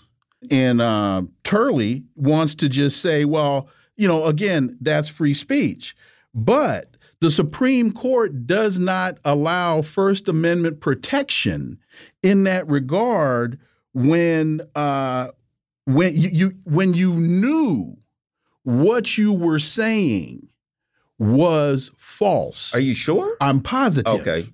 And 0.52 0.80
uh, 0.80 1.24
Turley 1.44 2.04
wants 2.16 2.56
to 2.56 2.70
just 2.70 3.02
say, 3.02 3.26
well, 3.26 3.68
you 3.96 4.08
know, 4.08 4.26
again, 4.26 4.78
that's 4.82 5.10
free 5.10 5.34
speech. 5.34 5.96
But 6.34 6.98
the 7.22 7.32
Supreme 7.32 7.92
Court 7.92 8.46
does 8.46 8.78
not 8.78 9.18
allow 9.26 9.82
First 9.82 10.28
Amendment 10.28 10.82
protection 10.82 11.80
in 12.22 12.44
that 12.44 12.68
regard 12.68 13.60
when 13.94 14.62
uh, 14.76 15.30
when 15.86 16.16
you, 16.18 16.30
you 16.30 16.54
when 16.66 16.94
you 16.94 17.16
knew 17.16 17.96
what 18.64 19.18
you 19.18 19.32
were 19.32 19.60
saying 19.60 20.50
was 21.20 21.92
false. 21.98 22.74
Are 22.74 22.80
you 22.80 22.94
sure? 22.94 23.38
I'm 23.40 23.62
positive. 23.62 24.22
Okay. 24.22 24.48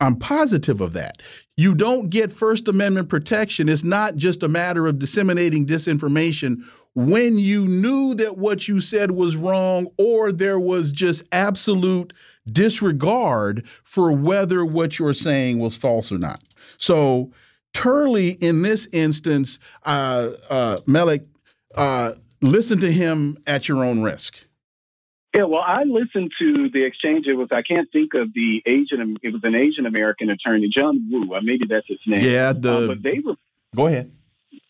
I'm 0.00 0.16
positive 0.16 0.80
of 0.80 0.94
that. 0.94 1.22
You 1.56 1.74
don't 1.74 2.10
get 2.10 2.32
First 2.32 2.66
Amendment 2.66 3.08
protection. 3.08 3.68
It's 3.68 3.84
not 3.84 4.16
just 4.16 4.42
a 4.42 4.48
matter 4.48 4.88
of 4.88 4.98
disseminating 4.98 5.64
disinformation 5.64 6.64
when 6.94 7.38
you 7.38 7.66
knew 7.66 8.14
that 8.16 8.36
what 8.36 8.68
you 8.68 8.80
said 8.80 9.12
was 9.12 9.36
wrong 9.36 9.86
or 9.96 10.32
there 10.32 10.58
was 10.58 10.92
just 10.92 11.22
absolute 11.32 12.12
disregard 12.50 13.64
for 13.84 14.12
whether 14.12 14.64
what 14.64 14.98
you're 14.98 15.14
saying 15.14 15.58
was 15.58 15.76
false 15.76 16.10
or 16.10 16.18
not. 16.18 16.42
So, 16.78 17.30
Turley, 17.72 18.30
in 18.30 18.62
this 18.62 18.86
instance, 18.92 19.58
uh, 19.84 20.30
uh, 20.50 20.80
Melik, 20.80 21.24
uh, 21.76 22.12
listen 22.42 22.80
to 22.80 22.92
him 22.92 23.38
at 23.46 23.68
your 23.68 23.84
own 23.84 24.02
risk. 24.02 24.38
Yeah, 25.34 25.44
well, 25.44 25.62
I 25.66 25.84
listened 25.84 26.32
to 26.40 26.68
the 26.68 26.84
exchange. 26.84 27.26
It 27.26 27.34
was 27.34 27.48
I 27.50 27.62
can't 27.62 27.90
think 27.90 28.12
of 28.14 28.34
the 28.34 28.62
Asian. 28.66 29.16
It 29.22 29.32
was 29.32 29.42
an 29.44 29.54
Asian 29.54 29.86
American 29.86 30.28
attorney, 30.28 30.68
John 30.68 31.08
Woo. 31.10 31.34
Uh, 31.34 31.40
maybe 31.42 31.66
that's 31.66 31.86
his 31.88 32.00
name. 32.06 32.20
Yeah, 32.22 32.52
the 32.52 32.72
Uh, 32.72 32.86
but 32.88 33.02
they 33.02 33.18
were 33.18 33.36
go 33.74 33.86
ahead. 33.86 34.12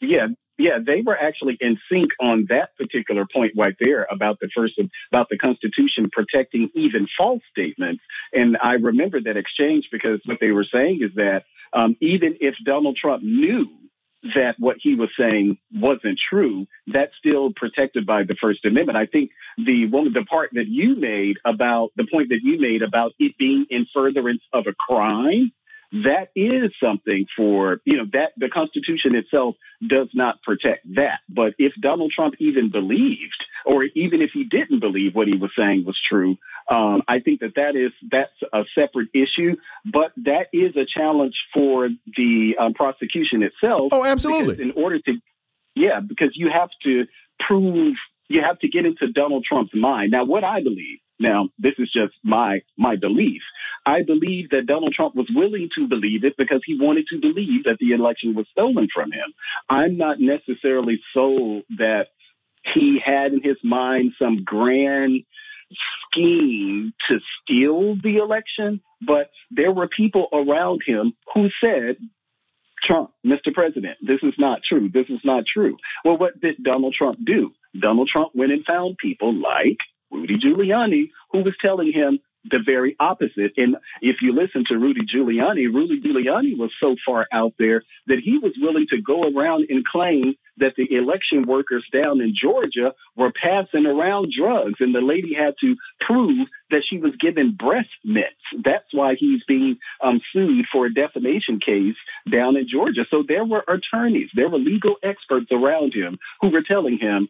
yeah, 0.00 0.28
yeah, 0.58 0.78
they 0.78 1.02
were 1.02 1.18
actually 1.18 1.56
in 1.60 1.78
sync 1.90 2.12
on 2.20 2.46
that 2.48 2.76
particular 2.76 3.26
point 3.26 3.54
right 3.56 3.74
there 3.80 4.06
about 4.08 4.38
the 4.38 4.48
first 4.54 4.78
about 5.10 5.28
the 5.28 5.38
Constitution 5.38 6.08
protecting 6.12 6.70
even 6.74 7.08
false 7.18 7.42
statements. 7.50 8.02
And 8.32 8.56
I 8.62 8.74
remember 8.74 9.20
that 9.20 9.36
exchange 9.36 9.88
because 9.90 10.20
what 10.26 10.38
they 10.40 10.52
were 10.52 10.64
saying 10.64 11.02
is 11.02 11.10
that 11.16 11.44
um, 11.72 11.96
even 12.00 12.36
if 12.40 12.54
Donald 12.64 12.96
Trump 12.96 13.24
knew 13.24 13.68
that 14.34 14.56
what 14.58 14.76
he 14.78 14.94
was 14.94 15.10
saying 15.18 15.58
wasn't 15.74 16.18
true, 16.18 16.66
that's 16.86 17.16
still 17.16 17.52
protected 17.52 18.06
by 18.06 18.22
the 18.22 18.34
First 18.34 18.64
Amendment. 18.64 18.96
I 18.96 19.06
think 19.06 19.30
the 19.58 19.86
one 19.86 20.12
the 20.12 20.24
part 20.24 20.50
that 20.52 20.68
you 20.68 20.96
made 20.96 21.38
about 21.44 21.92
the 21.96 22.06
point 22.06 22.28
that 22.30 22.40
you 22.42 22.58
made 22.60 22.82
about 22.82 23.12
it 23.18 23.36
being 23.38 23.66
in 23.70 23.86
furtherance 23.92 24.42
of 24.52 24.66
a 24.66 24.74
crime 24.74 25.52
that 25.92 26.28
is 26.34 26.72
something 26.82 27.26
for 27.36 27.80
you 27.84 27.96
know 27.96 28.06
that 28.12 28.32
the 28.36 28.48
constitution 28.48 29.14
itself 29.14 29.56
does 29.86 30.08
not 30.14 30.42
protect 30.42 30.94
that. 30.94 31.20
But 31.28 31.54
if 31.58 31.72
donald 31.80 32.12
trump 32.12 32.34
even 32.38 32.70
believed 32.70 33.44
or 33.66 33.84
even 33.84 34.22
if 34.22 34.30
he 34.30 34.44
didn't 34.44 34.80
believe 34.80 35.14
what 35.14 35.28
he 35.28 35.36
was 35.36 35.50
saying 35.56 35.84
was 35.84 35.98
true 36.08 36.38
um, 36.70 37.02
i 37.08 37.20
think 37.20 37.40
that 37.40 37.54
that 37.56 37.76
is 37.76 37.92
that's 38.10 38.32
a 38.52 38.64
separate 38.74 39.08
issue. 39.14 39.56
But 39.84 40.12
that 40.24 40.48
is 40.52 40.76
a 40.76 40.84
challenge 40.84 41.36
for 41.52 41.88
the 42.16 42.56
um, 42.58 42.74
prosecution 42.74 43.42
itself. 43.42 43.88
Oh, 43.92 44.04
absolutely. 44.04 44.62
in 44.62 44.72
order 44.72 44.98
to 45.00 45.18
yeah 45.74 46.00
because 46.00 46.30
you 46.34 46.50
have 46.50 46.70
to 46.84 47.06
prove 47.40 47.96
you 48.28 48.42
have 48.42 48.58
to 48.60 48.68
get 48.68 48.86
into 48.86 49.10
donald 49.12 49.44
trump's 49.44 49.74
mind. 49.74 50.12
Now 50.12 50.24
what 50.24 50.44
i 50.44 50.62
believe 50.62 50.98
now 51.18 51.48
this 51.58 51.74
is 51.78 51.90
just 51.90 52.14
my 52.24 52.60
my 52.76 52.96
belief 52.96 53.42
I 53.84 54.02
believe 54.02 54.50
that 54.50 54.66
Donald 54.66 54.92
Trump 54.92 55.14
was 55.14 55.28
willing 55.34 55.68
to 55.74 55.88
believe 55.88 56.24
it 56.24 56.36
because 56.36 56.60
he 56.64 56.78
wanted 56.78 57.06
to 57.08 57.20
believe 57.20 57.64
that 57.64 57.78
the 57.78 57.92
election 57.92 58.34
was 58.34 58.46
stolen 58.50 58.88
from 58.92 59.10
him. 59.10 59.32
I'm 59.68 59.96
not 59.96 60.20
necessarily 60.20 61.00
sold 61.12 61.64
that 61.78 62.08
he 62.74 63.00
had 63.04 63.32
in 63.32 63.42
his 63.42 63.56
mind 63.64 64.12
some 64.18 64.44
grand 64.44 65.22
scheme 66.06 66.92
to 67.08 67.18
steal 67.40 67.96
the 68.00 68.18
election, 68.18 68.80
but 69.04 69.30
there 69.50 69.72
were 69.72 69.88
people 69.88 70.28
around 70.32 70.82
him 70.86 71.14
who 71.34 71.50
said, 71.60 71.96
Trump, 72.84 73.10
Mr. 73.24 73.52
President, 73.52 73.96
this 74.02 74.22
is 74.22 74.34
not 74.38 74.62
true. 74.62 74.88
This 74.92 75.08
is 75.08 75.20
not 75.24 75.44
true. 75.46 75.76
Well, 76.04 76.18
what 76.18 76.40
did 76.40 76.62
Donald 76.62 76.94
Trump 76.94 77.18
do? 77.24 77.52
Donald 77.78 78.08
Trump 78.08 78.32
went 78.34 78.52
and 78.52 78.64
found 78.64 78.98
people 78.98 79.32
like 79.32 79.78
Rudy 80.12 80.38
Giuliani, 80.38 81.10
who 81.30 81.42
was 81.42 81.54
telling 81.60 81.92
him 81.92 82.20
the 82.44 82.58
very 82.64 82.96
opposite. 82.98 83.52
And 83.56 83.76
if 84.00 84.22
you 84.22 84.34
listen 84.34 84.64
to 84.66 84.78
Rudy 84.78 85.02
Giuliani, 85.06 85.72
Rudy 85.72 86.00
Giuliani 86.00 86.56
was 86.56 86.72
so 86.80 86.96
far 87.04 87.26
out 87.32 87.54
there 87.58 87.82
that 88.06 88.18
he 88.18 88.38
was 88.38 88.52
willing 88.60 88.86
to 88.88 89.00
go 89.00 89.22
around 89.22 89.66
and 89.70 89.84
claim 89.84 90.34
that 90.58 90.74
the 90.76 90.92
election 90.94 91.46
workers 91.46 91.84
down 91.92 92.20
in 92.20 92.34
Georgia 92.34 92.94
were 93.16 93.32
passing 93.32 93.86
around 93.86 94.32
drugs. 94.36 94.80
And 94.80 94.94
the 94.94 95.00
lady 95.00 95.34
had 95.34 95.54
to 95.60 95.76
prove 96.00 96.48
that 96.70 96.82
she 96.84 96.98
was 96.98 97.14
given 97.16 97.54
breast 97.54 97.88
mints. 98.04 98.34
That's 98.64 98.92
why 98.92 99.14
he's 99.14 99.44
being 99.44 99.78
um, 100.00 100.20
sued 100.32 100.66
for 100.70 100.86
a 100.86 100.94
defamation 100.94 101.60
case 101.60 101.96
down 102.30 102.56
in 102.56 102.68
Georgia. 102.68 103.06
So 103.10 103.22
there 103.26 103.44
were 103.44 103.64
attorneys, 103.66 104.30
there 104.34 104.48
were 104.48 104.58
legal 104.58 104.96
experts 105.02 105.50
around 105.52 105.94
him 105.94 106.18
who 106.40 106.50
were 106.50 106.62
telling 106.62 106.98
him 106.98 107.28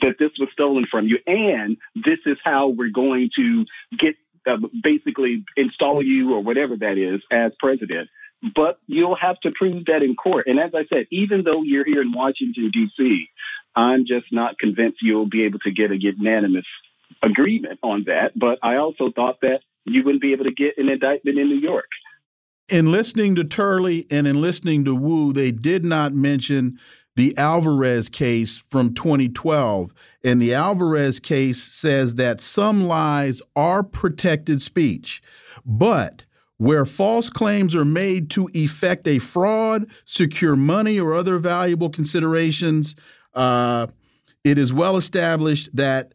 that 0.00 0.16
this 0.18 0.32
was 0.38 0.48
stolen 0.52 0.86
from 0.86 1.06
you, 1.08 1.18
and 1.26 1.76
this 1.94 2.18
is 2.26 2.38
how 2.44 2.68
we're 2.68 2.90
going 2.90 3.30
to 3.36 3.66
get 3.96 4.16
uh, 4.46 4.58
basically 4.82 5.44
install 5.56 6.02
you 6.02 6.34
or 6.34 6.42
whatever 6.42 6.76
that 6.76 6.96
is 6.96 7.20
as 7.30 7.52
president. 7.58 8.08
But 8.54 8.78
you'll 8.86 9.16
have 9.16 9.38
to 9.40 9.50
prove 9.50 9.84
that 9.86 10.02
in 10.02 10.16
court. 10.16 10.46
And 10.46 10.58
as 10.58 10.74
I 10.74 10.86
said, 10.86 11.06
even 11.10 11.44
though 11.44 11.62
you're 11.62 11.84
here 11.84 12.00
in 12.00 12.12
Washington 12.12 12.70
D.C., 12.70 13.28
I'm 13.76 14.06
just 14.06 14.32
not 14.32 14.58
convinced 14.58 15.02
you'll 15.02 15.28
be 15.28 15.44
able 15.44 15.58
to 15.60 15.70
get 15.70 15.90
a 15.90 16.00
unanimous 16.00 16.64
agreement 17.22 17.80
on 17.82 18.04
that. 18.04 18.32
But 18.38 18.58
I 18.62 18.76
also 18.76 19.10
thought 19.10 19.42
that 19.42 19.60
you 19.84 20.02
wouldn't 20.04 20.22
be 20.22 20.32
able 20.32 20.44
to 20.44 20.52
get 20.52 20.78
an 20.78 20.88
indictment 20.88 21.38
in 21.38 21.48
New 21.48 21.58
York. 21.58 21.88
in 22.70 22.90
listening 22.90 23.34
to 23.34 23.44
Turley 23.44 24.06
and 24.10 24.26
in 24.26 24.40
listening 24.40 24.84
to 24.84 24.94
Wu, 24.94 25.32
they 25.32 25.50
did 25.50 25.84
not 25.84 26.12
mention 26.12 26.78
the 27.16 27.36
Alvarez 27.36 28.08
case 28.08 28.62
from 28.70 28.94
2012. 28.94 29.92
And 30.24 30.40
the 30.40 30.54
Alvarez 30.54 31.20
case 31.20 31.62
says 31.62 32.14
that 32.14 32.40
some 32.40 32.86
lies 32.86 33.42
are 33.56 33.82
protected 33.82 34.62
speech, 34.62 35.20
but 35.64 36.24
where 36.56 36.84
false 36.84 37.30
claims 37.30 37.74
are 37.74 37.86
made 37.86 38.28
to 38.30 38.48
effect 38.52 39.08
a 39.08 39.18
fraud, 39.18 39.86
secure 40.04 40.56
money, 40.56 41.00
or 41.00 41.14
other 41.14 41.38
valuable 41.38 41.88
considerations, 41.88 42.94
uh, 43.34 43.86
it 44.44 44.58
is 44.58 44.72
well 44.72 44.96
established 44.96 45.74
that 45.74 46.12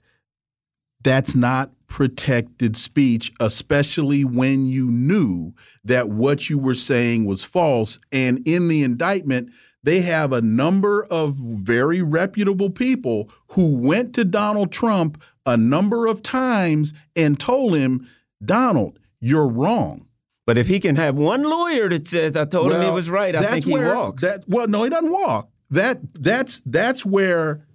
that's 1.03 1.35
not 1.35 1.71
protected 1.87 2.75
speech, 2.75 3.31
especially 3.39 4.23
when 4.25 4.67
you 4.67 4.89
knew 4.89 5.53
that 5.83 6.09
what 6.09 6.49
you 6.49 6.57
were 6.57 6.75
saying 6.75 7.25
was 7.25 7.43
false. 7.43 7.99
And 8.11 8.45
in 8.47 8.67
the 8.67 8.83
indictment, 8.83 9.49
they 9.85 10.01
have 10.01 10.33
a 10.33 10.41
number 10.41 11.03
of 11.05 11.35
very 11.35 12.01
reputable 12.01 12.71
people 12.71 13.29
who 13.49 13.77
went 13.77 14.15
to 14.15 14.25
Donald 14.25 14.71
Trump 14.71 15.21
a 15.45 15.55
number 15.55 16.07
of 16.07 16.23
times 16.23 16.91
and 17.15 17.39
told 17.39 17.75
him, 17.75 18.09
Donald, 18.43 18.97
you're 19.19 19.47
wrong. 19.47 20.07
But 20.47 20.57
if 20.57 20.65
he 20.65 20.79
can 20.79 20.95
have 20.95 21.15
one 21.15 21.43
lawyer 21.43 21.87
that 21.89 22.07
says, 22.07 22.35
"I 22.35 22.45
told 22.45 22.67
well, 22.67 22.81
him 22.81 22.87
he 22.87 22.93
was 22.93 23.09
right," 23.09 23.35
I 23.35 23.51
think 23.51 23.65
he 23.65 23.73
where, 23.73 23.95
walks. 23.95 24.21
That 24.21 24.43
well, 24.47 24.67
no, 24.67 24.83
he 24.83 24.89
doesn't 24.89 25.11
walk. 25.11 25.49
That 25.69 25.99
that's 26.13 26.61
that's 26.65 27.05
where 27.05 27.65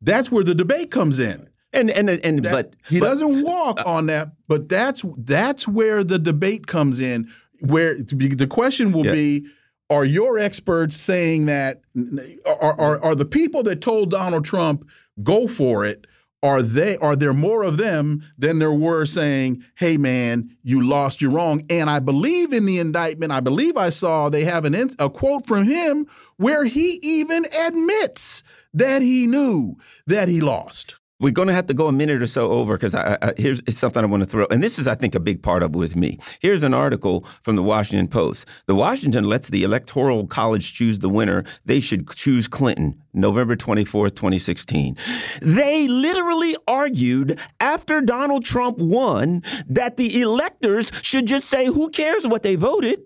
that's 0.00 0.30
where 0.30 0.44
the 0.44 0.54
debate 0.54 0.90
comes 0.90 1.18
in. 1.18 1.48
And 1.72 1.90
and 1.90 2.08
and 2.08 2.44
that, 2.44 2.52
but 2.52 2.74
he 2.88 3.00
but, 3.00 3.06
doesn't 3.06 3.42
walk 3.42 3.80
uh, 3.80 3.84
on 3.86 4.06
that. 4.06 4.30
But 4.48 4.68
that's 4.68 5.04
that's 5.18 5.68
where 5.68 6.02
the 6.02 6.18
debate 6.18 6.66
comes 6.66 7.00
in. 7.00 7.28
Where 7.60 7.94
the 7.94 8.46
question 8.48 8.92
will 8.92 9.06
yeah. 9.06 9.12
be: 9.12 9.46
Are 9.88 10.04
your 10.04 10.38
experts 10.38 10.96
saying 10.96 11.46
that? 11.46 11.80
Are, 12.44 12.80
are 12.80 13.04
are 13.04 13.14
the 13.14 13.24
people 13.24 13.62
that 13.64 13.80
told 13.80 14.10
Donald 14.10 14.44
Trump 14.44 14.88
go 15.22 15.46
for 15.46 15.84
it? 15.84 16.06
Are 16.42 16.60
they 16.60 16.96
are 16.98 17.16
there 17.16 17.32
more 17.32 17.62
of 17.62 17.76
them 17.76 18.22
than 18.36 18.58
there 18.58 18.72
were 18.72 19.06
saying, 19.06 19.62
"Hey 19.76 19.96
man, 19.96 20.56
you 20.62 20.86
lost, 20.86 21.22
you're 21.22 21.30
wrong"? 21.30 21.64
And 21.70 21.88
I 21.88 22.00
believe 22.00 22.52
in 22.52 22.66
the 22.66 22.78
indictment. 22.78 23.32
I 23.32 23.40
believe 23.40 23.76
I 23.76 23.90
saw 23.90 24.28
they 24.28 24.44
have 24.44 24.64
an 24.64 24.90
a 24.98 25.08
quote 25.08 25.46
from 25.46 25.64
him 25.64 26.06
where 26.36 26.64
he 26.64 26.98
even 27.02 27.44
admits 27.66 28.42
that 28.74 29.02
he 29.02 29.26
knew 29.26 29.76
that 30.06 30.28
he 30.28 30.40
lost. 30.40 30.96
We're 31.18 31.32
going 31.32 31.48
to 31.48 31.54
have 31.54 31.66
to 31.68 31.74
go 31.74 31.86
a 31.86 31.92
minute 31.92 32.22
or 32.22 32.26
so 32.26 32.50
over 32.50 32.76
because 32.76 32.94
here's 33.38 33.62
something 33.74 34.02
I 34.02 34.06
want 34.06 34.22
to 34.22 34.28
throw. 34.28 34.46
And 34.50 34.62
this 34.62 34.78
is, 34.78 34.86
I 34.86 34.94
think, 34.94 35.14
a 35.14 35.20
big 35.20 35.42
part 35.42 35.62
of 35.62 35.74
with 35.74 35.96
me. 35.96 36.18
Here's 36.40 36.62
an 36.62 36.74
article 36.74 37.26
from 37.42 37.56
the 37.56 37.62
Washington 37.62 38.06
Post. 38.06 38.46
The 38.66 38.74
Washington 38.74 39.24
lets 39.24 39.48
the 39.48 39.62
Electoral 39.62 40.26
College 40.26 40.74
choose 40.74 40.98
the 40.98 41.08
winner. 41.08 41.44
They 41.64 41.80
should 41.80 42.10
choose 42.10 42.48
Clinton, 42.48 43.00
November 43.14 43.56
24th, 43.56 44.14
2016. 44.14 44.96
They 45.40 45.88
literally 45.88 46.54
argued 46.68 47.40
after 47.60 48.02
Donald 48.02 48.44
Trump 48.44 48.76
won 48.76 49.42
that 49.68 49.96
the 49.96 50.20
electors 50.20 50.92
should 51.00 51.24
just 51.24 51.48
say, 51.48 51.64
who 51.66 51.88
cares 51.88 52.26
what 52.26 52.42
they 52.42 52.56
voted? 52.56 53.00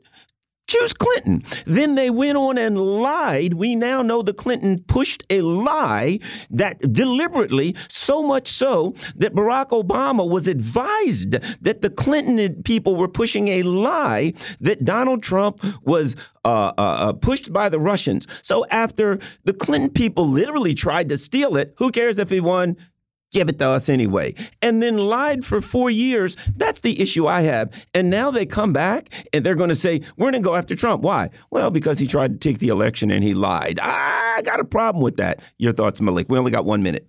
Choose 0.70 0.92
Clinton. 0.92 1.42
Then 1.66 1.96
they 1.96 2.10
went 2.10 2.38
on 2.38 2.56
and 2.56 2.78
lied. 2.78 3.54
We 3.54 3.74
now 3.74 4.02
know 4.02 4.22
the 4.22 4.32
Clinton 4.32 4.82
pushed 4.86 5.24
a 5.28 5.40
lie 5.42 6.20
that 6.50 6.92
deliberately, 6.92 7.74
so 7.88 8.22
much 8.22 8.48
so 8.48 8.94
that 9.16 9.34
Barack 9.34 9.70
Obama 9.70 10.28
was 10.28 10.46
advised 10.46 11.32
that 11.62 11.82
the 11.82 11.90
Clinton 11.90 12.62
people 12.62 12.96
were 12.96 13.08
pushing 13.08 13.48
a 13.48 13.62
lie 13.62 14.32
that 14.60 14.84
Donald 14.84 15.22
Trump 15.22 15.62
was 15.82 16.16
uh, 16.44 16.72
uh, 16.78 16.80
uh 16.80 17.12
pushed 17.12 17.52
by 17.52 17.68
the 17.68 17.80
Russians. 17.80 18.26
So 18.42 18.64
after 18.70 19.18
the 19.44 19.52
Clinton 19.52 19.90
people 19.90 20.28
literally 20.28 20.74
tried 20.74 21.08
to 21.10 21.18
steal 21.18 21.56
it, 21.56 21.74
who 21.76 21.90
cares 21.90 22.18
if 22.18 22.30
he 22.30 22.40
won? 22.40 22.76
Give 23.32 23.48
it 23.48 23.60
to 23.60 23.68
us 23.68 23.88
anyway, 23.88 24.34
and 24.60 24.82
then 24.82 24.98
lied 24.98 25.44
for 25.44 25.60
four 25.60 25.88
years. 25.88 26.36
That's 26.56 26.80
the 26.80 27.00
issue 27.00 27.28
I 27.28 27.42
have. 27.42 27.70
And 27.94 28.10
now 28.10 28.32
they 28.32 28.44
come 28.44 28.72
back 28.72 29.10
and 29.32 29.46
they're 29.46 29.54
going 29.54 29.68
to 29.68 29.76
say, 29.76 30.00
we're 30.16 30.32
going 30.32 30.42
to 30.42 30.48
go 30.48 30.56
after 30.56 30.74
Trump. 30.74 31.02
Why? 31.02 31.30
Well, 31.50 31.70
because 31.70 32.00
he 32.00 32.08
tried 32.08 32.32
to 32.32 32.38
take 32.38 32.58
the 32.58 32.68
election 32.68 33.10
and 33.12 33.22
he 33.22 33.34
lied. 33.34 33.78
I 33.80 34.42
got 34.42 34.58
a 34.58 34.64
problem 34.64 35.02
with 35.02 35.16
that. 35.18 35.40
Your 35.58 35.72
thoughts, 35.72 36.00
Melik? 36.00 36.28
We 36.28 36.38
only 36.38 36.50
got 36.50 36.64
one 36.64 36.82
minute. 36.82 37.06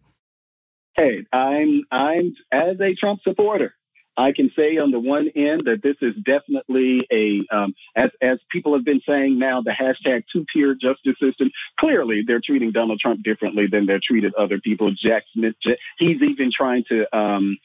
Hey, 0.93 1.25
I'm 1.33 1.83
I'm 1.89 2.35
as 2.51 2.79
a 2.79 2.93
Trump 2.93 3.21
supporter. 3.23 3.73
I 4.17 4.33
can 4.33 4.51
say 4.55 4.77
on 4.77 4.91
the 4.91 4.99
one 4.99 5.29
end 5.35 5.63
that 5.65 5.81
this 5.81 5.95
is 6.01 6.15
definitely 6.23 7.07
a, 7.11 7.55
um, 7.55 7.73
as, 7.95 8.09
as 8.21 8.39
people 8.49 8.73
have 8.73 8.83
been 8.83 9.01
saying 9.07 9.39
now, 9.39 9.61
the 9.61 9.71
hashtag 9.71 10.23
two-tier 10.31 10.75
justice 10.75 11.15
system. 11.19 11.51
Clearly, 11.79 12.23
they're 12.25 12.41
treating 12.43 12.71
Donald 12.71 12.99
Trump 12.99 13.23
differently 13.23 13.67
than 13.71 13.85
they're 13.85 14.01
treated 14.03 14.33
other 14.35 14.59
people. 14.59 14.91
Jack 14.91 15.23
Smith, 15.33 15.55
he's 15.97 16.21
even 16.21 16.51
trying 16.51 16.83
to 16.89 17.17
um, 17.17 17.57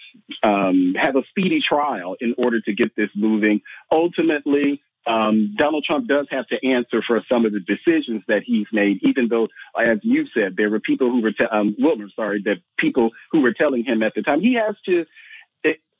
um, 0.42 0.94
have 0.98 1.16
a 1.16 1.24
speedy 1.28 1.60
trial 1.60 2.16
in 2.20 2.34
order 2.38 2.60
to 2.60 2.74
get 2.74 2.94
this 2.96 3.10
moving. 3.14 3.60
Ultimately, 3.90 4.82
um, 5.06 5.54
Donald 5.56 5.84
Trump 5.84 6.08
does 6.08 6.26
have 6.30 6.48
to 6.48 6.66
answer 6.66 7.00
for 7.00 7.22
some 7.28 7.46
of 7.46 7.52
the 7.52 7.60
decisions 7.60 8.22
that 8.26 8.42
he's 8.44 8.66
made, 8.72 8.98
even 9.02 9.28
though, 9.28 9.48
as 9.80 9.98
you 10.02 10.26
said, 10.34 10.56
there 10.56 10.68
were 10.68 10.80
people 10.80 11.10
who 11.10 11.22
were, 11.22 11.32
te- 11.32 11.44
um, 11.44 11.76
Wilmer, 11.78 12.08
sorry, 12.16 12.42
that 12.44 12.56
people 12.76 13.10
who 13.30 13.40
were 13.40 13.52
telling 13.52 13.84
him 13.84 14.02
at 14.02 14.14
the 14.14 14.22
time, 14.22 14.40
he 14.40 14.54
has 14.54 14.74
to 14.86 15.06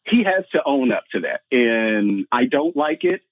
he 0.07 0.25
has 0.25 0.49
to 0.53 0.63
own 0.65 0.93
up 0.93 1.05
to 1.13 1.21
that. 1.21 1.41
And 1.51 2.27
I 2.31 2.47
don't 2.47 2.77
like 2.77 3.05
it. 3.05 3.23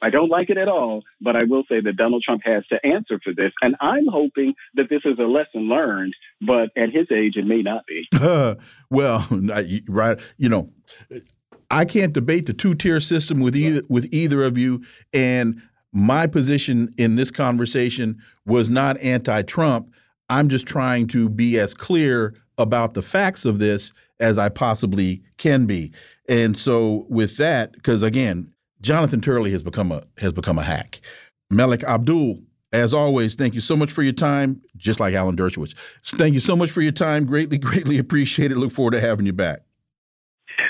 I 0.00 0.10
don't 0.10 0.28
like 0.28 0.50
it 0.50 0.58
at 0.58 0.68
all, 0.68 1.04
but 1.22 1.36
I 1.36 1.44
will 1.44 1.64
say 1.68 1.80
that 1.80 1.96
Donald 1.96 2.22
Trump 2.22 2.42
has 2.44 2.66
to 2.66 2.84
answer 2.84 3.18
for 3.22 3.32
this. 3.32 3.52
And 3.62 3.76
I'm 3.80 4.06
hoping 4.06 4.54
that 4.74 4.90
this 4.90 5.02
is 5.04 5.18
a 5.18 5.22
lesson 5.22 5.68
learned, 5.68 6.14
but 6.40 6.70
at 6.76 6.90
his 6.90 7.10
age, 7.10 7.36
it 7.36 7.46
may 7.46 7.62
not 7.62 7.86
be. 7.86 8.06
Uh, 8.12 8.56
well, 8.90 9.26
right. 9.88 10.20
You 10.36 10.50
know, 10.50 10.70
I 11.70 11.86
can't 11.86 12.12
debate 12.12 12.46
the 12.46 12.52
two 12.52 12.74
tier 12.74 13.00
system 13.00 13.40
with 13.40 13.56
either, 13.56 13.82
with 13.88 14.06
either 14.12 14.44
of 14.44 14.58
you. 14.58 14.84
And 15.14 15.62
my 15.92 16.26
position 16.26 16.92
in 16.98 17.16
this 17.16 17.30
conversation 17.30 18.20
was 18.44 18.68
not 18.68 19.00
anti 19.00 19.42
Trump. 19.42 19.90
I'm 20.28 20.48
just 20.50 20.66
trying 20.66 21.06
to 21.08 21.28
be 21.30 21.58
as 21.58 21.72
clear 21.72 22.34
about 22.58 22.94
the 22.94 23.02
facts 23.02 23.44
of 23.44 23.58
this 23.58 23.92
as 24.20 24.38
I 24.38 24.48
possibly 24.48 25.22
can 25.36 25.66
be. 25.66 25.92
And 26.28 26.56
so 26.56 27.06
with 27.08 27.36
that, 27.36 27.72
because 27.72 28.02
again, 28.02 28.52
Jonathan 28.80 29.20
Turley 29.20 29.50
has 29.52 29.62
become 29.62 29.92
a 29.92 30.02
has 30.18 30.32
become 30.32 30.58
a 30.58 30.62
hack. 30.62 31.00
Melik 31.52 31.84
Abdul, 31.84 32.40
as 32.72 32.92
always, 32.92 33.34
thank 33.34 33.54
you 33.54 33.60
so 33.60 33.76
much 33.76 33.92
for 33.92 34.02
your 34.02 34.12
time. 34.12 34.60
Just 34.76 35.00
like 35.00 35.14
Alan 35.14 35.36
Dershowitz, 35.36 35.74
thank 36.04 36.34
you 36.34 36.40
so 36.40 36.56
much 36.56 36.70
for 36.70 36.82
your 36.82 36.92
time. 36.92 37.24
Greatly, 37.24 37.58
greatly 37.70 37.98
appreciate 37.98 38.52
it. 38.52 38.58
Look 38.58 38.72
forward 38.72 38.92
to 38.92 39.00
having 39.00 39.26
you 39.26 39.32
back. 39.32 39.62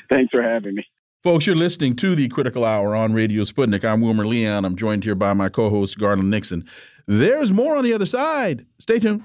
Thanks 0.09 0.31
for 0.31 0.43
having 0.43 0.75
me. 0.75 0.85
Folks, 1.23 1.47
you're 1.47 1.57
listening 1.57 1.97
to 1.97 2.15
the 2.15 2.29
Critical 2.29 2.65
Hour 2.65 2.95
on 2.95 3.13
Radio 3.13 3.43
Sputnik. 3.43 3.85
I'm 3.85 4.01
Wilmer 4.01 4.27
Leon. 4.27 4.65
I'm 4.65 4.77
joined 4.77 5.03
here 5.03 5.17
by 5.17 5.33
my 5.33 5.49
co-host 5.49 5.99
Garland 5.99 6.31
Nixon. 6.31 6.65
There's 7.07 7.53
more 7.53 7.77
on 7.77 7.83
the 7.83 7.93
other 7.93 8.07
side. 8.07 8.65
Stay 8.79 9.01
tuned. 9.01 9.25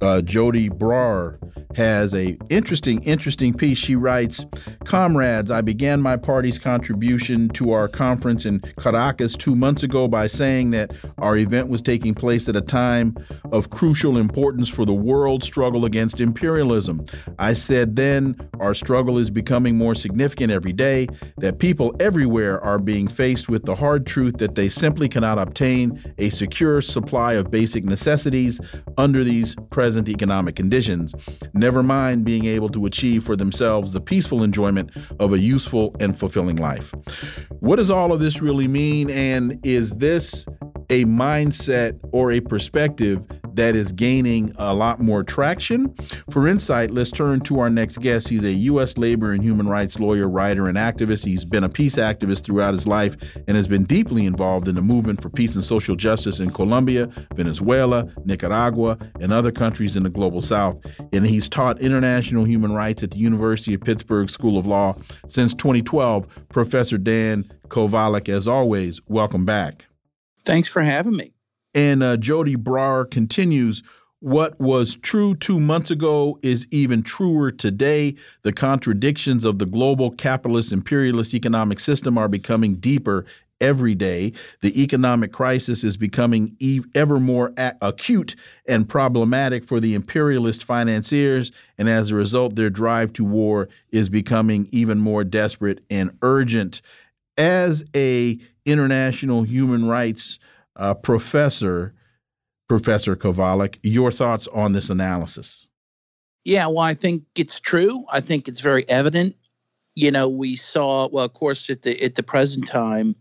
Uh, 0.00 0.20
Joti 0.24 0.70
Brar 0.70 1.38
has 1.74 2.14
a 2.14 2.36
interesting, 2.48 3.02
interesting 3.02 3.52
piece. 3.52 3.78
She 3.78 3.96
writes, 3.96 4.44
"Comrades, 4.84 5.50
I 5.50 5.60
began 5.60 6.00
my 6.00 6.16
party's 6.16 6.58
contribution 6.58 7.48
to 7.50 7.72
our 7.72 7.88
conference 7.88 8.46
in 8.46 8.60
Caracas 8.78 9.34
two 9.34 9.56
months 9.56 9.82
ago 9.82 10.06
by 10.06 10.28
saying 10.28 10.70
that 10.70 10.92
our 11.18 11.36
event 11.36 11.68
was 11.68 11.82
taking 11.82 12.14
place 12.14 12.48
at 12.48 12.54
a 12.54 12.60
time 12.60 13.16
of 13.50 13.70
crucial 13.70 14.16
importance 14.16 14.68
for 14.68 14.84
the 14.84 14.94
world 14.94 15.42
struggle 15.42 15.84
against 15.84 16.20
imperialism. 16.20 17.04
I 17.38 17.52
said 17.52 17.96
then 17.96 18.36
our 18.60 18.74
struggle 18.74 19.18
is 19.18 19.30
becoming 19.30 19.76
more 19.76 19.94
significant 19.94 20.52
every 20.52 20.72
day. 20.72 21.08
That 21.38 21.58
people 21.58 21.94
everywhere 21.98 22.62
are 22.62 22.78
being 22.78 23.08
faced 23.08 23.48
with 23.48 23.64
the 23.64 23.74
hard 23.74 24.06
truth 24.06 24.38
that 24.38 24.54
they 24.54 24.68
simply 24.68 25.08
cannot 25.08 25.38
obtain 25.38 26.00
a 26.18 26.30
secure 26.30 26.80
supply 26.80 27.32
of 27.34 27.50
basic 27.50 27.84
necessities 27.84 28.60
under 28.96 29.24
these 29.24 29.56
present 29.70 29.87
economic 30.08 30.56
conditions." 30.56 31.14
never 31.54 31.82
mind 31.82 32.24
being 32.24 32.44
able 32.44 32.68
to 32.68 32.86
achieve 32.86 33.24
for 33.24 33.36
themselves 33.36 33.92
the 33.92 34.00
peaceful 34.00 34.42
enjoyment 34.42 34.90
of 35.20 35.32
a 35.32 35.38
useful 35.38 35.94
and 36.00 36.18
fulfilling 36.18 36.56
life. 36.56 36.94
What 37.60 37.76
does 37.76 37.90
all 37.90 38.12
of 38.12 38.20
this 38.20 38.40
really 38.40 38.68
mean? 38.68 39.10
And 39.10 39.58
is 39.64 39.96
this 39.96 40.46
a 40.90 41.04
mindset 41.04 41.98
or 42.12 42.32
a 42.32 42.40
perspective 42.40 43.24
that 43.58 43.74
is 43.74 43.90
gaining 43.90 44.54
a 44.56 44.72
lot 44.72 45.00
more 45.00 45.24
traction. 45.24 45.92
For 46.30 46.46
insight, 46.46 46.92
let's 46.92 47.10
turn 47.10 47.40
to 47.40 47.58
our 47.58 47.68
next 47.68 47.98
guest. 47.98 48.28
He's 48.28 48.44
a 48.44 48.52
U.S. 48.52 48.96
labor 48.96 49.32
and 49.32 49.42
human 49.42 49.68
rights 49.68 49.98
lawyer, 49.98 50.28
writer, 50.28 50.68
and 50.68 50.78
activist. 50.78 51.24
He's 51.24 51.44
been 51.44 51.64
a 51.64 51.68
peace 51.68 51.96
activist 51.96 52.44
throughout 52.44 52.72
his 52.72 52.86
life 52.86 53.16
and 53.48 53.56
has 53.56 53.66
been 53.66 53.82
deeply 53.82 54.26
involved 54.26 54.68
in 54.68 54.76
the 54.76 54.80
movement 54.80 55.20
for 55.20 55.28
peace 55.28 55.56
and 55.56 55.64
social 55.64 55.96
justice 55.96 56.38
in 56.38 56.52
Colombia, 56.52 57.08
Venezuela, 57.34 58.06
Nicaragua, 58.24 58.96
and 59.18 59.32
other 59.32 59.50
countries 59.50 59.96
in 59.96 60.04
the 60.04 60.10
global 60.10 60.40
south. 60.40 60.78
And 61.12 61.26
he's 61.26 61.48
taught 61.48 61.80
international 61.80 62.44
human 62.44 62.72
rights 62.72 63.02
at 63.02 63.10
the 63.10 63.18
University 63.18 63.74
of 63.74 63.80
Pittsburgh 63.80 64.30
School 64.30 64.56
of 64.56 64.68
Law 64.68 64.96
since 65.26 65.52
2012. 65.54 66.28
Professor 66.48 66.96
Dan 66.96 67.44
Kovalik, 67.66 68.28
as 68.28 68.46
always, 68.46 69.00
welcome 69.08 69.44
back. 69.44 69.86
Thanks 70.44 70.68
for 70.68 70.80
having 70.80 71.16
me. 71.16 71.32
And 71.78 72.02
uh, 72.02 72.16
Joti 72.16 72.56
Brar 72.56 73.08
continues 73.08 73.84
what 74.18 74.58
was 74.58 74.96
true 74.96 75.36
two 75.36 75.60
months 75.60 75.92
ago 75.92 76.40
is 76.42 76.66
even 76.72 77.04
truer 77.04 77.52
today. 77.52 78.16
The 78.42 78.52
contradictions 78.52 79.44
of 79.44 79.60
the 79.60 79.64
global 79.64 80.10
capitalist 80.10 80.72
imperialist 80.72 81.34
economic 81.34 81.78
system 81.78 82.18
are 82.18 82.26
becoming 82.26 82.80
deeper 82.80 83.26
every 83.60 83.94
day. 83.94 84.32
The 84.60 84.82
economic 84.82 85.32
crisis 85.32 85.84
is 85.84 85.96
becoming 85.96 86.56
ever 86.96 87.20
more 87.20 87.54
acute 87.56 88.34
and 88.66 88.88
problematic 88.88 89.64
for 89.64 89.78
the 89.78 89.94
imperialist 89.94 90.64
financiers, 90.64 91.52
and 91.78 91.88
as 91.88 92.10
a 92.10 92.16
result, 92.16 92.56
their 92.56 92.70
drive 92.70 93.12
to 93.12 93.24
war 93.24 93.68
is 93.92 94.08
becoming 94.08 94.68
even 94.72 94.98
more 94.98 95.22
desperate 95.22 95.78
and 95.88 96.10
urgent. 96.22 96.82
As 97.36 97.84
a 97.94 98.36
international 98.66 99.44
human 99.44 99.86
rights 99.86 100.40
uh, 100.78 100.94
professor, 100.94 101.94
Professor 102.68 103.16
Kovalik, 103.16 103.78
your 103.82 104.10
thoughts 104.10 104.46
on 104.48 104.72
this 104.72 104.88
analysis? 104.88 105.68
Yeah, 106.44 106.66
well, 106.68 106.78
I 106.78 106.94
think 106.94 107.24
it's 107.36 107.60
true. 107.60 108.04
I 108.10 108.20
think 108.20 108.48
it's 108.48 108.60
very 108.60 108.88
evident. 108.88 109.36
You 109.94 110.10
know, 110.12 110.28
we 110.28 110.54
saw, 110.54 111.08
well, 111.12 111.24
of 111.24 111.34
course, 111.34 111.68
at 111.70 111.82
the 111.82 112.02
at 112.02 112.14
the 112.14 112.22
present 112.22 112.66
time, 112.66 113.16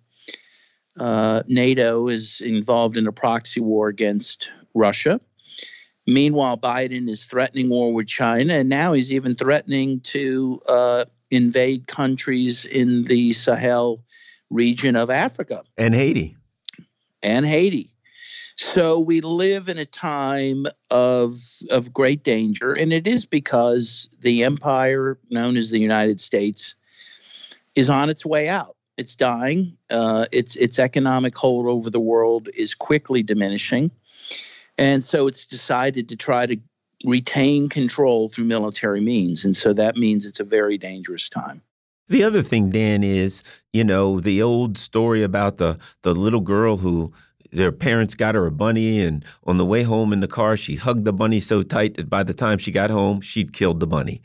uh, 0.99 1.43
NATO 1.47 2.07
is 2.07 2.39
involved 2.39 2.97
in 2.97 3.07
a 3.07 3.11
proxy 3.11 3.59
war 3.59 3.87
against 3.87 4.51
Russia. 4.73 5.19
Meanwhile, 6.05 6.59
Biden 6.59 7.09
is 7.09 7.25
threatening 7.25 7.69
war 7.69 7.93
with 7.93 8.07
China, 8.07 8.53
and 8.53 8.69
now 8.69 8.93
he's 8.93 9.11
even 9.11 9.35
threatening 9.35 9.99
to 10.01 10.59
uh, 10.69 11.05
invade 11.29 11.87
countries 11.87 12.63
in 12.63 13.03
the 13.03 13.33
Sahel 13.33 14.03
region 14.49 14.95
of 14.95 15.09
Africa 15.09 15.63
and 15.77 15.93
Haiti. 15.93 16.36
And 17.23 17.45
Haiti. 17.45 17.91
So 18.57 18.99
we 18.99 19.21
live 19.21 19.69
in 19.69 19.77
a 19.77 19.85
time 19.85 20.65
of 20.89 21.39
of 21.69 21.93
great 21.93 22.23
danger, 22.23 22.73
and 22.73 22.91
it 22.91 23.05
is 23.05 23.25
because 23.25 24.09
the 24.19 24.43
empire 24.45 25.19
known 25.29 25.57
as 25.57 25.69
the 25.69 25.79
United 25.79 26.19
States 26.19 26.73
is 27.75 27.91
on 27.91 28.09
its 28.09 28.25
way 28.25 28.49
out. 28.49 28.75
It's 28.97 29.15
dying. 29.15 29.77
Uh, 29.91 30.25
its 30.31 30.55
its 30.55 30.79
economic 30.79 31.37
hold 31.37 31.67
over 31.67 31.91
the 31.91 31.99
world 31.99 32.49
is 32.55 32.73
quickly 32.73 33.21
diminishing, 33.21 33.91
and 34.75 35.03
so 35.03 35.27
it's 35.27 35.45
decided 35.45 36.09
to 36.09 36.15
try 36.15 36.47
to 36.47 36.57
retain 37.05 37.69
control 37.69 38.27
through 38.27 38.45
military 38.45 39.01
means, 39.01 39.45
and 39.45 39.55
so 39.55 39.73
that 39.73 39.97
means 39.97 40.25
it's 40.25 40.39
a 40.39 40.43
very 40.43 40.79
dangerous 40.79 41.29
time. 41.29 41.61
The 42.09 42.23
other 42.23 42.41
thing, 42.41 42.69
Dan, 42.69 43.03
is 43.03 43.43
you 43.73 43.83
know 43.83 44.19
the 44.19 44.41
old 44.41 44.77
story 44.77 45.23
about 45.23 45.57
the 45.57 45.77
the 46.03 46.15
little 46.15 46.39
girl 46.41 46.77
who 46.77 47.13
their 47.51 47.71
parents 47.71 48.15
got 48.15 48.35
her 48.35 48.45
a 48.45 48.51
bunny, 48.51 48.99
and 48.99 49.25
on 49.45 49.57
the 49.57 49.65
way 49.65 49.83
home 49.83 50.13
in 50.13 50.19
the 50.19 50.27
car, 50.27 50.57
she 50.57 50.75
hugged 50.75 51.05
the 51.05 51.13
bunny 51.13 51.39
so 51.39 51.63
tight 51.63 51.95
that 51.95 52.09
by 52.09 52.23
the 52.23 52.33
time 52.33 52.57
she 52.57 52.71
got 52.71 52.89
home, 52.89 53.21
she'd 53.21 53.53
killed 53.53 53.79
the 53.79 53.87
bunny. 53.87 54.21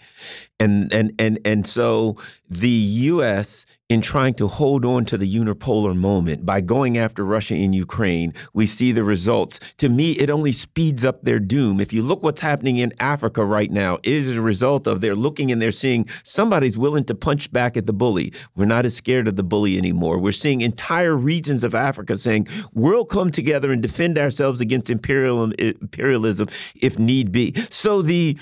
And 0.60 0.92
and 0.92 1.12
and 1.18 1.38
and 1.44 1.66
so 1.66 2.16
the 2.48 2.68
U.S. 2.68 3.66
in 3.92 4.00
trying 4.00 4.32
to 4.34 4.48
hold 4.48 4.84
on 4.84 5.04
to 5.04 5.18
the 5.18 5.34
unipolar 5.34 5.94
moment 5.94 6.46
by 6.46 6.60
going 6.60 6.96
after 6.96 7.24
Russia 7.24 7.54
in 7.54 7.74
Ukraine, 7.74 8.32
we 8.54 8.66
see 8.66 8.90
the 8.90 9.04
results. 9.04 9.60
To 9.76 9.88
me, 9.90 10.12
it 10.12 10.30
only 10.30 10.52
speeds 10.52 11.04
up 11.04 11.22
their 11.22 11.38
doom. 11.38 11.78
If 11.78 11.92
you 11.92 12.00
look 12.00 12.22
what's 12.22 12.40
happening 12.40 12.78
in 12.78 12.94
Africa 12.98 13.44
right 13.44 13.70
now, 13.70 13.98
it 14.02 14.14
is 14.14 14.34
a 14.34 14.40
result 14.40 14.86
of 14.86 15.02
they're 15.02 15.14
looking 15.14 15.52
and 15.52 15.60
they're 15.60 15.70
seeing 15.70 16.08
somebody's 16.24 16.78
willing 16.78 17.04
to 17.04 17.14
punch 17.14 17.52
back 17.52 17.76
at 17.76 17.86
the 17.86 17.92
bully. 17.92 18.32
We're 18.56 18.64
not 18.64 18.86
as 18.86 18.96
scared 18.96 19.28
of 19.28 19.36
the 19.36 19.42
bully 19.42 19.76
anymore. 19.76 20.18
We're 20.18 20.32
seeing 20.32 20.62
entire 20.62 21.14
regions 21.14 21.62
of 21.62 21.74
Africa 21.74 22.16
saying 22.16 22.48
we'll 22.72 23.04
come 23.04 23.30
together 23.30 23.70
and 23.70 23.82
defend 23.82 24.16
ourselves 24.18 24.60
against 24.60 24.88
imperialism 24.88 26.48
if 26.74 26.98
need 26.98 27.30
be. 27.30 27.54
So 27.68 28.00
the 28.00 28.38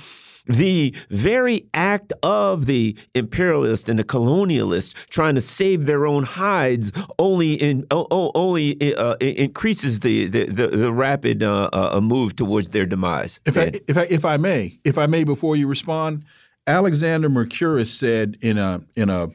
the 0.50 0.94
very 1.10 1.66
act 1.74 2.12
of 2.22 2.66
the 2.66 2.96
imperialist 3.14 3.88
and 3.88 3.98
the 3.98 4.04
colonialist 4.04 4.94
trying 5.08 5.34
to 5.34 5.40
save 5.40 5.86
their 5.86 6.06
own 6.06 6.24
hides 6.24 6.92
only 7.18 7.54
in 7.54 7.86
only 7.90 8.94
uh, 8.94 9.14
increases 9.16 10.00
the 10.00 10.26
the, 10.26 10.46
the, 10.46 10.68
the 10.68 10.92
rapid 10.92 11.42
uh, 11.42 11.70
uh, 11.72 12.00
move 12.00 12.36
towards 12.36 12.70
their 12.70 12.86
demise. 12.86 13.40
If 13.46 13.56
I, 13.56 13.72
if 13.86 13.96
I 13.96 14.02
if 14.10 14.24
I 14.24 14.36
may, 14.36 14.78
if 14.84 14.98
I 14.98 15.06
may, 15.06 15.24
before 15.24 15.56
you 15.56 15.66
respond, 15.66 16.24
Alexander 16.66 17.28
Mercouris 17.28 17.88
said 17.88 18.36
in 18.40 18.58
a 18.58 18.82
in 18.96 19.10
a 19.10 19.28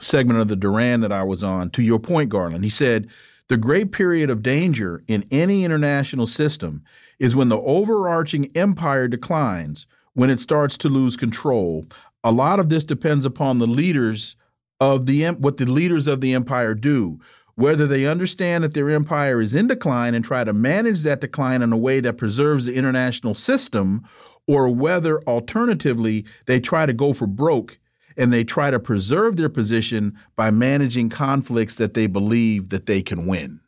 segment 0.00 0.38
of 0.40 0.48
the 0.48 0.56
Duran 0.56 1.00
that 1.00 1.12
I 1.12 1.22
was 1.22 1.42
on, 1.42 1.70
to 1.70 1.82
your 1.82 1.98
point, 1.98 2.30
Garland, 2.30 2.62
he 2.64 2.70
said 2.70 3.08
the 3.48 3.56
great 3.56 3.92
period 3.92 4.30
of 4.30 4.42
danger 4.42 5.02
in 5.08 5.24
any 5.30 5.64
international 5.64 6.26
system 6.26 6.82
is 7.18 7.34
when 7.34 7.48
the 7.48 7.58
overarching 7.58 8.50
empire 8.54 9.08
declines 9.08 9.86
when 10.18 10.30
it 10.30 10.40
starts 10.40 10.76
to 10.76 10.88
lose 10.88 11.16
control. 11.16 11.84
A 12.24 12.32
lot 12.32 12.58
of 12.58 12.70
this 12.70 12.82
depends 12.82 13.24
upon 13.24 13.60
the 13.60 13.68
leaders 13.68 14.34
of 14.80 15.06
the 15.06 15.24
what 15.28 15.58
the 15.58 15.64
leaders 15.64 16.08
of 16.08 16.20
the 16.20 16.34
empire 16.34 16.74
do. 16.74 17.20
Whether 17.54 17.86
they 17.86 18.04
understand 18.04 18.64
that 18.64 18.74
their 18.74 18.90
empire 18.90 19.40
is 19.40 19.54
in 19.54 19.68
decline 19.68 20.16
and 20.16 20.24
try 20.24 20.42
to 20.42 20.52
manage 20.52 21.02
that 21.02 21.20
decline 21.20 21.62
in 21.62 21.72
a 21.72 21.76
way 21.76 22.00
that 22.00 22.18
preserves 22.18 22.64
the 22.64 22.74
international 22.74 23.34
system, 23.34 24.04
or 24.48 24.68
whether 24.68 25.22
alternatively 25.22 26.24
they 26.46 26.58
try 26.58 26.84
to 26.84 26.92
go 26.92 27.12
for 27.12 27.28
broke 27.28 27.78
and 28.16 28.32
they 28.32 28.42
try 28.42 28.72
to 28.72 28.80
preserve 28.80 29.36
their 29.36 29.48
position 29.48 30.18
by 30.34 30.50
managing 30.50 31.10
conflicts 31.10 31.76
that 31.76 31.94
they 31.94 32.08
believe 32.08 32.70
that 32.70 32.86
they 32.86 33.02
can 33.02 33.24
win. 33.24 33.60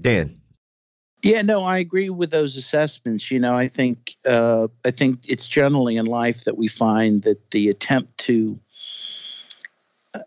Dan. 0.00 0.37
Yeah, 1.22 1.42
no, 1.42 1.64
I 1.64 1.78
agree 1.78 2.10
with 2.10 2.30
those 2.30 2.56
assessments. 2.56 3.30
You 3.30 3.40
know, 3.40 3.54
I 3.54 3.68
think 3.68 4.14
uh, 4.26 4.68
I 4.84 4.92
think 4.92 5.28
it's 5.28 5.48
generally 5.48 5.96
in 5.96 6.06
life 6.06 6.44
that 6.44 6.56
we 6.56 6.68
find 6.68 7.22
that 7.22 7.50
the 7.50 7.68
attempt 7.70 8.18
to 8.18 8.60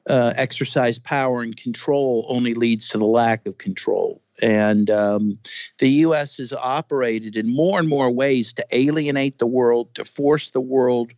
uh, 0.07 0.33
exercise 0.35 0.99
power 0.99 1.41
and 1.41 1.55
control 1.55 2.25
only 2.29 2.53
leads 2.53 2.89
to 2.89 2.97
the 2.97 3.05
lack 3.05 3.47
of 3.47 3.57
control. 3.57 4.21
And 4.41 4.89
um, 4.89 5.39
the 5.79 5.89
U.S. 5.89 6.37
has 6.37 6.53
operated 6.53 7.35
in 7.35 7.53
more 7.53 7.79
and 7.79 7.87
more 7.87 8.11
ways 8.11 8.53
to 8.53 8.65
alienate 8.71 9.37
the 9.37 9.47
world, 9.47 9.95
to 9.95 10.05
force 10.05 10.51
the 10.51 10.61
world 10.61 11.11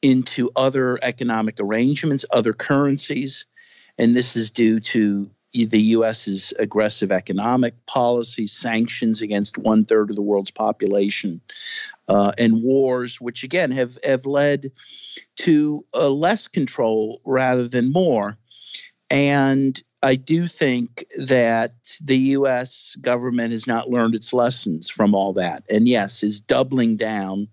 into 0.00 0.50
other 0.56 0.98
economic 1.02 1.60
arrangements, 1.60 2.24
other 2.30 2.52
currencies. 2.52 3.46
And 3.98 4.14
this 4.14 4.36
is 4.36 4.50
due 4.50 4.80
to 4.80 5.30
the 5.52 5.80
U.S.'s 5.80 6.52
aggressive 6.58 7.12
economic 7.12 7.86
policy, 7.86 8.46
sanctions 8.46 9.22
against 9.22 9.58
one 9.58 9.84
third 9.84 10.10
of 10.10 10.16
the 10.16 10.22
world's 10.22 10.50
population, 10.50 11.40
uh, 12.08 12.32
and 12.38 12.62
wars, 12.62 13.20
which 13.20 13.44
again 13.44 13.70
have, 13.70 13.98
have 14.04 14.26
led 14.26 14.72
to 15.36 15.84
uh, 15.94 16.08
less 16.08 16.48
control 16.48 17.20
rather 17.24 17.68
than 17.68 17.92
more. 17.92 18.36
And 19.10 19.80
I 20.02 20.16
do 20.16 20.48
think 20.48 21.04
that 21.18 21.74
the 22.02 22.16
U.S. 22.16 22.96
government 23.00 23.52
has 23.52 23.66
not 23.66 23.90
learned 23.90 24.14
its 24.14 24.32
lessons 24.32 24.88
from 24.88 25.14
all 25.14 25.34
that. 25.34 25.64
And 25.70 25.86
yes, 25.86 26.22
is 26.22 26.40
doubling 26.40 26.96
down 26.96 27.48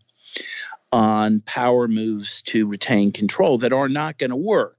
on 0.92 1.42
power 1.42 1.88
moves 1.88 2.42
to 2.44 2.66
retain 2.66 3.12
control 3.12 3.60
that 3.60 3.74
are 3.74 3.90
not 3.90 4.18
going 4.18 4.32
to 4.32 4.36
work. 4.36 4.79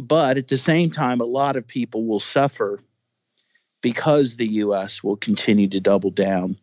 But 0.00 0.38
at 0.38 0.48
the 0.48 0.58
same 0.58 0.90
time, 0.90 1.20
a 1.20 1.24
lot 1.24 1.56
of 1.56 1.66
people 1.66 2.04
will 2.04 2.20
suffer 2.20 2.80
because 3.82 4.36
the 4.36 4.46
U.S. 4.46 5.02
will 5.02 5.16
continue 5.16 5.68
to 5.68 5.80
double 5.80 6.10
down 6.10 6.58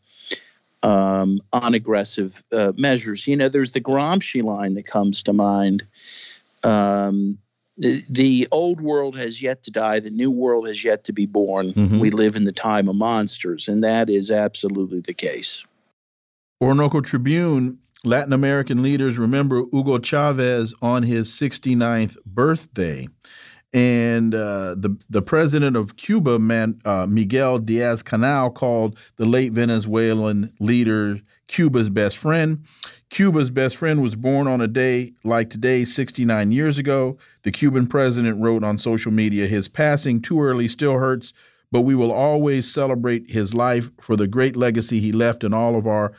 um, 0.83 1.41
on 1.51 1.73
aggressive 1.73 2.43
uh, 2.51 2.73
measures. 2.75 3.27
You 3.27 3.35
know, 3.35 3.49
there's 3.49 3.71
the 3.71 3.81
Gramsci 3.81 4.43
line 4.43 4.75
that 4.75 4.85
comes 4.85 5.23
to 5.23 5.33
mind. 5.33 5.85
Um, 6.63 7.39
the, 7.77 8.01
the, 8.09 8.47
old 8.51 8.81
world 8.81 9.15
has 9.17 9.41
yet 9.41 9.63
to 9.63 9.71
die. 9.71 9.99
The 9.99 10.09
new 10.09 10.31
world 10.31 10.67
has 10.67 10.83
yet 10.83 11.05
to 11.05 11.13
be 11.13 11.27
born. 11.27 11.73
Mm-hmm. 11.73 11.99
We 11.99 12.09
live 12.09 12.35
in 12.35 12.43
the 12.43 12.51
time 12.51 12.89
of 12.89 12.95
monsters, 12.95 13.67
and 13.67 13.83
that 13.83 14.09
is 14.09 14.31
absolutely 14.31 15.01
the 15.01 15.13
case. 15.13 15.63
Orinoco 16.59 17.01
Tribune 17.01 17.77
Latin 18.03 18.33
American 18.33 18.83
leaders 18.83 19.17
remember 19.17 19.63
Hugo 19.71 19.97
Chavez 19.99 20.73
on 20.81 21.03
his 21.03 21.29
69th 21.29 22.17
birthday. 22.25 23.07
And 23.73 24.33
uh, 24.33 24.75
the 24.75 24.97
the 25.09 25.21
president 25.21 25.75
of 25.75 25.97
Cuba, 25.97 26.39
man, 26.39 26.79
uh, 26.85 27.05
Miguel 27.05 27.59
Díaz-Canel, 27.59 28.53
called 28.55 28.97
the 29.17 29.25
late 29.25 29.51
Venezuelan 29.51 30.53
leader 30.59 31.19
Cuba's 31.47 31.89
best 31.89 32.17
friend. 32.17 32.65
Cuba's 33.09 33.49
best 33.49 33.75
friend 33.75 34.01
was 34.01 34.15
born 34.15 34.47
on 34.47 34.61
a 34.61 34.67
day 34.67 35.13
like 35.23 35.49
today, 35.49 35.83
69 35.85 36.51
years 36.51 36.77
ago. 36.77 37.17
The 37.43 37.51
Cuban 37.51 37.87
president 37.87 38.41
wrote 38.41 38.63
on 38.63 38.77
social 38.77 39.11
media, 39.11 39.47
His 39.47 39.67
passing 39.67 40.21
too 40.21 40.41
early 40.41 40.67
still 40.67 40.93
hurts, 40.93 41.33
but 41.71 41.81
we 41.81 41.95
will 41.95 42.11
always 42.11 42.71
celebrate 42.71 43.31
his 43.31 43.53
life 43.53 43.89
for 43.99 44.15
the 44.15 44.27
great 44.27 44.55
legacy 44.55 44.99
he 44.99 45.11
left 45.11 45.43
in 45.43 45.53
all 45.53 45.75
of 45.75 45.87
our 45.87 46.13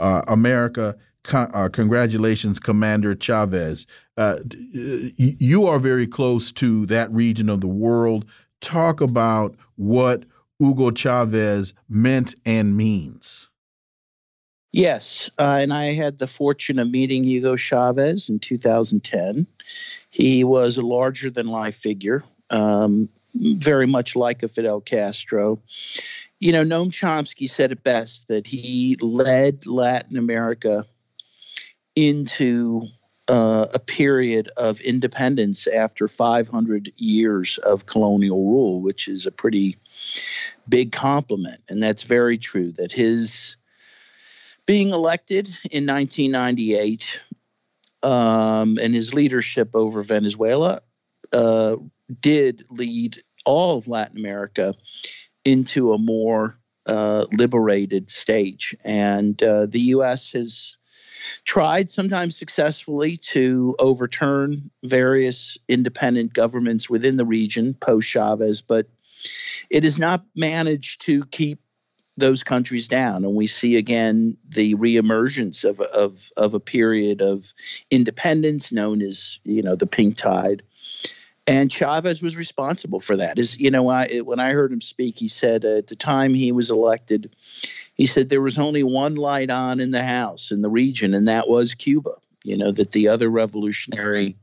uh, 0.00 0.22
America 0.28 0.96
Con 1.24 1.50
uh, 1.52 1.68
congratulations, 1.68 2.58
Commander 2.58 3.14
Chavez. 3.14 3.86
Uh, 4.16 4.38
you 4.48 5.66
are 5.66 5.78
very 5.78 6.06
close 6.06 6.52
to 6.52 6.86
that 6.86 7.12
region 7.12 7.48
of 7.48 7.60
the 7.60 7.68
world. 7.68 8.26
Talk 8.60 9.00
about 9.00 9.54
what 9.76 10.24
Hugo 10.58 10.90
Chavez 10.90 11.74
meant 11.88 12.34
and 12.44 12.76
means. 12.76 13.48
Yes, 14.72 15.30
uh, 15.38 15.58
and 15.60 15.72
I 15.72 15.92
had 15.94 16.18
the 16.18 16.26
fortune 16.26 16.78
of 16.78 16.90
meeting 16.90 17.24
Hugo 17.24 17.56
Chavez 17.56 18.28
in 18.28 18.38
2010. 18.38 19.46
He 20.10 20.44
was 20.44 20.76
a 20.76 20.82
larger 20.82 21.30
than 21.30 21.46
life 21.46 21.76
figure, 21.76 22.22
um, 22.50 23.08
very 23.34 23.86
much 23.86 24.14
like 24.14 24.42
a 24.42 24.48
Fidel 24.48 24.80
Castro. 24.80 25.62
You 26.38 26.52
know, 26.52 26.64
Noam 26.64 26.90
Chomsky 26.90 27.48
said 27.48 27.72
it 27.72 27.82
best 27.82 28.28
that 28.28 28.46
he 28.46 28.96
led 29.00 29.66
Latin 29.66 30.18
America 30.18 30.84
into 31.98 32.82
uh, 33.26 33.66
a 33.74 33.80
period 33.80 34.48
of 34.56 34.80
independence 34.80 35.66
after 35.66 36.06
500 36.06 36.92
years 36.96 37.58
of 37.58 37.86
colonial 37.86 38.38
rule, 38.38 38.82
which 38.82 39.08
is 39.08 39.26
a 39.26 39.32
pretty 39.32 39.76
big 40.68 40.92
compliment. 40.92 41.60
And 41.68 41.82
that's 41.82 42.04
very 42.04 42.38
true 42.38 42.70
that 42.72 42.92
his 42.92 43.56
being 44.64 44.90
elected 44.90 45.48
in 45.72 45.86
1998 45.86 47.20
um, 48.04 48.78
and 48.80 48.94
his 48.94 49.12
leadership 49.12 49.70
over 49.74 50.00
Venezuela 50.02 50.80
uh, 51.32 51.74
did 52.20 52.64
lead 52.70 53.18
all 53.44 53.78
of 53.78 53.88
Latin 53.88 54.18
America 54.18 54.72
into 55.44 55.92
a 55.92 55.98
more 55.98 56.56
uh, 56.86 57.26
liberated 57.32 58.08
stage. 58.08 58.76
And 58.84 59.42
uh, 59.42 59.66
the 59.66 59.80
U.S. 59.80 60.32
has 60.32 60.78
tried, 61.48 61.88
sometimes 61.88 62.36
successfully, 62.36 63.16
to 63.16 63.74
overturn 63.78 64.70
various 64.82 65.56
independent 65.66 66.34
governments 66.34 66.90
within 66.90 67.16
the 67.16 67.24
region 67.24 67.72
post 67.72 68.06
Chavez, 68.06 68.60
but 68.60 68.86
it 69.70 69.82
has 69.82 69.98
not 69.98 70.22
managed 70.36 71.00
to 71.00 71.24
keep 71.24 71.58
those 72.18 72.44
countries 72.44 72.86
down. 72.86 73.24
And 73.24 73.34
we 73.34 73.46
see 73.46 73.76
again 73.76 74.36
the 74.46 74.74
reemergence 74.74 75.64
of, 75.64 75.80
of, 75.80 76.28
of 76.36 76.52
a 76.52 76.60
period 76.60 77.22
of 77.22 77.54
independence 77.90 78.70
known 78.70 79.00
as, 79.00 79.40
you 79.44 79.62
know, 79.62 79.74
the 79.74 79.86
pink 79.86 80.18
tide. 80.18 80.62
And 81.46 81.72
Chavez 81.72 82.22
was 82.22 82.36
responsible 82.36 83.00
for 83.00 83.16
that. 83.16 83.38
Is 83.38 83.58
you 83.58 83.70
know, 83.70 83.88
I, 83.88 84.18
when 84.18 84.38
I 84.38 84.52
heard 84.52 84.70
him 84.70 84.82
speak, 84.82 85.18
he 85.18 85.28
said 85.28 85.64
uh, 85.64 85.78
at 85.78 85.86
the 85.86 85.96
time 85.96 86.34
he 86.34 86.52
was 86.52 86.70
elected, 86.70 87.34
he 87.98 88.06
said 88.06 88.28
there 88.28 88.40
was 88.40 88.58
only 88.58 88.84
one 88.84 89.16
light 89.16 89.50
on 89.50 89.80
in 89.80 89.90
the 89.90 90.04
house 90.04 90.52
in 90.52 90.62
the 90.62 90.70
region, 90.70 91.12
and 91.12 91.28
that 91.28 91.48
was 91.48 91.74
Cuba. 91.74 92.12
You 92.44 92.56
know, 92.56 92.70
that 92.70 92.92
the 92.92 93.08
other 93.08 93.28
revolutionary 93.28 94.36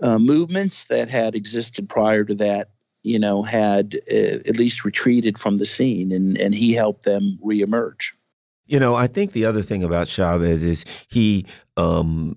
uh, 0.00 0.18
movements 0.18 0.84
that 0.84 1.08
had 1.08 1.34
existed 1.34 1.88
prior 1.88 2.22
to 2.24 2.34
that, 2.34 2.68
you 3.02 3.18
know, 3.18 3.42
had 3.42 3.98
uh, 4.12 4.14
at 4.46 4.58
least 4.58 4.84
retreated 4.84 5.38
from 5.38 5.56
the 5.56 5.64
scene, 5.64 6.12
and, 6.12 6.38
and 6.38 6.54
he 6.54 6.74
helped 6.74 7.04
them 7.04 7.38
reemerge. 7.42 8.12
You 8.66 8.78
know, 8.78 8.94
I 8.94 9.06
think 9.06 9.32
the 9.32 9.46
other 9.46 9.62
thing 9.62 9.82
about 9.82 10.08
Chavez 10.08 10.62
is 10.62 10.84
he 11.08 11.46
um, 11.76 12.36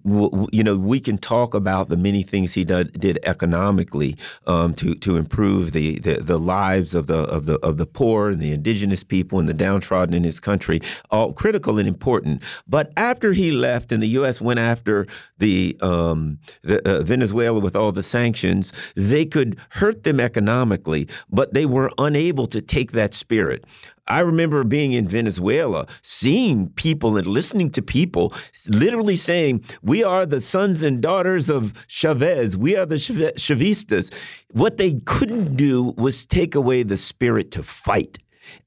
you 0.52 0.64
know, 0.64 0.76
we 0.76 0.99
can 0.99 1.18
talk 1.18 1.53
about 1.53 1.90
the 1.90 1.98
many 1.98 2.24
things 2.24 2.53
he 2.53 2.66
did, 2.66 2.99
did 2.99 3.20
economically 3.24 4.18
um, 4.48 4.74
to 4.76 4.95
to 4.95 5.16
improve 5.16 5.72
the, 5.72 5.99
the, 5.99 6.16
the 6.16 6.40
lives 6.40 6.94
of 6.94 7.07
the 7.07 7.20
of 7.20 7.45
the 7.45 7.57
of 7.60 7.78
the 7.78 7.86
poor 7.86 8.30
and 8.30 8.41
the 8.41 8.52
indigenous 8.52 9.03
people 9.03 9.40
and 9.40 9.48
the 9.48 9.53
downtrodden 9.53 10.14
in 10.14 10.24
his 10.24 10.40
country, 10.40 10.82
all 11.10 11.34
critical 11.34 11.80
and 11.80 11.88
important. 11.88 12.41
But 12.68 12.91
after 12.98 13.34
he 13.34 13.52
left, 13.52 13.91
and 13.91 14.03
the 14.03 14.07
U.S. 14.10 14.41
went 14.41 14.60
after 14.60 15.07
the, 15.38 15.78
um, 15.82 16.40
the 16.61 16.88
uh, 16.88 17.03
Venezuela 17.03 17.60
with 17.60 17.76
all 17.76 17.91
the 17.91 18.03
sanctions, 18.03 18.74
they 18.95 19.26
could 19.26 19.57
hurt 19.70 20.03
them 20.03 20.20
economically, 20.20 21.07
but 21.30 21.53
they 21.53 21.66
were 21.66 21.91
unable 21.98 22.48
to 22.48 22.61
take 22.61 22.91
that 22.91 23.14
spirit. 23.14 23.64
I 24.10 24.22
remember 24.22 24.64
being 24.64 24.94
in 24.94 25.07
Venezuela, 25.07 25.86
seeing 26.02 26.70
people 26.70 27.16
and 27.16 27.28
listening 27.28 27.70
to 27.72 27.82
people 27.82 28.34
literally 28.68 29.16
saying, 29.30 29.64
We 29.84 30.03
are 30.03 30.26
the 30.26 30.41
sons 30.41 30.81
and 30.81 31.01
daughters 31.01 31.49
of 31.51 31.85
Chavez. 31.88 32.57
We 32.57 32.76
are 32.76 32.88
the 32.88 32.95
Chavistas. 32.95 34.11
What 34.51 34.77
they 34.77 34.93
couldn't 35.06 35.56
do 35.56 35.93
was 35.97 36.26
take 36.26 36.56
away 36.56 36.81
the 36.81 36.97
spirit 36.97 37.51
to 37.51 37.61
fight 37.61 38.18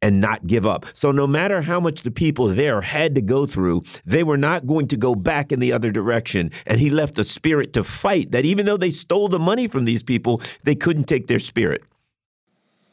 and 0.00 0.20
not 0.20 0.46
give 0.46 0.64
up. 0.64 0.86
So, 0.94 1.10
no 1.10 1.26
matter 1.26 1.62
how 1.62 1.80
much 1.80 2.02
the 2.02 2.12
people 2.12 2.46
there 2.46 2.80
had 2.80 3.16
to 3.16 3.20
go 3.20 3.44
through, 3.44 3.82
they 4.06 4.22
were 4.22 4.36
not 4.36 4.68
going 4.68 4.86
to 4.88 4.96
go 4.96 5.16
back 5.16 5.50
in 5.50 5.58
the 5.58 5.72
other 5.72 5.90
direction. 5.90 6.52
And 6.64 6.78
he 6.78 6.90
left 6.90 7.16
the 7.16 7.24
spirit 7.24 7.72
to 7.72 7.82
fight 7.82 8.30
that 8.30 8.44
even 8.44 8.64
though 8.64 8.76
they 8.76 8.92
stole 8.92 9.26
the 9.26 9.40
money 9.40 9.66
from 9.66 9.84
these 9.84 10.04
people, 10.04 10.40
they 10.62 10.76
couldn't 10.76 11.08
take 11.08 11.26
their 11.26 11.40
spirit. 11.40 11.82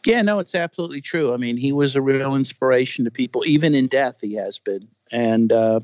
Yeah, 0.07 0.23
no, 0.23 0.39
it's 0.39 0.55
absolutely 0.55 1.01
true. 1.01 1.35
I 1.35 1.37
mean, 1.37 1.57
he 1.57 1.71
was 1.71 1.95
a 1.95 2.01
real 2.01 2.35
inspiration 2.35 3.05
to 3.05 3.11
people, 3.11 3.43
even 3.45 3.75
in 3.75 3.85
death, 3.85 4.21
he 4.21 4.33
has 4.35 4.57
been. 4.57 4.87
And 5.11 5.53
uh, 5.53 5.81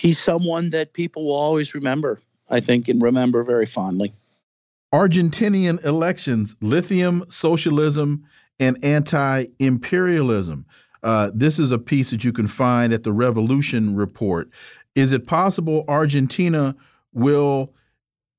he's 0.00 0.18
someone 0.18 0.70
that 0.70 0.94
people 0.94 1.26
will 1.26 1.34
always 1.34 1.74
remember, 1.74 2.18
I 2.48 2.60
think, 2.60 2.88
and 2.88 3.02
remember 3.02 3.42
very 3.42 3.66
fondly. 3.66 4.14
Argentinian 4.94 5.84
elections, 5.84 6.54
lithium, 6.62 7.26
socialism, 7.28 8.24
and 8.58 8.82
anti 8.82 9.46
imperialism. 9.58 10.64
Uh, 11.02 11.30
this 11.34 11.58
is 11.58 11.70
a 11.70 11.78
piece 11.78 12.10
that 12.10 12.24
you 12.24 12.32
can 12.32 12.48
find 12.48 12.92
at 12.92 13.02
the 13.02 13.12
Revolution 13.12 13.94
Report. 13.94 14.50
Is 14.94 15.12
it 15.12 15.26
possible 15.26 15.84
Argentina 15.86 16.74
will 17.12 17.74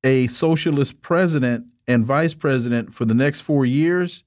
a 0.03 0.27
socialist 0.27 1.01
president 1.01 1.67
and 1.87 2.05
vice 2.05 2.33
president 2.33 2.93
for 2.93 3.05
the 3.05 3.13
next 3.13 3.41
four 3.41 3.65
years? 3.65 4.23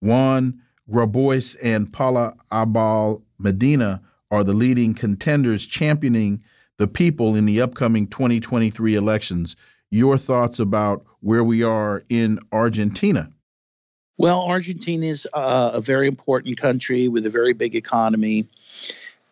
Juan 0.00 0.60
Grabois 0.90 1.56
and 1.62 1.92
Paula 1.92 2.34
Abal 2.50 3.22
Medina 3.38 4.02
are 4.30 4.44
the 4.44 4.54
leading 4.54 4.94
contenders 4.94 5.66
championing 5.66 6.42
the 6.80 6.88
people 6.88 7.36
in 7.36 7.44
the 7.44 7.60
upcoming 7.60 8.06
2023 8.06 8.94
elections. 8.94 9.54
Your 9.90 10.16
thoughts 10.16 10.58
about 10.58 11.04
where 11.20 11.44
we 11.44 11.62
are 11.62 12.02
in 12.08 12.38
Argentina? 12.52 13.30
Well, 14.16 14.46
Argentina 14.46 15.04
is 15.04 15.28
uh, 15.30 15.72
a 15.74 15.82
very 15.82 16.08
important 16.08 16.56
country 16.56 17.08
with 17.08 17.26
a 17.26 17.30
very 17.30 17.52
big 17.52 17.76
economy. 17.76 18.48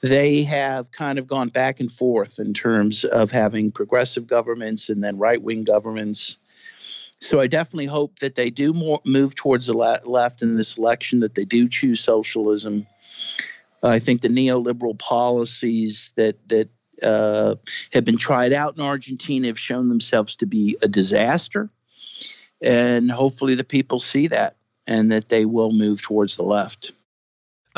They 0.03 0.43
have 0.43 0.93
kind 0.93 1.19
of 1.19 1.27
gone 1.27 1.49
back 1.49 1.81
and 1.81 1.91
forth 1.91 2.39
in 2.39 2.53
terms 2.53 3.07
of 3.07 3.31
having 3.31 3.73
progressive 3.73 4.27
governments 4.27 4.91
and 4.91 5.03
then 5.03 5.17
right 5.17 5.41
wing 5.41 5.65
governments. 5.65 6.37
So 7.21 7.41
I 7.41 7.47
definitely 7.47 7.87
hope 7.87 8.19
that 8.19 8.35
they 8.35 8.51
do 8.51 8.75
more, 8.75 9.01
move 9.07 9.35
towards 9.35 9.69
the 9.69 9.73
left 9.73 10.43
in 10.43 10.57
this 10.57 10.77
election, 10.77 11.21
that 11.21 11.35
they 11.35 11.47
do 11.47 11.67
choose 11.67 12.01
socialism. 12.01 12.87
I 13.83 14.01
think 14.01 14.21
the 14.21 14.29
neoliberal 14.29 14.99
policies 14.99 16.13
that 16.17 16.37
that 16.49 16.69
uh, 17.03 17.57
have 17.93 18.05
been 18.05 18.17
tried 18.17 18.53
out 18.53 18.77
in 18.77 18.83
Argentina 18.83 19.49
have 19.49 19.59
shown 19.59 19.89
themselves 19.89 20.37
to 20.37 20.47
be 20.47 20.77
a 20.83 20.89
disaster, 20.89 21.71
and 22.61 23.11
hopefully 23.11 23.55
the 23.55 23.65
people 23.65 23.99
see 23.99 24.29
that 24.29 24.57
and 24.87 25.13
that 25.13 25.29
they 25.29 25.45
will 25.45 25.73
move 25.73 26.03
towards 26.03 26.37
the 26.37 26.43
left. 26.43 26.93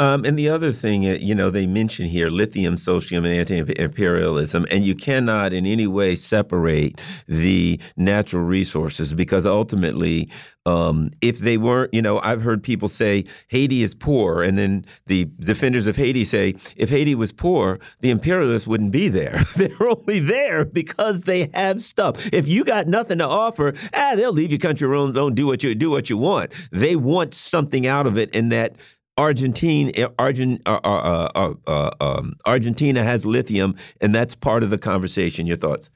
Um, 0.01 0.25
and 0.25 0.39
the 0.39 0.49
other 0.49 0.73
thing, 0.73 1.07
uh, 1.07 1.19
you 1.21 1.35
know, 1.35 1.51
they 1.51 1.67
mention 1.67 2.07
here 2.07 2.31
lithium, 2.31 2.79
socialism, 2.79 3.27
and 3.27 3.35
anti-imperialism, 3.35 4.67
and 4.71 4.83
you 4.83 4.95
cannot 4.95 5.53
in 5.53 5.67
any 5.67 5.87
way 5.87 6.17
separate 6.17 6.99
the 7.29 7.79
natural 7.99 8.43
resources 8.43 9.13
because 9.13 9.45
ultimately, 9.45 10.31
um, 10.65 11.11
if 11.21 11.41
they 11.41 11.59
weren't, 11.59 11.93
you 11.93 12.01
know, 12.01 12.19
I've 12.21 12.41
heard 12.41 12.63
people 12.63 12.89
say 12.89 13.27
Haiti 13.49 13.83
is 13.83 13.95
poor, 13.95 14.43
and 14.43 14.57
then 14.57 14.87
the 15.05 15.27
defenders 15.39 15.87
of 15.87 15.97
Haiti 15.97 16.25
say 16.25 16.55
if 16.77 16.89
Haiti 16.89 17.15
was 17.15 17.31
poor, 17.31 17.79
the 18.01 18.09
imperialists 18.09 18.67
wouldn't 18.67 18.93
be 18.93 19.09
there. 19.09 19.45
They're 19.57 19.87
only 19.87 20.21
there 20.21 20.65
because 20.65 21.23
they 21.23 21.51
have 21.53 21.83
stuff. 21.83 22.17
If 22.33 22.49
you 22.49 22.65
got 22.65 22.87
nothing 22.87 23.19
to 23.19 23.29
offer, 23.29 23.75
ah, 23.93 24.15
they'll 24.17 24.33
leave 24.33 24.51
your 24.51 24.61
country 24.61 24.89
alone. 24.89 25.13
Don't 25.13 25.35
do 25.35 25.47
what 25.47 25.63
you 25.63 25.75
do 25.75 25.91
what 25.91 26.09
you 26.09 26.17
want. 26.17 26.53
They 26.73 26.97
want 26.97 27.35
something 27.35 27.87
out 27.87 28.07
of 28.07 28.17
it, 28.17 28.35
and 28.35 28.51
that 28.51 28.77
Argentine, 29.17 29.93
eh, 29.95 30.09
Argent, 30.19 30.63
uh, 30.67 30.81
uh, 30.83 31.31
uh, 31.35 31.55
uh, 31.67 31.91
um, 32.01 32.37
Argentina 32.47 33.05
has 33.05 33.27
lithium, 33.27 33.77
and 34.01 34.15
that's 34.15 34.35
part 34.35 34.63
of 34.63 34.71
the 34.71 34.79
conversation. 34.79 35.47
Your 35.47 35.57
thoughts? 35.57 35.91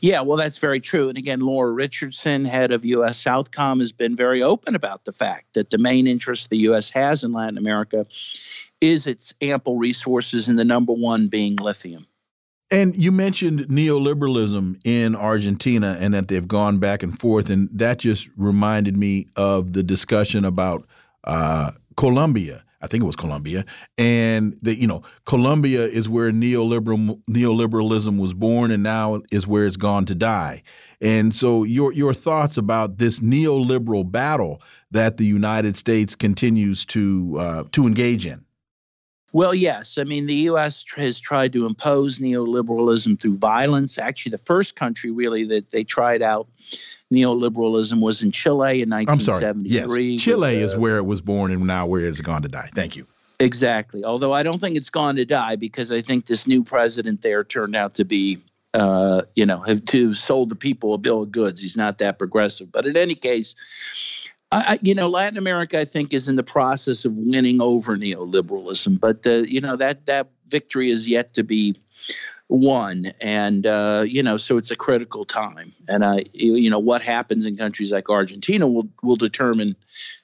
Yeah, 0.00 0.20
well, 0.20 0.36
that's 0.36 0.58
very 0.58 0.80
true. 0.80 1.08
And 1.08 1.18
again, 1.18 1.40
Laura 1.40 1.72
Richardson, 1.72 2.44
head 2.44 2.70
of 2.70 2.84
U.S. 2.84 3.22
Southcom, 3.22 3.80
has 3.80 3.92
been 3.92 4.14
very 4.14 4.42
open 4.42 4.76
about 4.76 5.04
the 5.04 5.12
fact 5.12 5.54
that 5.54 5.70
the 5.70 5.78
main 5.78 6.06
interest 6.06 6.50
the 6.50 6.58
U.S. 6.58 6.88
has 6.90 7.24
in 7.24 7.32
Latin 7.32 7.58
America 7.58 8.06
is 8.80 9.08
its 9.08 9.34
ample 9.40 9.76
resources, 9.76 10.48
and 10.48 10.58
the 10.58 10.64
number 10.64 10.92
one 10.92 11.26
being 11.26 11.56
lithium. 11.56 12.06
And 12.70 12.94
you 12.96 13.10
mentioned 13.10 13.60
neoliberalism 13.68 14.80
in 14.84 15.16
Argentina 15.16 15.96
and 15.98 16.12
that 16.12 16.28
they've 16.28 16.46
gone 16.46 16.78
back 16.78 17.02
and 17.02 17.18
forth. 17.18 17.48
And 17.48 17.70
that 17.72 17.98
just 17.98 18.28
reminded 18.36 18.96
me 18.96 19.28
of 19.36 19.72
the 19.72 19.82
discussion 19.82 20.44
about 20.44 20.86
uh, 21.24 21.70
Colombia. 21.98 22.64
I 22.80 22.86
think 22.86 23.02
it 23.02 23.06
was 23.06 23.16
Colombia, 23.16 23.64
and 23.98 24.56
that 24.62 24.76
you 24.76 24.86
know 24.86 25.02
Colombia 25.24 25.84
is 25.84 26.08
where 26.08 26.30
neoliberal 26.30 27.20
neoliberalism 27.28 28.20
was 28.20 28.34
born, 28.34 28.70
and 28.70 28.84
now 28.84 29.20
is 29.32 29.48
where 29.48 29.66
it's 29.66 29.76
gone 29.76 30.06
to 30.06 30.14
die. 30.14 30.62
And 31.00 31.34
so, 31.34 31.64
your 31.64 31.92
your 31.92 32.14
thoughts 32.14 32.56
about 32.56 32.98
this 32.98 33.18
neoliberal 33.18 34.08
battle 34.08 34.62
that 34.92 35.16
the 35.16 35.26
United 35.26 35.76
States 35.76 36.14
continues 36.14 36.86
to 36.86 37.36
uh, 37.36 37.64
to 37.72 37.84
engage 37.88 38.26
in? 38.26 38.44
Well, 39.38 39.54
yes. 39.54 39.98
I 39.98 40.02
mean, 40.02 40.26
the 40.26 40.34
U.S. 40.34 40.84
has 40.96 41.20
tried 41.20 41.52
to 41.52 41.64
impose 41.64 42.18
neoliberalism 42.18 43.20
through 43.20 43.36
violence. 43.36 43.96
Actually, 43.96 44.30
the 44.30 44.38
first 44.38 44.74
country 44.74 45.12
really 45.12 45.44
that 45.44 45.70
they 45.70 45.84
tried 45.84 46.22
out 46.22 46.48
neoliberalism 47.14 48.00
was 48.00 48.24
in 48.24 48.32
Chile 48.32 48.82
in 48.82 48.90
1973. 48.90 49.54
I'm 49.54 49.88
sorry. 49.88 50.04
Yes, 50.04 50.20
Chile 50.20 50.40
with, 50.56 50.62
uh, 50.62 50.66
is 50.66 50.76
where 50.76 50.96
it 50.96 51.06
was 51.06 51.20
born 51.20 51.52
and 51.52 51.68
now 51.68 51.86
where 51.86 52.04
it's 52.04 52.20
gone 52.20 52.42
to 52.42 52.48
die. 52.48 52.68
Thank 52.74 52.96
you. 52.96 53.06
Exactly. 53.38 54.02
Although 54.02 54.32
I 54.32 54.42
don't 54.42 54.58
think 54.58 54.76
it's 54.76 54.90
gone 54.90 55.14
to 55.14 55.24
die 55.24 55.54
because 55.54 55.92
I 55.92 56.02
think 56.02 56.26
this 56.26 56.48
new 56.48 56.64
president 56.64 57.22
there 57.22 57.44
turned 57.44 57.76
out 57.76 57.94
to 57.94 58.04
be, 58.04 58.38
uh, 58.74 59.22
you 59.36 59.46
know, 59.46 59.60
have 59.60 59.84
to 59.84 60.14
sold 60.14 60.48
the 60.48 60.56
people 60.56 60.94
a 60.94 60.98
bill 60.98 61.22
of 61.22 61.30
goods. 61.30 61.60
He's 61.60 61.76
not 61.76 61.98
that 61.98 62.18
progressive. 62.18 62.72
But 62.72 62.86
in 62.86 62.96
any 62.96 63.14
case, 63.14 63.54
I, 64.50 64.78
you 64.80 64.94
know, 64.94 65.08
Latin 65.08 65.36
America, 65.36 65.78
I 65.78 65.84
think, 65.84 66.14
is 66.14 66.28
in 66.28 66.36
the 66.36 66.42
process 66.42 67.04
of 67.04 67.12
winning 67.14 67.60
over 67.60 67.96
neoliberalism, 67.96 68.98
but 68.98 69.26
uh, 69.26 69.44
you 69.46 69.60
know 69.60 69.76
that 69.76 70.06
that 70.06 70.28
victory 70.48 70.90
is 70.90 71.08
yet 71.08 71.34
to 71.34 71.42
be 71.42 71.76
won, 72.48 73.12
and 73.20 73.66
uh, 73.66 74.04
you 74.06 74.22
know, 74.22 74.38
so 74.38 74.56
it's 74.56 74.70
a 74.70 74.76
critical 74.76 75.26
time. 75.26 75.74
And 75.86 76.02
I, 76.02 76.24
you 76.32 76.70
know, 76.70 76.78
what 76.78 77.02
happens 77.02 77.44
in 77.44 77.58
countries 77.58 77.92
like 77.92 78.08
Argentina 78.08 78.66
will 78.66 78.88
will 79.02 79.16
determine 79.16 79.76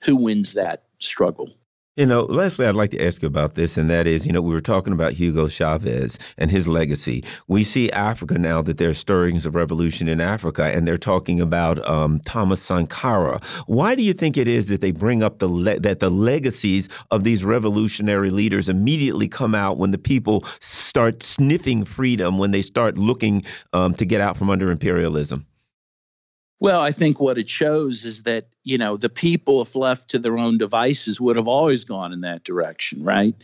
who 0.03 0.17
wins 0.17 0.55
that 0.55 0.85
struggle. 1.01 1.51
You 1.97 2.07
know, 2.07 2.25
Leslie, 2.25 2.67
I'd 2.67 2.75
like 2.75 2.91
to 2.91 3.07
ask 3.07 3.23
you 3.23 3.29
about 3.29 3.55
this, 3.55 3.77
and 3.77 3.89
that 3.89 4.09
is, 4.09 4.27
you 4.27 4.33
know, 4.33 4.43
we 4.43 4.53
were 4.53 4.61
talking 4.61 4.93
about 4.93 5.13
Hugo 5.13 5.47
Chavez 5.47 6.19
and 6.37 6.51
his 6.51 6.67
legacy. 6.67 7.23
We 7.47 7.63
see 7.63 7.89
Africa 7.93 8.37
now 8.37 8.63
that 8.63 8.79
there 8.79 8.91
are 8.91 8.95
stirrings 8.95 9.47
of 9.47 9.55
revolution 9.55 10.09
in 10.09 10.21
Africa, 10.21 10.65
and 10.65 10.89
they're 10.89 10.99
talking 10.99 11.41
about 11.41 11.89
um, 11.89 12.19
Thomas 12.27 12.61
Sankara. 12.61 13.41
Why 13.69 13.95
do 13.95 14.03
you 14.03 14.13
think 14.13 14.37
it 14.37 14.49
is 14.49 14.67
that 14.67 14.81
they 14.81 14.91
bring 14.91 15.23
up 15.23 15.39
the 15.39 15.47
that 15.83 16.01
the 16.01 16.11
legacies 16.11 16.89
of 17.13 17.23
these 17.23 17.45
revolutionary 17.45 18.31
leaders 18.31 18.69
immediately 18.69 19.29
come 19.29 19.55
out 19.55 19.77
when 19.77 19.93
the 19.93 19.99
people 19.99 20.45
start 20.59 21.23
sniffing 21.23 21.85
freedom, 21.85 22.39
when 22.39 22.51
they 22.51 22.63
start 22.63 22.99
looking 22.99 23.45
um, 23.73 23.95
to 23.95 24.05
get 24.05 24.21
out 24.21 24.37
from 24.37 24.51
under 24.51 24.73
imperialism? 24.73 25.47
Well, 26.61 26.81
I 26.81 26.93
think 26.93 27.21
what 27.21 27.37
it 27.37 27.49
shows 27.49 28.05
is 28.05 28.23
that, 28.23 28.47
you 28.63 28.79
know, 28.79 28.97
the 28.97 29.09
people, 29.09 29.61
if 29.61 29.75
left 29.75 30.11
to 30.11 30.19
their 30.19 30.39
own 30.39 30.57
devices, 30.57 31.21
would 31.21 31.37
have 31.37 31.49
always 31.49 31.85
gone 31.85 32.13
in 32.13 32.21
that 32.23 32.45
direction, 32.45 33.03
right? 33.03 33.35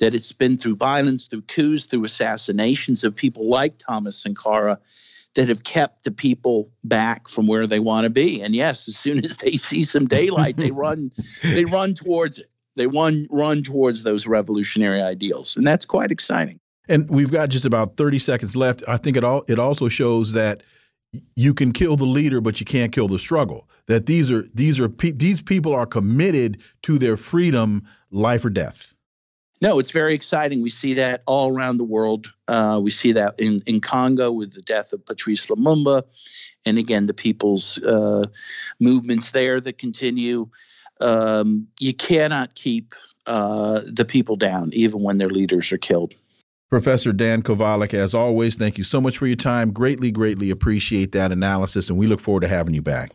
That 0.00 0.14
it's 0.14 0.32
been 0.32 0.56
through 0.56 0.76
violence, 0.76 1.26
through 1.26 1.42
coups, 1.42 1.84
through 1.84 2.04
assassinations 2.04 3.04
of 3.04 3.14
people 3.14 3.48
like 3.48 3.78
Thomas 3.78 4.16
Sankara 4.16 4.80
that 5.34 5.48
have 5.48 5.64
kept 5.64 6.04
the 6.04 6.10
people 6.10 6.70
back 6.82 7.28
from 7.28 7.46
where 7.46 7.66
they 7.66 7.80
want 7.80 8.04
to 8.04 8.10
be. 8.10 8.40
And 8.40 8.54
yes, 8.54 8.88
as 8.88 8.96
soon 8.96 9.24
as 9.24 9.36
they 9.38 9.56
see 9.56 9.84
some 9.84 10.06
daylight, 10.06 10.56
they 10.56 10.70
run 10.70 11.10
they 11.42 11.64
run 11.64 11.94
towards 11.94 12.38
it. 12.38 12.50
They 12.76 12.86
run 12.86 13.26
run 13.30 13.62
towards 13.62 14.02
those 14.02 14.26
revolutionary 14.26 15.02
ideals. 15.02 15.56
And 15.56 15.66
that's 15.66 15.84
quite 15.84 16.10
exciting. 16.10 16.60
And 16.88 17.08
we've 17.08 17.30
got 17.30 17.48
just 17.48 17.64
about 17.64 17.96
30 17.96 18.18
seconds 18.18 18.54
left. 18.54 18.82
I 18.86 18.96
think 18.96 19.16
it 19.16 19.24
all 19.24 19.44
it 19.48 19.58
also 19.58 19.88
shows 19.88 20.32
that 20.32 20.62
you 21.36 21.54
can 21.54 21.72
kill 21.72 21.96
the 21.96 22.04
leader, 22.04 22.40
but 22.40 22.60
you 22.60 22.66
can't 22.66 22.92
kill 22.92 23.08
the 23.08 23.18
struggle. 23.18 23.68
That 23.86 24.06
these 24.06 24.30
are 24.30 24.46
these 24.54 24.80
are 24.80 24.88
these 24.88 25.42
people 25.42 25.74
are 25.74 25.86
committed 25.86 26.62
to 26.82 26.98
their 26.98 27.16
freedom, 27.16 27.86
life 28.10 28.44
or 28.44 28.50
death. 28.50 28.94
No, 29.60 29.78
it's 29.78 29.92
very 29.92 30.14
exciting. 30.14 30.62
We 30.62 30.70
see 30.70 30.94
that 30.94 31.22
all 31.26 31.50
around 31.56 31.78
the 31.78 31.84
world. 31.84 32.32
Uh, 32.48 32.80
we 32.82 32.90
see 32.90 33.12
that 33.12 33.38
in, 33.38 33.58
in 33.66 33.80
Congo 33.80 34.30
with 34.30 34.52
the 34.52 34.60
death 34.60 34.92
of 34.92 35.06
Patrice 35.06 35.46
Lumumba, 35.46 36.02
and 36.66 36.78
again 36.78 37.06
the 37.06 37.14
people's 37.14 37.78
uh, 37.78 38.24
movements 38.80 39.30
there 39.30 39.60
that 39.60 39.78
continue. 39.78 40.48
Um, 41.00 41.68
you 41.80 41.94
cannot 41.94 42.54
keep 42.54 42.92
uh, 43.26 43.80
the 43.86 44.04
people 44.04 44.36
down, 44.36 44.70
even 44.72 45.02
when 45.02 45.16
their 45.16 45.30
leaders 45.30 45.72
are 45.72 45.78
killed. 45.78 46.14
Professor 46.74 47.12
Dan 47.12 47.40
Kovalik, 47.40 47.94
as 47.94 48.16
always, 48.16 48.56
thank 48.56 48.78
you 48.78 48.82
so 48.82 49.00
much 49.00 49.18
for 49.18 49.28
your 49.28 49.36
time. 49.36 49.70
Greatly, 49.70 50.10
greatly 50.10 50.50
appreciate 50.50 51.12
that 51.12 51.30
analysis, 51.30 51.88
and 51.88 51.96
we 51.96 52.08
look 52.08 52.18
forward 52.18 52.40
to 52.40 52.48
having 52.48 52.74
you 52.74 52.82
back. 52.82 53.12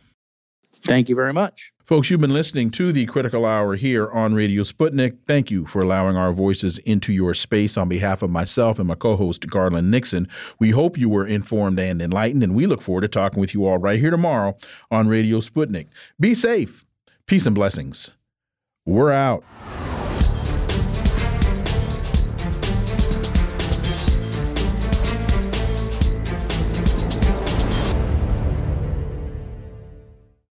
Thank 0.82 1.10
you 1.10 1.14
very 1.14 1.34
much. 1.34 1.70
Folks, 1.84 2.08
you've 2.08 2.22
been 2.22 2.32
listening 2.32 2.70
to 2.70 2.90
the 2.90 3.04
Critical 3.04 3.44
Hour 3.44 3.76
here 3.76 4.10
on 4.12 4.32
Radio 4.32 4.62
Sputnik. 4.62 5.18
Thank 5.26 5.50
you 5.50 5.66
for 5.66 5.82
allowing 5.82 6.16
our 6.16 6.32
voices 6.32 6.78
into 6.78 7.12
your 7.12 7.34
space 7.34 7.76
on 7.76 7.86
behalf 7.86 8.22
of 8.22 8.30
myself 8.30 8.78
and 8.78 8.88
my 8.88 8.94
co 8.94 9.14
host, 9.14 9.46
Garland 9.46 9.90
Nixon. 9.90 10.26
We 10.58 10.70
hope 10.70 10.96
you 10.96 11.10
were 11.10 11.26
informed 11.26 11.78
and 11.78 12.00
enlightened, 12.00 12.42
and 12.42 12.54
we 12.54 12.64
look 12.64 12.80
forward 12.80 13.02
to 13.02 13.08
talking 13.08 13.40
with 13.40 13.52
you 13.52 13.66
all 13.66 13.76
right 13.76 14.00
here 14.00 14.10
tomorrow 14.10 14.56
on 14.90 15.06
Radio 15.06 15.40
Sputnik. 15.40 15.88
Be 16.18 16.34
safe. 16.34 16.86
Peace 17.26 17.44
and 17.44 17.54
blessings. 17.54 18.10
We're 18.86 19.12
out. 19.12 19.44